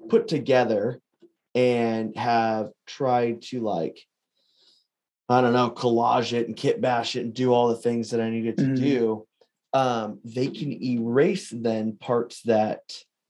put 0.08 0.28
together 0.28 1.00
and 1.54 2.16
have 2.16 2.70
tried 2.86 3.42
to 3.42 3.60
like 3.60 3.98
I 5.28 5.40
don't 5.40 5.52
know, 5.52 5.70
collage 5.70 6.32
it 6.32 6.48
and 6.48 6.56
kit 6.56 6.80
bash 6.80 7.14
it 7.14 7.20
and 7.20 7.32
do 7.32 7.52
all 7.52 7.68
the 7.68 7.76
things 7.76 8.10
that 8.10 8.20
I 8.20 8.30
needed 8.30 8.58
to 8.58 8.64
Mhm. 8.64 8.76
do, 8.76 9.26
um, 9.72 10.18
they 10.24 10.48
can 10.48 10.82
erase 10.82 11.50
then 11.50 11.96
parts 11.96 12.42
that 12.42 12.82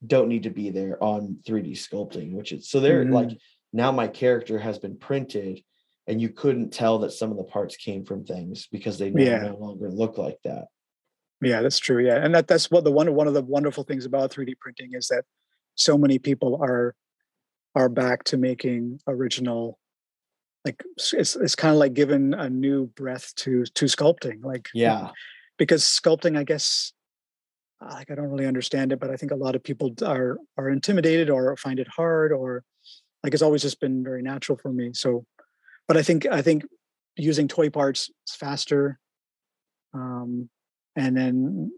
don't 0.07 0.29
need 0.31 0.45
to 0.45 0.51
be 0.51 0.71
there 0.71 1.03
on 1.05 1.41
3D 1.45 1.73
sculpting, 1.73 2.33
which 2.33 2.53
is 2.53 2.71
so 2.71 2.81
they're 2.81 3.05
Mhm. 3.05 3.13
like 3.13 3.39
now 3.75 3.93
my 3.93 4.09
character 4.09 4.59
has 4.59 4.79
been 4.79 4.97
printed 4.97 5.63
and 6.11 6.21
you 6.21 6.29
couldn't 6.29 6.71
tell 6.73 6.99
that 6.99 7.13
some 7.13 7.31
of 7.31 7.37
the 7.37 7.45
parts 7.45 7.77
came 7.77 8.05
from 8.05 8.25
things 8.25 8.67
because 8.73 8.99
they 8.99 9.11
no, 9.11 9.23
Yeah. 9.23 9.39
no 9.43 9.57
longer 9.57 9.89
look 9.89 10.19
like 10.19 10.39
that. 10.43 10.67
Yeah, 11.41 11.63
that's 11.63 11.79
true. 11.79 12.05
Yeah, 12.05 12.17
and 12.17 12.35
that 12.35 12.49
that's 12.49 12.69
what 12.71 12.83
the 12.83 12.91
one 12.91 13.15
one 13.15 13.29
of 13.29 13.35
the 13.35 13.43
wonderful 13.43 13.85
things 13.85 14.05
about 14.05 14.33
3D 14.33 14.59
printing 14.59 14.91
is 14.95 15.07
that 15.09 15.25
so 15.77 15.97
many 15.97 16.19
people 16.19 16.59
are 16.61 16.95
are 17.77 17.89
back 17.89 18.25
to 18.25 18.37
making 18.37 19.01
original. 19.07 19.79
Like 20.65 20.83
it's 20.97 21.37
it's 21.37 21.55
kind 21.55 21.73
of 21.73 21.79
like 21.79 21.95
giving 21.95 22.35
a 22.35 22.51
new 22.51 22.89
breath 22.89 23.33
to 23.37 23.65
to 23.65 23.85
sculpting. 23.87 24.45
Like 24.45 24.69
Yeah. 24.75 25.11
because 25.59 25.85
sculpting, 25.85 26.37
I 26.37 26.43
guess, 26.43 26.93
like 27.81 28.11
I 28.11 28.17
don't 28.17 28.29
really 28.29 28.47
understand 28.47 28.93
it, 28.93 28.99
but 28.99 29.11
I 29.11 29.17
think 29.17 29.31
a 29.33 29.37
lot 29.37 29.55
of 29.55 29.63
people 29.63 29.95
are 30.05 30.39
are 30.59 30.69
intimidated 30.71 31.31
or 31.31 31.57
find 31.57 31.79
it 31.79 31.89
hard, 31.89 32.33
or 32.33 32.65
like 33.23 33.33
it's 33.33 33.43
always 33.43 33.63
just 33.63 33.81
been 33.81 34.03
very 34.03 34.23
natural 34.23 34.59
for 34.59 34.73
me. 34.73 34.93
So, 34.93 35.25
but 35.91 35.97
I 35.97 36.05
think 36.05 36.25
I 36.31 36.41
think 36.41 36.63
using 37.17 37.49
toy 37.49 37.69
parts 37.69 38.11
is 38.25 38.37
faster, 38.37 39.01
um, 39.93 40.49
and 40.95 41.17
then 41.17 41.73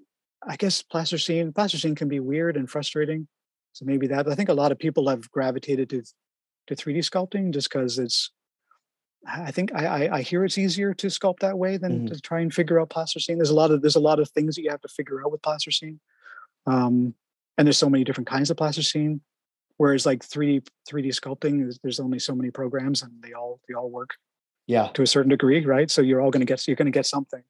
I 0.46 0.56
guess 0.56 0.82
plasticine 0.82 1.54
plasticine 1.54 1.94
can 1.94 2.08
be 2.08 2.20
weird 2.20 2.58
and 2.58 2.68
frustrating. 2.68 3.26
So 3.72 3.86
maybe 3.86 4.06
that 4.08 4.28
I 4.28 4.34
think 4.34 4.50
a 4.50 4.52
lot 4.62 4.70
of 4.70 4.78
people 4.78 5.08
have 5.08 5.30
gravitated 5.30 5.88
to 5.88 6.02
to 6.66 6.76
3D 6.76 6.98
sculpting 6.98 7.54
just 7.54 7.70
because 7.70 7.98
it's 7.98 8.30
I 9.26 9.50
think 9.50 9.74
I, 9.74 9.86
I 9.86 10.16
I 10.18 10.20
hear 10.20 10.44
it's 10.44 10.58
easier 10.58 10.92
to 10.92 11.06
sculpt 11.06 11.38
that 11.38 11.56
way 11.56 11.78
than 11.78 12.00
Mhm. 12.06 12.12
to 12.12 12.20
try 12.20 12.40
and 12.40 12.52
figure 12.52 12.78
out 12.78 12.90
plasticine. 12.90 13.38
There's 13.38 13.48
a 13.48 13.54
lot 13.62 13.70
of 13.70 13.80
there's 13.80 13.96
a 13.96 14.08
lot 14.10 14.20
of 14.20 14.28
things 14.28 14.56
that 14.56 14.62
you 14.62 14.68
have 14.70 14.82
to 14.82 14.88
figure 14.88 15.22
out 15.22 15.32
with 15.32 15.40
plasticine, 15.40 16.00
um, 16.66 17.14
and 17.56 17.66
there's 17.66 17.78
so 17.78 17.88
many 17.88 18.04
different 18.04 18.28
kinds 18.28 18.50
of 18.50 18.58
plasticine. 18.58 19.22
Whereas 19.82 20.06
like 20.06 20.20
3D 20.24 20.64
3D 20.88 21.08
sculpting, 21.08 21.54
there's 21.82 21.98
only 21.98 22.20
so 22.20 22.36
many 22.36 22.52
programs, 22.52 23.02
and 23.02 23.10
they 23.20 23.32
all 23.32 23.58
they 23.66 23.74
all 23.74 23.90
work 23.90 24.10
Yeah. 24.68 24.86
to 24.94 25.02
a 25.02 25.08
certain 25.08 25.30
degree, 25.30 25.64
right? 25.66 25.90
So 25.90 26.02
you're 26.02 26.20
all 26.20 26.30
going 26.30 26.46
to 26.46 26.46
get 26.52 26.68
you're 26.68 26.76
going 26.76 26.92
to 26.92 26.98
get 27.00 27.04
something. 27.04 27.42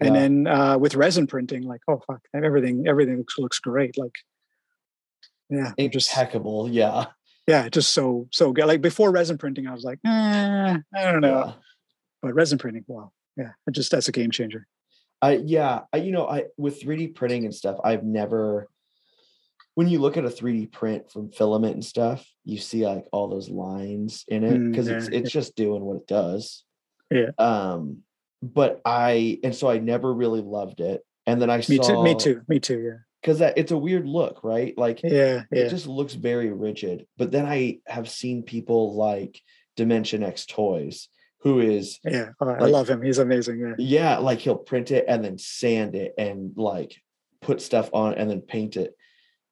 And 0.00 0.14
Yeah. 0.14 0.20
then 0.20 0.46
uh, 0.46 0.78
with 0.78 0.94
resin 0.94 1.26
printing, 1.26 1.64
like 1.64 1.82
oh 1.86 2.00
fuck, 2.06 2.22
everything 2.32 2.86
everything 2.88 3.18
looks 3.18 3.38
looks 3.38 3.58
great. 3.58 3.98
Like 3.98 4.16
yeah, 5.50 5.72
just 5.88 6.10
Impeccable. 6.12 6.70
Yeah. 6.70 7.06
yeah, 7.46 7.68
just 7.68 7.92
so 7.92 8.26
so 8.32 8.52
good. 8.54 8.64
Like 8.64 8.80
before 8.80 9.10
resin 9.10 9.36
printing, 9.36 9.66
I 9.66 9.74
was 9.74 9.84
like, 9.84 9.98
eh, 10.06 10.76
I 10.96 11.02
don't 11.12 11.20
know. 11.20 11.44
Yeah. 11.44 11.52
But 12.22 12.32
resin 12.32 12.56
printing, 12.56 12.84
wow, 12.86 13.12
yeah, 13.36 13.52
it 13.66 13.72
just 13.72 13.90
that's 13.90 14.08
a 14.08 14.12
game 14.12 14.30
changer. 14.30 14.66
I 15.20 15.32
yeah, 15.44 15.80
I 15.92 15.98
you 15.98 16.12
know, 16.12 16.26
I 16.26 16.44
with 16.56 16.80
3D 16.82 17.14
printing 17.14 17.44
and 17.44 17.54
stuff, 17.54 17.76
I've 17.84 18.02
never 18.04 18.66
when 19.74 19.88
you 19.88 19.98
look 20.00 20.16
at 20.16 20.24
a 20.24 20.28
3D 20.28 20.72
print 20.72 21.10
from 21.10 21.30
filament 21.30 21.74
and 21.74 21.84
stuff, 21.84 22.26
you 22.44 22.58
see 22.58 22.86
like 22.86 23.06
all 23.12 23.28
those 23.28 23.48
lines 23.48 24.24
in 24.28 24.44
it 24.44 24.52
Mm, 24.52 24.70
because 24.70 24.88
it's 24.88 25.08
yeah, 25.08 25.18
it's 25.18 25.30
just 25.30 25.56
doing 25.56 25.82
what 25.82 25.98
it 25.98 26.06
does. 26.06 26.64
Yeah. 27.10 27.30
Um, 27.38 27.98
but 28.42 28.80
I 28.84 29.38
and 29.44 29.54
so 29.54 29.68
I 29.70 29.78
never 29.78 30.12
really 30.12 30.40
loved 30.40 30.80
it. 30.80 31.04
And 31.26 31.40
then 31.40 31.50
I 31.50 31.58
Me 31.58 31.76
saw 31.76 31.82
too, 31.82 32.02
me 32.02 32.14
too, 32.14 32.42
me 32.48 32.58
too. 32.60 32.80
Yeah. 32.80 32.98
Because 33.20 33.40
that 33.40 33.58
it's 33.58 33.70
a 33.70 33.76
weird 33.78 34.06
look, 34.06 34.42
right? 34.42 34.76
Like 34.78 35.02
Yeah, 35.02 35.42
yeah, 35.52 35.64
it 35.64 35.68
just 35.70 35.86
looks 35.86 36.14
very 36.14 36.50
rigid. 36.52 37.06
But 37.18 37.30
then 37.30 37.46
I 37.46 37.80
have 37.86 38.08
seen 38.08 38.42
people 38.42 38.94
like 38.96 39.40
Dimension 39.76 40.22
X 40.22 40.46
Toys, 40.46 41.08
who 41.40 41.60
is 41.60 41.98
yeah. 42.04 42.30
Oh, 42.40 42.48
I 42.48 42.58
like- 42.60 42.72
love 42.72 42.88
him. 42.90 43.02
He's 43.02 43.18
amazing. 43.18 43.60
Yeah, 43.60 43.74
yeah, 43.78 44.18
like 44.18 44.38
he'll 44.40 44.56
print 44.56 44.90
it 44.90 45.04
and 45.06 45.22
then 45.24 45.36
sand 45.38 45.94
it 45.94 46.14
and 46.16 46.52
like 46.56 46.96
put 47.42 47.60
stuff 47.60 47.90
on 47.92 48.14
and 48.14 48.28
then 48.30 48.40
paint 48.40 48.76
it. 48.76 48.94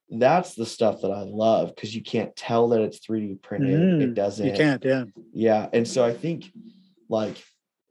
That's 0.09 0.55
the 0.55 0.65
stuff 0.65 1.01
that 1.01 1.11
I 1.11 1.21
love 1.21 1.73
because 1.75 1.93
you 1.95 2.01
can't 2.01 2.35
tell 2.35 2.69
that 2.69 2.81
it's 2.81 2.99
3D 2.99 3.41
printed. 3.41 3.79
Mm, 3.79 4.01
it 4.01 4.13
doesn't. 4.15 4.45
you 4.45 4.53
can't. 4.53 4.83
Yeah, 4.83 5.03
Yeah. 5.33 5.69
And 5.71 5.87
so 5.87 6.03
I 6.03 6.13
think 6.13 6.51
like, 7.09 7.37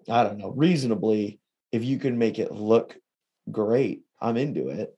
I 0.09 0.24
don't 0.24 0.39
know, 0.39 0.51
reasonably, 0.51 1.39
if 1.70 1.85
you 1.85 1.99
can 1.99 2.19
make 2.19 2.39
it 2.39 2.51
look 2.53 2.97
great, 3.51 4.03
I'm 4.20 4.36
into 4.36 4.69
it. 4.69 4.97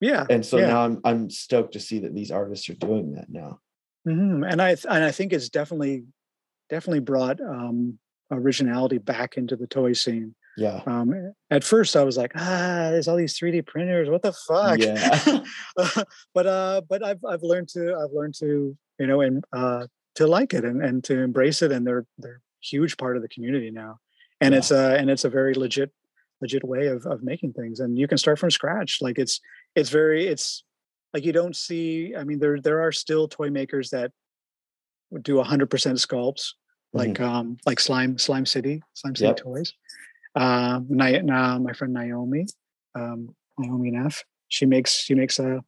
yeah. 0.00 0.26
And 0.28 0.44
so 0.44 0.58
Yeah. 0.58 0.66
now 0.66 0.80
I'm 0.84 1.00
I'm 1.04 1.30
stoked 1.30 1.74
to 1.74 1.80
see 1.80 2.00
that 2.00 2.14
these 2.14 2.30
artists 2.32 2.68
are 2.68 2.74
doing 2.74 3.12
that 3.14 3.28
now. 3.30 3.60
hmm 4.04 4.42
And 4.42 4.60
I 4.60 4.74
th- 4.74 4.86
and 4.88 5.04
I 5.04 5.12
think 5.12 5.32
it's 5.32 5.48
definitely 5.48 6.04
definitely 6.68 7.00
brought 7.00 7.40
um, 7.40 7.98
originality 8.30 8.98
back 8.98 9.36
into 9.36 9.54
the 9.54 9.68
toy 9.68 9.92
scene. 9.92 10.34
Yeah. 10.56 10.80
Um, 10.86 11.32
at 11.50 11.64
first, 11.64 11.96
I 11.96 12.02
was 12.04 12.16
like, 12.16 12.32
ah, 12.34 12.88
there's 12.90 13.08
all 13.08 13.16
these 13.16 13.38
3D 13.38 13.66
printers. 13.66 14.08
What 14.08 14.22
the 14.22 14.32
fuck? 14.32 14.78
Yeah. 14.78 15.42
but 16.34 16.46
uh, 16.46 16.80
but 16.88 17.04
I've 17.04 17.22
I've 17.24 17.42
learned 17.42 17.68
to 17.70 17.94
I've 17.94 18.12
learned 18.12 18.34
to 18.36 18.76
you 18.98 19.06
know 19.06 19.20
and 19.20 19.44
uh, 19.52 19.86
to 20.16 20.26
like 20.26 20.54
it 20.54 20.64
and, 20.64 20.82
and 20.82 21.04
to 21.04 21.18
embrace 21.20 21.62
it, 21.62 21.72
and 21.72 21.86
they're 21.86 22.06
they're 22.18 22.36
a 22.36 22.66
huge 22.66 22.96
part 22.96 23.16
of 23.16 23.22
the 23.22 23.28
community 23.28 23.70
now. 23.70 23.98
And 24.40 24.52
Yeah. 24.52 24.58
it's 24.58 24.72
uh 24.72 24.96
and 24.98 25.10
it's 25.10 25.24
a 25.24 25.30
very 25.30 25.54
legit 25.54 25.90
legit 26.40 26.64
way 26.64 26.86
of 26.88 27.04
of 27.06 27.22
making 27.22 27.52
things, 27.52 27.80
and 27.80 27.98
you 27.98 28.08
can 28.08 28.18
start 28.18 28.38
from 28.38 28.50
scratch. 28.50 28.98
Like 29.02 29.18
it's 29.18 29.40
it's 29.74 29.90
very 29.90 30.26
it's 30.26 30.64
like 31.12 31.24
you 31.24 31.32
don't 31.32 31.54
see. 31.56 32.14
I 32.16 32.24
mean, 32.24 32.38
there 32.38 32.60
there 32.60 32.80
are 32.80 32.92
still 32.92 33.28
toy 33.28 33.50
makers 33.50 33.90
that 33.90 34.10
do 35.22 35.34
100% 35.36 35.68
sculpts 35.68 36.52
like 36.92 37.20
um 37.20 37.56
like 37.66 37.78
slime 37.78 38.16
slime 38.18 38.46
city 38.46 38.82
slime 38.94 39.14
city 39.14 39.28
Yep. 39.28 39.36
toys 39.38 39.72
um 40.36 40.86
Ni- 40.88 41.22
na, 41.22 41.58
my 41.58 41.72
friend 41.72 41.94
naomi 41.94 42.46
um 42.94 43.34
naomi 43.58 43.90
neff 43.90 44.24
she 44.48 44.66
makes 44.66 44.92
she 44.92 45.14
makes 45.14 45.38
a 45.38 45.60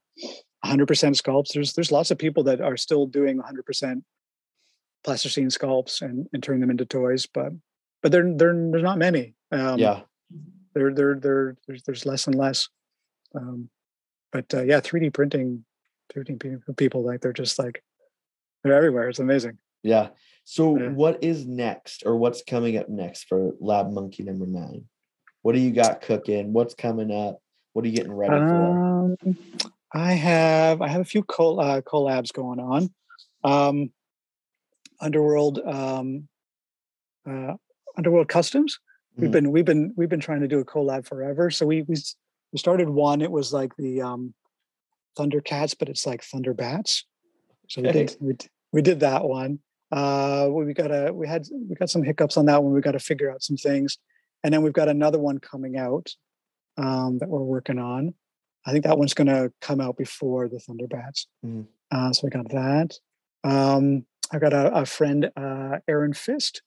100% 0.65 0.87
sculpts 0.87 1.53
there's 1.55 1.73
there's 1.75 1.93
lots 1.93 2.11
of 2.11 2.19
people 2.19 2.43
that 2.45 2.61
are 2.61 2.77
still 2.77 3.07
doing 3.07 3.41
100% 3.41 4.03
plasticine 5.05 5.49
sculpts 5.49 6.03
and 6.03 6.27
and 6.33 6.43
turn 6.43 6.61
them 6.61 6.71
into 6.71 6.85
toys 6.85 7.27
but 7.27 7.53
but 8.03 8.13
there 8.13 8.25
there 8.35 8.55
there's 8.71 8.83
not 8.83 8.99
many 8.99 9.35
um 9.53 9.79
yeah. 9.79 10.01
there 10.75 10.93
there 10.93 11.15
there 11.15 11.57
there's, 11.67 11.83
there's 11.85 12.07
less 12.07 12.27
and 12.27 12.37
less 12.37 12.69
um 13.35 13.71
but 14.33 14.53
uh, 14.53 14.63
yeah 14.63 14.81
3d 14.81 15.15
printing 15.15 15.65
3d 16.13 16.77
people 16.77 17.05
like 17.05 17.21
they're 17.21 17.33
just 17.33 17.59
like 17.59 17.83
they're 18.63 18.75
everywhere. 18.75 19.09
It's 19.09 19.19
amazing. 19.19 19.59
Yeah. 19.83 20.09
So 20.51 20.79
Yeah. 20.79 20.89
what 20.93 21.23
is 21.23 21.47
next 21.47 22.07
or 22.07 22.17
what's 22.17 22.43
coming 22.43 22.79
up 22.79 22.89
next 22.89 23.25
for 23.25 23.53
Lab 23.61 23.91
Monkey 23.93 24.23
number 24.23 24.47
nine? 24.47 24.89
What 25.43 25.53
do 25.55 25.61
you 25.61 25.71
got 25.73 26.01
cooking? 26.01 26.55
What's 26.55 26.73
coming 26.73 27.11
up? 27.11 27.43
What 27.75 27.85
are 27.85 27.89
you 27.89 27.95
getting 27.95 28.15
ready 28.15 28.39
for? 28.47 29.15
Um, 29.23 29.37
I 29.93 30.15
have 30.15 30.81
I 30.81 30.89
have 30.89 31.03
a 31.03 31.05
few 31.05 31.23
col- 31.23 31.61
uh, 31.61 31.83
collabs 31.83 32.33
going 32.33 32.61
on. 32.61 32.95
Um, 33.45 33.93
Underworld 35.03 35.59
um, 35.59 36.29
uh, 37.29 37.55
Underworld 37.99 38.29
Customs. 38.29 38.81
We've 39.17 39.29
Mhm. 39.29 39.33
been 39.33 39.51
we've 39.53 39.67
been 39.67 39.93
we've 39.99 40.09
been 40.09 40.19
trying 40.19 40.41
to 40.41 40.49
do 40.49 40.61
a 40.61 40.65
collab 40.65 41.05
forever. 41.07 41.51
So 41.51 41.67
we 41.67 41.83
we 41.83 41.97
we 42.53 42.59
started 42.59 42.89
one. 42.89 43.21
It 43.21 43.31
was 43.31 43.53
like 43.53 43.77
the 43.77 44.01
um, 44.01 44.33
Thundercats, 45.15 45.77
but 45.79 45.91
it's 45.91 46.07
like 46.07 46.23
Thunderbats. 46.23 47.03
So 47.69 47.83
we 47.83 47.93
did 47.93 48.17
we, 48.19 48.35
we 48.73 48.81
did 48.81 49.01
that 49.01 49.25
one. 49.25 49.61
Uh, 49.91 50.49
we 50.51 50.75
got 50.75 50.91
a 50.91 51.13
we 51.13 51.27
had 51.27 51.47
we 51.69 51.75
got 51.75 51.91
some 51.91 52.03
hiccups 52.03 52.37
on 52.37 52.47
that 52.47 52.63
one. 52.63 52.73
We 52.75 52.81
got 52.81 52.93
to 52.93 52.99
figure 52.99 53.31
out 53.31 53.43
some 53.43 53.57
things, 53.57 53.99
and 54.45 54.53
then 54.53 54.63
we've 54.63 54.73
got 54.73 54.89
another 54.89 55.19
one 55.19 55.39
coming 55.39 55.77
out 55.79 56.11
um, 56.77 57.19
that 57.19 57.29
we're 57.29 57.43
working 57.43 57.79
on. 57.79 58.15
I 58.67 58.73
think 58.73 58.85
that 58.85 58.99
one's 58.99 59.15
going 59.15 59.29
to 59.29 59.51
come 59.63 59.81
out 59.81 59.97
before 59.97 60.49
the 60.49 60.57
Thunderbats. 60.59 61.27
Mhm. 61.45 61.67
Uh, 61.91 62.13
so 62.13 62.21
we 62.25 62.31
got 62.31 62.51
that. 62.51 62.99
Um, 63.45 64.05
I've 64.31 64.43
got 64.43 64.53
a, 64.53 64.75
a 64.75 64.85
friend, 64.85 65.31
uh, 65.37 65.79
Erin 65.89 66.13
Fist. 66.13 66.61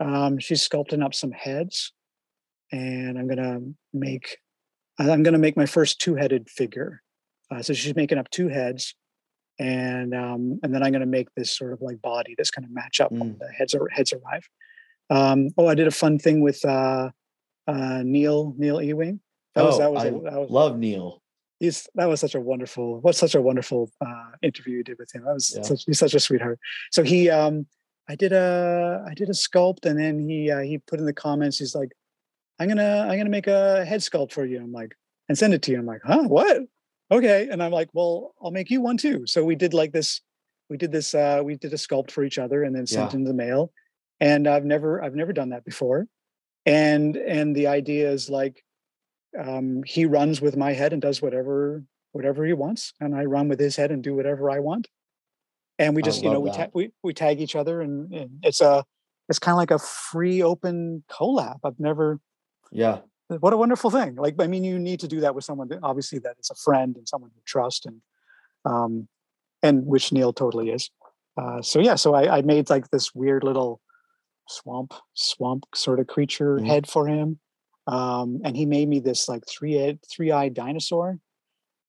Um, 0.00 0.38
she's 0.40 0.66
sculpting 0.68 1.04
up 1.04 1.14
some 1.14 1.30
heads, 1.30 1.92
and 2.72 3.16
I'm 3.18 3.28
gonna 3.28 3.60
make. 3.92 4.38
I'm 4.98 5.22
gonna 5.22 5.38
make 5.38 5.56
my 5.56 5.66
first 5.66 6.00
two-headed 6.00 6.48
figure. 6.50 7.02
Uh, 7.50 7.62
so 7.62 7.72
she's 7.72 7.94
making 7.94 8.18
up 8.18 8.30
two 8.30 8.48
heads, 8.48 8.94
and 9.58 10.14
um, 10.14 10.58
and 10.62 10.74
then 10.74 10.82
I'm 10.82 10.92
gonna 10.92 11.06
make 11.06 11.28
this 11.36 11.50
sort 11.56 11.72
of 11.72 11.80
like 11.82 12.00
body 12.02 12.34
that's 12.36 12.50
gonna 12.50 12.68
match 12.70 13.00
up 13.00 13.10
when 13.12 13.34
Mm. 13.34 13.38
the 13.38 13.48
heads 13.52 13.74
are 13.74 13.88
heads 13.88 14.12
arrive. 14.12 14.48
Um, 15.10 15.48
oh, 15.58 15.66
I 15.66 15.74
did 15.74 15.86
a 15.86 15.90
fun 15.92 16.18
thing 16.18 16.40
with 16.40 16.64
uh, 16.64 17.10
uh, 17.66 18.02
Neil 18.04 18.54
Neil 18.58 18.80
Ewing. 18.82 19.20
That 19.54 19.62
was 19.64 19.76
Oh, 19.76 19.78
that 19.78 19.92
was 19.92 20.04
I 20.04 20.08
a, 20.08 20.20
that 20.22 20.40
was 20.40 20.50
Love 20.50 20.78
Neil. 20.78 21.22
he's 21.60 21.88
that 21.94 22.06
was 22.08 22.20
such 22.20 22.34
a 22.34 22.40
wonderful 22.40 23.00
what 23.00 23.14
such 23.14 23.34
a 23.34 23.40
wonderful 23.42 23.90
uh 24.04 24.30
interview 24.42 24.78
you 24.78 24.84
did 24.84 24.98
with 24.98 25.14
him 25.14 25.24
that 25.24 25.34
was 25.34 25.52
Yeah. 25.54 25.62
such, 25.62 25.84
he's 25.86 25.98
such 25.98 26.14
a 26.14 26.20
sweetheart 26.20 26.58
so 26.90 27.02
he 27.04 27.30
um 27.30 27.66
i 28.08 28.16
did 28.16 28.32
a 28.32 29.04
i 29.08 29.14
did 29.14 29.28
a 29.28 29.32
sculpt 29.32 29.86
and 29.86 29.96
then 29.98 30.18
he 30.18 30.50
uh, 30.50 30.60
he 30.60 30.78
put 30.78 30.98
in 30.98 31.06
the 31.06 31.12
comments 31.12 31.58
he's 31.58 31.74
like 31.74 31.92
i'm 32.58 32.66
gonna 32.68 33.06
i'm 33.08 33.16
gonna 33.16 33.30
make 33.30 33.46
a 33.46 33.84
head 33.84 34.00
sculpt 34.00 34.32
for 34.32 34.44
you 34.44 34.58
i'm 34.60 34.72
like 34.72 34.96
and 35.28 35.38
send 35.38 35.54
it 35.54 35.62
to 35.62 35.70
you 35.70 35.78
i'm 35.78 35.86
like 35.86 36.02
huh 36.04 36.24
what 36.24 36.62
okay 37.10 37.48
and 37.50 37.62
i'm 37.62 37.72
like 37.72 37.88
well 37.92 38.34
i'll 38.42 38.50
make 38.50 38.70
you 38.70 38.80
one 38.80 38.96
too 38.96 39.26
so 39.26 39.44
we 39.44 39.54
did 39.54 39.74
like 39.74 39.92
this 39.92 40.20
we 40.70 40.76
did 40.76 40.90
this 40.92 41.14
uh 41.14 41.40
we 41.44 41.56
did 41.56 41.72
a 41.72 41.76
sculpt 41.76 42.10
for 42.10 42.24
each 42.24 42.38
other 42.38 42.62
and 42.62 42.74
then 42.74 42.86
sent 42.86 43.12
Yeah. 43.12 43.16
in 43.18 43.24
the 43.24 43.34
mail 43.34 43.72
and 44.20 44.46
i've 44.46 44.64
never 44.64 45.02
i've 45.02 45.14
never 45.14 45.32
done 45.32 45.50
that 45.50 45.64
before 45.64 46.06
and 46.66 47.16
and 47.16 47.54
the 47.54 47.66
idea 47.66 48.10
is 48.10 48.30
like 48.30 48.64
um, 49.38 49.82
he 49.84 50.06
runs 50.06 50.40
with 50.40 50.56
my 50.56 50.72
head 50.72 50.92
and 50.92 51.02
does 51.02 51.20
whatever 51.20 51.82
whatever 52.12 52.44
he 52.46 52.52
wants, 52.52 52.92
and 53.00 53.16
I 53.16 53.24
run 53.24 53.48
with 53.48 53.58
his 53.58 53.74
head 53.74 53.90
and 53.90 54.00
do 54.02 54.14
whatever 54.14 54.48
I 54.48 54.60
want. 54.60 54.86
And 55.80 55.96
we 55.96 56.02
just, 56.02 56.22
you 56.22 56.30
know, 56.30 56.38
we 56.38 56.50
ta- 56.52 56.68
we 56.72 56.92
we 57.02 57.12
tag 57.12 57.40
each 57.40 57.56
other, 57.56 57.80
and, 57.82 58.12
and 58.14 58.30
it's 58.44 58.60
a 58.60 58.84
it's 59.28 59.40
kind 59.40 59.54
of 59.54 59.56
like 59.58 59.72
a 59.72 59.80
free 59.80 60.40
open 60.40 61.02
collab. 61.10 61.58
I've 61.64 61.80
never. 61.80 62.20
Yeah. 62.70 63.00
What 63.28 63.52
a 63.52 63.56
wonderful 63.56 63.90
thing! 63.90 64.16
Like, 64.16 64.34
I 64.38 64.46
mean, 64.46 64.64
you 64.64 64.78
need 64.78 65.00
to 65.00 65.08
do 65.08 65.20
that 65.20 65.34
with 65.34 65.44
someone 65.44 65.68
that 65.68 65.80
obviously 65.82 66.18
that 66.20 66.36
is 66.38 66.50
a 66.50 66.54
friend 66.54 66.96
and 66.96 67.08
someone 67.08 67.30
you 67.34 67.40
trust, 67.46 67.86
and 67.86 68.00
um, 68.64 69.08
and 69.62 69.86
which 69.86 70.12
Neil 70.12 70.32
totally 70.32 70.70
is. 70.70 70.90
Uh, 71.36 71.62
so 71.62 71.80
yeah, 71.80 71.94
so 71.96 72.14
I, 72.14 72.38
I 72.38 72.42
made 72.42 72.70
like 72.70 72.90
this 72.90 73.14
weird 73.14 73.42
little 73.44 73.80
swamp 74.48 74.92
swamp 75.14 75.64
sort 75.74 76.00
of 76.00 76.06
creature 76.06 76.58
Mhm. 76.58 76.66
head 76.66 76.86
for 76.88 77.06
him 77.08 77.38
um, 77.86 78.40
and 78.44 78.56
he 78.56 78.66
made 78.66 78.88
me 78.88 79.00
this 79.00 79.28
like 79.28 79.44
three 79.48 79.98
three 80.10 80.30
eyed 80.30 80.54
dinosaur. 80.54 81.18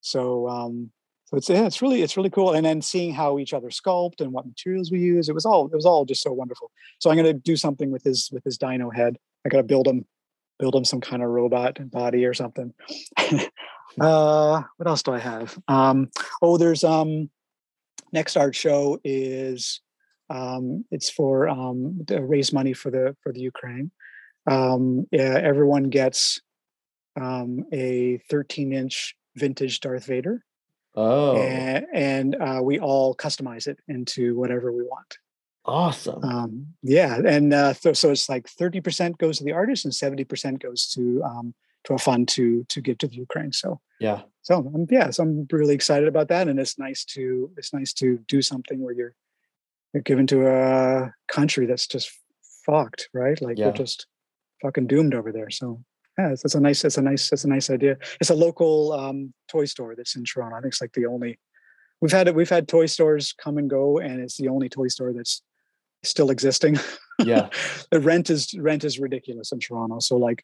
So 0.01 0.47
um, 0.47 0.91
so 1.25 1.37
it's 1.37 1.49
yeah, 1.49 1.65
it's 1.65 1.81
really 1.81 2.01
it's 2.01 2.17
really 2.17 2.29
cool. 2.29 2.53
And 2.53 2.65
then 2.65 2.81
seeing 2.81 3.13
how 3.13 3.39
each 3.39 3.53
other 3.53 3.69
sculpt 3.69 4.21
and 4.21 4.31
what 4.33 4.45
materials 4.45 4.91
we 4.91 4.99
use, 4.99 5.29
it 5.29 5.35
was 5.35 5.45
all 5.45 5.65
it 5.67 5.75
was 5.75 5.85
all 5.85 6.05
just 6.05 6.21
so 6.23 6.31
wonderful. 6.33 6.71
So 6.99 7.09
I'm 7.09 7.17
gonna 7.17 7.33
do 7.33 7.55
something 7.57 7.91
with 7.91 8.03
his 8.03 8.29
with 8.31 8.43
his 8.43 8.57
dino 8.57 8.89
head. 8.89 9.17
I 9.45 9.49
gotta 9.49 9.63
build 9.63 9.87
him 9.87 10.05
build 10.59 10.75
him 10.75 10.85
some 10.85 11.01
kind 11.01 11.21
of 11.23 11.29
robot 11.29 11.77
body 11.91 12.25
or 12.25 12.33
something. 12.33 12.73
uh, 13.99 14.61
what 14.77 14.87
else 14.87 15.03
do 15.03 15.11
I 15.11 15.19
have? 15.19 15.57
Um, 15.67 16.09
oh, 16.41 16.57
there's 16.57 16.83
um, 16.83 17.29
next 18.11 18.37
art 18.37 18.55
show 18.55 18.99
is 19.03 19.81
um, 20.29 20.85
it's 20.91 21.09
for 21.09 21.47
um, 21.47 22.01
to 22.07 22.21
raise 22.21 22.51
money 22.53 22.73
for 22.73 22.89
the 22.89 23.15
for 23.21 23.31
the 23.31 23.41
Ukraine 23.41 23.91
um, 24.47 25.07
yeah, 25.11 25.39
everyone 25.41 25.85
gets 25.89 26.39
um, 27.19 27.65
a 27.73 28.19
13 28.29 28.73
inch 28.73 29.15
vintage 29.35 29.79
Darth 29.79 30.05
Vader, 30.05 30.43
Oh, 30.97 31.35
and, 31.35 31.85
and 31.93 32.35
uh, 32.35 32.61
we 32.63 32.79
all 32.79 33.15
customize 33.15 33.67
it 33.67 33.79
into 33.87 34.37
whatever 34.37 34.71
we 34.71 34.83
want. 34.83 35.17
Awesome. 35.65 36.23
Um, 36.23 36.67
yeah, 36.81 37.19
and 37.25 37.53
uh, 37.53 37.73
so, 37.73 37.93
so 37.93 38.11
it's 38.11 38.29
like 38.29 38.47
30% 38.47 39.17
goes 39.17 39.37
to 39.39 39.43
the 39.43 39.51
artist 39.53 39.85
and 39.85 39.93
70% 39.93 40.61
goes 40.61 40.87
to 40.93 41.21
um, 41.23 41.53
to 41.85 41.93
a 41.93 41.97
fund 41.97 42.27
to 42.29 42.63
to 42.69 42.81
give 42.81 42.97
to 42.99 43.07
the 43.07 43.15
Ukraine. 43.15 43.51
So 43.51 43.79
yeah. 43.99 44.21
so 44.41 44.57
um, 44.57 44.87
yeah, 44.89 45.09
so 45.11 45.23
I'm 45.23 45.47
really 45.51 45.75
excited 45.75 46.07
about 46.07 46.27
that, 46.29 46.47
and 46.47 46.59
it's 46.59 46.77
nice 46.79 47.05
to 47.05 47.51
it's 47.57 47.73
nice 47.73 47.93
to 47.93 48.19
do 48.27 48.41
something 48.41 48.79
where 48.81 48.93
you're 48.93 49.15
you're 49.93 50.03
given 50.03 50.27
to 50.27 50.47
a 50.47 51.13
country 51.27 51.65
that's 51.65 51.87
just 51.87 52.11
fucked, 52.65 53.09
right? 53.13 53.39
Like 53.41 53.57
Yeah. 53.57 53.65
they're 53.65 53.73
just 53.85 54.07
fucking 54.61 54.87
doomed 54.87 55.13
over 55.13 55.31
there. 55.31 55.49
So 55.49 55.83
yeah, 56.17 56.31
it's, 56.31 56.43
it's 56.45 56.55
a 56.55 56.59
nice 56.59 56.83
it's 56.83 56.97
a 56.97 57.01
nice 57.01 57.31
it's 57.31 57.43
a 57.45 57.49
nice 57.49 57.69
idea. 57.69 57.97
It's 58.19 58.29
a 58.31 58.35
local 58.35 58.93
um, 58.93 59.33
toy 59.47 59.65
store 59.65 59.95
that's 59.95 60.15
in 60.15 60.23
Toronto. 60.25 60.57
I 60.57 60.61
think 60.61 60.73
it's 60.73 60.81
like 60.81 60.93
the 60.93 61.05
only 61.05 61.37
we've 62.01 62.11
had 62.11 62.27
it. 62.27 62.35
We've 62.35 62.49
had 62.49 62.67
toy 62.67 62.87
stores 62.87 63.33
come 63.33 63.57
and 63.57 63.69
go, 63.69 63.99
and 63.99 64.19
it's 64.19 64.37
the 64.37 64.47
only 64.47 64.69
toy 64.69 64.87
store 64.87 65.13
that's 65.13 65.41
still 66.05 66.29
existing. 66.29 66.77
Yeah. 67.23 67.49
the 67.91 67.99
rent 67.99 68.29
is 68.29 68.53
rent 68.57 68.83
is 68.83 68.99
ridiculous 68.99 69.51
in 69.51 69.59
Toronto. 69.59 69.99
So 69.99 70.17
like, 70.17 70.43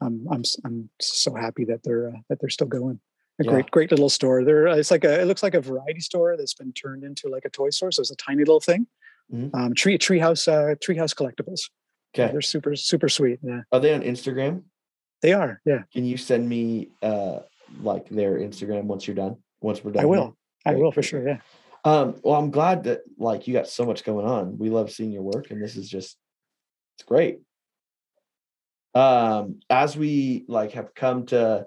I'm 0.00 0.26
I'm 0.30 0.42
I'm 0.64 0.88
so 1.00 1.34
happy 1.34 1.64
that 1.66 1.82
they're 1.82 2.08
uh, 2.08 2.18
that 2.28 2.40
they're 2.40 2.50
still 2.50 2.66
going. 2.66 3.00
A 3.40 3.44
Yeah. 3.44 3.50
great 3.52 3.70
great 3.70 3.90
little 3.90 4.08
store. 4.10 4.44
There, 4.44 4.66
it's 4.66 4.90
like 4.90 5.04
a 5.04 5.20
it 5.20 5.26
looks 5.26 5.42
like 5.42 5.54
a 5.54 5.60
variety 5.60 6.00
store 6.00 6.36
that's 6.36 6.54
been 6.54 6.72
turned 6.72 7.04
into 7.04 7.28
like 7.28 7.44
a 7.44 7.50
toy 7.50 7.70
store. 7.70 7.90
So 7.92 8.00
it's 8.00 8.10
a 8.10 8.16
tiny 8.16 8.40
little 8.40 8.60
thing. 8.60 8.86
Mhm. 9.32 9.50
Um, 9.54 9.74
tree 9.74 9.96
treehouse 9.98 10.48
uh, 10.48 10.74
treehouse 10.76 11.14
collectibles. 11.14 11.70
Yeah, 12.16 12.24
Okay. 12.24 12.32
they're 12.32 12.42
super 12.42 12.74
super 12.76 13.08
sweet. 13.08 13.38
Yeah, 13.42 13.60
Are 13.72 13.80
they 13.80 13.94
on 13.94 14.02
Instagram? 14.02 14.62
they 15.22 15.32
are. 15.32 15.60
Yeah, 15.64 15.82
Can 15.92 16.04
you 16.04 16.16
send 16.16 16.48
me 16.48 16.88
uh 17.02 17.40
like 17.82 18.08
their 18.08 18.38
Instagram 18.38 18.84
once 18.84 19.06
you're 19.06 19.14
done? 19.16 19.36
Once 19.60 19.84
we're 19.84 19.92
done. 19.92 20.02
I 20.02 20.06
will. 20.06 20.36
I 20.66 20.74
will 20.74 20.92
for 20.92 21.02
sure. 21.02 21.26
Yeah. 21.26 21.38
Um, 21.84 22.20
well, 22.22 22.38
I'm 22.38 22.50
glad 22.50 22.84
that 22.84 23.00
like 23.18 23.46
you 23.46 23.54
got 23.54 23.68
so 23.68 23.84
much 23.84 24.04
going 24.04 24.26
on. 24.26 24.58
We 24.58 24.70
love 24.70 24.90
seeing 24.90 25.12
your 25.12 25.22
work, 25.22 25.50
and 25.50 25.62
this 25.62 25.76
is 25.76 25.88
just 25.88 26.16
it's 26.96 27.06
great. 27.06 27.40
Um, 28.94 29.60
as 29.70 29.96
we 29.96 30.44
like 30.48 30.72
have 30.72 30.94
come 30.94 31.26
to 31.26 31.66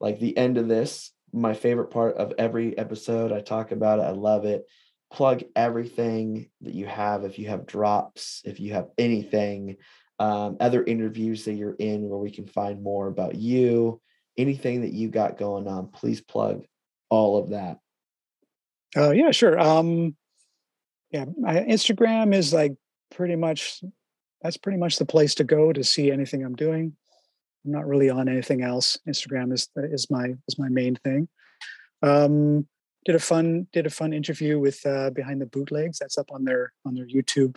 like 0.00 0.18
the 0.18 0.36
end 0.36 0.58
of 0.58 0.68
this, 0.68 1.12
my 1.32 1.54
favorite 1.54 1.90
part 1.90 2.16
of 2.16 2.34
every 2.38 2.76
episode, 2.76 3.32
I 3.32 3.40
talk 3.40 3.70
about 3.72 3.98
it, 3.98 4.02
I 4.02 4.10
love 4.10 4.44
it. 4.44 4.66
Plug 5.12 5.44
everything 5.54 6.50
that 6.62 6.74
you 6.74 6.86
have 6.86 7.24
if 7.24 7.38
you 7.38 7.48
have 7.48 7.66
drops, 7.66 8.42
if 8.44 8.58
you 8.58 8.72
have 8.72 8.88
anything, 8.98 9.76
um, 10.18 10.56
other 10.60 10.82
interviews 10.82 11.44
that 11.44 11.54
you're 11.54 11.76
in 11.78 12.08
where 12.08 12.18
we 12.18 12.30
can 12.30 12.46
find 12.46 12.82
more 12.82 13.06
about 13.06 13.36
you, 13.36 14.00
anything 14.36 14.82
that 14.82 14.92
you 14.92 15.08
got 15.08 15.38
going 15.38 15.68
on, 15.68 15.88
please 15.88 16.20
plug 16.20 16.64
all 17.08 17.38
of 17.38 17.50
that. 17.50 17.78
Uh, 18.94 19.10
yeah, 19.10 19.30
sure. 19.30 19.58
Um, 19.58 20.16
yeah, 21.10 21.24
my 21.38 21.54
Instagram 21.54 22.34
is 22.34 22.52
like 22.52 22.74
pretty 23.10 23.36
much 23.36 23.82
that's 24.42 24.56
pretty 24.56 24.78
much 24.78 24.98
the 24.98 25.06
place 25.06 25.34
to 25.36 25.44
go 25.44 25.72
to 25.72 25.82
see 25.82 26.10
anything 26.10 26.44
I'm 26.44 26.54
doing. 26.54 26.92
I'm 27.64 27.72
not 27.72 27.86
really 27.86 28.10
on 28.10 28.28
anything 28.28 28.62
else. 28.62 28.98
Instagram 29.08 29.52
is 29.52 29.68
is 29.76 30.08
my 30.10 30.34
is 30.48 30.58
my 30.58 30.68
main 30.68 30.96
thing. 30.96 31.28
Um, 32.02 32.66
did 33.04 33.14
a 33.14 33.20
fun 33.20 33.66
did 33.72 33.86
a 33.86 33.90
fun 33.90 34.12
interview 34.12 34.58
with 34.58 34.84
uh, 34.86 35.10
Behind 35.10 35.40
the 35.40 35.46
Bootlegs. 35.46 35.98
That's 35.98 36.18
up 36.18 36.30
on 36.32 36.44
their 36.44 36.72
on 36.84 36.94
their 36.94 37.06
YouTube 37.06 37.56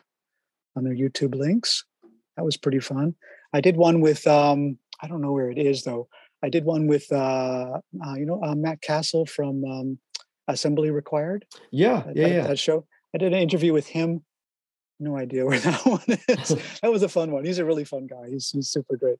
on 0.76 0.84
their 0.84 0.95
YouTube 0.95 1.35
links. 1.35 1.85
That 2.38 2.45
was 2.45 2.57
pretty 2.57 2.80
fun. 2.80 3.15
I 3.53 3.61
did 3.61 3.76
one 3.76 4.01
with 4.01 4.26
um, 4.27 4.77
I 5.01 5.07
don't 5.07 5.22
know 5.22 5.34
where 5.34 5.51
it 5.51 5.57
is 5.57 5.84
though. 5.84 6.07
I 6.41 6.49
did 6.49 6.64
one 6.64 6.88
with 6.88 7.11
uh, 7.11 7.80
uh, 8.06 8.14
you 8.15 8.26
know 8.26 8.41
uh, 8.43 8.56
Matt 8.56 8.81
Castle 8.81 9.26
from 9.26 9.64
um, 9.65 9.99
Assembly 10.49 10.91
Required 10.91 11.45
Yeah, 11.71 12.03
that, 12.05 12.15
yeah, 12.15 12.27
that- 12.27 12.35
yeah. 12.35 12.47
that 12.47 12.59
show. 12.59 12.85
I 13.13 13.17
did 13.17 13.34
an 13.34 13.39
interview 13.39 13.73
with 13.73 13.88
him. 13.88 14.23
No 14.99 15.17
idea 15.17 15.45
where 15.45 15.59
that 15.67 15.85
one 15.85 16.01
is. 16.27 16.49
that 16.81 16.91
was 16.91 17.03
a 17.03 17.09
fun 17.09 17.31
one. 17.31 17.45
He's 17.45 17.59
a 17.59 17.65
really 17.65 17.85
fun 17.85 18.07
guy. 18.07 18.30
He's, 18.30 18.49
he's 18.51 18.67
super 18.69 18.97
great. 18.97 19.19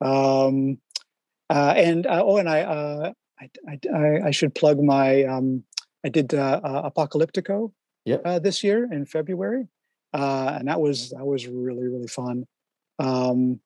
Um, 0.00 0.78
uh, 1.48 1.74
and 1.76 2.06
uh, 2.06 2.22
oh, 2.24 2.36
and 2.38 2.48
I, 2.48 2.62
uh, 2.62 3.12
I, 3.40 3.78
I, 3.94 4.20
I, 4.26 4.30
should 4.30 4.54
plug 4.54 4.82
my. 4.82 5.24
Um, 5.24 5.64
I 6.04 6.08
did 6.08 6.34
uh, 6.34 6.60
uh, 6.62 6.90
Apocalyptico 6.90 7.72
Yep. 8.04 8.22
uh, 8.24 8.38
this 8.38 8.62
year 8.64 8.88
in 8.90 9.06
February, 9.06 9.68
uh, 10.12 10.56
and 10.58 10.68
that 10.68 10.80
was 10.80 11.10
that 11.10 11.24
was 11.24 11.46
really 11.46 11.86
really 11.86 12.08
fun. 12.08 12.46
Um, 12.98 13.60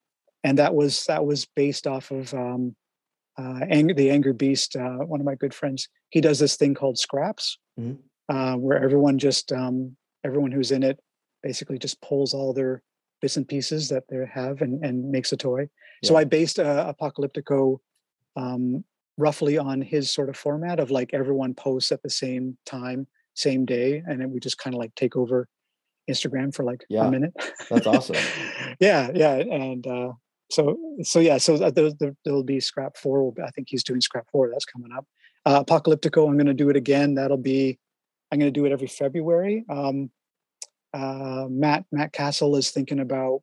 and 0.44 0.58
that 0.58 0.74
was 0.74 1.04
that 1.04 1.24
was 1.24 1.46
based 1.56 1.86
off 1.86 2.10
of 2.10 2.32
um, 2.34 2.76
uh, 3.38 3.60
Ang- 3.70 3.94
the 3.94 4.10
Anger 4.10 4.32
Beast. 4.32 4.76
Uh, 4.76 4.98
one 4.98 5.20
of 5.20 5.26
my 5.26 5.34
good 5.36 5.54
friends, 5.54 5.88
he 6.10 6.20
does 6.20 6.38
this 6.38 6.56
thing 6.56 6.74
called 6.74 6.98
Scraps, 6.98 7.58
Mhm. 7.78 7.98
uh, 8.28 8.56
where 8.56 8.82
everyone 8.82 9.18
just 9.18 9.52
um, 9.52 9.96
everyone 10.24 10.50
who's 10.52 10.72
in 10.72 10.82
it 10.82 10.98
basically 11.42 11.78
just 11.78 12.00
pulls 12.02 12.34
all 12.34 12.52
their 12.52 12.82
bits 13.22 13.36
and 13.36 13.46
pieces 13.48 13.88
that 13.88 14.04
they 14.08 14.18
have 14.32 14.60
and, 14.62 14.84
and 14.84 15.10
makes 15.10 15.32
a 15.32 15.36
toy. 15.36 15.68
So 16.04 16.14
I 16.16 16.24
based 16.24 16.58
uh, 16.60 16.92
Apocalyptico 16.94 17.78
um, 18.36 18.84
roughly 19.16 19.58
on 19.58 19.80
his 19.80 20.10
sort 20.12 20.28
of 20.28 20.36
format 20.36 20.78
of 20.78 20.90
like 20.92 21.10
everyone 21.12 21.54
posts 21.54 21.90
at 21.90 22.02
the 22.02 22.10
same 22.10 22.56
time, 22.66 23.06
same 23.34 23.64
day, 23.64 24.02
and 24.06 24.20
then 24.20 24.30
we 24.30 24.38
just 24.40 24.58
kind 24.58 24.74
of 24.74 24.78
like 24.78 24.94
take 24.94 25.16
over 25.16 25.48
Instagram 26.08 26.54
for 26.54 26.64
like 26.64 26.84
Yeah, 26.88 27.06
a 27.06 27.10
minute. 27.10 27.32
that's 27.68 27.86
awesome. 27.86 28.16
yeah, 28.80 29.10
yeah, 29.14 29.34
and 29.36 29.84
uh, 29.86 30.12
so 30.50 30.78
so 31.02 31.20
yeah, 31.20 31.38
so 31.38 31.54
uh, 31.56 31.70
there, 31.70 31.90
there, 31.98 32.14
there'll 32.24 32.42
be 32.44 32.60
Scrap 32.60 32.96
Four. 32.96 33.24
will 33.24 33.34
I 33.44 33.50
think 33.50 33.68
he's 33.70 33.84
doing 33.84 34.00
Scrap 34.00 34.26
Four. 34.30 34.50
That's 34.50 34.64
coming 34.64 34.92
up. 34.92 35.06
Uh, 35.44 35.62
Apocalyptico. 35.64 36.26
I'm 36.26 36.36
going 36.36 36.46
to 36.46 36.54
do 36.54 36.70
it 36.70 36.76
again. 36.76 37.14
That'll 37.14 37.36
be. 37.36 37.78
I'm 38.30 38.38
going 38.38 38.52
to 38.52 38.60
do 38.60 38.66
it 38.66 38.72
every 38.72 38.86
February. 38.86 39.64
Um, 39.68 40.10
uh, 40.94 41.46
Matt 41.48 41.84
Matt 41.92 42.12
Castle 42.12 42.56
is 42.56 42.70
thinking 42.70 43.00
about. 43.00 43.42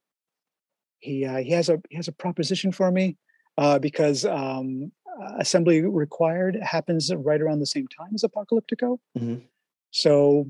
He 0.99 1.26
uh, 1.26 1.38
he 1.38 1.52
has 1.52 1.69
a 1.69 1.80
he 1.90 1.95
has 1.95 2.07
a 2.07 2.11
proposition 2.11 2.72
for 2.72 2.91
me 2.91 3.18
uh, 3.57 3.77
because 3.80 4.26
um, 4.26 4.91
uh, 5.22 5.34
Assembly 5.40 5.82
Required 5.82 6.57
happens 6.61 7.14
right 7.14 7.41
around 7.41 7.60
the 7.60 7.65
same 7.68 7.88
time 7.88 8.11
as 8.15 8.23
Apocalyptico. 8.23 8.98
Mhm. 9.18 9.44
So 9.91 10.48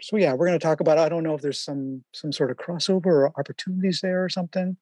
so 0.00 0.16
yeah, 0.16 0.32
we're 0.32 0.46
going 0.46 0.58
to 0.58 0.64
talk 0.64 0.80
about. 0.80 0.96
I 0.98 1.08
don't 1.08 1.22
know 1.22 1.34
if 1.34 1.42
there's 1.42 1.60
some 1.60 2.04
some 2.14 2.32
sort 2.32 2.50
of 2.50 2.56
crossover 2.56 3.06
or 3.06 3.32
opportunities 3.38 4.00
there 4.00 4.24
or 4.24 4.28
something. 4.28 4.76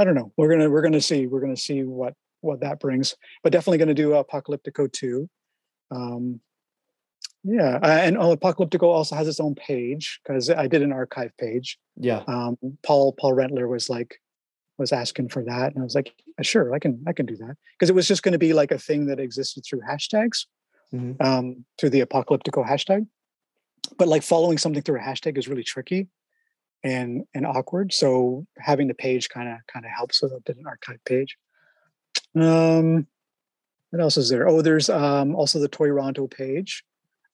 I 0.00 0.04
don't 0.04 0.14
know. 0.14 0.32
We're 0.38 0.48
gonna 0.48 0.70
we're 0.70 0.80
gonna 0.80 1.00
see. 1.02 1.26
We're 1.26 1.40
gonna 1.40 1.58
see 1.58 1.82
what 1.82 2.14
what 2.40 2.60
that 2.60 2.80
brings. 2.80 3.14
But 3.42 3.52
definitely 3.52 3.76
going 3.76 3.88
to 3.88 3.94
do 3.94 4.10
Apocalyptico 4.10 4.90
two. 4.90 5.28
Um, 5.90 6.40
yeah, 7.44 7.78
uh, 7.82 7.86
and 7.86 8.16
oh, 8.16 8.34
Apocalyptico 8.34 8.84
also 8.84 9.14
has 9.14 9.28
its 9.28 9.40
own 9.40 9.54
page 9.54 10.20
because 10.24 10.48
I 10.48 10.68
did 10.68 10.80
an 10.80 10.90
archive 10.90 11.36
page. 11.36 11.78
Yeah. 11.96 12.22
Um, 12.26 12.56
Paul 12.82 13.12
Paul 13.12 13.34
Rentler 13.34 13.68
was 13.68 13.90
like 13.90 14.22
was 14.78 14.90
asking 14.90 15.28
for 15.28 15.44
that, 15.44 15.74
and 15.74 15.82
I 15.82 15.84
was 15.84 15.94
like, 15.94 16.14
sure, 16.40 16.72
I 16.74 16.78
can 16.78 17.04
I 17.06 17.12
can 17.12 17.26
do 17.26 17.36
that 17.36 17.56
because 17.78 17.90
it 17.90 17.94
was 17.94 18.08
just 18.08 18.22
going 18.22 18.32
to 18.32 18.38
be 18.38 18.54
like 18.54 18.72
a 18.72 18.78
thing 18.78 19.04
that 19.06 19.20
existed 19.20 19.64
through 19.68 19.82
hashtags, 19.82 20.46
Mhm. 20.94 21.20
um, 21.22 21.66
through 21.78 21.90
the 21.90 22.00
Apocalyptico 22.00 22.66
hashtag. 22.66 23.06
But 23.98 24.08
like 24.08 24.22
following 24.22 24.56
something 24.56 24.82
through 24.82 24.98
a 25.00 25.02
hashtag 25.02 25.36
is 25.36 25.46
really 25.46 25.64
tricky 25.64 26.08
and 26.82 27.24
and 27.34 27.46
awkward. 27.46 27.92
So 27.92 28.46
having 28.58 28.88
the 28.88 28.94
page 28.94 29.28
kind 29.28 29.48
of 29.48 29.58
kind 29.72 29.84
of 29.84 29.92
helps. 29.96 30.22
with 30.22 30.32
I 30.32 30.36
did 30.44 30.56
an 30.56 30.66
archive 30.66 31.04
page. 31.04 31.36
Um, 32.34 33.06
what 33.90 34.00
else 34.00 34.16
is 34.16 34.28
there? 34.28 34.48
Oh, 34.48 34.62
there's 34.62 34.88
um, 34.88 35.34
also 35.34 35.58
the 35.58 35.68
Toy 35.68 35.88
Ronto 35.88 36.30
page. 36.30 36.84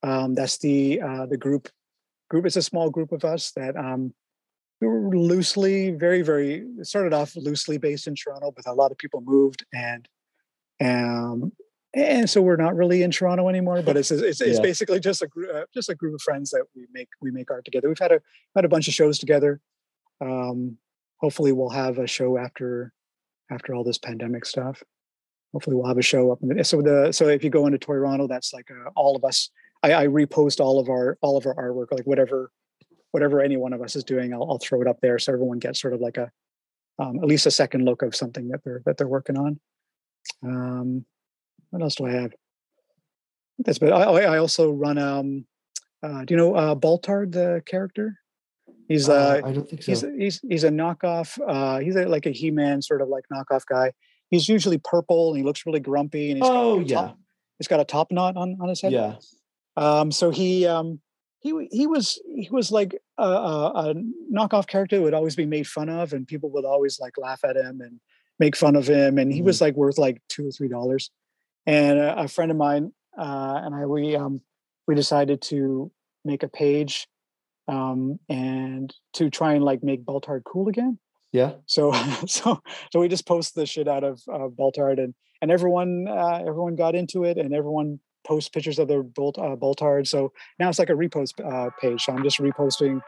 Um, 0.02 0.34
that's 0.34 0.58
the 0.58 1.00
uh, 1.00 1.26
the 1.26 1.36
group 1.36 1.68
group. 2.28 2.46
It's 2.46 2.56
a 2.56 2.62
small 2.62 2.90
group 2.90 3.12
of 3.12 3.24
us 3.24 3.52
that 3.52 3.76
um, 3.76 4.14
we 4.80 4.86
were 4.86 5.16
loosely, 5.16 5.90
very 5.90 6.22
very 6.22 6.66
started 6.82 7.12
off 7.12 7.36
loosely 7.36 7.78
based 7.78 8.06
in 8.06 8.14
Toronto, 8.14 8.52
but 8.54 8.66
a 8.66 8.72
lot 8.72 8.90
of 8.90 8.98
people 8.98 9.20
moved 9.20 9.64
and 9.72 10.08
um, 10.80 11.52
and 11.96 12.28
so 12.28 12.42
we're 12.42 12.56
not 12.56 12.76
really 12.76 13.02
in 13.02 13.10
Toronto 13.10 13.48
anymore. 13.48 13.82
But 13.82 13.96
it's 13.96 14.10
it's, 14.10 14.40
it's 14.40 14.56
Yeah. 14.58 14.62
basically 14.62 15.00
just 15.00 15.22
a 15.22 15.26
group 15.26 15.50
uh, 15.54 15.64
just 15.72 15.88
a 15.88 15.94
group 15.94 16.14
of 16.14 16.20
friends 16.22 16.50
that 16.50 16.64
we 16.74 16.86
make 16.92 17.08
we 17.20 17.30
make 17.30 17.50
art 17.50 17.64
together. 17.64 17.88
We've 17.88 17.98
had 17.98 18.12
a 18.12 18.20
had 18.54 18.64
a 18.64 18.68
bunch 18.68 18.86
of 18.88 18.94
shows 18.94 19.18
together. 19.18 19.60
Um, 20.20 20.78
hopefully, 21.18 21.52
we'll 21.52 21.70
have 21.70 21.98
a 21.98 22.06
show 22.06 22.38
after 22.38 22.92
after 23.50 23.74
all 23.74 23.82
this 23.84 23.98
pandemic 23.98 24.44
stuff. 24.44 24.82
Hopefully, 25.52 25.76
we'll 25.76 25.86
have 25.86 25.98
a 25.98 26.02
show 26.02 26.30
up. 26.32 26.38
In 26.42 26.48
the, 26.48 26.64
so 26.64 26.82
the 26.82 27.12
so 27.12 27.28
if 27.28 27.42
you 27.42 27.50
go 27.50 27.66
into 27.66 27.78
Toronto, 27.78 28.26
that's 28.26 28.52
like 28.52 28.70
uh, 28.70 28.90
all 28.94 29.16
of 29.16 29.24
us. 29.24 29.50
I, 29.82 29.92
I 29.94 30.06
repost 30.06 30.60
all 30.60 30.78
of 30.80 30.88
our 30.88 31.16
all 31.22 31.36
of 31.36 31.46
our 31.46 31.54
artwork, 31.54 31.92
like 31.92 32.06
whatever 32.06 32.50
whatever 33.12 33.40
any 33.40 33.56
one 33.56 33.72
of 33.72 33.80
us 33.80 33.96
is 33.96 34.04
doing. 34.04 34.34
I'll, 34.34 34.42
I'll 34.50 34.58
throw 34.58 34.82
it 34.82 34.86
up 34.88 35.00
there 35.00 35.18
so 35.18 35.32
everyone 35.32 35.58
gets 35.58 35.80
sort 35.80 35.94
of 35.94 36.00
like 36.00 36.18
a 36.18 36.30
um, 36.98 37.18
at 37.22 37.26
least 37.26 37.46
a 37.46 37.50
second 37.50 37.84
look 37.84 38.02
of 38.02 38.14
something 38.14 38.48
that 38.48 38.60
they're 38.64 38.82
that 38.84 38.96
they're 38.98 39.08
working 39.08 39.36
on. 39.38 39.60
Um, 40.42 41.04
what 41.70 41.82
else 41.82 41.94
do 41.94 42.06
I 42.06 42.12
have? 42.12 42.32
That's 43.58 43.78
but 43.78 43.92
I, 43.92 44.34
I 44.34 44.38
also 44.38 44.70
run. 44.72 44.98
Um, 44.98 45.46
uh, 46.02 46.24
do 46.24 46.34
you 46.34 46.36
know 46.36 46.54
uh, 46.54 46.74
Baltard 46.74 47.32
the 47.32 47.62
character? 47.66 48.18
He's 48.88 49.08
uh, 49.08 49.40
I 49.44 49.52
don't 49.52 49.68
think 49.68 49.82
so. 49.82 49.92
he's 49.92 50.00
he's 50.18 50.40
he's 50.48 50.64
a 50.64 50.70
knockoff. 50.70 51.38
Uh, 51.46 51.80
he's 51.80 51.96
a, 51.96 52.06
like 52.06 52.26
a 52.26 52.30
He-Man 52.30 52.82
sort 52.82 53.02
of 53.02 53.08
like 53.08 53.24
knockoff 53.32 53.64
guy. 53.66 53.92
He's 54.30 54.48
usually 54.48 54.78
purple 54.78 55.30
and 55.30 55.38
he 55.38 55.44
looks 55.44 55.64
really 55.66 55.80
grumpy 55.80 56.30
and 56.30 56.38
he's 56.38 56.48
got, 56.48 56.56
oh 56.56 56.80
yeah. 56.80 56.94
top, 56.94 57.18
he's 57.58 57.68
got 57.68 57.80
a 57.80 57.84
top 57.84 58.12
knot 58.12 58.36
on 58.36 58.56
on 58.60 58.68
his 58.68 58.80
head. 58.80 58.92
Yeah. 58.92 59.16
Um, 59.76 60.12
so 60.12 60.30
he 60.30 60.66
um 60.66 61.00
he 61.40 61.68
he 61.70 61.86
was 61.86 62.20
he 62.34 62.48
was 62.50 62.70
like 62.70 62.96
a, 63.18 63.26
a, 63.26 63.90
a 63.90 63.94
knockoff 64.32 64.66
character 64.66 64.96
that 64.96 65.02
would 65.02 65.14
always 65.14 65.36
be 65.36 65.46
made 65.46 65.66
fun 65.66 65.88
of, 65.88 66.12
and 66.12 66.26
people 66.26 66.50
would 66.50 66.64
always 66.64 67.00
like 67.00 67.16
laugh 67.18 67.40
at 67.44 67.56
him 67.56 67.80
and 67.80 68.00
make 68.38 68.56
fun 68.56 68.76
of 68.76 68.86
him. 68.86 69.18
And 69.18 69.32
he 69.32 69.42
was 69.42 69.60
like 69.60 69.74
worth 69.74 69.98
like 69.98 70.22
two 70.28 70.48
or 70.48 70.50
three 70.50 70.68
dollars. 70.68 71.10
And 71.66 71.98
a, 71.98 72.20
a 72.20 72.28
friend 72.28 72.50
of 72.50 72.56
mine 72.56 72.92
uh, 73.18 73.60
and 73.64 73.74
I 73.74 73.86
we 73.86 74.16
um 74.16 74.40
we 74.86 74.94
decided 74.94 75.42
to 75.42 75.90
make 76.24 76.42
a 76.42 76.48
page 76.48 77.08
um 77.68 78.18
and 78.28 78.94
to 79.14 79.30
try 79.30 79.54
and 79.54 79.64
like 79.64 79.82
make 79.82 80.04
Baltard 80.04 80.42
cool 80.44 80.68
again. 80.68 80.98
Yeah. 81.32 81.54
So 81.66 81.92
so 82.26 82.60
so 82.92 83.00
we 83.00 83.08
just 83.08 83.26
post 83.26 83.54
the 83.54 83.66
shit 83.66 83.88
out 83.88 84.04
of 84.04 84.22
uh, 84.32 84.48
Baltard 84.48 84.98
and 84.98 85.14
and 85.42 85.50
everyone 85.50 86.06
uh, 86.08 86.42
everyone 86.46 86.76
got 86.76 86.94
into 86.94 87.24
it 87.24 87.38
and 87.38 87.54
everyone 87.54 88.00
posts 88.26 88.48
pictures 88.48 88.78
of 88.78 88.88
their 88.88 89.02
Bolt 89.02 89.38
uh, 89.38 89.56
Baltard. 89.56 90.06
So 90.06 90.32
now 90.58 90.68
it's 90.68 90.78
like 90.78 90.90
a 90.90 90.94
repost 90.94 91.34
uh, 91.44 91.70
page. 91.80 92.04
So 92.04 92.12
I'm 92.12 92.24
just 92.24 92.38
reposting 92.38 93.00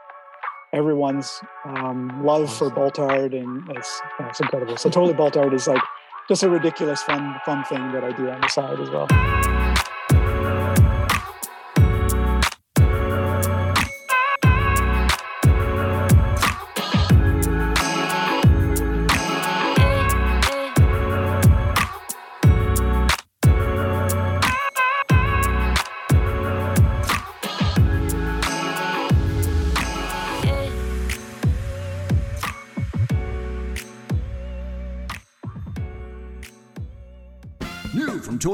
everyone's 0.73 1.41
um, 1.65 2.25
love 2.25 2.55
for 2.55 2.71
Baltard 2.71 3.39
and 3.39 3.69
it's 3.77 4.01
it's 4.21 4.41
incredible. 4.41 4.77
So 4.77 4.91
totally 4.91 5.15
Baltard 5.15 5.55
is 5.55 5.67
like 5.67 5.83
just 6.29 6.43
a 6.43 6.49
ridiculous 6.49 7.03
fun 7.03 7.41
fun 7.45 7.65
thing 7.65 7.91
that 7.93 8.05
I 8.05 8.13
do 8.13 8.29
on 8.29 8.41
the 8.41 8.49
side 8.49 8.79
as 8.81 8.91
well. 8.91 9.68